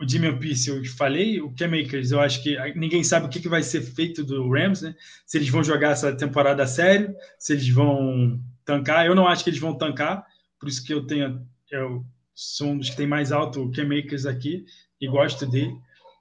o 0.01 0.09
Jimmy 0.09 0.39
Pierce, 0.39 0.71
eu 0.71 0.83
falei, 0.97 1.41
o 1.41 1.53
K-Makers, 1.55 2.11
eu 2.11 2.21
acho 2.21 2.43
que 2.43 2.57
ninguém 2.75 3.05
sabe 3.05 3.27
o 3.27 3.29
que 3.29 3.47
vai 3.49 3.63
ser 3.63 3.83
feito 3.83 4.25
do 4.25 4.51
Rams, 4.51 4.83
né? 4.83 4.95
Se 5.27 5.37
eles 5.37 5.51
vão 5.51 5.63
jogar 5.63 5.91
essa 5.91 6.17
temporada 6.17 6.63
a 6.63 6.67
sério, 6.67 7.15
se 7.39 7.53
eles 7.53 7.69
vão 7.69 8.41
tancar. 8.65 9.07
Eu 9.07 9.15
não 9.15 9.29
acho 9.29 9.45
que 9.45 9.51
eles 9.51 9.61
vão 9.61 9.77
tancar, 9.77 10.25
por 10.59 10.69
isso 10.69 10.83
que 10.85 10.95
eu 10.95 11.07
tenho. 11.07 11.47
Eu 11.71 12.05
sou 12.35 12.69
um 12.69 12.79
dos 12.79 12.91
que 12.91 12.97
tem 12.97 13.07
mais 13.07 13.33
alto 13.33 13.63
o 13.63 13.71
K-Makers 13.71 14.27
aqui 14.27 14.65
e 15.01 15.09
gosto 15.09 15.47
dele, 15.47 15.75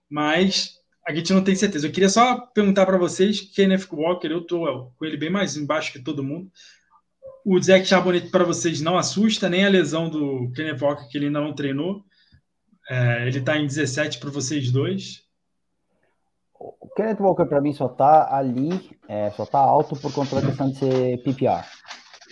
mas 0.10 0.80
a 1.07 1.14
gente 1.14 1.34
não 1.34 1.43
tem 1.43 1.55
certeza. 1.55 1.88
Eu 1.88 1.91
queria 1.91 2.10
só 2.10 2.38
perguntar 2.38 2.86
para 2.86 2.97
vocês, 2.97 3.41
Kenneth 3.41 3.88
Walker, 3.91 4.28
eu 4.28 4.45
tô 4.45 4.91
com 4.97 5.05
ele 5.05 5.18
bem 5.18 5.30
mais 5.30 5.57
embaixo 5.57 5.91
que 5.91 5.99
todo 5.99 6.24
mundo. 6.24 6.51
O 7.45 7.60
Zach 7.62 7.86
Charbonnet 7.86 8.30
para 8.30 8.43
vocês 8.43 8.80
não 8.80 8.97
assusta, 8.97 9.49
nem 9.49 9.66
a 9.66 9.70
lesão 9.70 10.10
do 10.10 10.51
Kenneth 10.55 10.82
Walker, 10.82 11.07
que 11.10 11.18
ele 11.18 11.28
ainda 11.28 11.41
não 11.41 11.55
treinou. 11.55 12.03
É, 12.89 13.28
ele 13.28 13.39
está 13.39 13.57
em 13.57 13.66
17 13.66 14.20
para 14.20 14.30
vocês 14.30 14.72
dois. 14.72 15.24
O 16.60 16.89
Kenneth 16.95 17.20
Walker, 17.20 17.45
para 17.45 17.62
mim, 17.62 17.74
só 17.74 17.88
está 17.88 18.36
ali, 18.36 18.91
é, 19.07 19.32
só 19.32 19.43
está 19.43 19.57
alto 19.57 19.95
por 19.95 20.14
conta 20.14 20.36
da 20.36 20.45
questão 20.45 20.70
de 20.70 20.78
ser 20.78 21.24
PPR. 21.24 21.66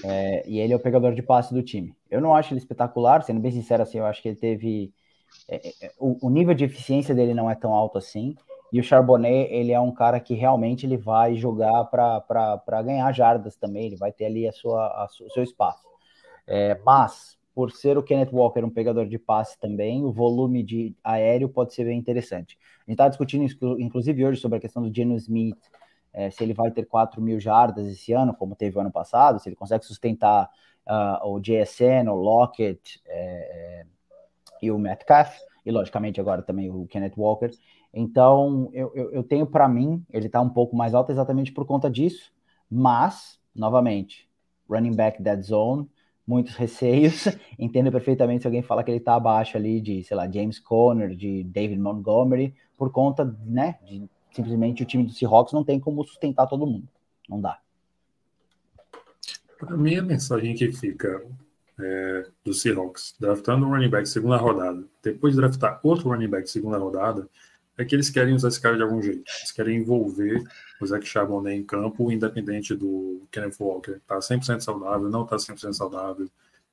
É, 0.03 0.47
e 0.47 0.59
ele 0.59 0.73
é 0.73 0.75
o 0.75 0.79
pegador 0.79 1.15
de 1.15 1.23
passe 1.23 1.51
do 1.51 1.63
time. 1.63 1.95
Eu 2.09 2.21
não 2.21 2.35
acho 2.35 2.53
ele 2.53 2.59
espetacular, 2.59 3.23
sendo 3.23 3.39
bem 3.39 3.51
sincero, 3.51 3.83
assim, 3.83 3.97
eu 3.97 4.05
acho 4.05 4.21
que 4.21 4.29
ele 4.29 4.37
teve. 4.37 4.93
É, 5.47 5.67
é, 5.81 5.91
o, 5.99 6.27
o, 6.27 6.29
nível 6.29 6.53
de 6.53 6.63
eficiência 6.63 7.13
dele 7.13 7.33
não 7.33 7.49
é 7.49 7.55
tão 7.55 7.73
alto 7.73 7.97
assim. 7.97 8.35
E 8.71 8.79
o 8.79 8.83
Charbonnet, 8.83 9.51
ele 9.51 9.71
é 9.71 9.79
um 9.79 9.91
cara 9.91 10.19
que 10.19 10.33
realmente 10.33 10.85
ele 10.85 10.97
vai 10.97 11.35
jogar 11.35 11.85
para 11.85 12.81
ganhar 12.83 13.11
jardas 13.13 13.55
também, 13.55 13.85
ele 13.87 13.95
vai 13.95 14.11
ter 14.11 14.25
ali 14.25 14.47
a 14.47 14.51
sua, 14.51 14.87
a, 14.87 15.05
o 15.05 15.29
seu 15.29 15.43
espaço. 15.43 15.87
É, 16.45 16.79
mas 16.85 17.37
por 17.57 17.71
ser 17.71 17.97
o 17.97 18.03
Kenneth 18.03 18.29
Walker 18.31 18.63
um 18.63 18.69
pegador 18.69 19.07
de 19.07 19.17
passe 19.17 19.57
também, 19.59 20.05
o 20.05 20.11
volume 20.11 20.61
de 20.61 20.95
aéreo 21.03 21.49
pode 21.49 21.73
ser 21.73 21.85
bem 21.85 21.97
interessante. 21.97 22.57
A 22.79 22.91
gente 22.91 22.91
está 22.91 23.07
discutindo, 23.07 23.45
inclusive 23.79 24.23
hoje, 24.23 24.39
sobre 24.39 24.59
a 24.59 24.61
questão 24.61 24.83
do 24.83 24.93
Geno 24.93 25.15
Smith, 25.15 25.57
é, 26.13 26.29
se 26.29 26.43
ele 26.43 26.53
vai 26.53 26.69
ter 26.69 26.85
4 26.85 27.21
mil 27.21 27.39
jardas 27.39 27.87
esse 27.87 28.13
ano, 28.13 28.33
como 28.33 28.55
teve 28.55 28.77
o 28.77 28.81
ano 28.81 28.91
passado, 28.91 29.39
se 29.39 29.49
ele 29.49 29.55
consegue 29.55 29.85
sustentar 29.85 30.49
uh, 30.87 31.27
o 31.27 31.39
JSN, 31.39 32.09
o 32.09 32.15
Lockett 32.15 33.01
é, 33.05 33.81
é, 33.81 33.85
e 34.61 34.71
o 34.71 34.79
Metcalf, 34.79 35.37
e 35.65 35.71
logicamente 35.71 36.19
agora 36.19 36.41
também 36.41 36.69
o 36.69 36.87
Kenneth 36.87 37.13
Walker. 37.17 37.51
Então, 37.93 38.69
eu, 38.73 38.91
eu, 38.95 39.11
eu 39.11 39.23
tenho 39.23 39.45
para 39.45 39.67
mim, 39.67 40.03
ele 40.11 40.27
está 40.27 40.41
um 40.41 40.49
pouco 40.49 40.75
mais 40.75 40.93
alto 40.93 41.11
exatamente 41.11 41.51
por 41.51 41.65
conta 41.65 41.89
disso, 41.89 42.31
mas, 42.69 43.39
novamente, 43.55 44.29
running 44.69 44.95
back 44.95 45.21
dead 45.21 45.41
zone, 45.41 45.89
muitos 46.25 46.55
receios. 46.57 47.27
Entendo 47.57 47.91
perfeitamente 47.91 48.41
se 48.41 48.47
alguém 48.47 48.61
fala 48.61 48.83
que 48.83 48.91
ele 48.91 48.97
está 48.97 49.15
abaixo 49.15 49.57
ali 49.57 49.81
de, 49.81 50.03
sei 50.03 50.15
lá, 50.15 50.29
James 50.29 50.59
Conner, 50.59 51.15
de 51.15 51.43
David 51.43 51.79
Montgomery, 51.79 52.53
por 52.77 52.91
conta, 52.91 53.25
né, 53.45 53.79
de 53.85 54.07
simplesmente 54.31 54.83
o 54.83 54.85
time 54.85 55.03
do 55.03 55.11
Seahawks 55.11 55.53
não 55.53 55.63
tem 55.63 55.79
como 55.79 56.03
sustentar 56.03 56.47
todo 56.47 56.67
mundo. 56.67 56.87
Não 57.27 57.41
dá. 57.41 57.59
Para 59.57 59.75
mim, 59.75 59.95
a 59.95 60.01
mensagem 60.01 60.55
que 60.55 60.71
fica 60.71 61.23
é, 61.79 62.27
do 62.43 62.53
Seahawks, 62.53 63.15
draftando 63.19 63.65
um 63.65 63.69
running 63.69 63.89
back 63.89 64.07
segunda 64.07 64.37
rodada, 64.37 64.83
depois 65.01 65.33
de 65.33 65.41
draftar 65.41 65.79
outro 65.83 66.09
running 66.09 66.27
back 66.27 66.49
segunda 66.49 66.77
rodada, 66.77 67.27
é 67.77 67.85
que 67.85 67.93
eles 67.93 68.09
querem 68.09 68.33
usar 68.33 68.47
esse 68.47 68.59
cara 68.59 68.75
de 68.75 68.81
algum 68.81 69.01
jeito. 69.01 69.23
Eles 69.39 69.51
querem 69.51 69.77
envolver 69.77 70.43
o 70.81 70.85
Zach 70.85 71.05
Charbonnet 71.05 71.55
em 71.55 71.63
campo, 71.63 72.11
independente 72.11 72.75
do 72.75 73.21
Kenneth 73.31 73.57
Walker. 73.59 73.99
Tá 74.07 74.17
100% 74.17 74.61
saudável, 74.61 75.09
não 75.09 75.25
tá 75.25 75.35
100% 75.35 75.73
saudável. 75.73 76.27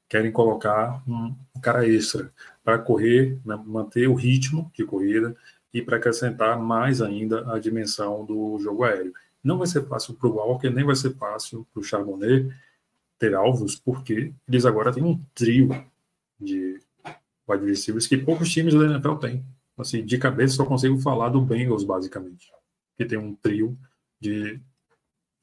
Querem 0.08 0.32
colocar 0.32 1.02
um 1.06 1.34
cara 1.60 1.86
extra 1.86 2.32
para 2.62 2.78
correr, 2.78 3.38
né, 3.44 3.60
manter 3.66 4.08
o 4.08 4.14
ritmo 4.14 4.70
de 4.74 4.84
corrida 4.84 5.36
e 5.72 5.82
para 5.82 5.96
acrescentar 5.96 6.58
mais 6.58 7.02
ainda 7.02 7.52
a 7.52 7.58
dimensão 7.58 8.24
do 8.24 8.58
jogo 8.58 8.84
aéreo. 8.84 9.12
Não 9.42 9.58
vai 9.58 9.66
ser 9.66 9.86
fácil 9.86 10.14
para 10.14 10.28
o 10.28 10.36
Walker, 10.36 10.70
nem 10.70 10.84
vai 10.84 10.96
ser 10.96 11.14
fácil 11.16 11.66
para 11.72 11.80
o 11.80 11.84
Charbonnet 11.84 12.48
ter 13.18 13.34
alvos, 13.34 13.76
porque 13.76 14.32
eles 14.48 14.64
agora 14.64 14.92
têm 14.92 15.02
um 15.02 15.20
trio 15.34 15.68
de 16.40 16.80
wide 17.48 17.64
receivers 17.66 18.06
que 18.06 18.16
poucos 18.16 18.50
times 18.50 18.74
da 18.74 18.84
NFL 18.86 19.14
têm. 19.16 19.44
Assim, 19.76 20.04
de 20.04 20.18
cabeça 20.18 20.56
só 20.56 20.64
consigo 20.64 20.98
falar 20.98 21.30
do 21.30 21.40
Bengals, 21.40 21.84
basicamente. 21.84 22.52
Que 22.96 23.04
tem 23.04 23.18
um 23.18 23.34
trio 23.34 23.76
de, 24.20 24.54
de 24.54 24.60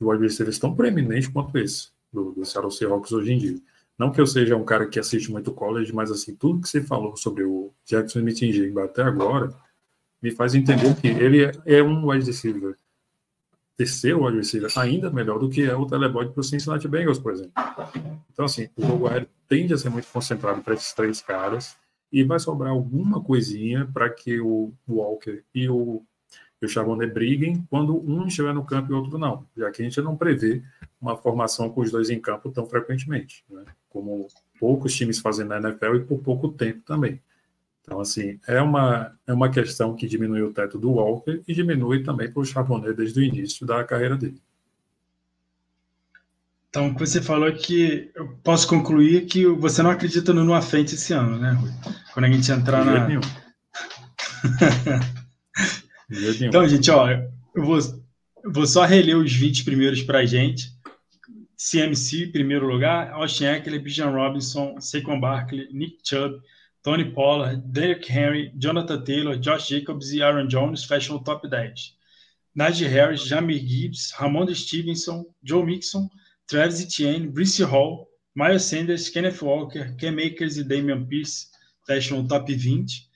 wide 0.02 0.24
receivers 0.24 0.58
tão 0.58 0.76
preeminente 0.76 1.30
quanto 1.30 1.58
esse, 1.58 1.90
do, 2.12 2.32
do 2.32 2.46
Seattle 2.46 2.72
Seahawks 2.72 3.12
hoje 3.12 3.34
em 3.34 3.38
dia. 3.38 3.62
Não 3.98 4.12
que 4.12 4.20
eu 4.20 4.26
seja 4.26 4.56
um 4.56 4.64
cara 4.64 4.88
que 4.88 5.00
assiste 5.00 5.30
muito 5.30 5.52
college, 5.52 5.94
mas 5.94 6.10
assim, 6.10 6.36
tudo 6.36 6.62
que 6.62 6.70
você 6.70 6.82
falou 6.82 7.16
sobre 7.16 7.44
o 7.44 7.72
Jackson 7.86 8.20
Smith-Njigba 8.20 8.86
até 8.86 9.04
agora 9.04 9.54
me 10.22 10.32
faz 10.32 10.56
entender 10.56 10.96
que 10.96 11.08
ele 11.08 11.46
é, 11.46 11.52
é 11.66 11.84
um 11.84 12.10
wide 12.10 12.26
receiver, 12.26 12.78
terceiro 13.82 14.24
wide 14.24 14.38
receiver, 14.38 14.70
ainda 14.78 15.10
melhor 15.10 15.40
do 15.40 15.50
que 15.50 15.64
é 15.64 15.76
o 15.76 15.88
teleboy 15.88 16.30
para 16.30 16.40
o 16.40 16.44
Cincinnati 16.44 16.88
Bengals, 16.88 17.18
por 17.18 17.34
exemplo. 17.34 17.52
Então, 18.32 18.46
assim, 18.46 18.70
o 18.76 18.86
jogo 18.86 19.08
aéreo 19.08 19.28
tende 19.50 19.74
a 19.74 19.78
ser 19.78 19.90
muito 19.90 20.08
concentrado 20.08 20.62
para 20.62 20.76
esses 20.76 20.94
três 20.94 21.20
caras 21.20 21.76
e 22.12 22.24
vai 22.24 22.40
sobrar 22.40 22.72
alguma 22.72 23.24
coisinha 23.24 23.90
para 23.92 24.08
que 24.08 24.40
o 24.40 24.72
Walker 24.88 25.44
e 25.56 25.68
o, 25.68 26.04
e 26.62 26.66
o 26.68 27.08
briguem 27.12 27.66
quando 27.72 27.98
um 28.08 28.28
estiver 28.28 28.54
no 28.54 28.64
campo 28.64 28.92
e 28.92 28.94
o 28.94 29.00
outro 29.00 29.18
não, 29.18 29.48
já 29.58 29.72
que 29.72 29.82
a 29.82 29.86
gente 29.86 30.00
não 30.00 30.16
prevê 30.16 30.62
uma 31.02 31.18
formação 31.18 31.68
com 31.68 31.82
os 31.82 31.90
dois 31.90 32.12
em 32.12 32.20
campo 32.20 32.52
tão 32.52 32.68
frequentemente, 32.68 33.44
né? 33.50 33.66
como 33.90 34.28
poucos 34.60 34.94
times 34.94 35.20
fazem 35.20 35.48
na 35.48 35.58
NFL 35.58 35.96
e 35.96 36.00
por 36.02 36.20
pouco 36.20 36.50
tempo 36.50 36.82
também. 36.86 37.20
Então, 37.92 38.00
assim, 38.00 38.39
é 38.48 38.62
uma, 38.62 39.12
é 39.28 39.34
uma 39.34 39.52
questão 39.52 39.94
que 39.94 40.08
diminui 40.08 40.42
o 40.42 40.54
teto 40.54 40.80
do 40.80 40.92
Walker 40.92 41.42
e 41.46 41.54
diminui 41.54 42.04
também 42.04 42.32
para 42.32 42.42
o 42.42 42.46
Charbonnet 42.46 42.96
desde 42.96 43.20
o 43.20 43.24
início 43.24 43.66
da 43.66 43.84
carreira 43.84 44.16
dele. 44.16 44.42
Então, 46.70 46.94
você 46.94 47.22
falou 47.22 47.50
é 47.50 47.52
que 47.52 48.10
eu 48.16 48.30
posso 48.42 48.66
concluir 48.66 49.26
que 49.26 49.46
você 49.46 49.84
não 49.84 49.89
acredita 49.89 50.32
no 50.32 50.46
Nua 50.46 50.62
Frente 50.62 50.96
esse 50.96 51.12
ano, 51.12 51.38
né, 51.38 51.52
Rui? 51.52 51.70
Quando 52.14 52.24
a 52.24 52.30
gente 52.30 52.50
entrar 52.50 52.86
na. 52.86 53.08
Nenhum. 53.10 53.20
então, 56.48 56.66
gente, 56.70 56.89
ó, 56.89 57.10
eu 57.10 57.66
vou, 57.66 57.78
eu 57.78 58.54
vou 58.54 58.66
só 58.66 58.86
reler 58.86 59.18
os 59.18 59.34
20 59.34 59.66
primeiros 59.66 60.02
para 60.02 60.20
a 60.20 60.26
gente. 60.26 60.72
CMC, 61.58 62.28
primeiro 62.28 62.66
lugar, 62.66 63.12
Austin 63.12 63.48
Eckler, 63.48 63.82
Bijan 63.82 64.12
Robinson, 64.12 64.80
Saquon 64.80 65.20
Barkley, 65.20 65.68
Nick 65.74 65.98
Chubb, 66.06 66.42
Tony 66.84 67.12
Pollard, 67.14 67.62
Derek 67.66 68.12
Henry, 68.12 68.52
Jonathan 68.58 69.04
Taylor, 69.04 69.38
Josh 69.38 69.68
Jacobs 69.68 70.12
e 70.12 70.22
Aaron 70.22 70.48
Jones 70.48 70.84
fecham 70.84 71.16
o 71.16 71.24
top 71.24 71.48
10. 71.50 71.96
Najee 72.56 72.88
Harris, 72.88 73.26
Jamir 73.26 73.60
Gibbs, 73.66 74.12
Ramon 74.12 74.54
Stevenson, 74.54 75.26
Joe 75.44 75.64
Mixon, 75.64 76.10
Travis 76.48 76.82
Etienne, 76.82 77.28
Brice 77.28 77.64
Hall, 77.64 78.08
Miles 78.36 78.64
Sanders, 78.64 79.10
Kenneth 79.10 79.42
Walker, 79.42 79.96
Cam 79.98 80.18
Akers 80.18 80.58
e 80.58 80.64
Damian 80.64 81.06
Pierce 81.06 81.48
fecham 81.86 82.20
o 82.20 82.28
top 82.28 82.54
20. 82.54 83.08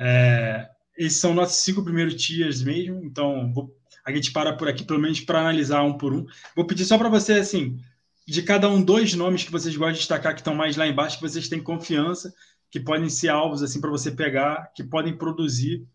É, 0.00 0.68
esses 0.96 1.18
são 1.18 1.34
nossos 1.34 1.56
cinco 1.56 1.82
primeiros 1.82 2.14
tiers 2.14 2.62
mesmo, 2.62 3.02
então 3.04 3.52
vou, 3.52 3.74
a 4.04 4.12
gente 4.12 4.32
para 4.32 4.54
por 4.54 4.68
aqui, 4.68 4.84
pelo 4.84 5.00
menos 5.00 5.20
para 5.20 5.40
analisar 5.40 5.82
um 5.82 5.96
por 5.96 6.12
um. 6.12 6.26
Vou 6.54 6.66
pedir 6.66 6.84
só 6.84 6.98
para 6.98 7.08
você, 7.08 7.34
assim, 7.34 7.78
de 8.26 8.42
cada 8.42 8.68
um, 8.68 8.82
dois 8.82 9.14
nomes 9.14 9.44
que 9.44 9.52
vocês 9.52 9.76
gostam 9.76 9.92
de 9.92 9.98
destacar, 10.00 10.34
que 10.34 10.40
estão 10.40 10.54
mais 10.54 10.76
lá 10.76 10.86
embaixo, 10.86 11.16
que 11.16 11.22
vocês 11.22 11.48
têm 11.48 11.62
confiança, 11.62 12.34
que 12.72 12.80
podem 12.80 13.10
ser 13.10 13.28
alvos 13.28 13.62
assim 13.62 13.80
para 13.80 13.90
você 13.90 14.10
pegar, 14.10 14.72
que 14.74 14.82
podem 14.82 15.14
produzir. 15.14 15.86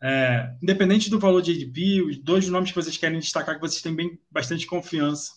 É, 0.00 0.54
independente 0.62 1.08
do 1.08 1.18
valor 1.18 1.40
de 1.40 1.52
ADP, 1.52 2.02
os 2.02 2.18
dois 2.18 2.46
nomes 2.48 2.70
que 2.70 2.76
vocês 2.76 2.98
querem 2.98 3.18
destacar, 3.18 3.54
que 3.54 3.60
vocês 3.62 3.80
têm 3.80 3.94
bem, 3.94 4.18
bastante 4.30 4.66
confiança 4.66 5.32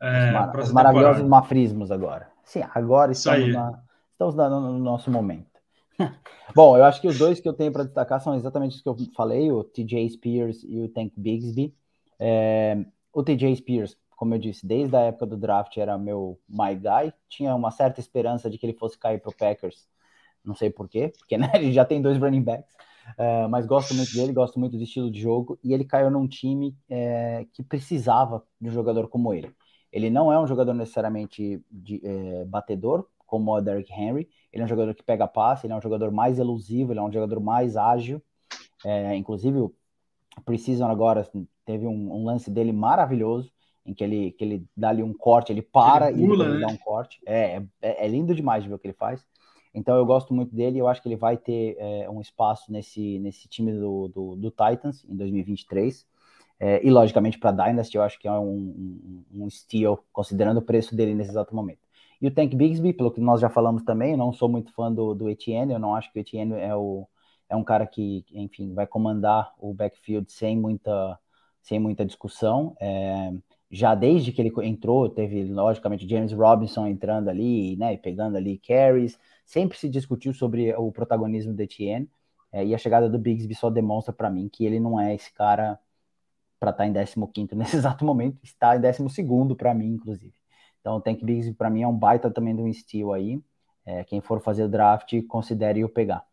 é, 0.00 0.32
os, 0.56 0.68
os 0.68 0.72
maravilhosos 0.72 1.26
mafrismos 1.26 1.90
agora. 1.90 2.28
Sim, 2.44 2.62
agora 2.72 3.10
estamos, 3.10 3.52
na, 3.52 3.82
estamos 4.12 4.36
no 4.36 4.78
nosso 4.78 5.10
momento. 5.10 5.58
Bom, 6.54 6.76
eu 6.76 6.84
acho 6.84 7.00
que 7.00 7.08
os 7.08 7.18
dois 7.18 7.40
que 7.40 7.48
eu 7.48 7.52
tenho 7.52 7.72
para 7.72 7.82
destacar 7.82 8.20
são 8.20 8.36
exatamente 8.36 8.76
os 8.76 8.80
que 8.80 8.88
eu 8.88 8.96
falei, 9.16 9.50
o 9.50 9.64
TJ 9.64 10.08
Spears 10.10 10.62
e 10.62 10.78
o 10.78 10.88
Tank 10.88 11.12
Bigsby. 11.16 11.74
É, 12.18 12.78
o 13.12 13.24
TJ 13.24 13.56
Spears, 13.56 13.96
como 14.16 14.34
eu 14.34 14.38
disse, 14.38 14.64
desde 14.64 14.94
a 14.96 15.00
época 15.00 15.26
do 15.26 15.36
draft 15.36 15.76
era 15.76 15.98
meu 15.98 16.38
my 16.48 16.76
guy. 16.76 17.12
Tinha 17.28 17.54
uma 17.54 17.72
certa 17.72 17.98
esperança 17.98 18.48
de 18.48 18.56
que 18.56 18.64
ele 18.64 18.78
fosse 18.78 18.96
cair 18.96 19.20
para 19.20 19.30
o 19.30 19.36
Packers. 19.36 19.88
Não 20.48 20.54
sei 20.54 20.70
porquê, 20.70 21.12
porque 21.18 21.36
né, 21.38 21.50
ele 21.54 21.72
já 21.72 21.84
tem 21.84 22.00
dois 22.00 22.18
running 22.18 22.42
backs. 22.42 22.74
É, 23.16 23.46
mas 23.46 23.66
gosto 23.66 23.94
muito 23.94 24.12
dele, 24.12 24.32
gosto 24.32 24.58
muito 24.58 24.76
do 24.76 24.82
estilo 24.82 25.10
de 25.10 25.20
jogo. 25.20 25.58
E 25.62 25.72
ele 25.72 25.84
caiu 25.84 26.10
num 26.10 26.26
time 26.26 26.74
é, 26.88 27.46
que 27.52 27.62
precisava 27.62 28.42
de 28.60 28.68
um 28.68 28.72
jogador 28.72 29.08
como 29.08 29.32
ele. 29.32 29.50
Ele 29.92 30.10
não 30.10 30.32
é 30.32 30.38
um 30.38 30.46
jogador 30.46 30.74
necessariamente 30.74 31.62
de, 31.70 32.00
é, 32.04 32.44
batedor, 32.44 33.06
como 33.26 33.54
o 33.54 33.60
Derrick 33.60 33.92
Henry. 33.92 34.28
Ele 34.52 34.62
é 34.62 34.64
um 34.64 34.68
jogador 34.68 34.94
que 34.94 35.02
pega 35.02 35.26
passe, 35.26 35.66
ele 35.66 35.72
é 35.72 35.76
um 35.76 35.82
jogador 35.82 36.10
mais 36.10 36.38
elusivo, 36.38 36.92
ele 36.92 37.00
é 37.00 37.02
um 37.02 37.12
jogador 37.12 37.40
mais 37.40 37.76
ágil. 37.76 38.22
É, 38.84 39.14
inclusive, 39.16 39.58
o 39.58 39.74
Precision 40.44 40.90
agora 40.90 41.28
teve 41.64 41.86
um, 41.86 42.12
um, 42.12 42.24
lance 42.24 42.50
dele 42.50 42.72
maravilhoso, 42.72 43.50
em 43.84 43.94
que 43.94 44.04
ele, 44.04 44.32
que 44.32 44.44
ele 44.44 44.66
dá 44.76 44.90
ali 44.90 45.02
um 45.02 45.12
corte, 45.12 45.52
ele 45.52 45.62
para 45.62 46.10
ele 46.10 46.26
pula, 46.26 46.44
e 46.44 46.48
ele 46.48 46.58
né? 46.58 46.66
dá 46.66 46.72
um 46.72 46.76
corte. 46.76 47.20
É, 47.26 47.62
é, 47.82 48.04
é, 48.04 48.08
lindo 48.08 48.34
demais 48.34 48.62
de 48.62 48.68
ver 48.68 48.74
o 48.74 48.78
que 48.78 48.86
ele 48.86 48.94
faz. 48.94 49.26
Então 49.74 49.96
eu 49.96 50.06
gosto 50.06 50.34
muito 50.34 50.54
dele, 50.54 50.78
eu 50.78 50.88
acho 50.88 51.02
que 51.02 51.08
ele 51.08 51.16
vai 51.16 51.36
ter 51.36 51.76
é, 51.78 52.08
um 52.10 52.20
espaço 52.20 52.72
nesse, 52.72 53.18
nesse 53.18 53.48
time 53.48 53.72
do, 53.72 54.08
do, 54.08 54.36
do 54.36 54.50
Titans 54.50 55.04
em 55.04 55.16
2023. 55.16 56.06
É, 56.60 56.84
e 56.84 56.90
logicamente 56.90 57.38
para 57.38 57.52
Dynasty 57.52 57.96
eu 57.96 58.02
acho 58.02 58.18
que 58.18 58.26
é 58.26 58.32
um, 58.32 59.24
um, 59.32 59.44
um 59.44 59.50
steal, 59.50 60.04
considerando 60.12 60.58
o 60.58 60.62
preço 60.62 60.94
dele 60.96 61.14
nesse 61.14 61.30
exato 61.30 61.54
momento. 61.54 61.80
E 62.20 62.26
o 62.26 62.30
Tank 62.34 62.54
Bigsby, 62.54 62.92
pelo 62.92 63.12
que 63.12 63.20
nós 63.20 63.40
já 63.40 63.48
falamos 63.48 63.82
também, 63.84 64.12
eu 64.12 64.18
não 64.18 64.32
sou 64.32 64.48
muito 64.48 64.72
fã 64.72 64.92
do, 64.92 65.14
do 65.14 65.28
Etienne, 65.28 65.72
eu 65.72 65.78
não 65.78 65.94
acho 65.94 66.12
que 66.12 66.18
o 66.18 66.20
Etienne 66.20 66.54
é, 66.54 66.74
o, 66.74 67.06
é 67.48 67.54
um 67.56 67.62
cara 67.62 67.86
que, 67.86 68.24
enfim, 68.32 68.74
vai 68.74 68.86
comandar 68.86 69.54
o 69.58 69.72
backfield 69.72 70.30
sem 70.30 70.56
muita, 70.56 71.18
sem 71.62 71.78
muita 71.78 72.04
discussão. 72.04 72.76
É, 72.80 73.32
já 73.70 73.94
desde 73.94 74.32
que 74.32 74.40
ele 74.40 74.52
entrou, 74.62 75.08
teve, 75.08 75.44
logicamente, 75.44 76.08
James 76.08 76.32
Robinson 76.32 76.86
entrando 76.86 77.28
ali, 77.28 77.76
né, 77.76 77.94
e 77.94 77.98
pegando 77.98 78.36
ali 78.36 78.58
carries, 78.58 79.18
sempre 79.44 79.76
se 79.78 79.88
discutiu 79.88 80.32
sobre 80.32 80.74
o 80.74 80.90
protagonismo 80.90 81.52
do 81.52 81.60
Etienne, 81.60 82.08
é, 82.50 82.64
e 82.64 82.74
a 82.74 82.78
chegada 82.78 83.08
do 83.10 83.18
Bigsby 83.18 83.54
só 83.54 83.68
demonstra 83.68 84.12
para 84.12 84.30
mim 84.30 84.48
que 84.48 84.64
ele 84.64 84.80
não 84.80 84.98
é 84.98 85.14
esse 85.14 85.32
cara 85.32 85.78
para 86.58 86.70
estar 86.70 86.84
tá 86.84 86.86
em 86.86 87.26
15 87.26 87.54
nesse 87.54 87.76
exato 87.76 88.04
momento, 88.04 88.38
está 88.42 88.76
em 88.76 88.80
12 88.80 89.54
para 89.56 89.74
mim, 89.74 89.94
inclusive. 89.94 90.34
Então, 90.80 90.96
o 90.96 91.00
Tank 91.00 91.22
Bigsby 91.22 91.54
para 91.54 91.68
mim 91.68 91.82
é 91.82 91.88
um 91.88 91.96
baita 91.96 92.30
também 92.30 92.56
de 92.56 92.62
um 92.62 92.68
estilo 92.68 93.12
aí. 93.12 93.40
É, 93.84 94.04
quem 94.04 94.20
for 94.20 94.40
fazer 94.40 94.64
o 94.64 94.68
draft, 94.68 95.14
considere 95.26 95.84
o 95.84 95.88
pegar. 95.88 96.26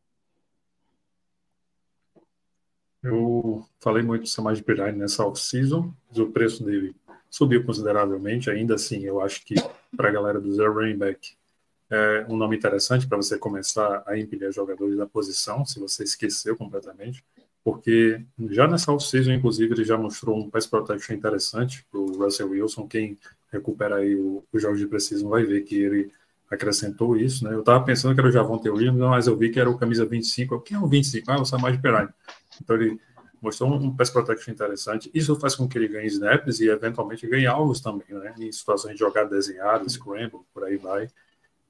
Eu 3.04 3.66
falei 3.80 4.02
muito 4.02 4.24
do 4.24 4.28
Samaj 4.28 4.62
Pirani 4.62 4.98
nessa 4.98 5.26
off-season, 5.26 5.94
o 6.18 6.32
preço 6.32 6.64
dele 6.64 6.96
subiu 7.36 7.66
consideravelmente. 7.66 8.50
Ainda 8.50 8.76
assim, 8.76 9.04
eu 9.04 9.20
acho 9.20 9.44
que 9.44 9.56
para 9.96 10.08
a 10.08 10.12
galera 10.12 10.40
do 10.40 10.54
Zero 10.54 10.74
Running 10.74 10.98
Back 10.98 11.34
é 11.90 12.26
um 12.30 12.38
nome 12.38 12.56
interessante 12.56 13.06
para 13.06 13.18
você 13.18 13.38
começar 13.38 14.04
a 14.06 14.18
empilhar 14.18 14.54
jogadores 14.54 14.96
da 14.96 15.06
posição, 15.06 15.66
se 15.66 15.78
você 15.78 16.04
esqueceu 16.04 16.56
completamente, 16.56 17.26
porque 17.62 18.22
já 18.52 18.68
nessa 18.68 18.90
off-season, 18.94 19.34
inclusive, 19.34 19.74
ele 19.74 19.84
já 19.84 19.98
mostrou 19.98 20.38
um 20.38 20.50
pass 20.50 20.66
protection 20.66 21.14
interessante 21.14 21.86
para 21.92 22.00
o 22.00 22.18
Russell 22.18 22.50
Wilson. 22.52 22.88
Quem 22.88 23.18
recupera 23.52 23.98
aí 23.98 24.16
os 24.16 24.62
jogos 24.62 24.80
de 24.80 24.88
precisão 24.88 25.30
vai 25.30 25.44
ver 25.44 25.62
que 25.64 25.76
ele 25.76 26.12
acrescentou 26.50 27.18
isso, 27.18 27.44
né? 27.44 27.54
Eu 27.54 27.60
estava 27.60 27.84
pensando 27.84 28.14
que 28.14 28.22
era 28.22 28.30
o 28.30 28.32
Javonte 28.32 28.70
Williams, 28.70 29.00
mas 29.00 29.28
eu 29.28 29.36
vi 29.36 29.50
que 29.50 29.60
era 29.60 29.70
o 29.70 29.78
camisa 29.78 30.06
25. 30.06 30.62
Quem 30.62 30.78
é 30.78 30.80
o 30.80 30.88
25? 30.88 31.30
Ah, 31.30 31.42
o 31.42 31.46
Samaj 31.46 31.78
Perine. 31.82 32.10
Então 32.62 32.76
ele 32.78 33.00
mostrou 33.42 33.74
um 33.74 33.96
pass 33.96 34.10
protection 34.10 34.52
interessante. 34.52 35.10
Isso 35.14 35.36
faz 35.40 35.56
com 35.56 35.68
que 35.68 35.78
ele 35.78 35.88
ganhe 35.88 36.08
snaps 36.08 36.60
e 36.60 36.70
eventualmente 36.70 37.28
ganhe 37.28 37.46
alvos 37.46 37.80
também, 37.80 38.08
né? 38.10 38.34
Em 38.40 38.52
situações 38.52 38.94
de 38.94 39.00
jogada 39.00 39.30
desenhada, 39.30 39.88
scramble, 39.88 40.40
por 40.54 40.64
aí 40.64 40.78
vai. 40.78 41.08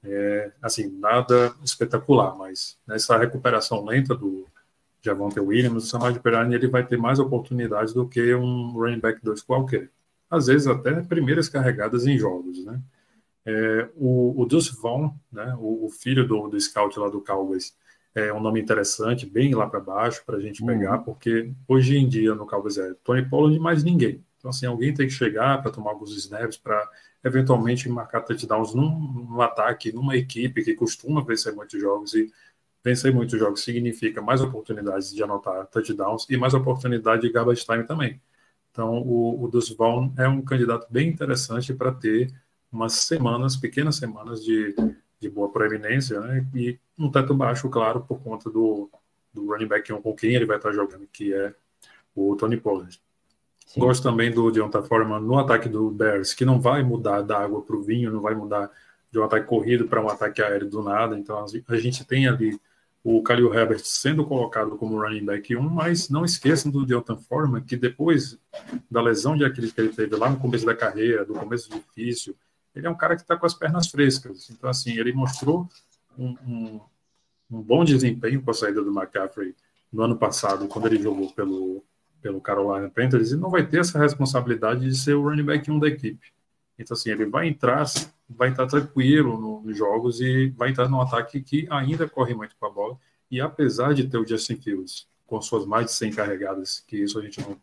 É, 0.04 0.52
assim, 0.62 0.88
nada 0.88 1.54
espetacular, 1.64 2.36
mas 2.36 2.78
nessa 2.86 3.16
recuperação 3.16 3.84
lenta 3.84 4.14
do 4.14 4.46
Javonte 5.02 5.40
Williams, 5.40 5.84
o 5.84 5.86
Samaj 5.86 6.18
Perine 6.18 6.54
ele 6.54 6.68
vai 6.68 6.84
ter 6.84 6.96
mais 6.96 7.18
oportunidades 7.18 7.92
do 7.92 8.08
que 8.08 8.34
um 8.34 8.72
running 8.72 9.00
back 9.00 9.22
2 9.22 9.42
qualquer. 9.42 9.90
Às 10.30 10.46
vezes 10.46 10.66
até 10.66 11.00
primeiras 11.02 11.48
carregadas 11.48 12.06
em 12.06 12.18
jogos, 12.18 12.64
né? 12.64 12.80
É, 13.44 13.88
o, 13.94 14.42
o 14.42 14.44
Deuce 14.44 14.74
Vaughn, 14.80 15.10
né, 15.30 15.56
o, 15.60 15.86
o 15.86 15.88
filho 15.88 16.26
do, 16.26 16.48
do 16.48 16.60
scout 16.60 16.98
lá 16.98 17.08
do 17.08 17.20
Cowboys, 17.20 17.76
é 18.16 18.32
um 18.32 18.40
nome 18.40 18.58
interessante, 18.58 19.26
bem 19.26 19.54
lá 19.54 19.68
para 19.68 19.78
baixo 19.78 20.24
para 20.24 20.38
a 20.38 20.40
gente 20.40 20.62
uhum. 20.62 20.68
pegar, 20.68 20.98
porque 20.98 21.52
hoje 21.68 21.98
em 21.98 22.08
dia 22.08 22.34
no 22.34 22.46
Cowboys 22.46 22.78
é 22.78 22.94
Tony 23.04 23.28
Pollard 23.28 23.54
e 23.54 23.60
mais 23.60 23.84
ninguém. 23.84 24.24
Então, 24.38 24.48
assim, 24.48 24.64
alguém 24.64 24.94
tem 24.94 25.06
que 25.06 25.12
chegar 25.12 25.60
para 25.60 25.70
tomar 25.70 25.90
alguns 25.90 26.16
snaps, 26.16 26.56
para 26.56 26.88
eventualmente 27.22 27.88
marcar 27.90 28.22
touchdowns 28.22 28.74
num, 28.74 28.88
num, 29.28 29.40
ataque, 29.42 29.92
numa 29.92 30.16
equipe 30.16 30.64
que 30.64 30.74
costuma 30.74 31.22
vencer 31.22 31.54
muitos 31.54 31.78
jogos 31.78 32.14
e 32.14 32.32
vencer 32.82 33.12
muitos 33.12 33.38
jogos 33.38 33.62
significa 33.62 34.22
mais 34.22 34.40
oportunidades 34.40 35.12
de 35.12 35.22
anotar 35.22 35.66
touchdowns 35.66 36.26
e 36.30 36.38
mais 36.38 36.54
oportunidade 36.54 37.22
de 37.22 37.30
garbage 37.30 37.66
time 37.66 37.84
também. 37.84 38.20
Então, 38.70 38.98
o, 39.02 39.44
o 39.44 39.50
é 40.16 40.28
um 40.28 40.40
candidato 40.40 40.86
bem 40.90 41.08
interessante 41.08 41.74
para 41.74 41.92
ter 41.92 42.32
umas 42.72 42.94
semanas, 42.94 43.56
pequenas 43.56 43.96
semanas 43.96 44.42
de 44.42 44.74
de 45.20 45.28
boa 45.28 45.50
proeminência, 45.50 46.20
né? 46.20 46.46
E 46.54 46.78
um 46.98 47.10
teto 47.10 47.34
baixo, 47.34 47.68
claro, 47.68 48.00
por 48.00 48.20
conta 48.20 48.50
do, 48.50 48.90
do 49.32 49.46
running 49.46 49.66
back 49.66 49.92
com 49.92 50.14
quem 50.14 50.34
ele 50.34 50.46
vai 50.46 50.56
estar 50.56 50.72
jogando, 50.72 51.06
que 51.12 51.32
é 51.32 51.54
o 52.14 52.34
Tony 52.36 52.56
Pollard. 52.56 53.00
Sim. 53.66 53.80
Gosto 53.80 54.02
também 54.02 54.30
do 54.30 54.50
Deonta 54.50 54.82
Foreman 54.82 55.20
no 55.20 55.38
ataque 55.38 55.68
do 55.68 55.90
Bears, 55.90 56.32
que 56.32 56.44
não 56.44 56.60
vai 56.60 56.82
mudar 56.82 57.22
da 57.22 57.38
água 57.38 57.60
para 57.62 57.76
o 57.76 57.82
vinho, 57.82 58.12
não 58.12 58.20
vai 58.20 58.34
mudar 58.34 58.70
de 59.10 59.18
um 59.18 59.24
ataque 59.24 59.46
corrido 59.46 59.88
para 59.88 60.00
um 60.00 60.08
ataque 60.08 60.40
aéreo 60.40 60.68
do 60.68 60.82
nada. 60.82 61.18
Então 61.18 61.44
a 61.68 61.76
gente 61.76 62.04
tem 62.04 62.28
ali 62.28 62.58
o 63.02 63.22
Khalil 63.22 63.54
Herbert 63.54 63.82
sendo 63.84 64.24
colocado 64.24 64.76
como 64.76 65.00
running 65.00 65.24
back 65.24 65.54
1, 65.54 65.60
mas 65.62 66.08
não 66.08 66.24
esqueçam 66.24 66.72
do 66.72 66.84
Deonta 66.84 67.16
Foreman, 67.16 67.62
que 67.62 67.76
depois 67.76 68.38
da 68.90 69.00
lesão 69.00 69.36
de 69.36 69.44
Aquiles 69.44 69.72
que 69.72 69.80
ele 69.80 69.90
teve 69.90 70.16
lá 70.16 70.28
no 70.28 70.38
começo 70.38 70.66
da 70.66 70.74
carreira, 70.74 71.24
do 71.24 71.34
começo 71.34 71.70
difícil, 71.70 72.34
ele 72.76 72.86
é 72.86 72.90
um 72.90 72.94
cara 72.94 73.16
que 73.16 73.22
está 73.22 73.36
com 73.36 73.46
as 73.46 73.54
pernas 73.54 73.88
frescas. 73.88 74.50
Então, 74.50 74.68
assim, 74.68 74.98
ele 74.98 75.12
mostrou 75.12 75.66
um, 76.16 76.36
um, 76.46 76.80
um, 77.50 77.62
bom 77.62 77.82
desempenho 77.82 78.42
com 78.42 78.50
a 78.50 78.54
saída 78.54 78.82
do 78.82 78.90
McCaffrey 78.90 79.56
no 79.90 80.02
ano 80.02 80.16
passado, 80.16 80.68
quando 80.68 80.86
ele 80.86 81.02
jogou 81.02 81.32
pelo, 81.32 81.82
pelo 82.20 82.40
Carolina 82.40 82.90
Panthers, 82.90 83.32
e 83.32 83.36
não 83.36 83.48
vai 83.48 83.66
ter 83.66 83.80
essa 83.80 83.98
responsabilidade 83.98 84.80
de 84.80 84.94
ser 84.94 85.14
o 85.14 85.22
running 85.22 85.44
back 85.44 85.70
1 85.70 85.78
da 85.78 85.88
equipe. 85.88 86.32
Então, 86.78 86.94
assim, 86.94 87.10
ele 87.10 87.24
vai 87.24 87.48
entrar, 87.48 87.86
vai 88.28 88.50
estar 88.50 88.66
tranquilo 88.66 89.40
no, 89.40 89.62
nos 89.62 89.76
jogos 89.76 90.20
e 90.20 90.48
vai 90.50 90.68
entrar 90.68 90.86
num 90.88 91.00
ataque 91.00 91.40
que 91.40 91.66
ainda 91.70 92.06
corre 92.06 92.34
muito 92.34 92.54
com 92.60 92.66
a 92.66 92.70
bola. 92.70 92.98
E 93.30 93.40
apesar 93.40 93.94
de 93.94 94.06
ter 94.06 94.18
o 94.18 94.26
Justin 94.26 94.56
Fields 94.56 95.08
com 95.26 95.40
suas 95.40 95.64
mais 95.64 95.86
de 95.86 95.92
100 95.92 96.12
carregadas, 96.12 96.84
que 96.86 96.98
isso 96.98 97.18
a 97.18 97.22
gente 97.22 97.40
não 97.40 97.56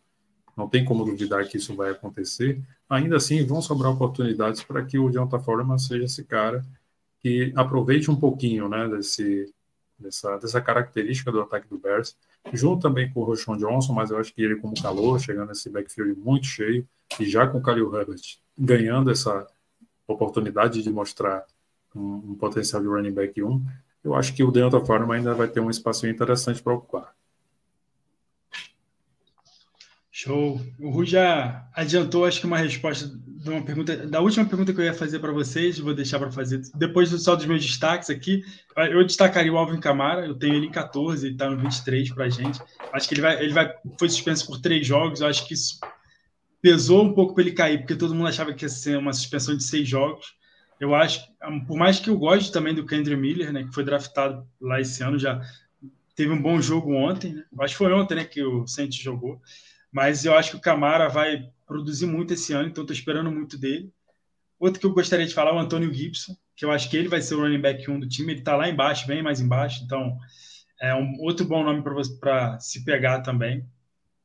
não 0.56 0.68
tem 0.68 0.86
como 0.86 1.04
duvidar 1.04 1.48
que 1.48 1.58
isso 1.58 1.76
vai 1.76 1.92
acontecer, 1.92 2.62
ainda 2.90 3.18
assim 3.18 3.46
vão 3.46 3.62
sobrar 3.62 3.92
oportunidades 3.92 4.64
para 4.64 4.84
que 4.86 4.98
o 4.98 5.12
Jonathan 5.12 5.40
Foreman 5.40 5.78
seja 5.78 6.06
esse 6.06 6.24
cara 6.24 6.64
que 7.20 7.52
aproveite 7.56 8.12
um 8.12 8.16
pouquinho 8.16 8.68
né, 8.68 8.88
desse, 8.88 9.52
dessa, 9.98 10.38
dessa 10.38 10.62
característica 10.62 11.32
do 11.32 11.42
ataque 11.42 11.68
do 11.68 11.80
Bears, 11.80 12.16
junto 12.52 12.82
também 12.82 13.12
com 13.12 13.22
o 13.22 13.24
Roshon 13.24 13.58
Johnson, 13.58 13.94
mas 13.94 14.12
eu 14.12 14.18
acho 14.18 14.34
que 14.34 14.42
ele 14.42 14.58
como 14.58 14.80
calor, 14.80 15.20
chegando 15.20 15.48
nesse 15.48 15.70
backfield 15.70 16.20
muito 16.20 16.46
cheio, 16.46 16.88
e 17.20 17.26
já 17.26 17.48
com 17.48 17.60
o 17.60 17.62
Khalil 17.62 17.96
Herbert 17.96 18.22
ganhando 18.58 19.10
essa 19.10 19.48
oportunidade 20.08 20.84
de 20.84 20.90
mostrar 20.92 21.46
um, 21.96 22.32
um 22.32 22.36
potencial 22.36 22.82
de 22.82 22.88
running 22.88 23.14
back 23.14 23.42
1, 23.42 23.66
eu 24.04 24.14
acho 24.14 24.34
que 24.36 24.44
o 24.44 24.52
Deontay 24.52 24.86
Foreman 24.86 25.18
ainda 25.18 25.34
vai 25.34 25.48
ter 25.48 25.62
um 25.62 25.70
espaço 25.70 26.06
interessante 26.06 26.62
para 26.62 26.74
ocupar. 26.74 27.16
Show. 30.16 30.62
O 30.80 30.92
Rui 30.92 31.08
já 31.08 31.68
adiantou, 31.74 32.24
acho 32.24 32.40
que 32.40 32.46
uma 32.46 32.60
resposta 32.60 33.08
de 33.08 33.50
uma 33.50 33.64
pergunta, 33.64 33.98
da 34.08 34.22
última 34.22 34.46
pergunta 34.46 34.72
que 34.72 34.80
eu 34.80 34.86
ia 34.86 34.94
fazer 34.94 35.18
para 35.18 35.32
vocês, 35.32 35.80
vou 35.80 35.96
deixar 35.96 36.20
para 36.20 36.32
fazer 36.32 36.62
depois 36.76 37.10
só 37.10 37.36
dos 37.36 37.48
meus 37.48 37.66
destaques 37.66 38.12
aqui. 38.12 38.44
Eu 38.78 39.04
destacaria 39.04 39.52
o 39.52 39.58
Alvin 39.58 39.80
Camara, 39.80 40.28
eu 40.28 40.36
tenho 40.36 40.54
ele 40.54 40.68
em 40.68 40.72
14, 40.72 41.26
ele 41.26 41.34
está 41.34 41.50
no 41.50 41.58
23 41.58 42.12
para 42.14 42.26
a 42.26 42.30
gente. 42.30 42.62
Acho 42.94 43.08
que 43.08 43.16
ele 43.16 43.22
vai, 43.22 43.44
ele 43.44 43.54
vai, 43.54 43.74
foi 43.98 44.08
suspenso 44.08 44.46
por 44.46 44.62
três 44.62 44.86
jogos, 44.86 45.20
eu 45.20 45.28
acho 45.28 45.48
que 45.48 45.56
isso 45.56 45.80
pesou 46.62 47.04
um 47.04 47.14
pouco 47.14 47.34
para 47.34 47.44
ele 47.44 47.54
cair, 47.54 47.80
porque 47.80 47.96
todo 47.96 48.14
mundo 48.14 48.28
achava 48.28 48.54
que 48.54 48.64
ia 48.64 48.70
ser 48.70 49.00
uma 49.00 49.14
suspensão 49.14 49.58
de 49.58 49.64
seis 49.64 49.90
jogos. 49.90 50.36
Eu 50.80 50.94
acho, 50.94 51.22
por 51.66 51.76
mais 51.76 52.00
que 52.00 52.12
eu 52.12 52.18
goste 52.18 52.52
também 52.52 52.76
do 52.76 52.86
Kendrick 52.86 53.20
Miller, 53.20 53.52
né, 53.52 53.64
que 53.64 53.74
foi 53.74 53.84
draftado 53.84 54.48
lá 54.62 54.80
esse 54.80 55.04
ano, 55.04 55.18
já 55.18 55.42
teve 56.16 56.32
um 56.32 56.42
bom 56.42 56.62
jogo 56.62 56.94
ontem, 56.94 57.34
né? 57.34 57.44
Acho 57.62 57.74
que 57.74 57.78
foi 57.80 57.92
ontem, 57.92 58.16
né, 58.16 58.26
que 58.26 58.44
o 58.44 58.68
Saints 58.68 59.02
jogou. 59.02 59.42
Mas 59.94 60.26
eu 60.26 60.36
acho 60.36 60.50
que 60.50 60.58
o 60.58 60.62
Camara 60.62 61.08
vai 61.08 61.50
produzir 61.68 62.08
muito 62.08 62.34
esse 62.34 62.52
ano, 62.52 62.68
então 62.68 62.84
estou 62.84 62.96
esperando 62.96 63.32
muito 63.32 63.58
dele. 63.58 63.94
Outro 64.60 64.80
que 64.80 64.86
eu 64.86 64.94
gostaria 64.94 65.28
de 65.28 65.34
falar 65.34 65.52
é 65.52 65.54
o 65.54 65.60
Antônio 65.60 65.94
Gibson, 65.94 66.36
que 66.56 66.66
eu 66.66 66.72
acho 66.72 66.90
que 66.90 66.98
ele 66.98 67.08
vai 67.08 67.22
ser 67.22 67.36
o 67.36 67.42
running 67.42 67.62
back 67.62 67.90
1 67.90 68.00
do 68.00 68.08
time. 68.08 68.34
Ele 68.34 68.40
está 68.40 68.56
lá 68.56 68.68
embaixo, 68.68 69.06
bem 69.06 69.22
mais 69.22 69.40
embaixo, 69.40 69.84
então 69.84 70.18
é 70.82 70.96
um 70.96 71.14
outro 71.20 71.46
bom 71.46 71.64
nome 71.64 71.84
para 72.20 72.60
se 72.60 72.84
pegar 72.84 73.22
também. 73.22 73.66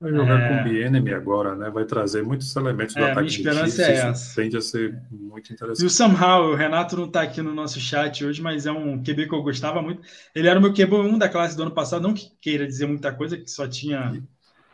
Vai 0.00 0.12
jogar 0.12 0.40
é... 0.40 0.48
com 0.48 0.60
o 0.60 0.64
Bienemy 0.64 1.12
agora, 1.12 1.56
né? 1.56 1.70
Vai 1.70 1.84
trazer 1.84 2.22
muitos 2.22 2.54
elementos 2.54 2.94
do 2.94 3.00
é, 3.00 3.10
ataque. 3.10 3.20
Minha 3.20 3.36
esperança 3.36 3.82
é 3.82 3.94
essa. 3.96 4.40
Tende 4.40 4.56
a 4.56 4.60
ser 4.60 5.02
muito 5.10 5.52
interessante. 5.52 5.82
E 5.82 5.86
o 5.86 5.90
Somehow, 5.90 6.50
o 6.50 6.54
Renato 6.54 6.96
não 6.96 7.06
está 7.06 7.22
aqui 7.22 7.42
no 7.42 7.52
nosso 7.52 7.80
chat 7.80 8.24
hoje, 8.24 8.40
mas 8.40 8.64
é 8.64 8.72
um 8.72 9.02
QB 9.02 9.28
que 9.28 9.34
eu 9.34 9.42
gostava 9.42 9.82
muito. 9.82 10.00
Ele 10.34 10.48
era 10.48 10.58
o 10.58 10.62
meu 10.62 10.72
QB 10.72 10.94
1 10.94 11.18
da 11.18 11.28
classe 11.28 11.56
do 11.56 11.62
ano 11.62 11.72
passado, 11.72 12.02
não 12.02 12.14
que 12.14 12.30
queira 12.40 12.66
dizer 12.66 12.86
muita 12.86 13.12
coisa, 13.12 13.36
que 13.36 13.50
só 13.50 13.66
tinha 13.66 14.22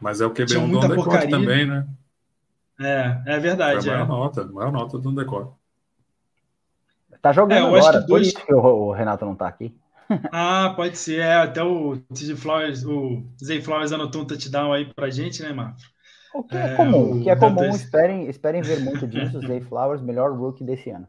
mas 0.04 0.20
é 0.20 0.26
o 0.26 0.30
QB1 0.30 0.70
do 0.70 0.78
Undercourt 0.80 1.30
também, 1.30 1.64
né? 1.66 1.86
É, 2.78 3.22
é 3.24 3.38
verdade. 3.38 3.86
Foi 3.86 3.94
a 3.94 4.04
maior 4.04 4.04
é. 4.04 4.18
nota, 4.18 4.44
maior 4.44 4.70
nota 4.70 4.98
do 4.98 5.08
Undercourt. 5.08 5.48
Tá 7.22 7.32
jogando 7.32 7.64
é, 7.64 7.66
agora, 7.66 7.80
acho 7.80 7.92
que 7.92 8.06
dois... 8.06 8.08
por 8.08 8.20
isso 8.20 8.46
que 8.46 8.52
o 8.52 8.92
Renato 8.92 9.24
não 9.24 9.34
tá 9.34 9.48
aqui. 9.48 9.74
Ah, 10.30 10.74
pode 10.76 10.98
ser. 10.98 11.20
É, 11.20 11.36
até 11.36 11.62
o 11.62 11.96
TJ 12.12 12.36
Flowers, 12.36 12.84
o 12.84 13.24
Zay 13.42 13.62
Flowers 13.62 13.92
anotou 13.92 14.20
um 14.20 14.26
touchdown 14.26 14.74
aí 14.74 14.84
pra 14.92 15.08
gente, 15.08 15.42
né, 15.42 15.50
Marco? 15.50 15.80
O 16.34 16.42
que 16.42 16.54
é, 16.54 16.74
é 16.74 16.76
comum, 16.76 17.20
o 17.20 17.22
que 17.22 17.30
é 17.30 17.36
comum, 17.36 17.70
esperem, 17.70 18.28
esperem 18.28 18.60
ver 18.60 18.80
muito 18.80 19.06
disso. 19.06 19.40
Zay 19.48 19.62
Flowers, 19.62 20.02
melhor 20.02 20.36
rookie 20.36 20.62
desse 20.62 20.90
ano. 20.90 21.08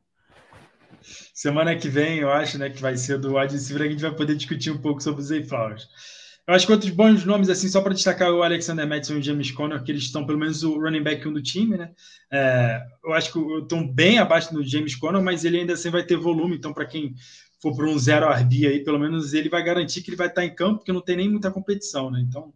Semana 1.34 1.76
que 1.76 1.90
vem, 1.90 2.20
eu 2.20 2.32
acho, 2.32 2.58
né, 2.58 2.70
que 2.70 2.82
vai 2.82 2.96
ser 2.96 3.20
do 3.20 3.36
wide 3.36 3.54
receiver, 3.54 3.86
a 3.86 3.92
gente 3.92 4.02
vai 4.02 4.12
poder 4.12 4.36
discutir 4.36 4.72
um 4.72 4.78
pouco 4.78 5.04
sobre 5.04 5.20
o 5.20 5.24
Zay 5.26 5.44
Flowers. 5.44 5.90
Eu 6.48 6.54
acho 6.54 6.68
que 6.68 6.72
outros 6.72 6.92
bons 6.92 7.26
nomes, 7.26 7.50
assim, 7.50 7.68
só 7.68 7.82
para 7.82 7.94
destacar 7.94 8.32
o 8.32 8.44
Alexander 8.44 8.88
Madison 8.88 9.16
e 9.16 9.20
o 9.20 9.24
James 9.24 9.50
Conner, 9.50 9.82
que 9.82 9.92
eles 9.92 10.04
estão 10.04 10.26
pelo 10.28 10.38
menos 10.38 10.62
o 10.64 10.80
running 10.80 11.02
back 11.02 11.28
1 11.28 11.34
do 11.34 11.42
time, 11.42 11.76
né? 11.76 11.92
É, 12.32 12.82
eu 13.04 13.14
acho 13.14 13.34
que 13.34 13.40
estão 13.64 13.88
bem 13.88 14.20
abaixo 14.20 14.54
do 14.54 14.64
James 14.64 14.96
Conner, 14.96 15.24
mas 15.24 15.44
ele 15.44 15.60
ainda 15.60 15.74
assim 15.74 15.90
vai 15.90 16.04
ter 16.04 16.18
volume, 16.18 16.56
então 16.56 16.72
para 16.72 16.86
quem 16.86 17.16
for 17.60 17.76
para 17.76 17.88
um 17.88 17.98
zero 17.98 18.30
RB 18.32 18.68
aí, 18.68 18.84
pelo 18.84 19.00
menos 19.00 19.34
ele 19.34 19.50
vai 19.50 19.64
garantir 19.64 20.04
que 20.04 20.10
ele 20.12 20.18
vai 20.18 20.28
estar 20.28 20.46
em 20.46 20.54
campo, 20.54 20.78
porque 20.78 20.92
não 20.92 21.02
tem 21.02 21.18
nem 21.18 21.30
muita 21.30 21.50
competição, 21.50 22.12
né? 22.12 22.24
Então, 22.28 22.54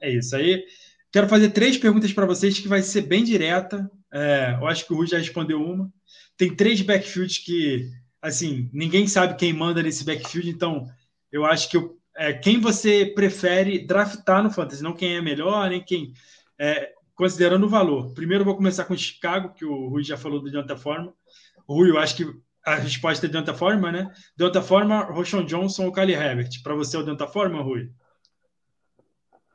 é 0.00 0.12
isso 0.12 0.36
aí. 0.36 0.64
Quero 1.10 1.28
fazer 1.28 1.50
três 1.50 1.76
perguntas 1.76 2.12
para 2.12 2.26
vocês 2.26 2.58
que 2.58 2.68
vai 2.68 2.82
ser 2.82 3.02
bem 3.02 3.24
direta. 3.24 3.90
É, 4.12 4.56
eu 4.60 4.66
acho 4.68 4.86
que 4.86 4.92
o 4.92 4.96
Rui 4.96 5.08
já 5.08 5.18
respondeu 5.18 5.60
uma. 5.60 5.92
Tem 6.36 6.54
três 6.54 6.80
backfields 6.82 7.38
que, 7.38 7.90
assim, 8.22 8.70
ninguém 8.72 9.08
sabe 9.08 9.36
quem 9.36 9.52
manda 9.52 9.82
nesse 9.82 10.04
backfield, 10.04 10.48
então 10.50 10.86
eu 11.32 11.44
acho 11.44 11.68
que 11.68 11.76
eu 11.76 11.98
é, 12.16 12.32
quem 12.32 12.60
você 12.60 13.06
prefere 13.06 13.84
draftar 13.86 14.42
no 14.42 14.50
Fantasy, 14.50 14.82
não 14.82 14.92
quem 14.92 15.16
é 15.16 15.20
melhor, 15.20 15.68
nem 15.68 15.82
quem. 15.82 16.12
É, 16.58 16.92
considerando 17.14 17.66
o 17.66 17.68
valor. 17.68 18.12
Primeiro 18.12 18.44
vou 18.44 18.56
começar 18.56 18.84
com 18.84 18.96
Chicago, 18.96 19.54
que 19.54 19.64
o 19.64 19.88
Rui 19.88 20.02
já 20.02 20.16
falou 20.16 20.40
do 20.40 20.50
Deonta 20.50 20.76
Forma. 20.76 21.12
O 21.66 21.74
Rui, 21.74 21.90
eu 21.90 21.98
acho 21.98 22.16
que 22.16 22.26
a 22.64 22.76
resposta 22.76 23.26
é 23.26 23.28
Deonta 23.28 23.54
Forma, 23.54 23.92
né? 23.92 24.12
Deonta 24.36 24.62
Forma, 24.62 25.02
Roshon 25.04 25.44
Johnson 25.44 25.86
ou 25.86 25.92
Kali 25.92 26.12
Herbert. 26.12 26.62
Para 26.62 26.74
você 26.74 26.96
é 26.96 27.00
o 27.00 27.02
Deonta 27.02 27.26
Forma, 27.26 27.62
Rui? 27.62 27.90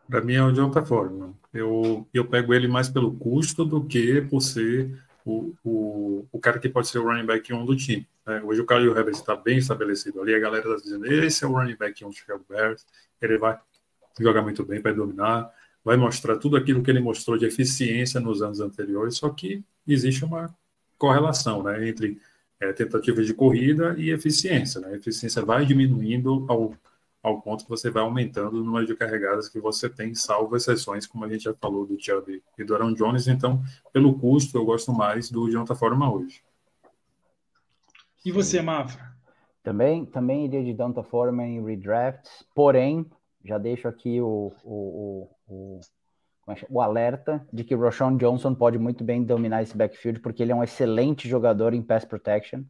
Para 0.07 0.22
mim 0.22 0.34
é 0.34 0.44
o 0.44 0.52
Deonta 0.52 0.86
Forma. 0.86 1.34
Eu, 1.53 2.07
eu 2.14 2.26
pego 2.26 2.53
ele 2.53 2.68
mais 2.68 2.90
pelo 2.90 3.14
custo 3.14 3.65
do 3.65 3.84
que 3.84 4.22
por 4.22 4.41
ser 4.41 5.02
o, 5.30 5.56
o, 5.64 6.27
o 6.31 6.39
cara 6.39 6.60
que 6.60 6.68
pode 6.68 6.88
ser 6.88 6.99
o 6.99 7.03
running 7.03 7.26
back 7.26 7.53
1 7.53 7.65
do 7.65 7.76
time. 7.76 8.07
Né? 8.26 8.41
Hoje 8.43 8.61
o 8.61 8.65
Khalil 8.65 8.97
Herbert 8.97 9.15
está 9.15 9.35
bem 9.35 9.57
estabelecido 9.57 10.22
ali, 10.22 10.34
a 10.34 10.39
galera 10.39 10.68
está 10.68 10.84
dizendo, 10.84 11.06
esse 11.06 11.43
é 11.43 11.47
o 11.47 11.51
running 11.51 11.76
back 11.76 12.03
1 12.03 12.10
do 12.10 12.15
Chicago 12.15 12.45
Bears, 12.49 12.85
ele 13.22 13.38
vai 13.38 13.57
jogar 14.19 14.41
muito 14.41 14.65
bem, 14.65 14.81
vai 14.81 14.93
dominar, 14.93 15.49
vai 15.84 15.95
mostrar 15.95 16.38
tudo 16.38 16.57
aquilo 16.57 16.81
que 16.81 16.89
ele 16.89 16.99
mostrou 16.99 17.38
de 17.38 17.45
eficiência 17.45 18.19
nos 18.19 18.41
anos 18.41 18.60
anteriores, 18.60 19.18
só 19.18 19.30
que 19.30 19.64
existe 19.88 20.26
uma 20.26 20.53
correlação 20.97 21.64
né, 21.64 21.88
entre 21.88 22.19
é, 22.60 22.73
tentativas 22.73 23.26
de 23.26 23.34
corrida 23.34 23.95
e 23.97 24.11
eficiência. 24.11 24.81
Né? 24.81 24.89
A 24.89 24.95
eficiência 24.95 25.43
vai 25.43 25.65
diminuindo 25.65 26.45
ao 26.49 26.76
ao 27.22 27.41
ponto 27.41 27.64
que 27.64 27.70
você 27.70 27.90
vai 27.90 28.02
aumentando 28.02 28.60
o 28.60 28.64
número 28.64 28.86
de 28.86 28.96
carregadas 28.96 29.50
que 29.50 29.60
você 29.60 29.90
tem, 29.90 30.16
salvo 30.16 30.56
exceções, 30.56 31.06
como 31.06 31.26
a 31.26 31.30
gente 31.30 31.44
já 31.44 31.54
falou 31.54 31.86
do 31.86 32.02
Chubb 32.02 32.41
e 32.58 32.64
do 32.64 32.74
Aaron 32.74 32.94
Jones. 32.94 33.28
Então, 33.28 33.62
pelo 33.91 34.18
custo, 34.18 34.58
eu 34.58 34.66
gosto 34.66 34.94
mais 34.94 35.30
do 35.30 35.50
Jonathan 35.50 35.76
Forma 35.76 36.12
hoje. 36.12 36.41
E 38.26 38.32
você, 38.32 38.62
Mafra? 38.62 39.10
Também, 39.62 40.06
também 40.06 40.46
iria 40.46 40.64
de 40.64 40.74
Jonathan 40.74 41.04
Forma 41.04 41.46
em 41.46 41.64
redrafts, 41.64 42.46
porém, 42.56 43.06
já 43.44 43.58
deixo 43.58 43.88
aqui 43.88 44.22
o, 44.22 44.54
o, 44.64 45.30
o, 45.48 45.80
o, 46.48 46.52
é 46.52 46.66
o 46.70 46.82
alerta 46.82 47.46
de 47.52 47.64
que 47.64 47.76
o 47.76 47.80
Roshan 47.80 48.18
Johnson 48.18 48.56
pode 48.56 48.78
muito 48.78 49.04
bem 49.04 49.24
dominar 49.24 49.62
esse 49.62 49.76
backfield, 49.76 50.22
porque 50.22 50.41
ele 50.41 50.52
é 50.52 50.56
um 50.56 50.64
excelente 50.64 51.28
jogador 51.28 51.74
em 51.74 51.82
pass 51.82 52.06
protection, 52.06 52.64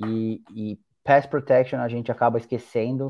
e, 0.00 0.42
e 0.54 0.78
pass 1.04 1.26
protection 1.26 1.80
a 1.80 1.88
gente 1.88 2.12
acaba 2.12 2.38
esquecendo 2.38 3.08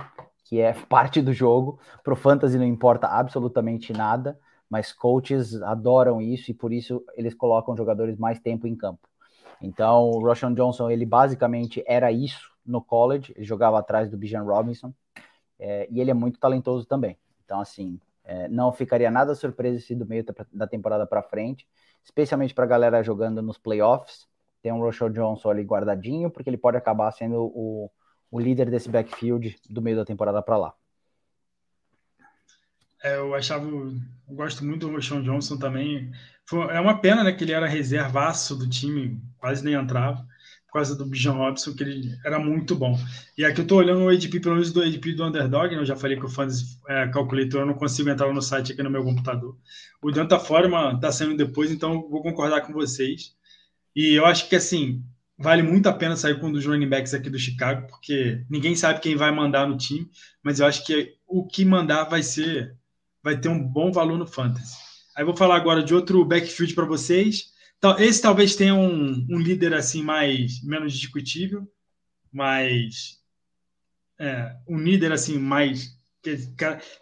que 0.49 0.61
é 0.61 0.73
parte 0.89 1.21
do 1.21 1.33
jogo. 1.33 1.79
Pro 2.03 2.17
fantasy 2.17 2.57
não 2.57 2.65
importa 2.65 3.07
absolutamente 3.07 3.93
nada, 3.93 4.39
mas 4.69 4.93
coaches 4.93 5.61
adoram 5.63 6.21
isso 6.21 6.51
e 6.51 6.55
por 6.55 6.73
isso 6.73 7.05
eles 7.15 7.35
colocam 7.35 7.77
jogadores 7.77 8.17
mais 8.17 8.41
tempo 8.41 8.67
em 8.67 8.75
campo. 8.75 9.07
Então, 9.61 10.11
o 10.11 10.21
Roshan 10.21 10.55
Johnson, 10.55 10.91
ele 10.91 11.05
basicamente 11.05 11.83
era 11.87 12.11
isso 12.13 12.53
no 12.65 12.81
college, 12.81 13.33
ele 13.37 13.45
jogava 13.45 13.79
atrás 13.79 14.09
do 14.09 14.17
Bijan 14.17 14.43
Robinson, 14.43 14.93
é, 15.59 15.89
e 15.91 16.01
ele 16.01 16.11
é 16.11 16.15
muito 16.15 16.39
talentoso 16.39 16.87
também. 16.87 17.19
Então, 17.45 17.61
assim, 17.61 17.99
é, 18.25 18.49
não 18.49 18.71
ficaria 18.71 19.11
nada 19.11 19.35
surpreso 19.35 19.85
se 19.85 19.95
do 19.95 20.07
meio 20.07 20.25
da 20.53 20.67
temporada 20.67 21.07
para 21.07 21.23
frente, 21.23 21.67
especialmente 22.05 22.55
para 22.55 22.65
a 22.65 22.69
galera 22.69 23.03
jogando 23.03 23.43
nos 23.43 23.59
playoffs, 23.59 24.29
tem 24.63 24.73
um 24.73 24.81
Roshan 24.81 25.11
Johnson 25.11 25.51
ali 25.51 25.63
guardadinho, 25.63 26.31
porque 26.31 26.49
ele 26.49 26.57
pode 26.57 26.77
acabar 26.77 27.11
sendo 27.11 27.43
o, 27.43 27.91
o 28.31 28.39
líder 28.41 28.71
desse 28.71 28.89
backfield 28.89 29.57
do 29.69 29.83
meio 29.83 29.97
da 29.97 30.05
temporada 30.05 30.43
para 30.43 30.57
lá. 30.57 30.75
É, 33.03 33.17
eu 33.17 33.35
achava, 33.35 33.65
eu 33.67 33.95
gosto 34.29 34.65
muito 34.65 34.87
do 34.87 34.93
Roshan 34.93 35.23
Johnson 35.23 35.57
também. 35.57 36.11
Foi, 36.45 36.67
é 36.75 36.81
uma 36.81 36.99
pena, 36.99 37.23
né, 37.23 37.33
que 37.33 37.45
ele 37.45 37.53
era 37.53 37.67
reservaço 37.67 38.57
do 38.57 38.69
time, 38.69 39.21
quase 39.39 39.65
nem 39.65 39.75
entrava, 39.75 40.27
por 40.67 40.75
causa 40.75 40.97
do 40.97 41.07
Bijan 41.07 41.33
Robson, 41.33 41.75
que 41.75 41.83
ele 41.83 42.19
era 42.25 42.39
muito 42.39 42.75
bom. 42.75 42.99
E 43.37 43.45
aqui 43.45 43.61
eu 43.61 43.67
tô 43.67 43.77
olhando 43.77 44.03
o 44.03 44.09
ADP, 44.09 44.41
pelo 44.41 44.55
menos 44.57 44.73
do 44.73 44.83
ADP 44.83 45.13
do 45.13 45.25
Underdog, 45.25 45.75
né, 45.75 45.81
eu 45.81 45.87
já 45.87 45.97
falei 45.97 46.19
que 46.19 46.27
o 46.27 46.29
Fans 46.29 46.79
é, 46.89 47.07
Calculator, 47.09 47.61
eu 47.61 47.67
não 47.67 47.75
consigo 47.75 48.11
entrar 48.11 48.33
no 48.33 48.43
site 48.43 48.73
aqui 48.73 48.83
no 48.83 48.91
meu 48.91 49.05
computador. 49.05 49.57
O 50.03 50.11
Danta 50.11 50.39
Forma 50.39 50.99
tá 51.01 51.13
saindo 51.13 51.37
depois, 51.37 51.71
então 51.71 52.09
vou 52.09 52.23
concordar 52.23 52.63
com 52.63 52.73
vocês. 52.73 53.37
E 53.95 54.15
eu 54.15 54.27
acho 54.27 54.49
que, 54.49 54.57
assim, 54.57 55.05
vale 55.39 55.63
muito 55.63 55.89
a 55.89 55.93
pena 55.93 56.17
sair 56.17 56.41
com 56.41 56.49
um 56.49 56.53
dos 56.53 56.67
running 56.67 56.89
backs 56.89 57.15
aqui 57.15 57.31
do 57.31 57.39
Chicago, 57.39 57.87
porque 57.87 58.45
ninguém 58.51 58.75
sabe 58.75 59.01
quem 59.01 59.15
vai 59.15 59.31
mandar 59.31 59.69
no 59.69 59.77
time, 59.77 60.11
mas 60.43 60.59
eu 60.59 60.67
acho 60.67 60.85
que 60.85 61.15
o 61.27 61.47
que 61.47 61.65
mandar 61.65 62.05
vai 62.05 62.23
ser, 62.23 62.77
vai 63.23 63.39
ter 63.39 63.49
um 63.49 63.63
bom 63.63 63.93
valor 63.93 64.19
no 64.19 64.27
fantasy. 64.27 64.77
Aí 65.17 65.25
vou 65.25 65.37
falar 65.37 65.57
agora 65.57 65.83
de 65.83 65.95
outro 65.95 66.25
backfield 66.25 66.75
para 66.75 66.85
vocês. 66.85 67.53
Então, 67.79 67.97
esse 67.99 68.21
talvez 68.21 68.57
tenha 68.57 68.75
um, 68.75 69.27
um, 69.31 69.39
líder 69.39 69.75
assim 69.75 70.03
mais 70.03 70.63
menos 70.65 70.93
discutível, 70.93 71.67
mas 72.33 73.21
é, 74.19 74.57
um 74.69 74.79
líder 74.79 75.13
assim 75.13 75.39
mais 75.39 75.97
que, 76.23 76.37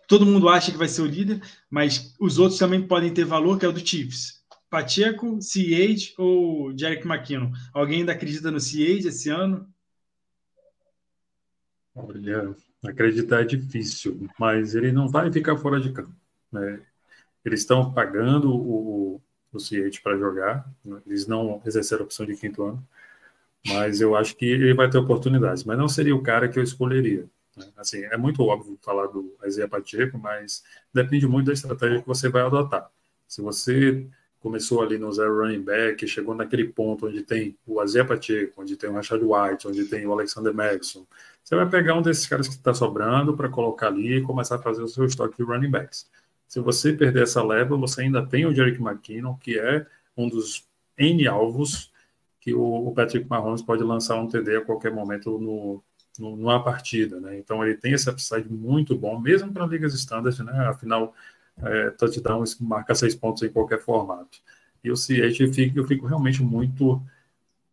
todo 0.06 0.26
mundo 0.26 0.48
acha 0.48 0.70
que 0.70 0.76
vai 0.76 0.88
ser 0.88 1.02
o 1.02 1.06
líder, 1.06 1.40
mas 1.70 2.14
os 2.20 2.38
outros 2.38 2.58
também 2.58 2.86
podem 2.86 3.12
ter 3.12 3.24
valor, 3.24 3.58
que 3.58 3.64
é 3.64 3.68
o 3.68 3.72
do 3.72 3.86
Chiefs. 3.86 4.35
Pacheco, 4.68 5.38
CH 5.40 6.14
ou 6.18 6.76
Jerick 6.76 7.06
McKinnon? 7.06 7.52
Alguém 7.72 8.00
ainda 8.00 8.12
acredita 8.12 8.50
no 8.50 8.60
CH 8.60 9.06
esse 9.06 9.30
ano? 9.30 9.68
Olha, 11.94 12.54
acreditar 12.84 13.40
é 13.40 13.44
difícil, 13.44 14.28
mas 14.38 14.74
ele 14.74 14.92
não 14.92 15.08
vai 15.08 15.32
ficar 15.32 15.56
fora 15.56 15.80
de 15.80 15.92
campo. 15.92 16.14
Né? 16.52 16.80
Eles 17.44 17.60
estão 17.60 17.92
pagando 17.92 18.54
o, 18.54 19.20
o 19.52 19.58
CH 19.58 20.00
para 20.02 20.18
jogar, 20.18 20.70
né? 20.84 21.00
eles 21.06 21.26
não 21.26 21.62
exerceram 21.64 22.02
a 22.02 22.04
opção 22.04 22.26
de 22.26 22.36
quinto 22.36 22.62
ano, 22.62 22.86
mas 23.66 24.00
eu 24.00 24.14
acho 24.14 24.36
que 24.36 24.44
ele 24.44 24.74
vai 24.74 24.90
ter 24.90 24.98
oportunidades, 24.98 25.64
mas 25.64 25.78
não 25.78 25.88
seria 25.88 26.14
o 26.14 26.22
cara 26.22 26.48
que 26.48 26.58
eu 26.58 26.62
escolheria. 26.62 27.26
Né? 27.56 27.66
Assim, 27.76 28.04
é 28.04 28.16
muito 28.16 28.42
óbvio 28.42 28.78
falar 28.82 29.06
do 29.06 29.34
Isaiah 29.44 29.68
Pacheco, 29.68 30.18
mas 30.18 30.62
depende 30.92 31.26
muito 31.26 31.46
da 31.46 31.52
estratégia 31.52 32.00
que 32.00 32.06
você 32.06 32.28
vai 32.28 32.42
adotar. 32.42 32.90
Se 33.26 33.40
você 33.40 34.06
começou 34.46 34.80
ali 34.80 34.96
no 34.96 35.12
zero 35.12 35.40
running 35.40 35.60
back, 35.60 36.06
chegou 36.06 36.32
naquele 36.32 36.68
ponto 36.68 37.08
onde 37.08 37.20
tem 37.24 37.58
o 37.66 37.80
Azia 37.80 38.04
Pacheco, 38.04 38.62
onde 38.62 38.76
tem 38.76 38.88
o 38.88 38.92
Rashad 38.92 39.20
White, 39.20 39.66
onde 39.66 39.86
tem 39.86 40.06
o 40.06 40.12
Alexander 40.12 40.54
Maxson. 40.54 41.04
Você 41.42 41.56
vai 41.56 41.68
pegar 41.68 41.94
um 41.94 42.02
desses 42.02 42.28
caras 42.28 42.46
que 42.46 42.54
está 42.54 42.72
sobrando 42.72 43.36
para 43.36 43.48
colocar 43.48 43.88
ali 43.88 44.18
e 44.18 44.22
começar 44.22 44.54
a 44.54 44.58
fazer 44.62 44.84
o 44.84 44.86
seu 44.86 45.04
estoque 45.04 45.36
de 45.36 45.42
running 45.42 45.68
backs. 45.68 46.08
Se 46.46 46.60
você 46.60 46.92
perder 46.92 47.24
essa 47.24 47.42
leva, 47.42 47.76
você 47.76 48.02
ainda 48.02 48.24
tem 48.24 48.46
o 48.46 48.54
Jerick 48.54 48.80
McKinnon, 48.80 49.34
que 49.34 49.58
é 49.58 49.84
um 50.16 50.28
dos 50.28 50.64
N 50.96 51.26
alvos 51.26 51.92
que 52.40 52.54
o, 52.54 52.92
Patrick 52.94 53.28
Mahomes 53.28 53.62
pode 53.62 53.82
lançar 53.82 54.14
um 54.14 54.28
TD 54.28 54.58
a 54.58 54.64
qualquer 54.64 54.94
momento 54.94 55.40
no, 55.40 55.82
no, 56.20 56.36
numa 56.36 56.62
partida, 56.62 57.18
né? 57.18 57.36
Então 57.36 57.64
ele 57.64 57.74
tem 57.74 57.94
esse 57.94 58.08
upside 58.08 58.48
muito 58.48 58.96
bom, 58.96 59.18
mesmo 59.18 59.52
para 59.52 59.66
ligas 59.66 59.92
standard, 59.94 60.40
né? 60.44 60.68
Afinal, 60.68 61.12
é, 61.62 61.90
touchdown 61.90 62.44
marca 62.60 62.94
seis 62.94 63.14
pontos 63.14 63.42
em 63.42 63.50
qualquer 63.50 63.80
formato. 63.80 64.38
E 64.82 64.90
o 64.90 64.96
CH 64.96 65.40
eu 65.40 65.52
fico, 65.52 65.78
eu 65.78 65.86
fico 65.86 66.06
realmente 66.06 66.42
muito. 66.42 67.02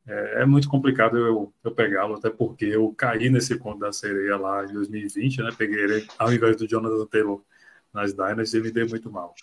É, 0.05 0.41
é 0.41 0.45
muito 0.45 0.69
complicado 0.69 1.17
eu, 1.17 1.53
eu 1.63 1.71
pegá-lo, 1.71 2.15
até 2.15 2.29
porque 2.29 2.65
eu 2.65 2.93
caí 2.97 3.29
nesse 3.29 3.57
conto 3.57 3.79
da 3.79 3.91
sereia 3.93 4.37
lá 4.37 4.65
em 4.65 4.73
2020, 4.73 5.41
né? 5.41 5.49
Peguei 5.57 5.81
ele 5.81 6.07
ao 6.17 6.33
invés 6.33 6.57
do 6.57 6.67
Jonathan 6.67 7.05
Taylor 7.05 7.41
nas 7.93 8.13
Dynasty 8.13 8.57
e 8.57 8.61
me 8.61 8.71
dei 8.71 8.85
muito 8.85 9.11
mal. 9.11 9.33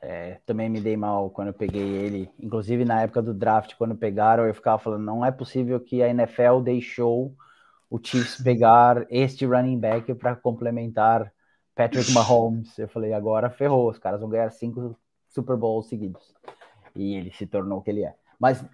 É, 0.00 0.40
também 0.44 0.68
me 0.68 0.80
dei 0.80 0.96
mal 0.96 1.30
quando 1.30 1.48
eu 1.48 1.54
peguei 1.54 1.82
ele. 1.82 2.28
Inclusive 2.40 2.84
na 2.84 3.02
época 3.02 3.22
do 3.22 3.32
draft, 3.32 3.74
quando 3.76 3.94
pegaram, 3.94 4.44
eu 4.44 4.54
ficava 4.54 4.78
falando: 4.78 5.04
não 5.04 5.24
é 5.24 5.30
possível 5.30 5.78
que 5.80 6.02
a 6.02 6.08
NFL 6.08 6.60
deixou 6.62 7.34
o 7.88 8.00
Chiefs 8.02 8.42
pegar 8.42 9.06
este 9.10 9.46
running 9.46 9.78
back 9.78 10.12
para 10.14 10.34
complementar 10.34 11.32
Patrick 11.74 12.12
Mahomes. 12.12 12.78
Eu 12.78 12.88
falei, 12.88 13.12
agora 13.12 13.50
ferrou, 13.50 13.90
os 13.90 13.98
caras 13.98 14.20
vão 14.20 14.28
ganhar 14.30 14.50
cinco 14.50 14.96
Super 15.28 15.56
Bowls 15.56 15.88
seguidos. 15.88 16.34
E 16.94 17.14
ele 17.16 17.32
se 17.32 17.46
tornou 17.46 17.78
o 17.78 17.82
que 17.82 17.90
ele 17.90 18.04
é. 18.04 18.14
Mas 18.38 18.64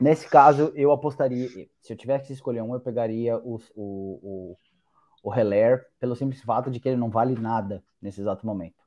nesse 0.00 0.28
caso, 0.28 0.72
eu 0.74 0.90
apostaria. 0.92 1.48
Se 1.80 1.92
eu 1.92 1.96
tivesse 1.96 2.28
que 2.28 2.32
escolher 2.32 2.62
um, 2.62 2.74
eu 2.74 2.80
pegaria 2.80 3.36
o, 3.38 3.60
o, 3.74 4.20
o, 4.22 4.58
o 5.22 5.34
Heller, 5.34 5.86
pelo 6.00 6.16
simples 6.16 6.42
fato 6.42 6.70
de 6.70 6.80
que 6.80 6.88
ele 6.88 6.96
não 6.96 7.10
vale 7.10 7.34
nada 7.38 7.82
nesse 8.00 8.20
exato 8.20 8.46
momento. 8.46 8.82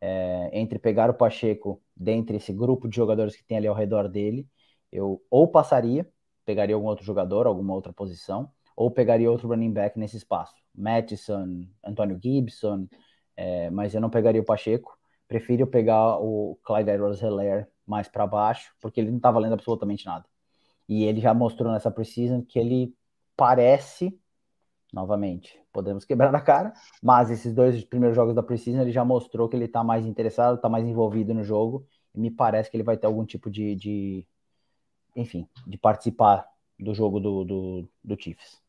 é, 0.00 0.50
entre 0.52 0.78
pegar 0.78 1.08
o 1.08 1.14
Pacheco 1.14 1.82
dentre 1.96 2.36
esse 2.36 2.52
grupo 2.52 2.86
de 2.88 2.96
jogadores 2.96 3.34
que 3.34 3.44
tem 3.44 3.56
ali 3.56 3.66
ao 3.66 3.74
redor 3.74 4.06
dele, 4.08 4.46
eu 4.92 5.22
ou 5.30 5.48
passaria, 5.48 6.06
pegaria 6.44 6.74
algum 6.74 6.88
outro 6.88 7.04
jogador, 7.04 7.46
alguma 7.46 7.72
outra 7.74 7.92
posição, 7.92 8.50
ou 8.76 8.90
pegaria 8.90 9.30
outro 9.30 9.48
running 9.48 9.72
back 9.72 9.98
nesse 9.98 10.16
espaço. 10.16 10.54
Mattison, 10.74 11.66
Antônio 11.84 12.18
Gibson, 12.20 12.88
é, 13.36 13.70
mas 13.70 13.94
eu 13.94 14.00
não 14.00 14.10
pegaria 14.10 14.40
o 14.40 14.44
Pacheco. 14.44 14.98
Prefiro 15.28 15.66
pegar 15.66 16.18
o 16.18 16.58
Clyde 16.62 16.90
Edwards-Helaire 16.90 17.66
mais 17.86 18.08
para 18.08 18.26
baixo, 18.26 18.74
porque 18.80 19.00
ele 19.00 19.10
não 19.10 19.18
está 19.18 19.30
valendo 19.30 19.54
absolutamente 19.54 20.04
nada. 20.06 20.24
E 20.88 21.04
ele 21.04 21.20
já 21.20 21.32
mostrou 21.32 21.72
nessa 21.72 21.90
preseason 21.90 22.42
que 22.42 22.58
ele 22.58 22.94
parece, 23.36 24.18
novamente, 24.92 25.60
podemos 25.72 26.04
quebrar 26.04 26.34
a 26.34 26.40
cara, 26.40 26.72
mas 27.02 27.30
esses 27.30 27.54
dois 27.54 27.84
primeiros 27.84 28.16
jogos 28.16 28.34
da 28.34 28.42
preseason 28.42 28.82
ele 28.82 28.92
já 28.92 29.04
mostrou 29.04 29.48
que 29.48 29.56
ele 29.56 29.64
está 29.64 29.82
mais 29.82 30.06
interessado, 30.06 30.56
está 30.56 30.68
mais 30.68 30.86
envolvido 30.86 31.32
no 31.34 31.42
jogo, 31.42 31.86
e 32.14 32.20
me 32.20 32.30
parece 32.30 32.70
que 32.70 32.76
ele 32.76 32.84
vai 32.84 32.96
ter 32.96 33.06
algum 33.06 33.24
tipo 33.24 33.50
de, 33.50 33.74
de 33.74 34.26
enfim, 35.16 35.48
de 35.66 35.78
participar 35.78 36.46
do 36.78 36.94
jogo 36.94 37.20
do, 37.20 37.44
do, 37.44 37.88
do 38.02 38.16
Chiefs. 38.20 38.63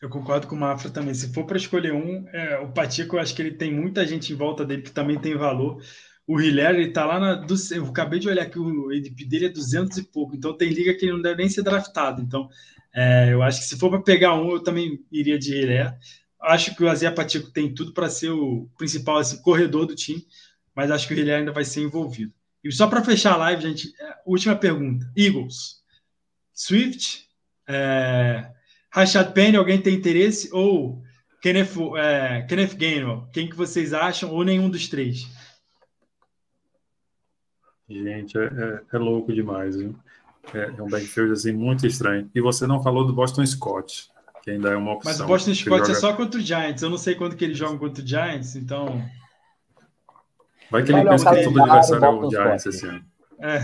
Eu 0.00 0.08
concordo 0.08 0.46
com 0.46 0.54
o 0.54 0.58
Mafra 0.58 0.90
também. 0.90 1.12
Se 1.12 1.32
for 1.32 1.44
para 1.44 1.56
escolher 1.56 1.92
um, 1.92 2.26
é, 2.28 2.58
o 2.58 2.72
Pacheco, 2.72 3.16
eu 3.16 3.20
acho 3.20 3.34
que 3.34 3.42
ele 3.42 3.52
tem 3.52 3.72
muita 3.72 4.06
gente 4.06 4.32
em 4.32 4.36
volta 4.36 4.64
dele 4.64 4.82
que 4.82 4.92
também 4.92 5.18
tem 5.18 5.36
valor. 5.36 5.82
O 6.26 6.40
Hiller, 6.40 6.74
ele 6.74 6.90
tá 6.90 7.04
lá 7.04 7.18
na. 7.18 7.34
Do, 7.34 7.54
eu 7.72 7.86
acabei 7.86 8.20
de 8.20 8.28
olhar 8.28 8.48
que 8.48 8.58
o 8.58 8.92
EDP 8.92 9.24
dele 9.24 9.46
é 9.46 9.48
200 9.48 9.96
e 9.98 10.04
pouco, 10.04 10.36
então 10.36 10.56
tem 10.56 10.68
liga 10.68 10.94
que 10.94 11.06
ele 11.06 11.12
não 11.12 11.22
deve 11.22 11.38
nem 11.38 11.48
ser 11.48 11.62
draftado. 11.62 12.22
Então, 12.22 12.48
é, 12.94 13.32
eu 13.32 13.42
acho 13.42 13.60
que 13.60 13.66
se 13.66 13.78
for 13.78 13.90
para 13.90 14.02
pegar 14.02 14.34
um, 14.34 14.50
eu 14.52 14.62
também 14.62 15.04
iria 15.10 15.38
de 15.38 15.54
Hiller. 15.54 15.96
Acho 16.40 16.76
que 16.76 16.84
o 16.84 16.88
Azia 16.88 17.10
Pacheco 17.10 17.50
tem 17.50 17.74
tudo 17.74 17.92
para 17.92 18.08
ser 18.08 18.30
o 18.30 18.68
principal 18.78 19.18
assim, 19.18 19.42
corredor 19.42 19.86
do 19.86 19.96
time, 19.96 20.24
mas 20.74 20.90
acho 20.90 21.08
que 21.08 21.14
o 21.14 21.18
Hiller 21.18 21.38
ainda 21.38 21.52
vai 21.52 21.64
ser 21.64 21.80
envolvido. 21.80 22.32
E 22.62 22.70
só 22.70 22.86
para 22.86 23.04
fechar 23.04 23.32
a 23.32 23.36
live, 23.36 23.62
gente, 23.62 23.92
é, 24.00 24.14
última 24.26 24.54
pergunta: 24.54 25.10
Eagles, 25.16 25.82
Swift, 26.52 27.26
é, 27.66 28.52
Rashad 28.90 29.32
Penny, 29.32 29.56
alguém 29.56 29.80
tem 29.80 29.94
interesse? 29.94 30.48
Ou 30.52 31.02
Kenneth, 31.40 31.76
é, 31.96 32.42
Kenneth 32.42 32.74
Gainwell? 32.74 33.28
Quem 33.32 33.48
que 33.48 33.56
vocês 33.56 33.92
acham? 33.92 34.30
Ou 34.30 34.44
nenhum 34.44 34.68
dos 34.68 34.88
três? 34.88 35.28
Gente, 37.88 38.36
é, 38.36 38.44
é, 38.44 38.80
é 38.92 38.98
louco 38.98 39.32
demais, 39.32 39.76
viu? 39.76 39.94
É, 40.52 40.72
é, 40.76 40.82
um 40.82 40.88
backfield 40.88 41.32
assim, 41.32 41.52
muito 41.52 41.86
estranho. 41.86 42.30
E 42.34 42.40
você 42.40 42.66
não 42.66 42.82
falou 42.82 43.06
do 43.06 43.12
Boston 43.12 43.44
Scott, 43.46 44.10
que 44.42 44.50
ainda 44.50 44.70
é 44.70 44.76
uma 44.76 44.92
opção. 44.92 45.12
Mas 45.12 45.20
o 45.20 45.26
Boston 45.26 45.54
Scott 45.54 45.78
joga... 45.78 45.92
é 45.92 45.94
só 45.94 46.12
contra 46.14 46.40
o 46.40 46.42
Giants. 46.42 46.82
Eu 46.82 46.90
não 46.90 46.98
sei 46.98 47.14
quando 47.14 47.36
que 47.36 47.44
ele 47.44 47.54
joga 47.54 47.78
contra 47.78 48.02
o 48.02 48.06
Giants, 48.06 48.56
então. 48.56 49.02
Vai 50.70 50.82
que 50.82 50.92
ele 50.92 51.08
pensa 51.08 51.34
que 51.34 51.44
todo 51.44 51.62
adversário 51.62 52.04
é 52.04 52.08
o 52.08 52.30
Giants 52.30 52.66
esse 52.66 52.86
ano. 52.86 53.04
É. 53.40 53.60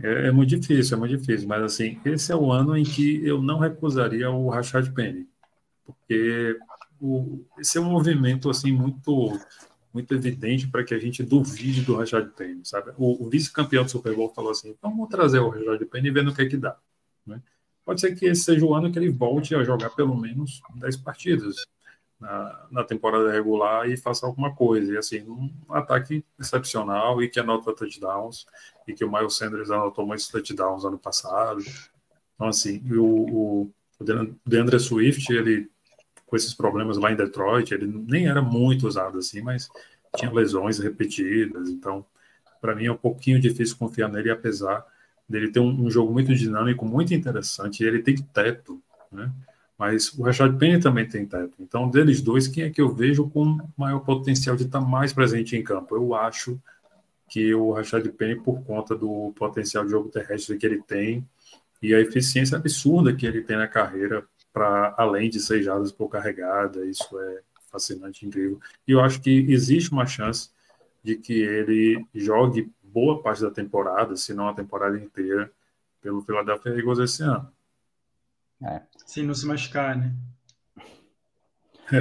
é. 0.00 0.28
É, 0.28 0.30
muito 0.30 0.48
difícil, 0.50 0.96
é 0.96 1.00
muito 1.00 1.16
difícil. 1.16 1.48
Mas 1.48 1.62
assim, 1.62 2.00
esse 2.04 2.32
é 2.32 2.36
o 2.36 2.52
ano 2.52 2.76
em 2.76 2.84
que 2.84 3.24
eu 3.26 3.42
não 3.42 3.58
recusaria 3.58 4.30
o 4.30 4.48
Rashad 4.48 4.92
Penny. 4.92 5.28
Porque 5.84 6.56
o, 7.00 7.44
esse 7.58 7.78
é 7.78 7.80
um 7.80 7.90
movimento 7.90 8.50
assim 8.50 8.72
muito 8.72 9.38
muito 9.92 10.14
evidente 10.14 10.68
para 10.68 10.84
que 10.84 10.94
a 10.94 10.98
gente 10.98 11.22
duvide 11.22 11.80
do 11.80 11.96
Rashad 11.96 12.28
Penny, 12.36 12.60
sabe? 12.62 12.92
O, 12.96 13.24
o 13.24 13.28
vice-campeão 13.28 13.84
do 13.84 13.90
Super 13.90 14.14
Bowl 14.14 14.32
falou 14.32 14.50
assim, 14.50 14.76
vamos 14.82 15.08
trazer 15.08 15.38
o 15.38 15.48
Rashad 15.48 15.82
Penny 15.86 16.08
e 16.08 16.10
ver 16.12 16.22
no 16.22 16.34
que 16.34 16.42
é 16.42 16.46
que 16.46 16.56
dá, 16.56 16.76
né? 17.26 17.42
Pode 17.84 18.02
ser 18.02 18.14
que 18.14 18.26
esse 18.26 18.42
seja 18.42 18.64
o 18.66 18.74
ano 18.74 18.92
que 18.92 18.98
ele 18.98 19.08
volte 19.08 19.54
a 19.54 19.64
jogar 19.64 19.88
pelo 19.90 20.14
menos 20.14 20.60
10 20.76 20.98
partidas 20.98 21.56
na, 22.20 22.66
na 22.70 22.84
temporada 22.84 23.30
regular 23.30 23.88
e 23.88 23.96
faça 23.96 24.26
alguma 24.26 24.54
coisa. 24.54 24.92
E 24.92 24.98
assim, 24.98 25.22
um 25.28 25.50
ataque 25.70 26.24
excepcional 26.38 27.22
e 27.22 27.28
que 27.28 27.38
anota 27.40 27.74
touchdowns, 27.74 28.46
e 28.86 28.92
que 28.92 29.04
o 29.04 29.10
Miles 29.10 29.36
Sanders 29.36 29.70
anotou 29.70 30.06
muitos 30.06 30.28
touchdowns 30.28 30.84
ano 30.84 30.98
passado. 30.98 31.62
Então, 32.34 32.48
assim, 32.48 32.82
o, 32.92 33.66
o, 34.00 34.04
DeAndre 34.46 34.78
Swift, 34.78 35.32
ele 35.32 35.70
com 36.28 36.36
esses 36.36 36.52
problemas 36.52 36.98
lá 36.98 37.10
em 37.10 37.16
Detroit, 37.16 37.72
ele 37.72 37.86
nem 37.86 38.28
era 38.28 38.42
muito 38.42 38.86
usado 38.86 39.18
assim, 39.18 39.40
mas 39.40 39.68
tinha 40.14 40.30
lesões 40.30 40.78
repetidas, 40.78 41.70
então 41.70 42.04
para 42.60 42.74
mim 42.76 42.84
é 42.84 42.92
um 42.92 42.96
pouquinho 42.96 43.40
difícil 43.40 43.78
confiar 43.78 44.08
nele, 44.08 44.30
apesar 44.30 44.84
dele 45.26 45.50
ter 45.50 45.60
um, 45.60 45.86
um 45.86 45.90
jogo 45.90 46.12
muito 46.12 46.34
dinâmico, 46.34 46.84
muito 46.84 47.14
interessante, 47.14 47.82
ele 47.82 48.02
tem 48.02 48.16
teto, 48.16 48.80
né? 49.10 49.32
Mas 49.78 50.12
o 50.12 50.22
Rashad 50.22 50.58
Penny 50.58 50.80
também 50.80 51.08
tem 51.08 51.24
teto. 51.24 51.54
Então, 51.60 51.88
deles 51.88 52.20
dois, 52.20 52.48
quem 52.48 52.64
é 52.64 52.70
que 52.70 52.80
eu 52.80 52.92
vejo 52.92 53.30
com 53.30 53.58
maior 53.76 54.00
potencial 54.00 54.56
de 54.56 54.64
estar 54.64 54.80
mais 54.80 55.12
presente 55.12 55.56
em 55.56 55.62
campo? 55.62 55.94
Eu 55.94 56.14
acho 56.16 56.60
que 57.28 57.54
o 57.54 57.72
Rashad 57.72 58.06
Penny, 58.08 58.36
por 58.36 58.64
conta 58.64 58.96
do 58.96 59.32
potencial 59.36 59.84
de 59.84 59.90
jogo 59.90 60.08
terrestre 60.08 60.56
que 60.56 60.66
ele 60.66 60.82
tem 60.82 61.24
e 61.80 61.94
a 61.94 62.00
eficiência 62.00 62.58
absurda 62.58 63.14
que 63.14 63.24
ele 63.24 63.42
tem 63.42 63.56
na 63.56 63.68
carreira, 63.68 64.26
para 64.52 64.94
além 64.98 65.30
de 65.30 65.38
seis 65.38 65.64
jardas 65.64 65.92
por 65.92 66.08
carregada, 66.08 66.84
isso 66.84 67.16
é 67.20 67.40
fascinante, 67.70 68.26
incrível. 68.26 68.58
E 68.86 68.92
eu 68.92 69.00
acho 69.00 69.20
que 69.20 69.30
existe 69.48 69.92
uma 69.92 70.06
chance 70.06 70.50
de 71.04 71.14
que 71.14 71.34
ele 71.34 72.04
jogue 72.12 72.72
boa 72.82 73.22
parte 73.22 73.42
da 73.42 73.50
temporada, 73.50 74.16
se 74.16 74.34
não 74.34 74.48
a 74.48 74.54
temporada 74.54 74.98
inteira, 74.98 75.52
pelo 76.00 76.22
Philadelphia 76.22 76.72
Eagles 76.72 76.98
esse 76.98 77.22
ano. 77.22 77.52
É. 78.62 78.82
Sem 79.08 79.24
não 79.24 79.32
se 79.32 79.46
machucar, 79.46 79.96
né? 79.96 80.14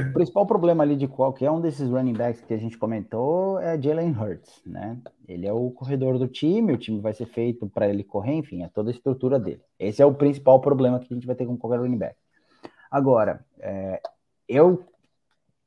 O 0.10 0.14
principal 0.14 0.46
problema 0.46 0.84
ali 0.84 0.98
de 0.98 1.08
qualquer 1.08 1.50
um 1.50 1.62
desses 1.62 1.90
running 1.90 2.12
backs 2.12 2.42
que 2.42 2.54
a 2.54 2.58
gente 2.58 2.78
comentou 2.78 3.58
é 3.60 3.82
Jalen 3.82 4.12
Hurts, 4.12 4.62
né? 4.66 5.00
Ele 5.26 5.48
é 5.48 5.54
o 5.54 5.72
corredor 5.72 6.20
do 6.20 6.28
time, 6.28 6.74
o 6.74 6.78
time 6.78 7.00
vai 7.00 7.14
ser 7.14 7.26
feito 7.26 7.70
para 7.70 7.88
ele 7.88 8.04
correr, 8.04 8.34
enfim, 8.34 8.62
é 8.62 8.68
toda 8.68 8.90
a 8.90 8.94
estrutura 8.94 9.40
dele. 9.40 9.62
Esse 9.80 10.02
é 10.02 10.06
o 10.06 10.14
principal 10.14 10.60
problema 10.60 11.00
que 11.00 11.08
a 11.10 11.16
gente 11.16 11.26
vai 11.26 11.34
ter 11.34 11.46
com 11.46 11.58
qualquer 11.58 11.80
running 11.80 11.98
back. 11.98 12.18
Agora, 12.92 13.46
é, 13.60 14.02
eu 14.46 14.86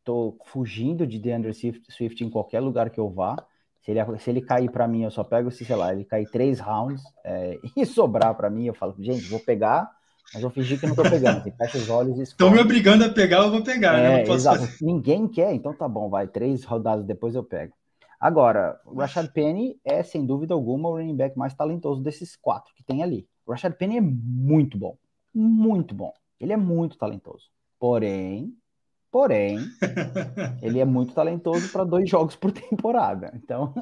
tô 0.05 0.37
fugindo 0.45 1.07
de 1.07 1.19
DeAndre 1.19 1.55
Swift, 1.55 2.23
em 2.23 2.29
qualquer 2.29 2.61
lugar 2.61 2.91
que 2.91 3.01
eu 3.01 3.09
vá. 3.09 3.43
Se 3.81 3.91
ele, 3.91 4.19
se 4.19 4.29
ele 4.29 4.43
cair 4.43 4.71
para 4.71 4.87
mim, 4.87 5.05
eu 5.05 5.11
só 5.11 5.25
pego, 5.25 5.51
se 5.51 5.65
sei 5.65 5.77
lá, 5.77 5.95
ele 5.95 6.05
cair 6.05 6.31
três 6.31 6.61
rounds 6.61 7.03
é, 7.25 7.59
e 7.75 7.87
sobrar 7.87 8.35
para 8.35 8.51
mim, 8.51 8.67
eu 8.67 8.75
falo, 8.75 8.95
gente, 8.99 9.27
vou 9.31 9.41
pegar 9.41 9.91
mas 10.33 10.43
eu 10.43 10.51
fingi 10.51 10.79
que 10.79 10.87
não 10.87 10.95
tô 10.95 11.03
pegando. 11.03 11.39
Assim, 11.39 11.51
fecha 11.51 11.79
os 11.79 11.91
olhos 11.91 12.19
e 12.19 12.23
Estão 12.23 12.51
me 12.51 12.59
obrigando 12.59 13.05
a 13.05 13.09
pegar, 13.09 13.39
eu 13.39 13.51
vou 13.51 13.63
pegar. 13.63 13.95
Né? 13.95 14.23
É, 14.23 14.29
exato. 14.31 14.61
Fazer. 14.61 14.77
Ninguém 14.81 15.27
quer, 15.27 15.53
então 15.53 15.75
tá 15.75 15.89
bom, 15.89 16.09
vai. 16.09 16.29
Três 16.29 16.65
rodadas 16.65 17.05
depois 17.05 17.35
eu 17.35 17.43
pego. 17.43 17.75
Agora, 18.21 18.79
o 18.85 19.01
Rashad 19.01 19.29
Penny 19.33 19.81
é, 19.85 20.03
sem 20.03 20.27
dúvida 20.27 20.53
alguma, 20.53 20.89
o 20.89 20.97
running 20.97 21.17
back 21.17 21.39
mais 21.39 21.55
talentoso 21.55 22.03
desses 22.03 22.37
quatro 22.37 22.75
que 22.75 22.85
tem 22.85 23.03
ali. 23.03 23.27
O 23.47 23.51
Rashad 23.51 23.75
Penny 23.75 23.97
é 23.97 24.01
muito 24.01 24.77
bom. 24.77 24.97
Muito 25.35 25.95
bom. 25.95 26.13
Ele 26.39 26.53
é 26.53 26.57
muito 26.57 26.99
talentoso. 26.99 27.47
Porém, 27.79 28.53
Porém, 29.11 29.59
ele 30.63 30.79
é 30.79 30.85
muito 30.85 31.13
talentoso 31.13 31.71
para 31.73 31.83
dois 31.83 32.09
jogos 32.09 32.37
por 32.37 32.53
temporada. 32.53 33.33
Então. 33.35 33.75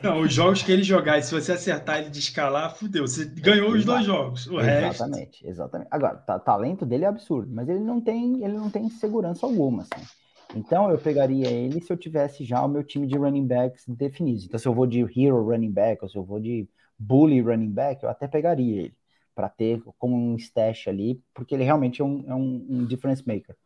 Não, 0.00 0.20
os 0.20 0.32
jogos 0.32 0.62
que 0.62 0.70
ele 0.70 0.84
jogar, 0.84 1.18
e 1.18 1.22
se 1.22 1.32
você 1.32 1.52
acertar 1.52 1.98
ele 1.98 2.10
de 2.10 2.20
escalar, 2.20 2.76
fudeu. 2.76 3.06
Você 3.06 3.24
ganhou 3.24 3.72
os 3.72 3.84
dois 3.84 4.04
jogos. 4.04 4.46
O 4.46 4.60
exatamente, 4.60 5.42
resto... 5.42 5.48
exatamente. 5.48 5.88
Agora, 5.90 6.16
tá, 6.18 6.38
talento 6.38 6.86
dele 6.86 7.04
é 7.04 7.08
absurdo, 7.08 7.52
mas 7.52 7.68
ele 7.68 7.80
não 7.80 8.00
tem, 8.00 8.44
ele 8.44 8.54
não 8.54 8.70
tem 8.70 8.88
segurança 8.88 9.44
alguma, 9.44 9.82
assim. 9.82 10.06
Então 10.54 10.90
eu 10.90 10.98
pegaria 10.98 11.48
ele 11.48 11.80
se 11.80 11.92
eu 11.92 11.96
tivesse 11.96 12.44
já 12.44 12.64
o 12.64 12.68
meu 12.68 12.82
time 12.82 13.06
de 13.06 13.16
running 13.16 13.46
backs 13.46 13.84
definido. 13.88 14.44
Então, 14.44 14.58
se 14.58 14.66
eu 14.66 14.74
vou 14.74 14.86
de 14.86 15.00
hero 15.00 15.44
running 15.44 15.70
back, 15.70 16.02
ou 16.02 16.08
se 16.08 16.16
eu 16.16 16.24
vou 16.24 16.40
de 16.40 16.68
bully 16.98 17.40
running 17.40 17.70
back, 17.70 18.02
eu 18.02 18.08
até 18.08 18.28
pegaria 18.28 18.82
ele 18.82 18.94
para 19.34 19.48
ter 19.48 19.82
como 19.98 20.14
um 20.14 20.36
stash 20.36 20.88
ali, 20.88 21.22
porque 21.32 21.54
ele 21.54 21.64
realmente 21.64 22.02
é 22.02 22.04
um, 22.04 22.24
é 22.28 22.34
um, 22.34 22.66
um 22.68 22.84
difference 22.84 23.26
maker. 23.26 23.56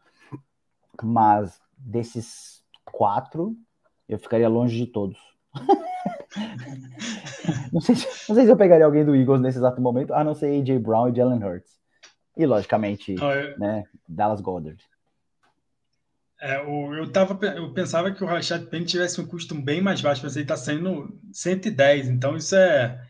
Mas 1.02 1.60
desses 1.76 2.62
quatro, 2.84 3.56
eu 4.08 4.18
ficaria 4.18 4.48
longe 4.48 4.76
de 4.76 4.86
todos. 4.86 5.18
não, 7.72 7.80
sei 7.80 7.94
se, 7.94 8.06
não 8.28 8.34
sei 8.34 8.44
se 8.44 8.50
eu 8.50 8.56
pegaria 8.56 8.84
alguém 8.84 9.04
do 9.04 9.14
Eagles 9.14 9.40
nesse 9.40 9.58
exato 9.58 9.80
momento, 9.80 10.12
a 10.12 10.24
não 10.24 10.34
ser 10.34 10.46
AJ 10.46 10.78
Brown 10.78 11.08
e 11.08 11.14
Jalen 11.14 11.42
Hurts. 11.42 11.78
E, 12.36 12.46
logicamente, 12.46 13.14
ah, 13.20 13.34
eu... 13.34 13.58
né, 13.58 13.84
Dallas 14.08 14.40
Goddard. 14.40 14.82
É, 16.40 16.60
eu, 16.60 17.10
tava, 17.10 17.38
eu 17.46 17.72
pensava 17.72 18.12
que 18.12 18.22
o 18.22 18.26
Rashad 18.26 18.66
Penny 18.66 18.84
tivesse 18.84 19.20
um 19.20 19.26
custo 19.26 19.54
bem 19.54 19.80
mais 19.80 20.00
baixo, 20.00 20.22
mas 20.22 20.36
ele 20.36 20.44
está 20.44 20.56
saindo 20.56 21.18
110, 21.32 22.08
então 22.08 22.36
isso 22.36 22.54
é, 22.54 23.00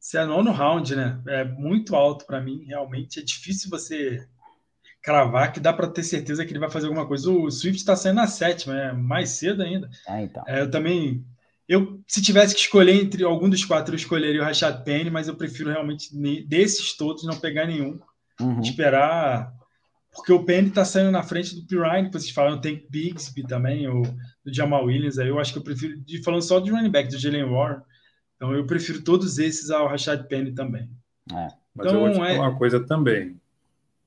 isso 0.00 0.16
é 0.16 0.24
nono 0.24 0.52
round, 0.52 0.94
né? 0.94 1.20
É 1.26 1.42
muito 1.42 1.96
alto 1.96 2.24
para 2.26 2.40
mim, 2.40 2.64
realmente. 2.66 3.18
É 3.18 3.24
difícil 3.24 3.70
você 3.70 4.24
cravar 5.02 5.52
que 5.52 5.60
dá 5.60 5.72
para 5.72 5.88
ter 5.88 6.02
certeza 6.02 6.44
que 6.44 6.52
ele 6.52 6.58
vai 6.58 6.70
fazer 6.70 6.86
alguma 6.86 7.06
coisa. 7.06 7.30
O 7.30 7.50
Swift 7.50 7.78
está 7.78 7.96
saindo 7.96 8.16
na 8.16 8.26
sétima, 8.26 8.78
é 8.78 8.92
mais 8.92 9.30
cedo 9.30 9.62
ainda. 9.62 9.88
É, 10.08 10.22
então. 10.22 10.42
É, 10.46 10.60
eu 10.60 10.70
também. 10.70 11.24
Eu, 11.68 12.00
se 12.06 12.20
tivesse 12.20 12.54
que 12.54 12.60
escolher 12.60 13.00
entre 13.00 13.22
algum 13.22 13.48
dos 13.48 13.64
quatro, 13.64 13.94
eu 13.94 13.96
escolheria 13.96 14.40
o 14.40 14.44
Rashad 14.44 14.82
Penny, 14.82 15.08
mas 15.08 15.28
eu 15.28 15.36
prefiro 15.36 15.70
realmente, 15.70 16.10
desses 16.44 16.96
todos, 16.96 17.24
não 17.24 17.38
pegar 17.38 17.66
nenhum. 17.66 18.00
Uhum. 18.40 18.60
Esperar 18.60 19.52
porque 20.12 20.32
o 20.32 20.44
Penny 20.44 20.68
está 20.68 20.84
saindo 20.84 21.10
na 21.10 21.22
frente 21.22 21.54
do 21.54 21.66
Pirine, 21.66 22.08
que 22.08 22.12
vocês 22.12 22.30
falam, 22.30 22.60
tem 22.60 22.84
Bigsby 22.90 23.44
também, 23.44 23.88
o 23.88 24.02
do 24.02 24.52
Jamal 24.52 24.84
Williams, 24.84 25.18
aí 25.18 25.28
eu 25.28 25.38
acho 25.38 25.52
que 25.52 25.58
eu 25.58 25.62
prefiro, 25.62 25.98
de, 26.00 26.22
falando 26.22 26.42
só 26.42 26.58
do 26.58 26.70
running 26.70 26.90
back, 26.90 27.08
do 27.08 27.18
Jalen 27.18 27.48
Warren, 27.48 27.80
então 28.34 28.52
eu 28.52 28.66
prefiro 28.66 29.02
todos 29.02 29.38
esses 29.38 29.70
ao 29.70 29.86
Rashad 29.86 30.26
Penny 30.26 30.52
também. 30.52 30.90
É. 31.32 31.48
Mas 31.74 31.86
então, 31.86 31.94
eu 31.94 32.00
vou 32.00 32.12
te 32.12 32.30
é... 32.30 32.38
uma 32.38 32.56
coisa 32.56 32.80
também, 32.84 33.39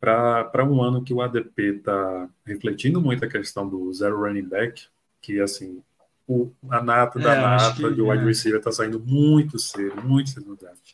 para 0.04 0.66
um 0.66 0.84
ano 0.84 1.02
que 1.02 1.14
o 1.14 1.22
ADP 1.22 1.78
está 1.78 2.30
refletindo 2.46 3.00
muito 3.00 3.24
a 3.24 3.30
questão 3.30 3.66
do 3.66 3.92
zero 3.94 4.20
running 4.20 4.50
back, 4.50 4.86
que 5.22 5.40
assim, 5.40 5.82
o, 6.28 6.52
a 6.70 6.84
nata 6.84 7.18
da 7.20 7.34
é, 7.34 7.42
nata 7.42 7.76
que, 7.76 7.90
do 7.92 8.10
wide 8.10 8.22
é. 8.22 8.26
receiver 8.26 8.60
está 8.60 8.70
saindo 8.70 9.00
muito 9.00 9.58
cedo, 9.58 10.02
muito 10.04 10.32
cedo 10.32 10.50
no 10.50 10.58
draft. 10.58 10.92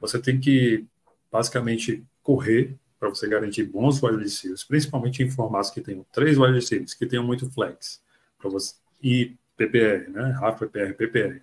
Você 0.00 0.18
tem 0.18 0.40
que 0.40 0.84
basicamente 1.30 2.04
correr 2.20 2.76
para 2.98 3.10
você 3.10 3.28
garantir 3.28 3.62
bons 3.62 4.02
wide 4.02 4.20
receivers, 4.20 4.64
principalmente 4.64 5.22
em 5.22 5.30
formatos 5.30 5.70
que 5.70 5.80
tenham 5.80 6.04
três 6.12 6.36
wide 6.36 6.54
receivers, 6.54 6.94
que 6.94 7.06
tenham 7.06 7.24
muito 7.24 7.48
flex, 7.48 8.02
para 8.38 8.50
você 8.50 8.74
e 9.00 9.36
PPR, 9.56 10.10
né? 10.10 10.36
Half 10.40 10.58
PPR, 10.58 10.94
PPR, 10.94 11.42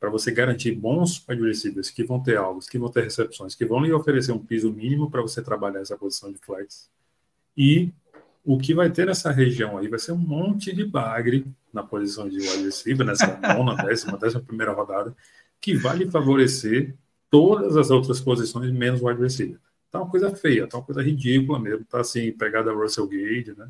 para 0.00 0.10
você 0.10 0.32
garantir 0.32 0.72
bons 0.72 1.22
wide 1.28 1.42
receivers 1.42 1.90
que 1.90 2.02
vão 2.02 2.20
ter 2.20 2.38
alvos, 2.38 2.68
que 2.68 2.78
vão 2.78 2.90
ter 2.90 3.04
recepções, 3.04 3.54
que 3.54 3.66
vão 3.66 3.84
lhe 3.84 3.92
oferecer 3.92 4.32
um 4.32 4.38
piso 4.38 4.72
mínimo 4.72 5.10
para 5.10 5.20
você 5.20 5.42
trabalhar 5.42 5.80
essa 5.80 5.96
posição 5.96 6.32
de 6.32 6.38
flex. 6.38 6.90
E 7.54 7.92
o 8.42 8.58
que 8.58 8.72
vai 8.72 8.90
ter 8.90 9.06
nessa 9.06 9.30
região 9.30 9.76
aí 9.76 9.86
vai 9.86 9.98
ser 9.98 10.12
um 10.12 10.16
monte 10.18 10.74
de 10.74 10.84
bagre 10.84 11.46
na 11.72 11.82
posição 11.82 12.28
de 12.28 12.38
wide 12.38 12.64
receiver, 12.64 13.06
nessa 13.06 13.38
nona, 13.54 13.76
décima, 13.84 14.16
décima 14.16 14.40
primeira 14.40 14.72
rodada, 14.72 15.14
que 15.60 15.76
vai 15.76 15.98
lhe 15.98 16.10
favorecer 16.10 16.96
todas 17.28 17.76
as 17.76 17.90
outras 17.90 18.20
posições 18.20 18.72
menos 18.72 19.02
wide 19.02 19.20
receiver 19.20 19.60
tá 19.90 20.00
uma 20.00 20.10
coisa 20.10 20.34
feia, 20.34 20.66
tá 20.66 20.78
uma 20.78 20.84
coisa 20.84 21.02
ridícula 21.02 21.58
mesmo, 21.58 21.84
tá 21.84 22.00
assim, 22.00 22.30
pegada 22.32 22.72
Russell 22.72 23.08
Gage, 23.08 23.54
né? 23.56 23.68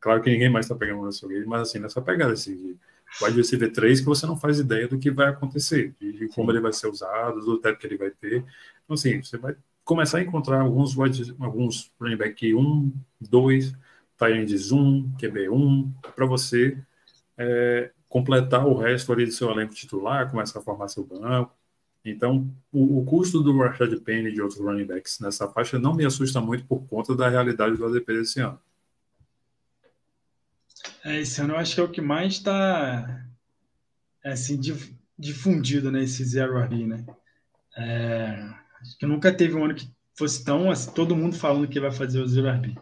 Claro 0.00 0.22
que 0.22 0.30
ninguém 0.30 0.50
mais 0.50 0.68
tá 0.68 0.74
pegando 0.74 1.02
Russell 1.02 1.28
Gage, 1.28 1.46
mas 1.46 1.62
assim, 1.62 1.78
nessa 1.78 2.02
pegada 2.02 2.32
assim, 2.32 2.56
de 2.56 2.76
wide 3.22 3.36
receiver 3.36 3.72
3 3.72 4.00
que 4.00 4.06
você 4.06 4.26
não 4.26 4.36
faz 4.36 4.58
ideia 4.58 4.88
do 4.88 4.98
que 4.98 5.10
vai 5.10 5.28
acontecer, 5.28 5.94
de 6.00 6.28
como 6.28 6.50
ele 6.50 6.60
vai 6.60 6.72
ser 6.72 6.88
usado, 6.88 7.40
do 7.40 7.58
teto 7.58 7.78
que 7.78 7.86
ele 7.86 7.96
vai 7.96 8.10
ter. 8.10 8.44
Então, 8.84 8.94
assim, 8.94 9.22
você 9.22 9.36
vai 9.36 9.56
começar 9.84 10.18
a 10.18 10.22
encontrar 10.22 10.60
alguns 10.60 10.96
wide, 10.96 11.34
alguns 11.40 11.92
running 12.00 12.16
back 12.16 12.54
1, 12.54 12.92
2, 13.20 13.72
tight 14.16 14.72
1, 14.72 15.12
QB1, 15.18 15.92
para 16.14 16.26
você 16.26 16.78
é, 17.36 17.90
completar 18.08 18.66
o 18.66 18.76
resto 18.76 19.12
ali 19.12 19.24
do 19.24 19.32
seu 19.32 19.50
elenco 19.50 19.74
titular, 19.74 20.30
começar 20.30 20.58
a 20.58 20.62
formar 20.62 20.88
seu 20.88 21.04
banco, 21.04 21.58
então, 22.04 22.50
o, 22.72 23.00
o, 23.00 23.04
custo 23.04 23.42
do 23.42 23.56
Rashad 23.58 23.94
Penny 24.00 24.30
e 24.30 24.32
de 24.32 24.40
outros 24.40 24.60
running 24.60 24.86
backs 24.86 25.20
nessa 25.20 25.48
faixa 25.48 25.78
não 25.78 25.94
me 25.94 26.04
assusta 26.04 26.40
muito 26.40 26.64
por 26.64 26.86
conta 26.86 27.14
da 27.14 27.28
realidade 27.28 27.76
do 27.76 27.84
ADP 27.84 28.12
desse 28.14 28.40
ano. 28.40 28.58
É, 31.08 31.20
esse 31.20 31.40
ano 31.40 31.54
eu 31.54 31.58
acho 31.58 31.74
que 31.74 31.80
é 31.80 31.84
o 31.84 31.90
que 31.90 32.02
mais 32.02 32.34
está 32.34 33.24
assim, 34.22 34.60
difundido 35.18 35.90
nesse 35.90 36.22
né, 36.22 36.28
Zero 36.28 36.58
RB, 36.60 36.86
né? 36.86 37.06
É, 37.74 38.44
acho 38.82 38.98
que 38.98 39.06
nunca 39.06 39.32
teve 39.32 39.54
um 39.54 39.64
ano 39.64 39.74
que 39.74 39.88
fosse 40.14 40.44
tão 40.44 40.70
assim, 40.70 40.90
todo 40.90 41.16
mundo 41.16 41.34
falando 41.34 41.66
que 41.66 41.80
vai 41.80 41.90
fazer 41.90 42.20
o 42.20 42.28
Zero 42.28 42.50
RB. 42.50 42.76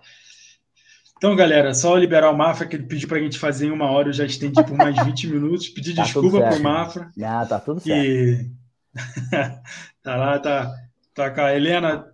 Então, 1.16 1.36
galera, 1.36 1.73
só 1.73 1.97
liberar 1.97 2.31
o 2.31 2.36
Mafra, 2.36 2.66
que 2.66 2.74
ele 2.74 2.86
pediu 2.86 3.09
para 3.09 3.19
a 3.19 3.20
gente 3.20 3.39
fazer 3.39 3.69
em 3.69 3.70
uma 3.70 3.90
hora, 3.90 4.09
eu 4.09 4.12
já 4.12 4.27
estendi 4.27 4.62
por 4.62 4.77
mais 4.77 4.97
20 5.03 5.28
minutos. 5.31 5.69
Pedir 5.69 5.94
tá 5.94 6.03
desculpa 6.03 6.39
para 6.39 6.57
o 6.57 6.62
Mafra. 6.62 7.11
Ah, 7.23 7.47
tá 7.47 7.61
tudo 7.61 7.81
certo. 7.81 8.05
E 8.05 8.51
tá 10.03 10.16
lá, 10.16 10.39
tá, 10.39 10.74
tá 11.15 11.31
com 11.31 11.40
a 11.40 11.55
Helena. 11.55 12.12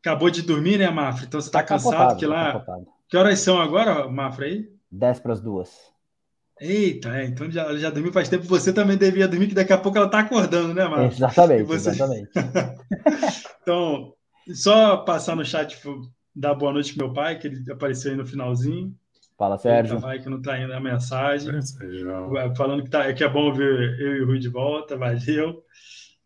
Acabou 0.00 0.28
de 0.28 0.42
dormir, 0.42 0.78
né, 0.78 0.90
Mafra? 0.90 1.24
Então 1.24 1.40
você 1.40 1.50
tá, 1.50 1.60
tá 1.60 1.68
cansado 1.68 2.16
que 2.16 2.26
lá. 2.26 2.60
Tá 2.60 2.76
que 3.08 3.16
horas 3.16 3.38
são 3.38 3.60
agora, 3.60 4.08
Mafra, 4.08 4.46
aí? 4.46 4.75
10 4.90 5.20
para 5.20 5.32
as 5.32 5.40
duas. 5.40 5.70
Eita, 6.58 7.14
é, 7.18 7.26
então 7.26 7.50
já, 7.50 7.76
já 7.76 7.90
dormiu 7.90 8.12
faz 8.12 8.28
tempo. 8.28 8.44
Você 8.44 8.72
também 8.72 8.96
devia 8.96 9.28
dormir, 9.28 9.48
que 9.48 9.54
daqui 9.54 9.72
a 9.72 9.78
pouco 9.78 9.98
ela 9.98 10.08
tá 10.08 10.20
acordando, 10.20 10.72
né, 10.72 10.84
Mafra? 10.84 11.06
Exatamente, 11.06 11.64
você... 11.64 11.90
exatamente. 11.90 12.30
então, 13.60 14.14
só 14.54 14.96
passar 14.98 15.36
no 15.36 15.44
chat 15.44 15.78
dar 16.34 16.54
boa 16.54 16.72
noite 16.72 16.94
pro 16.94 17.06
meu 17.06 17.14
pai, 17.14 17.38
que 17.38 17.46
ele 17.46 17.70
apareceu 17.70 18.10
aí 18.10 18.16
no 18.16 18.26
finalzinho. 18.26 18.94
Fala, 19.36 19.58
Sérgio. 19.58 19.98
Vai 19.98 20.18
que 20.18 20.30
não 20.30 20.40
tá 20.40 20.58
indo 20.58 20.72
a 20.72 20.80
mensagem. 20.80 21.50
É, 21.50 22.54
falando 22.54 22.82
que, 22.82 22.88
tá, 22.88 23.12
que 23.12 23.22
é 23.22 23.28
bom 23.28 23.52
ver 23.52 24.00
eu 24.00 24.16
e 24.16 24.20
o 24.22 24.26
Rui 24.26 24.38
de 24.38 24.48
volta, 24.48 24.96
valeu. 24.96 25.62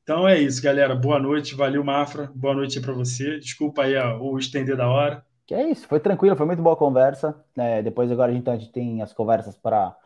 Então 0.02 0.28
é 0.28 0.38
isso, 0.38 0.62
galera. 0.62 0.94
Boa 0.94 1.18
noite, 1.18 1.56
valeu, 1.56 1.82
Mafra. 1.82 2.30
Boa 2.34 2.54
noite 2.54 2.80
para 2.80 2.92
você. 2.92 3.38
Desculpa 3.38 3.82
aí 3.82 3.96
o 4.20 4.38
estender 4.38 4.76
da 4.76 4.88
hora. 4.88 5.24
Que 5.50 5.54
é 5.56 5.68
isso, 5.68 5.88
foi 5.88 5.98
tranquilo, 5.98 6.36
foi 6.36 6.46
muito 6.46 6.62
boa 6.62 6.74
a 6.74 6.78
conversa. 6.78 7.34
É, 7.56 7.82
depois 7.82 8.08
agora 8.08 8.30
a 8.30 8.34
gente, 8.36 8.48
a 8.48 8.56
gente, 8.56 8.70
tem 8.70 9.02
as 9.02 9.12
conversas 9.12 9.56
para 9.56 9.96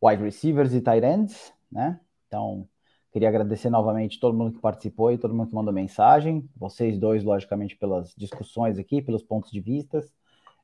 wide 0.00 0.22
receivers 0.22 0.72
e 0.72 0.80
tight 0.80 1.04
ends, 1.04 1.52
né? 1.68 1.98
Então, 2.28 2.64
queria 3.10 3.28
agradecer 3.28 3.70
novamente 3.70 4.20
todo 4.20 4.38
mundo 4.38 4.52
que 4.52 4.60
participou 4.60 5.10
e 5.10 5.18
todo 5.18 5.34
mundo 5.34 5.48
que 5.48 5.54
mandou 5.56 5.74
mensagem. 5.74 6.48
Vocês 6.56 6.96
dois, 6.96 7.24
logicamente, 7.24 7.74
pelas 7.74 8.14
discussões 8.16 8.78
aqui, 8.78 9.02
pelos 9.02 9.24
pontos 9.24 9.50
de 9.50 9.60
vistas. 9.60 10.12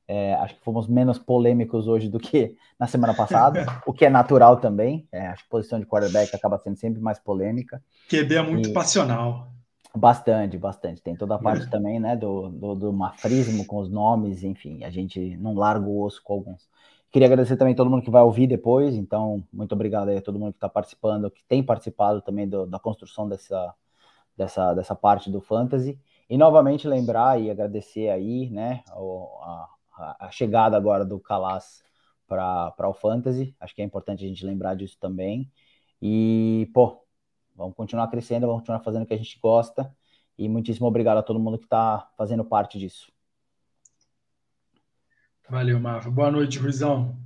É, 0.07 0.35
acho 0.35 0.55
que 0.55 0.63
fomos 0.63 0.87
menos 0.87 1.19
polêmicos 1.19 1.89
hoje 1.89 2.09
do 2.09 2.21
que 2.21 2.55
na 2.79 2.87
semana 2.87 3.13
passada, 3.13 3.67
o 3.85 3.93
que 3.93 4.05
é 4.05 4.09
natural 4.09 4.59
também. 4.59 5.09
É, 5.11 5.27
acho 5.27 5.43
que 5.43 5.49
a 5.49 5.51
posição 5.51 5.81
de 5.81 5.87
quarterback 5.87 6.33
acaba 6.37 6.57
sendo 6.57 6.77
sempre 6.77 7.01
mais 7.01 7.19
polêmica. 7.19 7.83
QB 8.09 8.33
é 8.37 8.43
muito 8.43 8.69
e... 8.69 8.73
passional. 8.73 9.51
Bastante, 9.95 10.57
bastante. 10.57 11.03
Tem 11.03 11.17
toda 11.17 11.35
a 11.35 11.39
parte 11.39 11.67
é. 11.67 11.71
também, 11.71 11.99
né, 11.99 12.17
do, 12.17 12.49
do, 12.49 12.75
do, 12.75 12.93
mafrismo 12.93 13.67
com 13.67 13.79
os 13.79 13.91
nomes, 13.91 14.45
enfim, 14.45 14.85
a 14.85 14.91
gente 14.91 15.37
não 15.37 15.55
larga 15.55 15.87
o 15.87 16.03
osso 16.03 16.23
com 16.23 16.35
alguns. 16.35 16.69
Queria 17.11 17.27
agradecer 17.27 17.57
também 17.57 17.75
todo 17.75 17.91
mundo 17.91 18.05
que 18.05 18.11
vai 18.11 18.23
ouvir 18.23 18.47
depois, 18.47 18.95
então, 18.95 19.43
muito 19.53 19.73
obrigado 19.73 20.11
aí 20.11 20.19
a 20.19 20.23
todo 20.23 20.39
mundo 20.39 20.53
que 20.53 20.59
está 20.59 20.69
participando, 20.69 21.29
que 21.29 21.43
tem 21.45 21.61
participado 21.61 22.23
também 22.23 22.49
do, 22.49 22.67
da 22.67 22.79
construção 22.79 23.29
dessa, 23.29 23.75
dessa, 24.37 24.75
dessa 24.75 24.95
parte 24.95 25.29
do 25.29 25.41
Fantasy. 25.41 25.99
E 26.29 26.39
novamente 26.39 26.87
lembrar 26.87 27.41
e 27.41 27.51
agradecer 27.51 28.09
aí, 28.11 28.49
né, 28.51 28.85
a, 28.89 29.69
a, 30.21 30.31
chegada 30.31 30.77
agora 30.77 31.05
do 31.05 31.19
Calas 31.19 31.83
para 32.29 32.89
o 32.89 32.95
Fantasy. 32.95 33.57
Acho 33.59 33.75
que 33.75 33.83
é 33.83 33.85
importante 33.85 34.25
a 34.25 34.29
gente 34.29 34.47
lembrar 34.47 34.77
disso 34.77 34.97
também. 35.01 35.51
E, 36.01 36.71
pô, 36.73 37.03
vamos 37.61 37.77
continuar 37.77 38.09
crescendo, 38.09 38.47
vamos 38.47 38.63
continuar 38.63 38.81
fazendo 38.81 39.03
o 39.03 39.07
que 39.07 39.15
a 39.15 39.19
gente 39.19 39.39
gosta. 39.41 39.95
E 40.39 40.49
muitíssimo 40.49 40.87
obrigado 40.87 41.19
a 41.19 41.23
todo 41.23 41.39
mundo 41.39 41.59
que 41.59 41.65
está 41.65 42.11
fazendo 42.17 42.45
parte 42.45 42.79
disso. 42.79 43.13
Valeu, 45.49 45.79
Mafra. 45.79 46.11
Boa 46.11 46.31
noite, 46.31 46.59
Ruizão. 46.59 47.17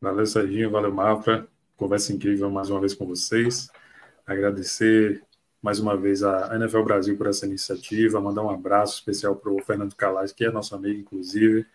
Valeu, 0.00 0.26
Serginho. 0.26 0.70
Valeu, 0.70 0.92
Mafra. 0.92 1.48
Conversa 1.76 2.12
incrível 2.12 2.50
mais 2.50 2.68
uma 2.68 2.80
vez 2.80 2.94
com 2.94 3.06
vocês. 3.06 3.70
Agradecer 4.26 5.24
mais 5.62 5.80
uma 5.80 5.96
vez 5.96 6.22
a 6.22 6.54
NFL 6.54 6.82
Brasil 6.82 7.16
por 7.16 7.26
essa 7.26 7.46
iniciativa, 7.46 8.20
mandar 8.20 8.42
um 8.42 8.50
abraço 8.50 8.96
especial 8.96 9.34
para 9.34 9.50
o 9.50 9.60
Fernando 9.62 9.96
Calais, 9.96 10.32
que 10.32 10.44
é 10.44 10.50
nosso 10.50 10.74
amigo, 10.74 11.00
inclusive, 11.00 11.66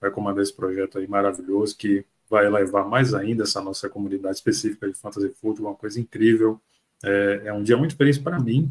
vai 0.00 0.10
comandar 0.10 0.42
esse 0.42 0.54
projeto 0.54 0.98
aí 0.98 1.08
maravilhoso, 1.08 1.76
que 1.76 2.04
vai 2.34 2.46
elevar 2.46 2.84
mais 2.88 3.14
ainda 3.14 3.44
essa 3.44 3.60
nossa 3.60 3.88
comunidade 3.88 4.34
específica 4.34 4.88
de 4.88 4.94
Fantasy 4.94 5.28
Football, 5.40 5.68
uma 5.68 5.76
coisa 5.76 6.00
incrível. 6.00 6.60
É, 7.00 7.42
é 7.44 7.52
um 7.52 7.62
dia 7.62 7.76
muito 7.76 7.94
feliz 7.94 8.18
para 8.18 8.40
mim, 8.40 8.68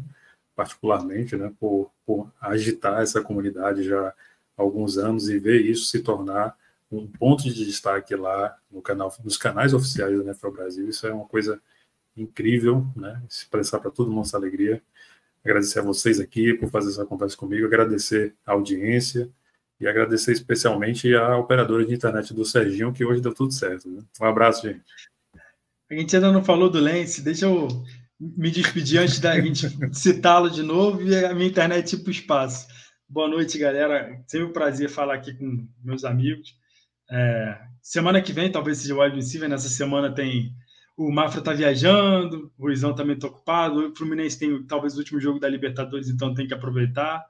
particularmente, 0.54 1.34
né, 1.34 1.50
por, 1.58 1.90
por 2.04 2.30
agitar 2.38 3.00
essa 3.00 3.22
comunidade 3.22 3.82
já 3.82 4.08
há 4.08 4.14
alguns 4.54 4.98
anos 4.98 5.30
e 5.30 5.38
ver 5.38 5.62
isso 5.62 5.86
se 5.86 6.00
tornar 6.00 6.54
um 6.92 7.06
ponto 7.06 7.44
de 7.44 7.64
destaque 7.64 8.14
lá 8.14 8.54
no 8.70 8.82
canal, 8.82 9.10
nos 9.24 9.38
canais 9.38 9.72
oficiais 9.72 10.18
da 10.18 10.24
NFL 10.24 10.50
Brasil. 10.50 10.86
Isso 10.86 11.06
é 11.06 11.14
uma 11.14 11.24
coisa 11.24 11.58
incrível, 12.14 12.86
né? 12.94 13.22
Expressar 13.26 13.80
para 13.80 13.90
todo 13.90 14.10
mundo 14.10 14.26
essa 14.26 14.36
alegria. 14.36 14.82
Agradecer 15.42 15.78
a 15.78 15.82
vocês 15.82 16.20
aqui 16.20 16.52
por 16.52 16.68
fazer 16.68 16.90
essa 16.90 17.06
conversa 17.06 17.34
comigo, 17.34 17.66
agradecer 17.66 18.34
a 18.44 18.52
audiência 18.52 19.30
e 19.80 19.86
agradecer 19.86 20.32
especialmente 20.32 21.14
a 21.14 21.36
operadora 21.36 21.84
de 21.84 21.94
internet 21.94 22.32
do 22.32 22.44
Serginho, 22.44 22.92
que 22.92 23.04
hoje 23.04 23.20
deu 23.20 23.34
tudo 23.34 23.52
certo. 23.52 23.88
Né? 23.88 24.02
Um 24.20 24.24
abraço, 24.24 24.66
gente. 24.66 24.82
A 25.90 25.94
gente 25.94 26.14
ainda 26.16 26.32
não 26.32 26.42
falou 26.42 26.70
do 26.70 26.80
Lance, 26.80 27.22
deixa 27.22 27.46
eu 27.46 27.68
me 28.18 28.50
despedir 28.50 29.00
antes 29.00 29.18
da 29.18 29.38
gente 29.40 29.68
citá-lo 29.92 30.48
de 30.48 30.62
novo 30.62 31.02
e 31.02 31.24
a 31.24 31.34
minha 31.34 31.48
internet 31.48 31.96
tipo 31.96 32.10
espaço. 32.10 32.66
Boa 33.08 33.28
noite, 33.28 33.58
galera. 33.58 34.22
Sempre 34.26 34.48
um 34.48 34.52
prazer 34.52 34.88
falar 34.88 35.14
aqui 35.14 35.34
com 35.34 35.66
meus 35.82 36.04
amigos. 36.04 36.56
É, 37.10 37.58
semana 37.82 38.22
que 38.22 38.32
vem, 38.32 38.50
talvez 38.50 38.78
seja 38.78 38.94
o 38.94 39.02
wide 39.02 39.16
receiver, 39.16 39.48
nessa 39.48 39.68
semana 39.68 40.14
tem 40.14 40.54
o 40.96 41.10
Mafra 41.10 41.40
está 41.40 41.52
viajando, 41.52 42.52
o 42.56 42.62
Ruizão 42.62 42.94
também 42.94 43.16
está 43.16 43.26
ocupado, 43.26 43.88
o 43.88 43.96
Fluminense 43.96 44.38
tem 44.38 44.62
talvez 44.62 44.94
o 44.94 44.98
último 44.98 45.20
jogo 45.20 45.40
da 45.40 45.48
Libertadores, 45.48 46.08
então 46.08 46.32
tem 46.32 46.46
que 46.46 46.54
aproveitar. 46.54 47.24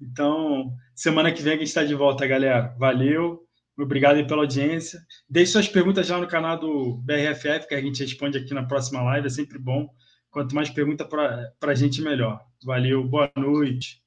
Então, 0.00 0.72
semana 0.94 1.32
que 1.32 1.42
vem 1.42 1.54
a 1.54 1.56
gente 1.56 1.68
está 1.68 1.84
de 1.84 1.94
volta, 1.94 2.26
galera. 2.26 2.74
Valeu, 2.78 3.40
obrigado 3.78 4.24
pela 4.26 4.42
audiência. 4.42 5.00
Deixe 5.28 5.52
suas 5.52 5.68
perguntas 5.68 6.06
já 6.06 6.18
no 6.18 6.26
canal 6.26 6.58
do 6.58 6.96
BRFF, 7.04 7.68
que 7.68 7.74
a 7.74 7.80
gente 7.80 8.02
responde 8.02 8.38
aqui 8.38 8.54
na 8.54 8.64
próxima 8.64 9.02
live, 9.02 9.26
é 9.26 9.30
sempre 9.30 9.58
bom. 9.58 9.88
Quanto 10.30 10.54
mais 10.54 10.70
pergunta 10.70 11.04
para 11.04 11.52
a 11.60 11.74
gente, 11.74 12.00
melhor. 12.00 12.40
Valeu, 12.64 13.04
boa 13.04 13.30
noite. 13.36 13.99